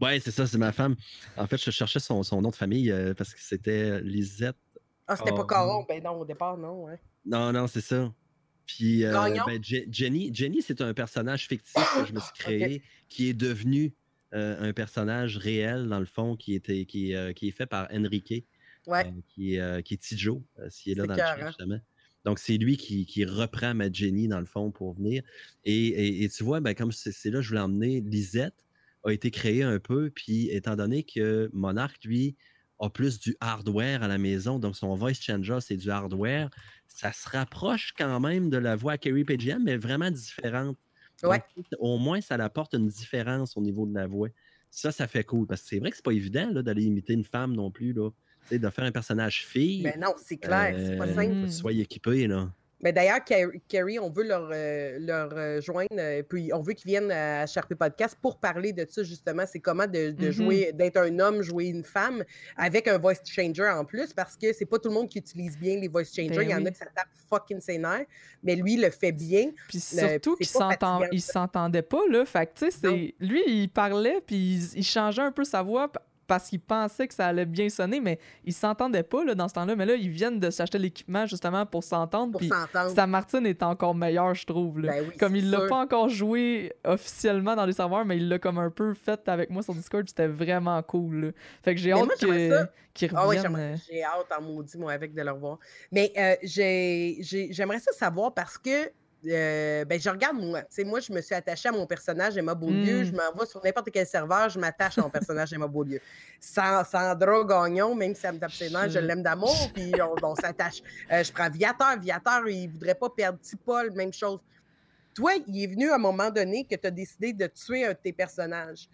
Ouais, 0.00 0.18
c'est 0.18 0.32
ça, 0.32 0.46
c'est 0.46 0.58
ma 0.58 0.72
femme. 0.72 0.96
En 1.36 1.46
fait, 1.46 1.62
je 1.62 1.70
cherchais 1.70 2.00
son, 2.00 2.22
nom 2.40 2.50
de 2.50 2.56
famille 2.56 2.92
parce 3.16 3.32
que 3.32 3.40
c'était 3.40 4.00
Lisette. 4.00 4.56
Ah, 5.06 5.16
c'était 5.16 5.32
pas 5.32 5.44
Caron, 5.44 5.84
ben 5.86 6.02
non, 6.02 6.12
au 6.12 6.24
départ, 6.24 6.56
non, 6.56 6.84
ouais. 6.84 6.98
Non, 7.26 7.52
non, 7.52 7.66
c'est 7.66 7.80
ça. 7.80 8.10
Puis 8.66 9.04
euh, 9.04 9.12
ben, 9.46 9.62
Jenny, 9.62 10.34
Jenny 10.34 10.62
c'est 10.62 10.80
un 10.80 10.94
personnage 10.94 11.46
fictif 11.48 11.74
que 11.74 12.06
je 12.06 12.12
me 12.12 12.20
suis 12.20 12.32
créé 12.38 12.82
qui 13.08 13.28
est 13.28 13.34
devenu 13.34 13.92
euh, 14.32 14.68
un 14.68 14.72
personnage 14.72 15.36
réel, 15.36 15.88
dans 15.88 16.00
le 16.00 16.06
fond, 16.06 16.36
qui, 16.36 16.54
était, 16.54 16.86
qui, 16.86 17.14
euh, 17.14 17.32
qui 17.32 17.48
est 17.48 17.52
fait 17.52 17.66
par 17.66 17.88
Enrique, 17.92 18.26
qui, 18.26 19.54
est, 19.54 19.82
qui 19.82 19.94
est 19.94 19.96
Tijo, 19.96 20.42
s'il 20.68 20.92
est 20.92 20.94
là 20.96 21.06
dans 21.06 21.14
le 21.14 21.20
chat, 21.20 21.46
justement. 21.46 21.80
Donc, 22.24 22.38
c'est 22.38 22.56
lui 22.56 22.76
qui, 22.76 23.04
qui, 23.04 23.24
reprend 23.24 23.74
ma 23.74 23.92
Jenny, 23.92 24.28
dans 24.28 24.40
le 24.40 24.46
fond, 24.46 24.70
pour 24.70 24.94
venir. 24.94 25.22
Et, 25.64 26.24
et, 26.24 26.28
tu 26.30 26.42
vois, 26.42 26.60
ben, 26.60 26.74
comme 26.74 26.90
c'est 26.90 27.30
là, 27.30 27.42
je 27.42 27.48
voulais 27.48 27.60
emmener 27.60 28.00
Lisette, 28.00 28.64
a 29.04 29.12
été 29.12 29.30
créée 29.30 29.62
un 29.62 29.78
peu, 29.78 30.10
puis 30.10 30.48
étant 30.48 30.76
donné 30.76 31.02
que 31.02 31.50
Monarch, 31.52 32.02
lui, 32.04 32.36
a 32.78 32.90
plus 32.90 33.18
du 33.18 33.36
hardware 33.40 34.02
à 34.02 34.08
la 34.08 34.18
maison, 34.18 34.58
donc 34.58 34.76
son 34.76 34.94
voice 34.94 35.14
changer, 35.14 35.58
c'est 35.60 35.76
du 35.76 35.90
hardware. 35.90 36.50
Ça 36.88 37.12
se 37.12 37.28
rapproche 37.28 37.92
quand 37.96 38.20
même 38.20 38.50
de 38.50 38.58
la 38.58 38.76
voix 38.76 38.92
à 38.92 38.98
Carrie 38.98 39.24
PGM, 39.24 39.62
mais 39.64 39.76
vraiment 39.76 40.10
différente. 40.10 40.76
au 41.78 41.98
moins, 41.98 42.20
ça 42.20 42.34
apporte 42.34 42.74
une 42.74 42.86
différence 42.86 43.56
au 43.56 43.60
niveau 43.60 43.86
de 43.86 43.94
la 43.94 44.06
voix. 44.06 44.28
Ça, 44.70 44.90
ça 44.90 45.06
fait 45.06 45.24
cool. 45.24 45.46
Parce 45.46 45.62
que 45.62 45.68
c'est 45.68 45.78
vrai 45.78 45.90
que 45.90 45.96
c'est 45.96 46.04
pas 46.04 46.12
évident 46.12 46.50
d'aller 46.50 46.84
imiter 46.84 47.12
une 47.12 47.24
femme 47.24 47.54
non 47.54 47.70
plus. 47.70 47.92
Là. 47.92 48.10
de 48.50 48.70
faire 48.70 48.84
un 48.84 48.92
personnage 48.92 49.46
fille. 49.46 49.82
Mais 49.82 49.96
non, 49.96 50.14
c'est 50.16 50.36
clair, 50.36 50.74
c'est 50.76 50.96
pas 50.96 51.06
euh, 51.06 51.14
simple. 51.14 51.50
Sois 51.50 51.72
équipé. 51.72 52.26
Là. 52.26 52.52
Mais 52.84 52.92
d'ailleurs, 52.92 53.20
Carrie, 53.66 53.98
on 53.98 54.10
veut 54.10 54.24
leur, 54.24 54.50
euh, 54.52 54.98
leur 55.00 55.30
rejoindre, 55.30 55.88
euh, 55.98 56.22
puis 56.22 56.52
on 56.52 56.60
veut 56.60 56.74
qu'ils 56.74 56.90
viennent 56.90 57.10
à 57.10 57.46
Sharpie 57.46 57.74
Podcast 57.74 58.18
pour 58.20 58.38
parler 58.38 58.74
de 58.74 58.86
ça, 58.86 59.02
justement. 59.02 59.44
C'est 59.50 59.58
comment 59.58 59.86
de, 59.86 60.12
mm-hmm. 60.12 60.30
jouer, 60.30 60.72
d'être 60.74 60.98
un 60.98 61.18
homme, 61.18 61.40
jouer 61.40 61.64
une 61.64 61.82
femme 61.82 62.22
avec 62.58 62.86
un 62.86 62.98
voice 62.98 63.14
changer 63.24 63.70
en 63.70 63.86
plus, 63.86 64.12
parce 64.12 64.36
que 64.36 64.52
c'est 64.52 64.66
pas 64.66 64.78
tout 64.78 64.90
le 64.90 64.94
monde 64.96 65.08
qui 65.08 65.18
utilise 65.18 65.56
bien 65.56 65.78
les 65.78 65.88
voice 65.88 66.04
changers. 66.14 66.36
Ben 66.36 66.42
il 66.42 66.50
y 66.50 66.54
en 66.54 66.66
a 66.66 66.70
qui 66.70 66.76
ça 66.76 66.84
tape 66.94 67.08
fucking 67.30 67.60
sénère, 67.60 68.04
mais 68.42 68.54
lui, 68.54 68.74
il 68.74 68.82
le 68.82 68.90
fait 68.90 69.12
bien. 69.12 69.50
Puis 69.66 69.82
euh, 69.94 70.08
surtout 70.10 70.36
qu'il 70.36 70.46
il 71.12 71.22
s'entendait 71.22 71.82
pas, 71.82 72.02
là. 72.10 72.26
Fait 72.26 72.46
que, 72.46 72.66
tu 72.66 72.70
sais, 72.70 73.14
lui, 73.18 73.42
il 73.46 73.68
parlait, 73.70 74.20
puis 74.26 74.58
il 74.76 74.84
changeait 74.84 75.22
un 75.22 75.32
peu 75.32 75.44
sa 75.44 75.62
voix 75.62 75.90
parce 76.26 76.48
qu'ils 76.48 76.60
pensaient 76.60 77.06
que 77.08 77.14
ça 77.14 77.26
allait 77.26 77.44
bien 77.44 77.68
sonner, 77.68 78.00
mais 78.00 78.18
ils 78.44 78.52
s'entendaient 78.52 79.02
pas 79.02 79.24
là, 79.24 79.34
dans 79.34 79.48
ce 79.48 79.54
temps-là. 79.54 79.76
Mais 79.76 79.86
là, 79.86 79.94
ils 79.94 80.10
viennent 80.10 80.38
de 80.38 80.50
s'acheter 80.50 80.78
l'équipement 80.78 81.26
justement 81.26 81.66
pour 81.66 81.84
s'entendre. 81.84 82.38
Puis 82.38 82.50
sa 82.94 83.06
Martine 83.06 83.46
est 83.46 83.62
encore 83.62 83.94
meilleure, 83.94 84.34
je 84.34 84.46
trouve. 84.46 84.80
Ben 84.80 85.10
comme 85.18 85.36
il 85.36 85.50
l'a 85.50 85.66
pas 85.66 85.76
encore 85.76 86.08
joué 86.08 86.72
officiellement 86.84 87.54
dans 87.54 87.66
les 87.66 87.72
serveurs, 87.72 88.04
mais 88.04 88.16
il 88.16 88.28
l'a 88.28 88.38
comme 88.38 88.58
un 88.58 88.70
peu 88.70 88.94
fait 88.94 89.28
avec 89.28 89.50
moi 89.50 89.62
sur 89.62 89.74
Discord. 89.74 90.08
C'était 90.08 90.26
vraiment 90.26 90.82
cool. 90.82 91.32
Fait 91.62 91.74
que 91.74 91.80
j'ai 91.80 91.92
hâte 91.92 92.08
qu'il 92.94 93.10
ah 93.14 93.22
revienne. 93.22 93.78
j'ai 93.90 94.02
hâte 94.04 94.32
en 94.38 94.42
maudit, 94.42 94.78
moi, 94.78 94.92
avec 94.92 95.14
de 95.14 95.22
le 95.22 95.32
revoir. 95.32 95.58
Mais 95.90 96.12
euh, 96.16 96.36
j'aimerais 96.42 97.80
ça 97.80 97.92
savoir 97.92 98.32
parce 98.32 98.56
que 98.58 98.90
euh, 99.26 99.84
ben, 99.84 100.00
je 100.00 100.08
regarde 100.08 100.36
moi. 100.36 100.62
moi, 100.84 101.00
je 101.00 101.12
me 101.12 101.20
suis 101.20 101.34
attachée 101.34 101.68
à 101.68 101.72
mon 101.72 101.86
personnage 101.86 102.36
Emma 102.36 102.54
Beaulieu. 102.54 103.04
Je 103.04 103.12
mmh. 103.12 103.16
m'en 103.16 103.38
vais 103.38 103.46
sur 103.46 103.62
n'importe 103.64 103.90
quel 103.90 104.06
serveur, 104.06 104.48
je 104.48 104.58
m'attache 104.58 104.98
à 104.98 105.02
mon 105.02 105.10
personnage 105.10 105.52
Emma 105.52 105.66
Beaulieu. 105.66 106.00
Sandra 106.40 107.44
Gagnon, 107.44 107.94
même 107.94 108.14
si 108.14 108.20
ça 108.20 108.32
me 108.32 108.38
tape 108.38 108.52
ses 108.52 108.68
je 108.68 108.98
l'aime 108.98 109.22
d'amour, 109.22 109.70
puis 109.72 109.92
on, 110.22 110.34
s'attache. 110.34 110.82
Euh, 111.10 111.22
je 111.22 111.32
prends 111.32 111.50
Viateur. 111.50 111.98
Viateur, 111.98 112.48
il 112.48 112.66
ne 112.66 112.72
voudrait 112.72 112.94
pas 112.94 113.10
perdre 113.10 113.38
Petit 113.38 113.56
Paul, 113.56 113.90
même 113.92 114.12
chose. 114.12 114.40
Toi, 115.14 115.32
il 115.46 115.62
est 115.62 115.66
venu 115.68 115.90
à 115.90 115.94
un 115.94 115.98
moment 115.98 116.30
donné 116.30 116.64
que 116.64 116.74
tu 116.74 116.86
as 116.86 116.90
décidé 116.90 117.32
de 117.32 117.46
tuer 117.46 117.86
un 117.86 117.92
de 117.92 117.98
tes 118.02 118.12
personnages. 118.12 118.88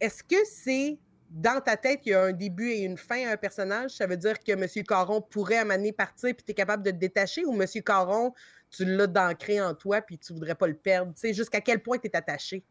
Est-ce 0.00 0.22
que 0.22 0.36
c'est 0.44 0.98
dans 1.34 1.60
ta 1.60 1.76
tête, 1.76 2.00
il 2.06 2.10
y 2.10 2.14
a 2.14 2.22
un 2.22 2.32
début 2.32 2.70
et 2.70 2.82
une 2.82 2.96
fin 2.96 3.26
à 3.26 3.32
un 3.32 3.36
personnage? 3.36 3.90
Ça 3.90 4.06
veut 4.06 4.16
dire 4.16 4.38
que 4.38 4.52
M. 4.52 4.66
Caron 4.86 5.20
pourrait 5.20 5.58
amener 5.58 5.92
partir 5.92 6.32
puis 6.34 6.44
tu 6.44 6.52
es 6.52 6.54
capable 6.54 6.84
de 6.84 6.92
te 6.92 6.96
détacher 6.96 7.44
ou 7.44 7.60
M. 7.60 7.66
Caron, 7.84 8.32
tu 8.74 8.84
l'as 8.84 9.06
d'ancré 9.06 9.60
en 9.60 9.74
toi 9.74 10.00
puis 10.00 10.18
tu 10.18 10.32
voudrais 10.32 10.54
pas 10.54 10.66
le 10.66 10.76
perdre? 10.76 11.12
Tu 11.14 11.20
sais, 11.20 11.34
jusqu'à 11.34 11.60
quel 11.60 11.82
point 11.82 11.98
tu 11.98 12.06
es 12.06 12.16
attaché? 12.16 12.64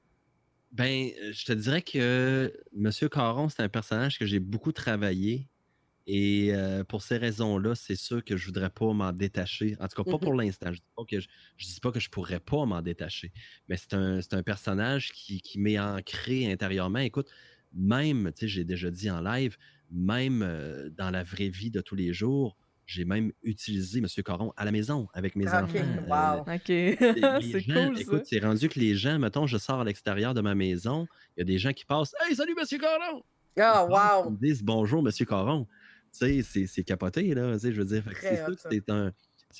Ben, 0.71 1.09
euh, 1.21 1.31
je 1.31 1.45
te 1.45 1.53
dirais 1.53 1.81
que 1.81 2.51
M. 2.75 2.91
Caron, 3.09 3.49
c'est 3.49 3.61
un 3.61 3.69
personnage 3.69 4.17
que 4.17 4.25
j'ai 4.25 4.39
beaucoup 4.39 4.71
travaillé. 4.71 5.47
Et 6.05 6.53
euh, 6.53 6.83
pour 6.83 7.01
ces 7.01 7.17
raisons-là, 7.17 7.75
c'est 7.75 7.95
sûr 7.95 8.25
que 8.25 8.35
je 8.35 8.45
voudrais 8.45 8.69
pas 8.69 8.91
m'en 8.91 9.13
détacher. 9.13 9.77
En 9.79 9.87
tout 9.87 10.03
cas, 10.03 10.11
pas 10.11 10.17
pour 10.17 10.33
mm-hmm. 10.33 10.45
l'instant. 10.45 10.73
Je 10.73 10.81
ne 10.97 11.19
dis, 11.19 11.79
pas 11.79 11.91
que 11.91 11.99
je 11.99 12.09
pourrais 12.09 12.41
pas 12.41 12.65
m'en 12.65 12.81
détacher. 12.81 13.31
Mais 13.69 13.77
c'est 13.77 13.93
un, 13.93 14.19
un, 14.31 14.43
personnage 14.43 15.11
qui, 15.13 15.41
qui 15.41 15.59
m'est 15.59 15.79
ancré 15.79 16.51
intérieurement. 16.51 16.99
Écoute, 16.99 17.29
même, 17.73 18.31
tu 18.33 18.41
sais, 18.41 18.47
j'ai 18.47 18.63
déjà 18.65 18.91
dit 18.91 19.09
en 19.09 19.21
live, 19.21 19.57
même 19.91 20.41
euh, 20.41 20.89
dans 20.89 21.09
la 21.09 21.23
vraie 21.23 21.49
vie 21.49 21.71
de 21.71 21.81
tous 21.81 21.95
les 21.95 22.13
jours, 22.13 22.57
j'ai 22.85 23.05
même 23.05 23.31
utilisé 23.43 23.99
M. 23.99 24.07
Coron 24.23 24.53
à 24.57 24.65
la 24.65 24.71
maison 24.71 25.07
avec 25.13 25.35
mes 25.35 25.47
enfants. 25.47 25.79
Wow. 26.07 26.45
Euh, 26.47 26.55
OK. 26.55 27.41
c'est 27.51 27.63
cool. 27.65 27.99
Écoute, 27.99 28.23
c'est 28.25 28.39
rendu 28.39 28.69
que 28.69 28.79
les 28.79 28.95
gens, 28.95 29.19
mettons, 29.19 29.47
je 29.47 29.57
sors 29.57 29.81
à 29.81 29.83
l'extérieur 29.83 30.33
de 30.33 30.41
ma 30.41 30.55
maison, 30.55 31.07
il 31.35 31.39
y 31.39 31.43
a 31.43 31.45
des 31.45 31.57
gens 31.57 31.71
qui 31.73 31.85
passent 31.85 32.13
Hey, 32.21 32.35
salut 32.35 32.55
M. 32.59 32.79
Coron! 32.79 33.23
Ah, 33.59 33.85
wow! 33.85 34.29
Ils 34.29 34.33
me 34.33 34.37
disent 34.37 34.63
bonjour 34.63 35.05
M. 35.07 35.25
Coron. 35.25 35.67
Tu 36.17 36.43
sais, 36.43 36.67
c'est 36.67 36.83
capoté, 36.83 37.33
là. 37.33 37.53
Tu 37.53 37.59
sais, 37.59 37.71
je 37.71 37.81
veux 37.81 37.87
dire, 37.87 38.03
c'est 38.21 38.45
sûr 38.45 38.55
que 38.55 38.61
c'est 38.69 38.89
un, 38.89 39.11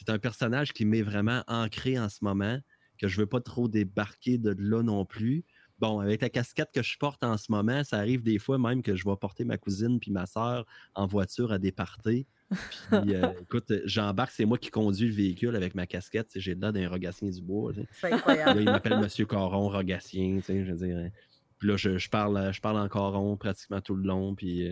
un 0.07 0.19
personnage 0.19 0.73
qui 0.73 0.85
m'est 0.85 1.01
vraiment 1.01 1.43
ancré 1.47 1.97
en 1.97 2.09
ce 2.09 2.19
moment, 2.21 2.59
que 2.99 3.07
je 3.07 3.19
veux 3.19 3.25
pas 3.25 3.41
trop 3.41 3.67
débarquer 3.67 4.37
de 4.37 4.55
là 4.59 4.83
non 4.83 5.05
plus. 5.05 5.43
Bon, 5.79 5.99
avec 5.99 6.21
la 6.21 6.29
casquette 6.29 6.69
que 6.73 6.83
je 6.83 6.97
porte 6.97 7.23
en 7.23 7.37
ce 7.37 7.51
moment, 7.51 7.83
ça 7.83 7.97
arrive 7.97 8.21
des 8.21 8.37
fois 8.37 8.57
même 8.57 8.83
que 8.83 8.95
je 8.95 9.03
vais 9.03 9.15
porter 9.15 9.43
ma 9.43 9.57
cousine 9.57 9.99
puis 9.99 10.11
ma 10.11 10.25
soeur 10.25 10.65
en 10.93 11.07
voiture 11.07 11.51
à 11.51 11.57
des 11.57 11.71
parties. 11.71 12.27
Puis, 12.89 13.15
euh, 13.15 13.27
écoute, 13.41 13.71
j'embarque, 13.85 14.31
c'est 14.31 14.45
moi 14.45 14.57
qui 14.57 14.69
conduis 14.69 15.07
le 15.07 15.13
véhicule 15.13 15.55
avec 15.55 15.75
ma 15.75 15.85
casquette. 15.85 16.29
J'ai 16.35 16.55
là 16.55 16.71
d'un 16.71 16.87
Rogatien 16.89 17.29
du 17.29 17.41
bois. 17.41 17.73
C'est 17.91 18.13
incroyable. 18.13 18.61
il 18.61 18.65
m'appelle 18.65 18.99
Monsieur 18.99 19.25
Coron 19.25 19.69
Rogatien, 19.69 20.39
je 20.47 20.71
veux 20.71 20.87
dire. 20.87 21.11
Puis 21.59 21.69
là, 21.69 21.77
je, 21.77 22.09
parle, 22.09 22.53
je 22.53 22.59
parle 22.59 22.77
encore 22.77 23.13
rond 23.13 23.37
pratiquement 23.37 23.81
tout 23.81 23.95
le 23.95 24.07
long. 24.07 24.35
Puis 24.35 24.69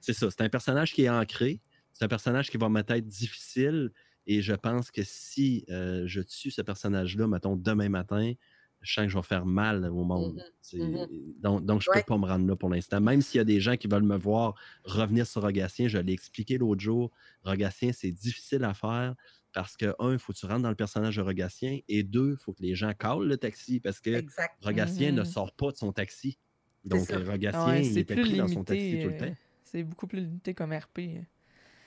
c'est 0.00 0.12
ça. 0.12 0.30
C'est 0.30 0.42
un 0.42 0.48
personnage 0.48 0.92
qui 0.92 1.04
est 1.04 1.10
ancré. 1.10 1.60
C'est 1.92 2.04
un 2.04 2.08
personnage 2.08 2.50
qui 2.50 2.56
va 2.56 2.68
me 2.68 2.80
être 2.80 3.06
difficile. 3.06 3.90
Et 4.26 4.42
je 4.42 4.54
pense 4.54 4.90
que 4.90 5.02
si 5.04 5.64
je 5.68 6.20
tue 6.20 6.50
ce 6.50 6.62
personnage-là, 6.62 7.26
mettons, 7.26 7.56
demain 7.56 7.88
matin, 7.88 8.32
je 8.80 8.92
sens 8.94 9.04
que 9.04 9.10
je 9.10 9.16
vais 9.16 9.22
faire 9.22 9.46
mal 9.46 9.84
au 9.86 10.04
monde. 10.04 10.42
Mmh 10.72 10.78
mmh 10.78 11.06
donc, 11.40 11.64
donc, 11.64 11.82
je 11.82 11.90
ne 11.90 11.94
peux 11.94 12.02
pas 12.06 12.18
me 12.18 12.26
rendre 12.26 12.46
là 12.46 12.56
pour 12.56 12.68
l'instant. 12.68 13.00
Même 13.00 13.22
s'il 13.22 13.38
y 13.38 13.40
a 13.40 13.44
des 13.44 13.60
gens 13.60 13.76
qui 13.76 13.88
veulent 13.88 14.02
me 14.02 14.16
voir 14.16 14.54
revenir 14.84 15.26
sur 15.26 15.42
Rogatien, 15.42 15.88
je 15.88 15.98
l'ai 15.98 16.12
expliqué 16.12 16.58
l'autre 16.58 16.80
jour. 16.80 17.10
Rogatien, 17.44 17.92
c'est 17.92 18.10
difficile 18.10 18.64
à 18.64 18.74
faire 18.74 19.14
parce 19.52 19.76
que, 19.76 19.94
un, 19.98 20.12
il 20.12 20.18
faut 20.18 20.32
que 20.32 20.38
tu 20.38 20.46
rentres 20.46 20.62
dans 20.62 20.68
le 20.68 20.76
personnage 20.76 21.16
de 21.16 21.22
Rogatien 21.22 21.78
et 21.88 22.02
deux, 22.02 22.32
il 22.32 22.36
faut 22.36 22.52
que 22.52 22.62
les 22.62 22.74
gens 22.74 22.92
calent 22.92 23.24
le 23.26 23.36
taxi 23.36 23.80
parce 23.80 24.00
que 24.00 24.22
Rogatien 24.60 25.12
ne 25.12 25.22
mmh 25.22 25.24
sort 25.24 25.52
pas 25.52 25.70
de 25.70 25.76
son 25.76 25.92
taxi. 25.92 26.38
Donc, 26.84 27.08
Rogatien, 27.10 27.76
il 27.76 27.98
était 27.98 28.16
pris 28.16 28.36
dans 28.36 28.48
son 28.48 28.64
taxi 28.64 29.00
tout 29.02 29.08
le 29.08 29.16
temps. 29.16 29.24
Euh, 29.26 29.34
c'est 29.64 29.82
beaucoup 29.82 30.06
plus 30.06 30.20
limité 30.20 30.54
comme 30.54 30.72
RP. 30.72 31.26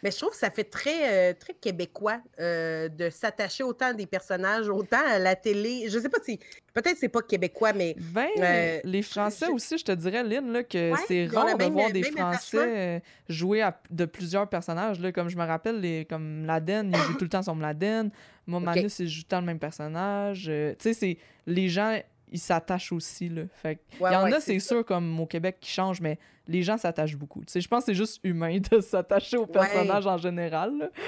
Mais 0.03 0.11
je 0.11 0.17
trouve 0.17 0.31
que 0.31 0.37
ça 0.37 0.49
fait 0.49 0.63
très, 0.63 1.31
euh, 1.31 1.33
très 1.37 1.53
québécois 1.53 2.21
euh, 2.39 2.87
de 2.87 3.09
s'attacher 3.09 3.63
autant 3.63 3.87
à 3.87 3.93
des 3.93 4.05
personnages, 4.05 4.69
autant 4.69 5.05
à 5.05 5.19
la 5.19 5.35
télé. 5.35 5.89
Je 5.89 5.99
sais 5.99 6.09
pas 6.09 6.19
si. 6.23 6.39
Peut-être 6.73 6.97
c'est 6.97 7.09
pas 7.09 7.21
québécois, 7.21 7.73
mais. 7.73 7.95
Ben, 7.97 8.27
euh, 8.37 8.79
les 8.83 9.01
Français 9.01 9.47
aussi, 9.47 9.77
je 9.77 9.85
te 9.85 9.91
dirais, 9.91 10.23
Lynn, 10.23 10.51
là, 10.51 10.63
que 10.63 10.93
c'est 11.07 11.25
rare 11.27 11.57
de 11.57 11.65
voir 11.65 11.91
des 11.91 12.03
Français 12.03 13.01
jouer 13.27 13.61
à, 13.61 13.79
de 13.89 14.05
plusieurs 14.05 14.47
personnages. 14.47 14.99
Là, 14.99 15.11
comme 15.11 15.29
je 15.29 15.37
me 15.37 15.45
rappelle, 15.45 15.79
les, 15.81 16.05
comme 16.05 16.45
Laden, 16.45 16.91
il 16.93 16.97
joue 16.97 17.13
tout 17.13 17.25
le 17.25 17.29
temps 17.29 17.43
son 17.43 17.57
Laden. 17.57 18.09
Moi, 18.47 18.59
Manus, 18.59 18.99
il 18.99 19.07
joue 19.07 19.21
tout 19.21 19.27
le 19.27 19.29
temps 19.29 19.39
le 19.41 19.45
même 19.45 19.59
personnage. 19.59 20.43
tu 20.45 20.75
sais, 20.79 20.93
c'est. 20.93 21.17
Les 21.45 21.67
gens 21.67 21.99
ils 22.31 22.39
s'attachent 22.39 22.91
aussi. 22.91 23.29
Là. 23.29 23.43
Fait 23.53 23.79
il 23.99 24.03
y 24.03 24.15
en 24.15 24.31
a, 24.31 24.39
c'est 24.39 24.59
sûr, 24.59 24.85
comme 24.85 25.19
au 25.19 25.25
Québec, 25.25 25.57
qui 25.59 25.71
changent, 25.71 26.01
mais 26.01 26.19
les 26.49 26.63
gens 26.63 26.77
s'attachent 26.77 27.15
beaucoup. 27.15 27.43
je 27.47 27.67
pense 27.67 27.85
que 27.85 27.91
c'est 27.91 27.95
juste 27.95 28.19
humain 28.23 28.59
de 28.59 28.79
s'attacher 28.81 29.37
au 29.37 29.45
personnage 29.45 30.07
en 30.07 30.17
général. 30.17 30.91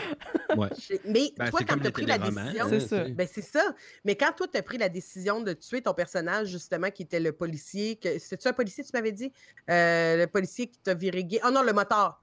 Ouais. 0.58 0.68
Mais 1.06 1.32
ben, 1.38 1.50
toi, 1.50 1.62
quand 1.66 1.78
tu 1.78 1.88
as 1.88 1.92
pris 1.92 2.06
la 2.06 2.18
décision. 2.18 2.66
C'est 2.70 2.80
ça. 2.82 3.08
Ben, 3.08 3.26
c'est 3.32 3.42
ça. 3.42 3.74
Mais 4.04 4.16
quand 4.16 4.34
toi, 4.36 4.48
tu 4.52 4.58
as 4.58 4.62
pris 4.62 4.78
la 4.78 4.90
décision 4.90 5.40
de 5.40 5.54
tuer 5.54 5.82
ton 5.82 5.94
personnage, 5.94 6.50
justement, 6.50 6.92
qui 6.92 7.04
était 7.04 7.22
le 7.22 7.32
policier. 7.32 7.96
Que... 7.96 8.20
C'est-tu 8.20 8.50
un 8.50 8.54
policier, 8.54 8.84
tu 8.84 8.90
m'avais 8.94 9.14
dit? 9.14 9.32
Euh, 9.70 10.18
Le 10.18 10.28
policier 10.28 10.68
qui 10.68 10.78
t'a 10.80 10.94
viré 10.94 11.24
gay. 11.24 11.40
Oh 11.46 11.52
non, 11.52 11.64
le 11.64 11.72
moteur. 11.72 12.22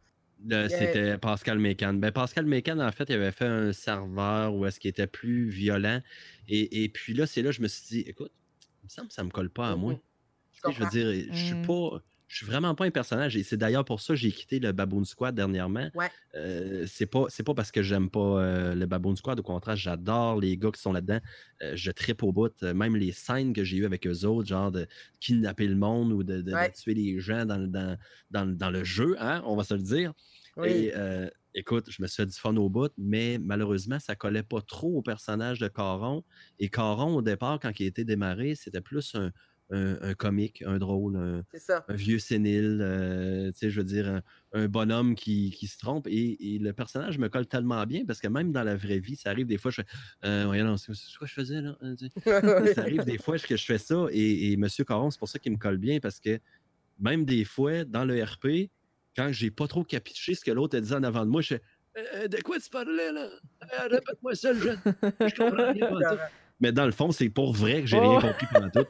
C'était 0.69 1.17
Pascal 1.17 1.59
Mécan. 1.59 1.95
Ben, 1.95 2.13
Pascal 2.13 2.45
Mécan, 2.45 2.79
en 2.81 2.93
fait, 2.93 3.05
il 3.09 3.15
avait 3.15 3.33
fait 3.33 3.47
un 3.47 3.73
serveur 3.73 4.55
où 4.55 4.67
est-ce 4.67 4.79
qu'il 4.79 4.91
était 4.91 5.07
plus 5.07 5.49
violent. 5.49 6.03
Et, 6.49 6.85
et 6.85 6.89
puis 6.91 7.15
là, 7.15 7.27
c'est 7.27 7.41
là 7.41 7.49
que 7.49 7.57
je 7.57 7.63
me 7.63 7.69
suis 7.69 7.87
dit, 7.89 8.01
écoute, 8.07 8.33
me 8.89 8.91
semble 8.91 9.09
que 9.09 9.15
ça 9.15 9.25
me 9.25 9.31
colle 9.31 9.51
pas 9.51 9.71
à 9.71 9.77
moi. 9.77 9.99
Je 10.65 10.83
veux 10.83 10.91
dire, 10.91 11.29
je 11.33 11.45
suis 11.45 11.55
mmh. 11.55 11.67
pas. 11.67 12.03
Je 12.27 12.37
suis 12.37 12.47
vraiment 12.47 12.75
pas 12.75 12.85
un 12.85 12.91
personnage. 12.91 13.39
Et 13.39 13.43
c'est 13.43 13.57
d'ailleurs 13.57 13.87
pour 13.87 14.03
ça 14.03 14.13
que 14.13 14.21
j'ai 14.21 14.31
quitté 14.31 14.59
le 14.59 14.73
Baboon 14.73 15.03
Squad 15.05 15.35
dernièrement. 15.35 15.89
Ouais. 15.95 16.11
Euh, 16.35 16.85
c'est 16.87 17.07
pas, 17.07 17.25
pas 17.45 17.55
parce 17.55 17.73
que 17.73 17.83
j'aime 17.83 18.11
pas 18.11 18.21
euh, 18.21 18.75
le 18.75 18.85
Baboon 18.85 19.17
Squad. 19.17 19.41
Au 19.41 19.43
contraire, 19.43 19.77
j'adore 19.77 20.39
les 20.39 20.59
gars 20.59 20.71
qui 20.71 20.79
sont 20.79 20.93
là-dedans. 20.93 21.21
Euh, 21.63 21.73
je 21.75 21.91
tripe 21.91 22.23
au 22.23 22.31
bout. 22.31 22.63
Même 22.63 22.97
les 22.97 23.13
scènes 23.13 23.55
que 23.55 23.65
j'ai 23.65 23.79
eues 23.79 23.87
avec 23.87 24.07
eux 24.07 24.27
autres, 24.27 24.47
genre 24.47 24.71
de 24.71 24.87
kidnapper 25.21 25.67
le 25.67 25.77
monde 25.77 26.13
ou 26.13 26.23
de, 26.23 26.45
tuer 26.73 26.93
les 26.93 27.19
gens 27.19 27.47
dans, 27.47 27.67
dans, 27.67 27.97
dans, 28.31 28.71
le 28.71 28.85
jeu, 28.85 29.17
hein, 29.21 29.43
on 29.47 29.57
va 29.57 29.65
se 29.65 29.73
le 29.73 29.83
dire. 29.83 30.13
Et 30.63 30.93
écoute, 31.55 31.91
je 31.91 32.03
me 32.03 32.07
suis 32.07 32.23
fait 32.23 32.27
du 32.27 32.39
fun 32.39 32.57
au 32.57 32.69
bout, 32.69 32.93
mais 32.97 33.39
malheureusement, 33.39 33.99
ça 33.99 34.15
collait 34.15 34.43
pas 34.43 34.61
trop 34.61 34.99
au 34.99 35.03
personnage 35.03 35.59
de 35.59 35.69
Caron. 35.69 36.25
Et 36.59 36.69
Caron, 36.69 37.17
au 37.17 37.23
départ, 37.23 37.59
quand 37.61 37.79
il 37.81 37.87
était 37.87 38.05
démarré, 38.05 38.55
c'était 38.55 38.81
plus 38.81 39.15
un, 39.15 39.33
un, 39.71 40.15
comique, 40.15 40.63
un 40.67 40.79
drôle, 40.79 41.17
un, 41.17 41.45
vieux 41.95 42.19
sénile, 42.19 42.79
euh, 42.81 43.51
tu 43.53 43.59
sais, 43.59 43.71
je 43.71 43.81
veux 43.81 43.87
dire, 43.87 44.23
un, 44.53 44.69
bonhomme 44.69 45.15
qui, 45.15 45.51
qui, 45.51 45.67
se 45.67 45.79
trompe. 45.79 46.07
Et, 46.09 46.59
le 46.61 46.73
personnage 46.73 47.19
me 47.19 47.29
colle 47.29 47.47
tellement 47.47 47.85
bien 47.85 48.05
parce 48.07 48.21
que 48.21 48.29
même 48.29 48.53
dans 48.53 48.63
la 48.63 48.77
vraie 48.77 48.99
vie, 48.99 49.17
ça 49.17 49.31
arrive 49.31 49.47
des 49.47 49.59
fois, 49.59 49.71
je 49.71 49.83
fais, 49.83 49.89
euh, 50.25 50.77
c'est 50.77 50.93
quoi 51.19 51.27
je 51.27 51.35
faisais 51.35 51.61
là? 51.61 51.77
ça 52.75 52.83
arrive 52.83 53.05
des 53.05 53.19
fois 53.19 53.39
que 53.39 53.57
je 53.57 53.65
fais 53.65 53.79
ça. 53.79 54.07
Et, 54.11 54.53
et 54.53 54.55
M. 54.55 54.67
Caron, 54.87 55.11
c'est 55.11 55.19
pour 55.19 55.29
ça 55.29 55.39
qu'il 55.39 55.53
me 55.53 55.59
colle 55.59 55.79
bien 55.79 56.01
parce 56.01 56.21
que 56.21 56.41
même 56.99 57.25
des 57.25 57.45
fois, 57.45 57.85
dans 57.85 58.05
le 58.05 58.23
RP, 58.23 58.71
quand 59.17 59.33
j'ai 59.33 59.51
pas 59.51 59.67
trop 59.67 59.85
capiché 59.85 60.35
ce 60.35 60.45
que 60.45 60.51
l'autre 60.51 60.77
a 60.77 60.81
dit 60.81 60.93
en 60.93 61.03
avant 61.03 61.25
de 61.25 61.31
moi, 61.31 61.41
je 61.41 61.57
fais 61.57 61.63
euh, 62.15 62.29
De 62.29 62.41
quoi 62.43 62.59
tu 62.59 62.71
parlais 62.71 63.13
là? 63.13 63.23
Euh, 63.23 63.89
Répète-moi 63.91 64.35
ça, 64.35 64.53
le 64.53 64.61
jeune. 64.61 64.81
Je 65.03 65.35
comprends 65.35 65.73
rien. 65.73 66.19
Mais 66.61 66.73
dans 66.73 66.87
le 66.87 66.93
fond, 66.93 67.13
c'est 67.13 67.29
pour 67.29 67.53
vrai 67.53 67.83
que 67.83 67.87
j'ai 67.87 67.99
rien 67.99 68.19
oh! 68.19 68.21
compris 68.21 68.47
pendant 68.53 68.69
tout. 68.71 68.87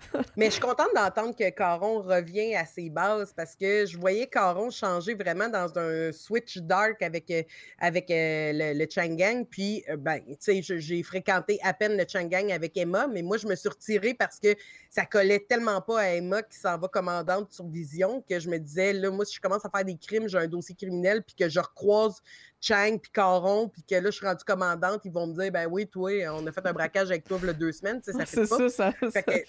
Mais 0.36 0.46
je 0.46 0.52
suis 0.52 0.60
contente 0.60 0.88
d'entendre 0.94 1.34
que 1.34 1.48
Caron 1.50 2.00
revient 2.00 2.54
à 2.54 2.64
ses 2.64 2.90
bases 2.90 3.32
parce 3.34 3.54
que 3.54 3.86
je 3.86 3.98
voyais 3.98 4.26
Caron 4.26 4.70
changer 4.70 5.14
vraiment 5.14 5.48
dans 5.48 5.78
un 5.78 6.12
switch 6.12 6.58
dark 6.58 7.02
avec, 7.02 7.30
euh, 7.30 7.42
avec 7.78 8.10
euh, 8.10 8.52
le, 8.52 8.78
le 8.78 8.86
Changang. 8.90 9.44
Puis, 9.46 9.84
euh, 9.88 9.96
ben, 9.96 10.20
tu 10.40 10.62
sais, 10.62 10.78
j'ai 10.78 11.02
fréquenté 11.02 11.58
à 11.62 11.72
peine 11.74 11.96
le 11.96 12.04
Changang 12.08 12.52
avec 12.52 12.76
Emma, 12.76 13.06
mais 13.06 13.22
moi, 13.22 13.36
je 13.36 13.46
me 13.46 13.54
suis 13.54 13.68
retirée 13.68 14.14
parce 14.14 14.38
que 14.38 14.54
ça 14.90 15.04
collait 15.04 15.40
tellement 15.40 15.80
pas 15.80 16.00
à 16.00 16.08
Emma 16.08 16.42
qui 16.42 16.58
s'en 16.58 16.78
va 16.78 16.88
commandante 16.88 17.52
sur 17.52 17.66
Vision 17.68 18.24
que 18.28 18.38
je 18.38 18.48
me 18.48 18.58
disais, 18.58 18.92
là, 18.92 19.10
moi, 19.10 19.24
si 19.24 19.36
je 19.36 19.40
commence 19.40 19.64
à 19.64 19.70
faire 19.70 19.84
des 19.84 19.96
crimes, 19.96 20.28
j'ai 20.28 20.38
un 20.38 20.46
dossier 20.46 20.74
criminel, 20.74 21.22
puis 21.22 21.34
que 21.36 21.48
je 21.48 21.60
recroise 21.60 22.22
Chang 22.66 22.98
puis 22.98 23.10
Caron, 23.12 23.68
puis 23.68 23.82
que 23.82 23.94
là, 23.94 24.10
je 24.10 24.16
suis 24.16 24.26
rendue 24.26 24.44
commandante, 24.44 25.02
ils 25.04 25.12
vont 25.12 25.26
me 25.26 25.34
dire, 25.34 25.52
ben 25.52 25.66
oui, 25.70 25.86
toi, 25.86 26.10
on 26.32 26.46
a 26.46 26.52
fait 26.52 26.66
un 26.66 26.72
braquage 26.72 27.10
avec 27.10 27.24
toi 27.24 27.38
il 27.40 27.46
y 27.46 27.50
a 27.50 27.52
deux 27.52 27.72
semaines, 27.72 28.02
ça 28.02 28.26
fait 28.26 28.46
pas. 28.46 28.68
ça, 28.68 28.68
ça, 28.68 29.10
ça 29.10 29.22
fait 29.22 29.46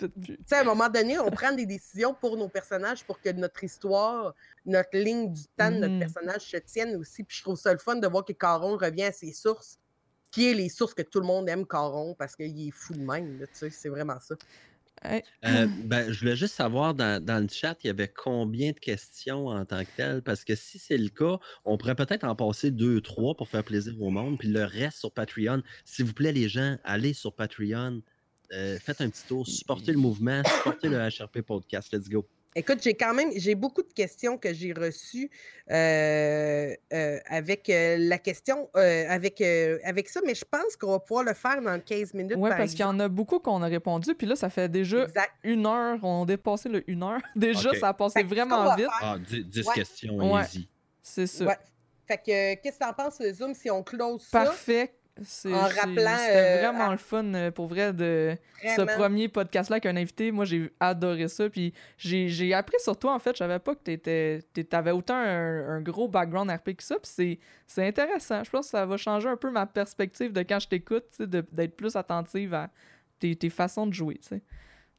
à 0.51 0.59
un 0.59 0.63
moment 0.63 0.89
donné, 0.89 1.17
on 1.19 1.31
prend 1.31 1.51
des 1.51 1.65
décisions 1.65 2.13
pour 2.13 2.37
nos 2.37 2.47
personnages 2.47 3.03
pour 3.03 3.19
que 3.19 3.29
notre 3.31 3.63
histoire, 3.63 4.35
notre 4.65 4.97
ligne 4.97 5.33
du 5.33 5.43
temps 5.57 5.71
de 5.71 5.77
notre 5.77 5.95
mmh. 5.95 5.99
personnage 5.99 6.41
se 6.41 6.57
tienne 6.57 6.95
aussi. 6.97 7.23
Puis 7.23 7.37
je 7.37 7.43
trouve 7.43 7.57
ça 7.57 7.71
le 7.71 7.79
fun 7.79 7.95
de 7.95 8.07
voir 8.07 8.23
que 8.23 8.33
Caron 8.33 8.77
revient 8.77 9.05
à 9.05 9.11
ses 9.11 9.33
sources, 9.33 9.79
qui 10.29 10.51
est 10.51 10.53
les 10.53 10.69
sources 10.69 10.93
que 10.93 11.01
tout 11.01 11.19
le 11.19 11.25
monde 11.25 11.49
aime 11.49 11.65
Caron, 11.65 12.13
parce 12.13 12.35
qu'il 12.35 12.67
est 12.67 12.71
fou 12.71 12.93
de 12.93 13.01
même, 13.01 13.39
tu 13.39 13.47
sais, 13.53 13.69
c'est 13.71 13.89
vraiment 13.89 14.19
ça. 14.19 14.35
Euh, 15.05 15.21
ben, 15.83 16.11
je 16.11 16.19
voulais 16.19 16.35
juste 16.35 16.55
savoir 16.55 16.93
dans, 16.93 17.41
le 17.41 17.47
chat, 17.49 17.77
il 17.83 17.87
y 17.87 17.89
avait 17.89 18.07
combien 18.07 18.71
de 18.71 18.79
questions 18.79 19.47
en 19.47 19.65
tant 19.65 19.83
que 19.83 19.89
tel, 19.95 20.21
parce 20.21 20.43
que 20.43 20.55
si 20.55 20.79
c'est 20.79 20.97
le 20.97 21.09
cas, 21.09 21.39
on 21.65 21.77
pourrait 21.77 21.95
peut-être 21.95 22.23
en 22.23 22.35
passer 22.35 22.71
deux, 22.71 23.01
trois 23.01 23.35
pour 23.35 23.47
faire 23.47 23.63
plaisir 23.63 23.93
au 24.01 24.09
monde, 24.09 24.37
puis 24.37 24.47
le 24.47 24.63
reste 24.63 24.99
sur 24.99 25.11
Patreon. 25.11 25.61
S'il 25.85 26.05
vous 26.05 26.13
plaît, 26.13 26.31
les 26.31 26.49
gens, 26.49 26.77
allez 26.83 27.13
sur 27.13 27.33
Patreon, 27.33 28.01
euh, 28.53 28.79
faites 28.79 29.01
un 29.01 29.09
petit 29.09 29.25
tour, 29.27 29.47
supportez 29.47 29.91
le 29.91 29.99
mouvement, 29.99 30.41
supportez 30.43 30.89
le 30.89 30.97
HRP 31.21 31.41
Podcast. 31.41 31.93
Let's 31.93 32.09
go. 32.09 32.27
Écoute, 32.55 32.79
j'ai 32.81 32.95
quand 32.95 33.13
même 33.13 33.29
j'ai 33.35 33.55
beaucoup 33.55 33.83
de 33.83 33.93
questions 33.93 34.37
que 34.37 34.53
j'ai 34.53 34.73
reçues 34.73 35.29
euh, 35.69 36.73
euh, 36.91 37.19
avec 37.27 37.69
euh, 37.69 37.97
la 37.99 38.17
question 38.17 38.69
avec, 38.73 39.41
avec 39.41 40.09
ça, 40.09 40.21
mais 40.25 40.33
je 40.33 40.45
pense 40.45 40.75
qu'on 40.75 40.91
va 40.91 40.99
pouvoir 40.99 41.23
le 41.23 41.33
faire 41.33 41.61
dans 41.61 41.79
15 41.79 42.13
minutes. 42.13 42.37
Oui, 42.37 42.49
parce 42.49 42.71
qu'il 42.71 42.81
y 42.81 42.83
en 42.83 42.99
a 42.99 43.07
beaucoup 43.07 43.39
qu'on 43.39 43.61
a 43.61 43.67
répondu, 43.67 44.15
puis 44.15 44.25
là, 44.25 44.35
ça 44.35 44.49
fait 44.49 44.69
déjà 44.69 45.05
une 45.43 45.65
heure, 45.65 45.99
on 46.03 46.23
a 46.23 46.25
dépassé 46.25 46.69
le 46.69 46.89
une 46.89 47.03
heure. 47.03 47.21
déjà, 47.35 47.73
ça 47.75 47.89
a 47.89 47.93
passé 47.93 48.23
vraiment 48.23 48.75
vite. 48.75 48.87
Ah, 49.01 49.17
10, 49.19 49.69
questions, 49.73 50.39
easy. 50.39 50.67
C'est 51.01 51.27
ça. 51.27 51.57
Fait 52.07 52.17
que, 52.17 52.61
qu'est-ce 52.61 52.79
que 52.79 52.85
t'en 52.85 52.93
penses, 52.93 53.21
Zoom, 53.33 53.53
si 53.53 53.69
on 53.69 53.83
close 53.83 54.21
ça? 54.21 54.45
Parfait. 54.45 54.96
En 55.45 55.61
rappelant. 55.61 56.17
C'était 56.17 56.57
euh, 56.57 56.57
vraiment 56.61 56.91
le 56.91 56.97
fun 56.97 57.33
euh, 57.33 57.51
pour 57.51 57.67
vrai 57.67 57.93
de 57.93 58.35
ce 58.63 58.81
premier 58.81 59.27
podcast-là 59.27 59.75
avec 59.75 59.85
un 59.85 59.95
invité. 59.95 60.31
Moi, 60.31 60.45
j'ai 60.45 60.71
adoré 60.79 61.27
ça. 61.27 61.49
Puis 61.49 61.73
j'ai 61.97 62.53
appris 62.53 62.77
sur 62.79 62.97
toi, 62.97 63.13
en 63.13 63.19
fait. 63.19 63.31
Je 63.33 63.37
savais 63.37 63.59
pas 63.59 63.75
que 63.75 63.95
tu 63.95 64.67
avais 64.71 64.91
autant 64.91 65.17
un, 65.17 65.81
gros 65.81 66.07
background 66.07 66.49
RP 66.49 66.75
que 66.75 66.83
ça. 66.83 66.95
Puis 67.01 67.39
c'est 67.65 67.87
intéressant. 67.87 68.43
Je 68.43 68.49
pense 68.49 68.65
que 68.65 68.71
ça 68.71 68.85
va 68.85 68.97
changer 68.97 69.29
un 69.29 69.37
peu 69.37 69.51
ma 69.51 69.65
perspective 69.65 70.31
de 70.31 70.41
quand 70.41 70.59
je 70.59 70.67
t'écoute, 70.67 71.05
d'être 71.19 71.75
plus 71.75 71.95
attentive 71.95 72.53
à 72.53 72.69
tes, 73.19 73.35
tes 73.35 73.49
façons 73.49 73.87
de 73.87 73.93
jouer. 73.93 74.19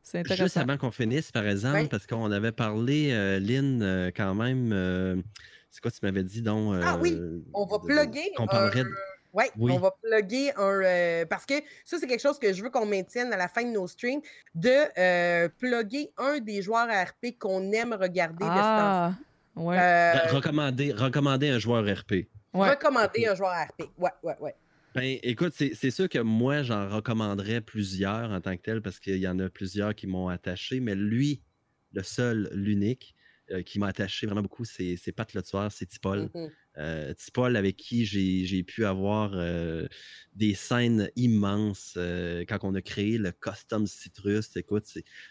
C'est 0.02 0.18
intéressant. 0.20 0.44
Juste 0.44 0.56
avant 0.56 0.76
qu'on 0.76 0.90
finisse, 0.90 1.30
par 1.32 1.46
exemple, 1.46 1.88
parce 1.88 2.06
qu'on 2.06 2.30
avait 2.30 2.52
parlé, 2.52 3.10
euh, 3.12 3.38
Lynn, 3.38 4.10
quand 4.16 4.34
même. 4.34 5.22
c'est 5.70 5.80
quoi 5.80 5.90
tu 5.90 5.98
m'avais 6.02 6.24
dit 6.24 6.42
donc? 6.42 6.74
ah 6.82 6.98
oui, 7.00 7.18
on 7.54 7.66
va 7.66 7.78
plugger. 7.78 8.32
On 8.38 8.46
parlerait 8.46 8.84
Ouais, 9.38 9.52
oui, 9.56 9.70
on 9.72 9.78
va 9.78 9.92
plugger 10.02 10.52
un. 10.56 10.82
Euh, 10.82 11.24
parce 11.24 11.46
que 11.46 11.54
ça, 11.84 11.96
c'est 11.98 12.08
quelque 12.08 12.20
chose 12.20 12.40
que 12.40 12.52
je 12.52 12.60
veux 12.60 12.70
qu'on 12.70 12.86
maintienne 12.86 13.32
à 13.32 13.36
la 13.36 13.46
fin 13.46 13.62
de 13.62 13.70
nos 13.70 13.86
streams, 13.86 14.20
de 14.56 14.98
euh, 14.98 15.48
plugger 15.58 16.10
un 16.18 16.40
des 16.40 16.60
joueurs 16.60 16.88
RP 16.88 17.38
qu'on 17.38 17.70
aime 17.70 17.92
regarder 17.92 18.44
ah, 18.48 19.12
de 19.54 19.62
ouais. 19.62 19.78
Euh, 19.78 20.32
recommander, 20.32 20.92
recommander 20.92 21.50
un 21.50 21.60
joueur 21.60 21.84
RP. 21.84 22.26
Recommander 22.52 23.28
un 23.28 23.36
joueur 23.36 23.52
RP. 23.52 23.88
Ouais, 23.96 24.10
ouais, 24.24 24.34
ouais. 24.40 24.56
Ben, 24.96 25.18
écoute, 25.22 25.52
c'est 25.54 25.90
sûr 25.92 26.08
que 26.08 26.18
moi, 26.18 26.64
j'en 26.64 26.88
recommanderais 26.88 27.60
plusieurs 27.60 28.32
en 28.32 28.40
tant 28.40 28.56
que 28.56 28.62
tel 28.62 28.82
parce 28.82 28.98
qu'il 28.98 29.18
y 29.18 29.28
en 29.28 29.38
a 29.38 29.48
plusieurs 29.48 29.94
qui 29.94 30.08
m'ont 30.08 30.26
attaché, 30.26 30.80
mais 30.80 30.96
lui, 30.96 31.42
le 31.92 32.02
seul, 32.02 32.48
l'unique, 32.52 33.14
euh, 33.50 33.62
qui 33.62 33.78
m'a 33.78 33.88
attaché 33.88 34.26
vraiment 34.26 34.42
beaucoup, 34.42 34.64
c'est 34.64 35.12
Pat 35.14 35.32
Le 35.34 35.42
Tueur, 35.42 35.70
c'est 35.72 35.86
Tipol. 35.86 36.30
Mm-hmm. 36.34 36.50
Euh, 36.78 37.14
Tipol 37.14 37.56
avec 37.56 37.76
qui 37.76 38.06
j'ai 38.06 38.62
pu 38.62 38.84
avoir 38.84 39.32
des 40.34 40.54
scènes 40.54 41.10
immenses 41.16 41.98
quand 42.48 42.58
on 42.62 42.74
a 42.74 42.82
créé 42.82 43.18
le 43.18 43.32
Custom 43.32 43.86
Citrus. 43.86 44.56
Écoute, 44.56 44.84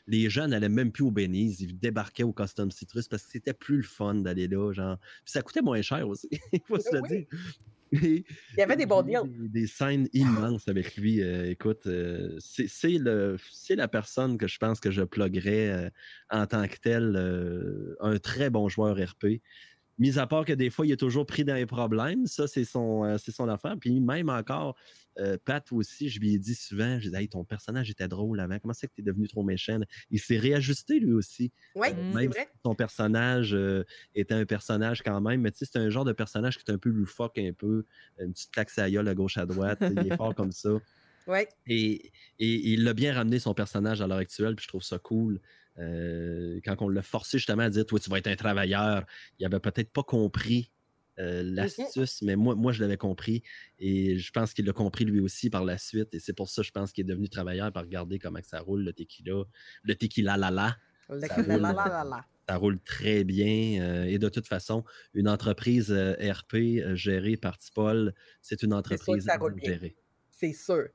les 0.08 0.30
gens 0.30 0.48
n'allaient 0.48 0.68
même 0.70 0.92
plus 0.92 1.04
au 1.04 1.12
Benize, 1.12 1.62
ils 1.62 1.78
débarquaient 1.78 2.24
au 2.24 2.34
Custom 2.34 2.70
Citrus 2.72 3.08
parce 3.08 3.24
que 3.24 3.32
c'était 3.32 3.54
plus 3.54 3.78
le 3.78 3.84
fun 3.84 4.16
d'aller 4.16 4.48
là. 4.48 4.74
Genre. 4.74 4.98
ça 5.26 5.42
coûtait 5.42 5.62
moins 5.62 5.82
cher 5.82 6.08
aussi, 6.08 6.30
il 6.52 6.60
faut 6.68 6.80
se 6.80 6.94
le 6.94 7.02
dire. 7.08 7.28
Il 7.92 8.24
y 8.58 8.62
avait 8.62 8.76
des 8.76 8.86
bons 8.86 9.02
deals. 9.02 9.22
Des, 9.52 9.68
scènes 9.68 10.08
immenses 10.14 10.68
avec 10.68 10.96
lui. 10.98 11.22
Euh, 11.22 11.50
écoute, 11.50 11.86
euh, 11.88 12.38
c'est 12.40 13.76
la 13.76 13.88
personne 13.88 14.38
que 14.38 14.48
je 14.48 14.58
pense 14.58 14.80
que 14.80 14.92
je 14.92 15.04
pluguerais 15.04 15.70
euh, 15.70 15.90
en 16.30 16.46
tant 16.46 16.68
que 16.68 16.78
tel, 16.82 17.16
un 18.00 18.18
très 18.18 18.50
bon 18.50 18.70
joueur 18.70 18.98
RP. 18.98 19.42
Mis 20.00 20.20
à 20.20 20.28
part 20.28 20.46
que 20.46 20.54
des 20.54 20.70
fois, 20.70 20.86
il 20.86 20.92
est 20.92 20.98
toujours 20.98 21.26
pris 21.26 21.44
dans 21.44 21.56
les 21.56 21.66
problèmes, 21.66 22.28
ça, 22.28 22.48
c'est 22.48 22.66
son, 22.66 23.18
son 23.18 23.50
affaire. 23.50 23.76
Puis 23.80 24.00
même 24.00 24.30
encore, 24.30 24.76
euh, 25.20 25.38
Pat 25.44 25.66
aussi, 25.72 26.10
je 26.10 26.20
lui 26.20 26.34
ai 26.34 26.40
dit 26.40 26.56
souvent, 26.56 27.00
je 27.00 27.10
disais, 27.10 27.28
ton 27.28 27.44
personnage 27.44 27.90
était 27.90 28.08
drôle 28.08 28.40
avant, 28.40 28.60
comment 28.60 28.74
c'est 28.74 28.88
que 28.88 28.94
tu 28.94 29.02
es 29.02 29.04
devenu 29.04 29.28
trop 29.28 29.44
méchant? 29.44 29.80
Il 30.12 30.20
s'est 30.20 30.38
réajusté 30.38 31.00
lui 31.00 31.14
aussi. 31.14 31.52
Oui, 31.76 31.88
euh, 31.92 32.14
c'est 32.16 32.28
vrai. 32.28 32.50
ton 32.64 32.76
personnage 32.76 33.54
euh, 33.54 33.84
était 34.14 34.34
un 34.34 34.46
personnage 34.46 35.02
quand 35.02 35.20
même, 35.22 35.42
mais 35.42 35.52
tu 35.52 35.60
sais, 35.60 35.66
c'est 35.72 35.80
un 35.80 35.90
genre 35.90 36.06
de 36.06 36.14
personnage 36.14 36.58
qui 36.58 36.70
est 36.70 36.74
un 36.74 36.78
peu 36.78 36.90
loufoque, 36.90 37.38
un 37.38 37.54
peu, 37.54 37.86
une 38.20 38.34
petite 38.34 38.52
claque 38.52 38.78
à 38.78 38.90
gauche 39.16 39.38
à 39.38 39.46
droite, 39.46 39.80
il 39.82 40.12
est 40.12 40.16
fort 40.16 40.36
comme 40.36 40.52
ça. 40.52 40.70
Oui. 41.30 41.42
Et, 41.66 42.14
et, 42.40 42.72
il 42.72 42.88
a 42.88 42.94
bien 42.94 43.14
ramené 43.14 43.38
son 43.38 43.54
personnage 43.54 44.02
à 44.02 44.08
l'heure 44.08 44.20
actuelle, 44.20 44.56
puis 44.56 44.64
je 44.64 44.70
trouve 44.70 44.84
ça 44.84 44.98
cool. 44.98 45.42
quand 45.76 46.76
on 46.80 46.88
l'a 46.88 47.02
forcé 47.02 47.38
justement 47.38 47.64
à 47.64 47.70
dire 47.70 47.86
Toi, 47.86 48.00
tu 48.00 48.10
vas 48.10 48.18
être 48.18 48.28
un 48.28 48.38
travailleur, 48.38 49.06
il 49.38 49.46
avait 49.46 49.60
peut-être 49.60 49.92
pas 49.92 50.04
compris 50.04 50.72
euh, 51.20 51.44
mmh 51.44 51.56
l'astuce, 51.56 52.22
mais 52.22 52.36
moi, 52.36 52.56
moi 52.56 52.72
je 52.72 52.82
l'avais 52.82 52.98
compris 52.98 53.42
et 53.80 54.18
je 54.18 54.32
pense 54.32 54.54
qu'il 54.54 54.66
l'a 54.66 54.74
compris 54.74 55.06
lui 55.06 55.20
aussi 55.20 55.50
par 55.50 55.64
la 55.64 55.78
suite. 55.78 56.14
Et 56.14 56.20
c'est 56.20 56.34
pour 56.34 56.50
ça, 56.50 56.62
je 56.62 56.72
pense 56.72 56.92
qu'il 56.92 57.06
est 57.06 57.08
devenu 57.08 57.30
travailleur 57.30 57.72
par 57.72 57.84
regarder 57.84 58.20
comment 58.20 58.40
ça 58.44 58.60
roule 58.60 58.84
le 58.84 58.94
tequila. 58.94 59.44
Le 59.84 59.96
tequila 59.96 60.38
la 60.38 60.52
la. 60.52 60.78
Ça 62.50 62.56
roule, 62.56 62.80
très 62.80 63.24
bien. 63.24 63.82
Euh, 63.82 64.04
et 64.06 64.20
de 64.20 64.30
toute 64.30 64.48
façon, 64.48 64.84
une 65.14 65.28
entreprise 65.28 65.92
euh, 65.92 66.14
RP 66.20 66.96
gérée 66.96 67.36
par 67.36 67.58
Tipol, 67.58 68.14
c'est 68.42 68.64
une 68.64 68.74
entreprise 68.74 69.28
gérée. 69.64 69.96
C'est 70.32 70.54
sûr. 70.54 70.88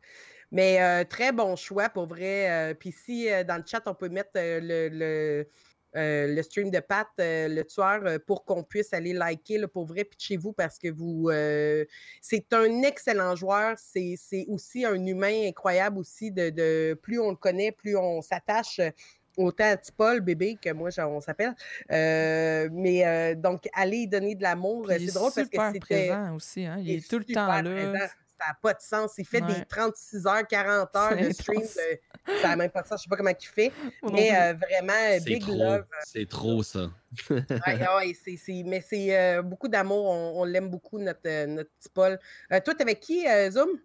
Mais 0.50 1.04
très 1.06 1.32
bon 1.32 1.56
choix 1.56 1.88
pour 1.88 2.06
vrai. 2.06 2.76
Puis 2.78 2.92
si 2.92 3.26
dans 3.48 3.56
le 3.56 3.64
chat, 3.66 3.82
on 3.86 3.94
peut 3.94 4.10
mettre 4.10 4.32
le 4.34 5.46
euh, 5.96 6.34
le 6.34 6.42
stream 6.42 6.70
de 6.70 6.80
Pat, 6.80 7.06
euh, 7.20 7.48
le 7.48 7.64
tueur, 7.64 8.00
euh, 8.04 8.18
pour 8.18 8.44
qu'on 8.44 8.62
puisse 8.62 8.94
aller 8.94 9.12
liker 9.12 9.58
le 9.58 9.68
pour 9.68 9.84
vrai, 9.84 10.08
chez 10.18 10.36
vous 10.36 10.52
parce 10.52 10.78
que 10.78 10.88
vous. 10.88 11.30
c'est 12.20 12.52
un 12.52 12.82
excellent 12.82 13.36
joueur. 13.36 13.76
C'est 13.76 14.16
aussi 14.48 14.84
un 14.84 15.04
humain 15.04 15.48
incroyable 15.48 15.98
aussi. 15.98 16.30
De, 16.30 16.94
plus 16.94 17.18
on 17.20 17.30
le 17.30 17.36
connaît, 17.36 17.72
plus 17.72 17.96
on 17.96 18.22
s'attache. 18.22 18.80
Autant 19.38 19.64
à 19.64 19.78
Tipol, 19.78 20.20
bébé, 20.20 20.58
que 20.62 20.70
moi, 20.74 20.90
on 20.98 21.20
s'appelle. 21.20 21.54
mais 21.90 23.34
donc, 23.36 23.68
aller 23.72 24.06
donner 24.06 24.34
de 24.34 24.42
l'amour, 24.42 24.86
c'est 24.88 25.14
drôle 25.14 25.32
parce 25.34 25.48
que 25.48 25.58
c'était. 25.72 25.78
présent 25.80 26.34
aussi, 26.34 26.64
hein? 26.64 26.78
Il, 26.80 26.90
est, 26.90 27.08
tout 27.08 27.18
le 27.18 27.24
temps 27.24 27.46
là 27.46 27.62
ça 28.42 28.48
n'a 28.48 28.58
pas 28.60 28.74
de 28.74 28.80
sens. 28.80 29.12
Il 29.18 29.26
fait 29.26 29.40
des 29.40 29.64
36 29.68 30.26
heures, 30.26 30.46
40 30.46 30.96
heures 30.96 31.16
de 31.16 31.32
stream. 31.32 31.62
ça 31.64 32.48
n'a 32.48 32.56
même 32.56 32.70
pas 32.70 32.82
de 32.82 32.88
sens. 32.88 33.00
Je 33.00 33.02
ne 33.02 33.04
sais 33.04 33.08
pas 33.10 33.16
comment 33.16 33.30
il 33.30 33.46
fait. 33.46 33.72
mais 34.12 34.34
euh, 34.34 34.54
vraiment, 34.54 35.24
big 35.24 35.46
love. 35.46 35.60
Euh, 35.60 35.82
c'est 36.04 36.28
trop 36.28 36.62
ça. 36.62 36.90
mais 37.30 38.80
c'est 38.80 39.18
euh, 39.18 39.42
beaucoup 39.42 39.68
d'amour. 39.68 40.04
On, 40.06 40.44
l'aime 40.44 40.68
beaucoup, 40.68 40.98
notre, 40.98 41.46
notre 41.46 41.70
petit 41.70 41.88
Paul. 41.88 42.18
toi, 42.50 42.74
tu 42.74 42.82
avec 42.82 43.00
qui, 43.00 43.24
Zoom? 43.50 43.78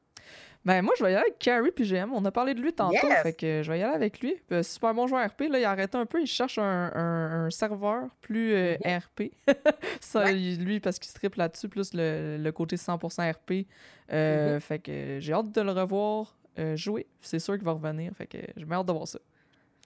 Ben, 0.65 0.81
moi, 0.81 0.93
je 0.97 1.03
vais 1.03 1.11
y 1.11 1.15
aller 1.15 1.23
avec 1.23 1.39
Carrie 1.39 1.71
puis 1.71 1.85
GM. 1.85 2.11
On 2.13 2.23
a 2.25 2.31
parlé 2.31 2.53
de 2.53 2.61
lui 2.61 2.73
tantôt, 2.73 3.07
fait 3.23 3.33
que 3.33 3.61
je 3.63 3.71
vais 3.71 3.79
y 3.79 3.83
aller 3.83 3.95
avec 3.95 4.19
lui. 4.19 4.35
super 4.63 4.93
bon 4.93 5.07
joueur 5.07 5.27
RP. 5.27 5.43
Là, 5.49 5.59
il 5.59 5.65
arrête 5.65 5.95
un 5.95 6.05
peu. 6.05 6.21
Il 6.21 6.27
cherche 6.27 6.57
un, 6.57 7.47
serveur 7.49 8.09
plus 8.21 8.53
mm-hmm. 8.53 8.99
RP. 8.99 9.31
Ça, 10.01 10.31
lui, 10.31 10.79
parce 10.79 10.99
qu'il 10.99 11.09
se 11.09 11.15
triple 11.15 11.39
là-dessus, 11.39 11.69
plus 11.69 11.91
le, 11.93 12.51
côté 12.51 12.75
100% 12.75 13.31
RP. 13.31 13.67
Euh, 14.11 14.57
mm-hmm. 14.57 14.59
Fait 14.59 14.79
que 14.79 15.17
j'ai 15.19 15.33
hâte 15.33 15.51
de 15.51 15.61
le 15.61 15.71
revoir 15.71 16.37
euh, 16.59 16.75
jouer. 16.75 17.07
C'est 17.21 17.39
sûr 17.39 17.55
qu'il 17.55 17.65
va 17.65 17.73
revenir. 17.73 18.11
Fait 18.15 18.27
que 18.27 18.37
j'ai 18.55 18.65
hâte 18.71 18.85
de 18.85 18.91
voir 18.91 19.07
ça. 19.07 19.19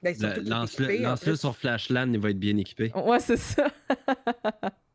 Ben, 0.01 0.15
lance-le 0.43 1.35
sur 1.35 1.55
Flashland, 1.55 2.11
il 2.11 2.19
va 2.19 2.31
être 2.31 2.39
bien 2.39 2.57
équipé. 2.57 2.91
Ouais, 2.95 3.19
c'est 3.19 3.37
ça. 3.37 3.67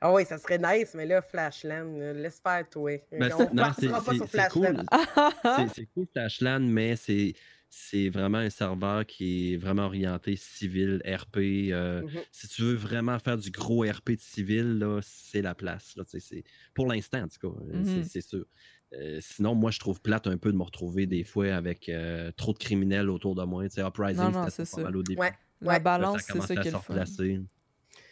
Ah 0.00 0.12
oui, 0.12 0.24
ça 0.24 0.38
serait 0.38 0.58
nice, 0.58 0.94
mais 0.94 1.06
là, 1.06 1.22
Flashland, 1.22 1.98
laisse 2.14 2.40
faire 2.40 2.68
toi. 2.68 2.98
Ben, 3.12 3.32
on 3.38 3.54
non, 3.54 3.70
c'est, 3.78 3.88
pas 3.88 4.14
sur 4.14 4.28
Flashland. 4.28 4.84
Cool. 4.86 5.68
c'est, 5.74 5.86
cool 5.94 6.06
Flashland, 6.12 6.60
mais 6.60 6.96
c'est, 6.96 7.34
c'est 7.70 8.08
vraiment 8.08 8.38
un 8.38 8.50
serveur 8.50 9.06
qui 9.06 9.54
est 9.54 9.56
vraiment 9.56 9.84
orienté 9.84 10.34
civil, 10.34 11.00
RP. 11.06 11.36
Euh, 11.36 12.02
mm-hmm. 12.02 12.24
Si 12.32 12.48
tu 12.48 12.62
veux 12.62 12.74
vraiment 12.74 13.18
faire 13.20 13.38
du 13.38 13.50
gros 13.52 13.84
RP 13.84 14.10
de 14.10 14.20
civil, 14.20 14.78
là, 14.78 14.98
c'est 15.02 15.40
la 15.40 15.54
place. 15.54 15.94
Là, 15.96 16.02
c'est, 16.06 16.42
pour 16.74 16.88
l'instant, 16.88 17.22
en 17.22 17.28
tout 17.28 17.48
cas, 17.48 17.56
euh, 17.72 17.82
mm-hmm. 17.82 18.02
c'est, 18.02 18.20
sûr. 18.22 18.44
Euh, 18.92 19.18
sinon, 19.20 19.54
moi, 19.54 19.70
je 19.70 19.78
trouve 19.78 20.00
plate 20.00 20.26
un 20.26 20.36
peu 20.36 20.50
de 20.50 20.56
me 20.56 20.64
retrouver 20.64 21.06
des 21.06 21.22
fois 21.22 21.54
avec 21.54 21.90
trop 22.36 22.52
de 22.52 22.58
criminels 22.58 23.08
autour 23.08 23.36
de 23.36 23.44
moi. 23.44 23.62
Tu 23.68 23.76
sais, 23.76 23.82
Uprising, 23.82 24.32
c'était 24.48 24.70
pas 24.70 24.82
mal 24.82 24.96
au 24.96 25.02
début. 25.04 25.20
Ouais. 25.20 25.32
La 25.60 25.78
balance, 25.78 26.22
c'est 26.22 26.40
ça 26.40 26.56
qui 26.56 26.68
est 26.68 26.72
le 26.72 27.46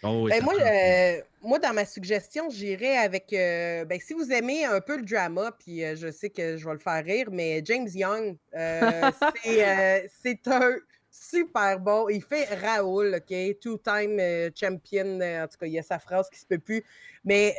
Oh 0.02 0.28
ben, 0.28 0.42
moi, 0.44 0.54
euh, 0.54 1.20
moi, 1.42 1.58
dans 1.58 1.72
ma 1.72 1.84
suggestion, 1.84 2.48
j'irais 2.50 2.98
avec. 2.98 3.32
Euh, 3.32 3.84
ben, 3.84 3.98
si 4.00 4.14
vous 4.14 4.30
aimez 4.30 4.64
un 4.64 4.80
peu 4.80 4.96
le 4.96 5.02
drama, 5.02 5.52
puis 5.58 5.84
euh, 5.84 5.96
je 5.96 6.10
sais 6.10 6.30
que 6.30 6.56
je 6.56 6.64
vais 6.64 6.72
le 6.72 6.78
faire 6.78 7.04
rire, 7.04 7.28
mais 7.32 7.62
James 7.64 7.88
Young, 7.88 8.36
c'est 8.52 10.46
un 10.46 10.76
super 11.10 11.80
bon. 11.80 12.08
Il 12.08 12.22
fait 12.22 12.44
Raoul, 12.44 13.16
OK? 13.16 13.58
Two-time 13.60 14.20
champion. 14.54 15.20
En 15.20 15.48
tout 15.48 15.58
cas, 15.58 15.66
il 15.66 15.72
y 15.72 15.78
a 15.78 15.82
sa 15.82 15.98
phrase 15.98 16.28
qui 16.30 16.38
se 16.38 16.46
peut 16.46 16.58
plus. 16.58 16.84
Mais 17.24 17.56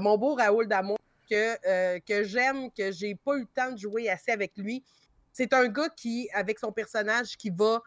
mon 0.00 0.16
beau 0.16 0.34
Raoul 0.34 0.66
d'amour, 0.66 0.98
que, 1.28 1.98
que 1.98 2.24
j'aime, 2.24 2.70
que 2.70 2.90
j'ai 2.90 3.14
pas 3.16 3.34
eu 3.36 3.40
le 3.40 3.46
temps 3.46 3.72
de 3.72 3.78
jouer 3.78 4.08
assez 4.08 4.30
avec 4.30 4.52
lui, 4.56 4.82
c'est 5.32 5.52
un 5.52 5.68
gars 5.68 5.90
qui, 5.94 6.30
avec 6.32 6.58
son 6.58 6.72
personnage, 6.72 7.36
qui 7.36 7.50
va 7.50 7.82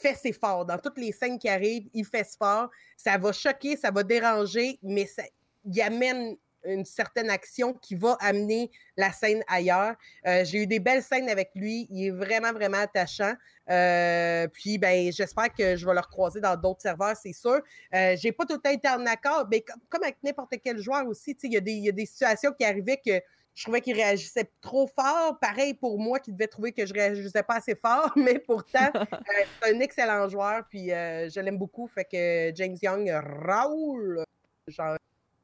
fait 0.00 0.14
ses 0.14 0.32
forts. 0.32 0.64
Dans 0.64 0.78
toutes 0.78 0.98
les 0.98 1.12
scènes 1.12 1.38
qui 1.38 1.48
arrivent, 1.48 1.88
il 1.92 2.04
fait 2.04 2.24
ses. 2.24 2.68
Ça 2.96 3.18
va 3.18 3.32
choquer, 3.32 3.76
ça 3.76 3.90
va 3.90 4.02
déranger, 4.02 4.78
mais 4.82 5.06
ça, 5.06 5.22
il 5.64 5.80
amène 5.80 6.36
une 6.64 6.84
certaine 6.84 7.30
action 7.30 7.72
qui 7.72 7.94
va 7.94 8.16
amener 8.20 8.70
la 8.96 9.12
scène 9.12 9.42
ailleurs. 9.46 9.94
Euh, 10.26 10.44
j'ai 10.44 10.62
eu 10.62 10.66
des 10.66 10.80
belles 10.80 11.02
scènes 11.02 11.28
avec 11.28 11.50
lui. 11.54 11.86
Il 11.90 12.06
est 12.06 12.10
vraiment, 12.10 12.52
vraiment 12.52 12.78
attachant. 12.78 13.34
Euh, 13.70 14.48
puis, 14.48 14.78
ben, 14.78 15.12
j'espère 15.12 15.52
que 15.52 15.76
je 15.76 15.86
vais 15.86 15.94
le 15.94 16.00
recroiser 16.00 16.40
dans 16.40 16.56
d'autres 16.56 16.82
serveurs, 16.82 17.16
c'est 17.16 17.32
sûr. 17.32 17.60
Euh, 17.94 18.16
j'ai 18.16 18.32
pas 18.32 18.44
tout 18.44 18.54
le 18.54 18.60
temps 18.60 18.70
été 18.70 18.88
en 18.88 19.04
accord, 19.06 19.46
mais 19.50 19.64
comme, 19.88 20.02
avec 20.02 20.16
n'importe 20.22 20.54
quel 20.62 20.78
joueur 20.78 21.06
aussi, 21.06 21.36
il 21.42 21.52
y, 21.52 21.54
y, 21.54 21.88
a 21.88 21.92
des 21.92 22.06
situations 22.06 22.52
qui 22.52 22.64
arrivaient 22.64 23.00
que 23.04 23.20
je 23.58 23.64
trouvais 23.64 23.80
qu'il 23.80 23.94
réagissait 23.94 24.48
trop 24.60 24.86
fort. 24.86 25.36
Pareil 25.40 25.74
pour 25.74 25.98
moi 25.98 26.20
qui 26.20 26.32
devais 26.32 26.46
trouver 26.46 26.70
que 26.70 26.86
je 26.86 26.94
réagissais 26.94 27.42
pas 27.42 27.56
assez 27.56 27.74
fort, 27.74 28.12
mais 28.16 28.38
pourtant, 28.38 28.88
euh, 28.94 29.44
c'est 29.60 29.74
un 29.74 29.80
excellent 29.80 30.28
joueur, 30.28 30.62
puis 30.70 30.92
euh, 30.92 31.28
je 31.28 31.40
l'aime 31.40 31.58
beaucoup. 31.58 31.88
Fait 31.88 32.04
que 32.04 32.52
James 32.54 32.76
Young, 32.80 33.10
Raoul, 33.10 34.22
genre, 34.68 34.96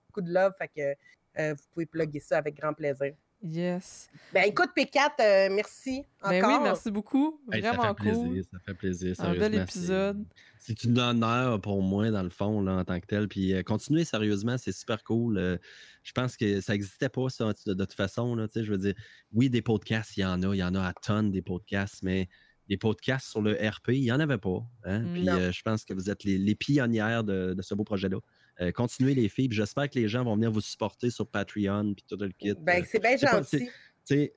beaucoup 0.08 0.20
de 0.20 0.32
love, 0.32 0.52
fait 0.56 0.68
que 0.68 1.40
euh, 1.40 1.54
vous 1.54 1.64
pouvez 1.72 1.86
plugger 1.86 2.20
ça 2.20 2.38
avec 2.38 2.54
grand 2.54 2.72
plaisir. 2.72 3.14
Yes. 3.44 4.08
Ben 4.32 4.44
écoute, 4.48 4.70
P4, 4.76 5.52
merci 5.52 6.02
encore. 6.22 6.40
Ben 6.40 6.46
oui, 6.46 6.58
merci 6.62 6.90
beaucoup. 6.90 7.40
Vraiment 7.46 7.82
ça 7.82 7.94
fait 7.94 8.10
cool. 8.10 8.24
Plaisir, 8.24 8.44
ça 8.50 8.58
fait 8.60 8.74
plaisir. 8.74 9.14
Un 9.18 9.34
bel 9.34 9.54
épisode. 9.54 10.24
C'est 10.58 10.84
une 10.84 10.98
honneur 10.98 11.60
pour 11.60 11.82
moi, 11.82 12.10
dans 12.10 12.22
le 12.22 12.30
fond, 12.30 12.62
là, 12.62 12.76
en 12.76 12.84
tant 12.84 12.98
que 12.98 13.06
tel. 13.06 13.28
Puis 13.28 13.52
continuez 13.64 14.04
sérieusement, 14.04 14.56
c'est 14.56 14.72
super 14.72 15.04
cool 15.04 15.58
je 16.04 16.12
pense 16.12 16.36
que 16.36 16.60
ça 16.60 16.74
n'existait 16.74 17.08
pas, 17.08 17.28
ça, 17.30 17.52
de, 17.66 17.74
toute 17.74 17.94
façon. 17.94 18.36
Là, 18.36 18.46
je 18.54 18.70
veux 18.70 18.78
dire, 18.78 18.94
oui, 19.32 19.50
des 19.50 19.62
podcasts, 19.62 20.16
il 20.16 20.20
y 20.20 20.24
en 20.24 20.42
a, 20.42 20.54
il 20.54 20.58
y 20.58 20.62
en 20.62 20.74
a 20.74 20.82
à 20.82 20.92
tonnes 20.92 21.32
des 21.32 21.42
podcasts, 21.42 22.02
mais 22.02 22.28
des 22.68 22.76
podcasts 22.76 23.28
sur 23.28 23.42
le 23.42 23.52
RP, 23.52 23.88
il 23.88 24.02
n'y 24.02 24.12
en 24.12 24.20
avait 24.20 24.38
pas. 24.38 24.62
Hein. 24.84 25.02
Puis 25.12 25.28
euh, 25.28 25.50
je 25.50 25.62
pense 25.62 25.84
que 25.84 25.94
vous 25.94 26.10
êtes 26.10 26.24
les, 26.24 26.54
pionnières 26.54 27.24
de, 27.24 27.56
ce 27.60 27.74
beau 27.74 27.84
projet-là. 27.84 28.18
Euh, 28.60 28.72
continuez 28.72 29.14
les 29.14 29.28
filles, 29.28 29.48
j'espère 29.50 29.90
que 29.90 29.98
les 29.98 30.08
gens 30.08 30.24
vont 30.24 30.34
venir 30.34 30.50
vous 30.50 30.60
supporter 30.60 31.10
sur 31.10 31.26
Patreon 31.26 31.94
puis 31.94 32.04
tout 32.08 32.16
le 32.16 32.30
kit. 32.30 32.54
Ben, 32.60 32.82
euh, 32.82 32.86
c'est 32.90 33.00
bien 33.00 33.16
gentil. 33.16 33.68
Tu 34.06 34.14
sais, 34.16 34.36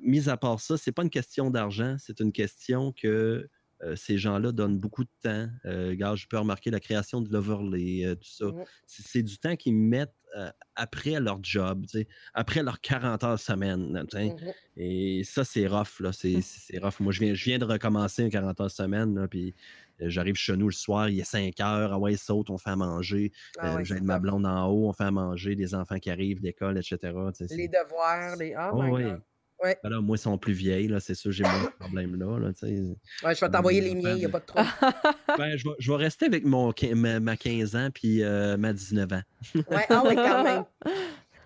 mis 0.00 0.28
à 0.28 0.36
part 0.36 0.60
ça, 0.60 0.76
c'est 0.76 0.92
pas 0.92 1.02
une 1.02 1.10
question 1.10 1.50
d'argent, 1.50 1.96
c'est 1.98 2.20
une 2.20 2.32
question 2.32 2.92
que 2.92 3.48
ces 3.96 4.16
gens-là 4.16 4.50
donnent 4.50 4.78
beaucoup 4.78 5.04
de 5.04 5.10
temps. 5.22 5.46
regarde, 5.64 6.16
je 6.16 6.26
peux 6.26 6.38
remarquer 6.38 6.70
la 6.70 6.80
création 6.80 7.20
de 7.20 7.30
l'overlay, 7.30 8.16
tout 8.16 8.28
ça. 8.28 8.46
C'est 8.86 9.22
du 9.22 9.36
temps 9.36 9.56
qu'ils 9.56 9.76
mettent 9.76 10.14
après 10.74 11.20
leur 11.20 11.38
job, 11.42 11.86
après 12.32 12.62
leurs 12.62 12.80
40 12.80 13.24
heures 13.24 13.38
semaine. 13.38 14.04
Mmh 14.12 14.36
Et 14.76 15.22
ça, 15.24 15.44
c'est 15.44 15.66
rough. 15.66 16.00
Là. 16.00 16.10
C'est, 16.12 16.78
rough. 16.78 16.98
Moi, 17.00 17.12
je 17.12 17.20
viens, 17.20 17.34
je 17.34 17.44
viens 17.44 17.58
de 17.58 17.64
recommencer 17.64 18.24
un 18.24 18.30
40 18.30 18.60
heures 18.60 18.70
semaine. 18.70 19.28
puis 19.28 19.54
j'arrive 20.00 20.36
chez 20.36 20.56
nous 20.56 20.68
le 20.68 20.72
soir, 20.72 21.08
il 21.08 21.20
est 21.20 21.24
5 21.24 21.58
heures. 21.60 21.92
Ah 21.92 21.98
ouais, 21.98 22.16
saute, 22.16 22.50
on 22.50 22.58
fait 22.58 22.70
à 22.70 22.76
manger. 22.76 23.32
Ah 23.58 23.82
J'ai 23.82 24.00
ma 24.00 24.18
blonde 24.18 24.46
en 24.46 24.66
haut, 24.68 24.88
on 24.88 24.92
fait 24.92 25.04
à 25.04 25.10
manger. 25.10 25.54
Des 25.54 25.74
enfants 25.74 25.98
qui 25.98 26.10
arrivent 26.10 26.40
d'école, 26.40 26.78
etc. 26.78 27.12
Les 27.50 27.68
devoirs, 27.68 28.36
les. 28.36 28.54
Oh, 28.56 28.82
my 28.82 28.90
God. 28.90 29.22
Ouais. 29.62 29.78
Ben 29.82 30.00
moi, 30.00 30.16
ils 30.16 30.20
sont 30.20 30.36
plus 30.36 30.52
vieilles, 30.52 30.88
là, 30.88 31.00
c'est 31.00 31.14
sûr, 31.14 31.30
j'ai 31.32 31.44
moins 31.44 31.64
de 31.64 31.78
problème 31.78 32.16
là. 32.16 32.38
là 32.38 32.48
ouais, 32.48 33.34
je 33.34 33.40
vais 33.40 33.50
t'envoyer 33.50 33.80
les 33.80 33.94
miens, 33.94 34.10
il 34.10 34.18
n'y 34.18 34.24
a 34.24 34.28
pas 34.28 34.40
de 34.40 34.44
trouble. 34.44 34.66
ben, 35.38 35.56
je, 35.56 35.64
vais, 35.64 35.74
je, 35.78 35.90
vais, 35.90 35.96
rester 35.96 36.26
avec 36.26 36.44
mon, 36.44 36.74
ma, 36.94 37.36
15 37.36 37.76
ans 37.76 37.88
puis 37.94 38.22
euh, 38.22 38.56
ma 38.58 38.72
19 38.72 39.12
ans. 39.12 39.22
ouais, 39.54 39.86
ah 39.88 40.02
ouais, 40.04 40.14
quand 40.16 40.44
même. 40.44 40.64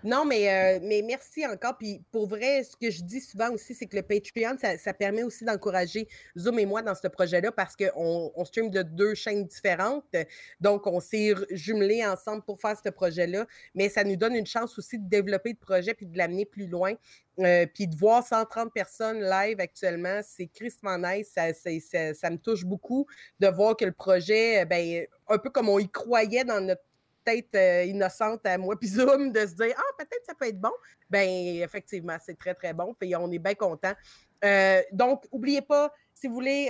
Non, 0.05 0.25
mais, 0.25 0.49
euh, 0.49 0.79
mais 0.83 1.03
merci 1.03 1.45
encore. 1.47 1.77
Puis 1.77 2.03
pour 2.13 2.29
vrai, 2.29 2.63
ce 2.63 2.77
que 2.77 2.91
je 2.91 3.03
dis 3.03 3.21
souvent 3.21 3.51
aussi, 3.51 3.75
c'est 3.75 3.87
que 3.87 3.97
le 3.97 4.03
Patreon, 4.03 4.57
ça, 4.79 4.95
permet 4.95 5.25
aussi 5.25 5.45
d'encourager 5.45 6.09
Zoom 6.37 6.59
et 6.61 6.67
moi 6.67 6.83
dans 6.83 6.95
ce 6.95 7.09
projet-là 7.09 7.51
parce 7.51 7.75
qu'on 7.75 8.33
on 8.35 8.45
stream 8.45 8.71
de 8.71 8.83
deux 8.83 9.15
chaînes 9.15 9.45
différentes. 9.45 10.05
Donc, 10.61 10.87
on 10.87 11.01
s'est 11.01 11.35
jumelés 11.51 12.07
ensemble 12.07 12.43
pour 12.43 12.61
faire 12.61 12.77
ce 12.83 12.91
projet-là. 12.91 13.47
Mais 13.75 13.89
ça 13.89 14.05
nous 14.05 14.17
donne 14.17 14.37
une 14.37 14.47
chance 14.47 14.79
aussi 14.79 14.99
de 14.99 15.09
développer 15.09 15.51
le 15.51 15.57
projet 15.57 15.95
puis 15.95 16.07
de 16.07 16.17
l'amener 16.17 16.47
plus 16.47 16.69
loin. 16.69 16.95
Euh, 17.41 17.67
puis 17.73 17.87
de 17.87 17.97
voir 17.97 18.27
130 18.27 18.73
personnes 18.73 19.21
live 19.21 19.61
actuellement, 19.61 20.21
c'est 20.25 20.51
tristement 20.53 20.99
nice. 20.99 21.31
Ça, 21.35 21.53
ça, 21.55 22.31
me 22.31 22.37
touche 22.37 22.65
beaucoup 22.65 23.07
de 23.39 23.47
voir 23.47 23.77
que 23.77 23.85
le 23.85 23.93
projet, 23.93 24.65
ben, 24.65 25.07
un 25.29 25.39
peu 25.39 25.51
comme 25.51 25.69
on 25.69 25.79
y 25.79 25.89
croyait 25.89 26.45
dans 26.45 26.61
notre 26.61 26.83
tête 27.29 27.55
euh, 27.55 27.85
innocente 27.85 28.47
à 28.47 28.57
moi 28.57 28.77
puis 28.81 28.89
Zoom 28.89 29.33
de 29.33 29.41
se 29.41 29.55
dire 29.55 29.75
Ah, 29.77 29.93
peut-être 29.99 30.25
ça 30.27 30.35
peut 30.35 30.47
être 30.47 30.61
bon. 30.61 30.73
Ben 31.11 31.29
effectivement, 31.63 32.17
c'est 32.25 32.39
très, 32.39 32.55
très 32.55 32.73
bon. 32.73 32.95
Puis 32.99 33.15
on 33.17 33.31
est 33.31 33.39
bien 33.39 33.55
content. 33.55 33.93
Euh, 34.45 34.83
donc, 34.93 35.25
n'oubliez 35.33 35.63
pas, 35.63 35.93
si 36.15 36.29
vous 36.29 36.35
voulez 36.35 36.69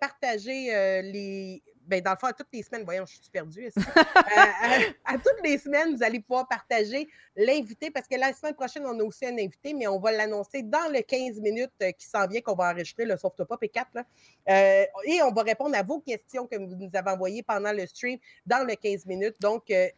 partager 0.00 1.02
les, 1.02 1.62
ben, 1.88 2.02
dans 2.02 2.10
le 2.10 2.16
fond, 2.18 2.26
à 2.26 2.32
toutes 2.34 2.48
les 2.52 2.62
semaines, 2.62 2.84
voyons, 2.84 3.06
je 3.06 3.14
suis 3.14 3.30
perdue. 3.32 3.70
à, 5.06 5.14
toutes 5.14 5.42
les 5.42 5.56
semaines, 5.56 5.96
vous 5.96 6.02
allez 6.02 6.20
pouvoir 6.20 6.46
partager 6.46 7.08
l'invité 7.34 7.90
parce 7.90 8.06
que 8.06 8.16
la 8.16 8.32
semaine 8.34 8.54
prochaine, 8.54 8.84
on 8.86 8.98
a 9.00 9.02
aussi 9.02 9.24
un 9.24 9.38
invité, 9.38 9.72
mais 9.72 9.86
on 9.86 9.98
va 9.98 10.12
l'annoncer 10.12 10.62
dans 10.62 10.92
le 10.92 11.00
15 11.00 11.40
minutes 11.40 11.72
euh, 11.82 11.90
qui 11.92 12.06
s'en 12.06 12.26
vient, 12.26 12.42
qu'on 12.42 12.54
va 12.54 12.70
enregistrer 12.72 13.06
le 13.06 13.16
Softopop 13.16 13.62
et 13.62 13.70
4. 13.70 13.88
Euh, 13.96 14.84
et 15.04 15.22
on 15.22 15.32
va 15.32 15.42
répondre 15.42 15.76
à 15.76 15.82
vos 15.82 16.00
questions 16.00 16.46
que 16.46 16.56
vous 16.56 16.76
nous 16.76 16.90
avez 16.92 17.10
envoyées 17.10 17.42
pendant 17.42 17.72
le 17.72 17.86
stream 17.86 18.18
dans 18.44 18.66
le 18.66 18.74
15 18.74 19.06
minutes. 19.06 19.36
Donc, 19.40 19.70
euh, 19.70 19.88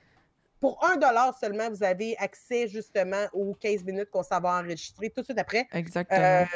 pour 0.61 0.85
un 0.85 0.97
dollar 0.97 1.37
seulement, 1.37 1.71
vous 1.71 1.83
avez 1.83 2.17
accès 2.19 2.69
justement 2.69 3.27
aux 3.33 3.55
15 3.55 3.83
minutes 3.83 4.11
qu'on 4.11 4.23
s'en 4.23 4.41
va 4.41 4.61
enregistrer 4.61 5.11
tout 5.11 5.23
de 5.23 5.25
suite 5.25 5.39
après. 5.39 5.67
Exactement. 5.73 6.47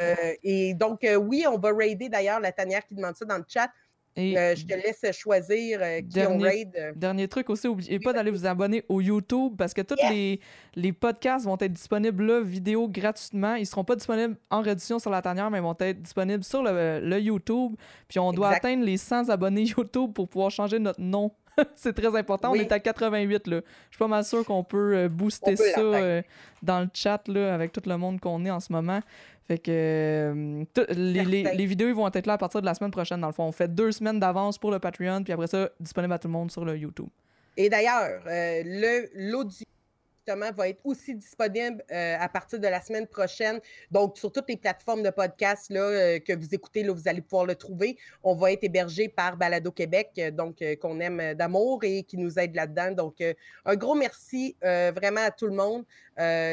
et 0.43 0.75
donc, 0.75 1.05
oui, 1.21 1.43
on 1.49 1.57
va 1.57 1.73
raider 1.73 2.07
d'ailleurs 2.07 2.39
la 2.39 2.51
tanière 2.51 2.85
qui 2.85 2.93
demande 2.93 3.17
ça 3.17 3.25
dans 3.25 3.37
le 3.37 3.45
chat. 3.47 3.69
Et 4.17 4.37
euh, 4.37 4.55
je 4.55 4.65
te 4.65 4.73
laisse 4.73 5.17
choisir 5.17 5.79
euh, 5.81 5.97
qui 5.97 6.03
dernier, 6.07 6.35
on 6.35 6.39
raid. 6.39 6.75
Euh. 6.77 6.93
Dernier 6.95 7.27
truc 7.27 7.49
aussi, 7.49 7.67
n'oubliez 7.67 7.99
pas 7.99 8.13
d'aller 8.13 8.31
vous 8.31 8.45
abonner 8.45 8.83
au 8.87 9.01
YouTube 9.01 9.53
parce 9.57 9.73
que 9.73 9.81
tous 9.81 9.97
les, 10.09 10.39
les 10.75 10.93
podcasts 10.93 11.45
vont 11.45 11.57
être 11.59 11.73
disponibles 11.73 12.25
là, 12.25 12.41
vidéo 12.41 12.87
gratuitement. 12.87 13.55
Ils 13.55 13.61
ne 13.61 13.65
seront 13.65 13.83
pas 13.83 13.95
disponibles 13.95 14.37
en 14.49 14.61
reddition 14.61 14.99
sur 14.99 15.09
la 15.09 15.21
tanière, 15.21 15.51
mais 15.51 15.57
ils 15.57 15.63
vont 15.63 15.75
être 15.79 16.01
disponibles 16.01 16.45
sur 16.45 16.63
le, 16.63 17.19
YouTube. 17.19 17.75
Puis 18.07 18.19
on 18.19 18.31
doit 18.31 18.49
atteindre 18.49 18.85
les 18.85 18.97
100 18.97 19.29
abonnés 19.29 19.63
YouTube 19.77 20.13
pour 20.13 20.29
pouvoir 20.29 20.49
changer 20.49 20.79
notre 20.79 21.01
nom. 21.01 21.31
c'est 21.75 21.93
très 21.93 22.15
important. 22.17 22.51
On 22.51 22.55
est 22.55 22.71
à 22.71 22.79
88 22.79 23.47
là. 23.47 23.61
Je 23.89 23.95
suis 23.95 23.99
pas 23.99 24.07
mal 24.07 24.23
sûr 24.23 24.45
qu'on 24.45 24.63
peut 24.63 25.07
booster 25.09 25.55
ça 25.55 26.21
dans 26.61 26.79
le 26.79 26.89
chat 26.93 27.21
là, 27.27 27.53
avec 27.53 27.71
tout 27.71 27.81
le 27.85 27.97
monde 27.97 28.19
qu'on 28.19 28.43
est 28.45 28.51
en 28.51 28.59
ce 28.59 28.71
moment. 28.71 28.99
Fait 29.47 29.59
que 29.59 29.71
euh, 29.71 30.63
les, 30.89 31.65
vidéos 31.67 31.93
vont 31.93 32.09
être 32.11 32.25
là 32.25 32.33
à 32.33 32.37
partir 32.37 32.61
de 32.61 32.65
la 32.65 32.73
semaine 32.73 32.89
prochaine, 32.89 33.21
dans 33.21 33.27
le 33.27 33.33
fond. 33.33 33.43
On 33.43 33.51
fait 33.51 33.73
deux 33.73 33.91
semaines 33.91 34.19
d'avance 34.19 34.57
pour 34.57 34.71
le 34.71 34.79
Patreon, 34.79 35.23
puis 35.23 35.33
après 35.33 35.47
ça, 35.47 35.69
disponible 35.79 36.13
à 36.13 36.19
tout 36.19 36.27
le 36.27 36.33
monde 36.33 36.49
sur 36.49 36.65
le 36.65 36.75
YouTube. 36.75 37.09
Et 37.55 37.69
d'ailleurs, 37.69 38.21
euh, 38.27 39.07
l'audio 39.13 39.65
va 40.33 40.69
être 40.69 40.81
aussi 40.83 41.15
disponible 41.15 41.83
euh, 41.91 42.15
à 42.19 42.27
partir 42.29 42.59
de 42.59 42.67
la 42.67 42.81
semaine 42.81 43.07
prochaine. 43.07 43.59
Donc, 43.91 44.17
sur 44.17 44.31
toutes 44.31 44.49
les 44.49 44.57
plateformes 44.57 45.03
de 45.03 45.09
podcast 45.09 45.69
là, 45.69 45.81
euh, 45.81 46.19
que 46.19 46.33
vous 46.33 46.53
écoutez, 46.53 46.83
là, 46.83 46.93
vous 46.93 47.07
allez 47.07 47.21
pouvoir 47.21 47.45
le 47.45 47.55
trouver. 47.55 47.97
On 48.23 48.35
va 48.35 48.51
être 48.51 48.63
hébergé 48.63 49.07
par 49.09 49.37
Balado 49.37 49.71
Québec, 49.71 50.11
euh, 50.17 50.31
donc 50.31 50.63
qu'on 50.81 50.99
aime 50.99 51.33
d'amour 51.35 51.83
et 51.83 52.03
qui 52.03 52.17
nous 52.17 52.39
aide 52.39 52.55
là-dedans. 52.55 52.91
Donc, 52.91 53.23
un 53.65 53.75
gros 53.75 53.95
merci 53.95 54.55
vraiment 54.61 55.21
à 55.21 55.31
tout 55.31 55.47
le 55.47 55.53
monde. 55.53 55.83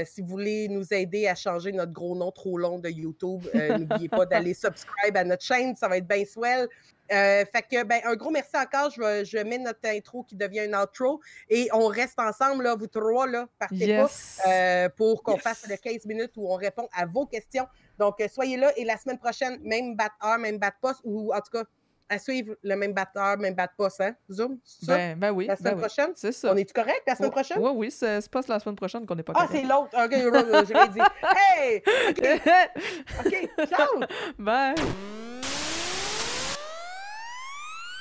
si 0.06 0.20
vous 0.20 0.28
voulez 0.28 0.68
nous 0.68 0.92
aider 0.92 1.26
à 1.28 1.34
changer 1.34 1.72
notre 1.72 1.92
gros 1.92 2.16
nom 2.16 2.30
trop 2.30 2.58
long 2.58 2.78
de 2.78 2.88
YouTube, 2.88 3.42
n'oubliez 3.54 4.08
pas 4.08 4.26
d'aller 4.26 4.54
subscribe 4.54 5.16
à 5.16 5.24
notre 5.24 5.44
chaîne, 5.44 5.74
ça 5.76 5.88
va 5.88 5.98
être 5.98 6.06
bien 6.06 6.24
swell. 6.24 6.68
Euh, 7.12 7.44
fait 7.44 7.62
que, 7.62 7.84
ben, 7.84 8.00
un 8.04 8.14
gros 8.16 8.30
merci 8.30 8.56
encore. 8.56 8.90
Je, 8.90 9.24
je 9.24 9.38
mets 9.38 9.58
notre 9.58 9.86
intro 9.86 10.22
qui 10.22 10.36
devient 10.36 10.60
un 10.60 10.82
outro 10.82 11.20
et 11.48 11.68
on 11.72 11.86
reste 11.86 12.18
ensemble, 12.18 12.64
là, 12.64 12.74
vous 12.74 12.86
trois, 12.86 13.26
là, 13.26 13.46
partez 13.58 13.96
pas, 13.96 14.10
euh, 14.48 14.88
pour 14.96 15.22
qu'on 15.22 15.36
fasse 15.36 15.66
le 15.68 15.76
15 15.76 16.06
minutes 16.06 16.32
où 16.36 16.50
on 16.50 16.56
répond 16.56 16.88
à 16.94 17.06
vos 17.06 17.26
questions. 17.26 17.66
Donc, 17.98 18.20
euh, 18.20 18.28
soyez 18.28 18.56
là 18.56 18.72
et 18.76 18.84
la 18.84 18.96
semaine 18.96 19.18
prochaine, 19.18 19.58
même 19.62 19.94
bat 19.94 20.10
heure, 20.24 20.38
même 20.38 20.58
bat 20.58 20.72
poste 20.80 21.00
ou 21.04 21.32
en 21.32 21.40
tout 21.40 21.50
cas, 21.52 21.64
à 22.08 22.18
suivre 22.18 22.54
le 22.62 22.76
même 22.76 22.92
batteur, 22.92 23.38
même 23.38 23.54
bat 23.54 23.68
poste, 23.68 24.00
hein? 24.02 24.14
Zoom, 24.30 24.58
ça? 24.64 24.96
Ben, 24.96 25.18
ben 25.18 25.30
oui. 25.30 25.46
La 25.46 25.56
semaine 25.56 25.74
ben 25.74 25.80
prochaine? 25.80 26.12
C'est 26.14 26.32
ça. 26.32 26.52
On 26.52 26.56
est-tu 26.56 26.74
correct 26.74 27.02
la 27.06 27.16
semaine 27.16 27.30
prochaine? 27.30 27.58
Oui, 27.58 27.70
oui, 27.74 27.90
c'est 27.90 28.28
pas 28.30 28.42
la 28.48 28.60
semaine 28.60 28.76
prochaine 28.76 29.06
qu'on 29.06 29.14
n'est 29.14 29.22
pas 29.22 29.32
correct. 29.32 29.50
Ah, 29.50 29.56
c'est 29.56 29.62
l'autre. 29.62 29.96
OK, 29.96 30.66
j'aurais 30.68 30.88
dit. 30.88 31.00
Hey! 31.22 31.82
OK. 32.10 33.26
OK, 33.26 33.68
ciao! 33.68 34.00
Bye! 34.38 34.74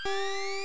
Thank 0.03 0.55
you. 0.55 0.60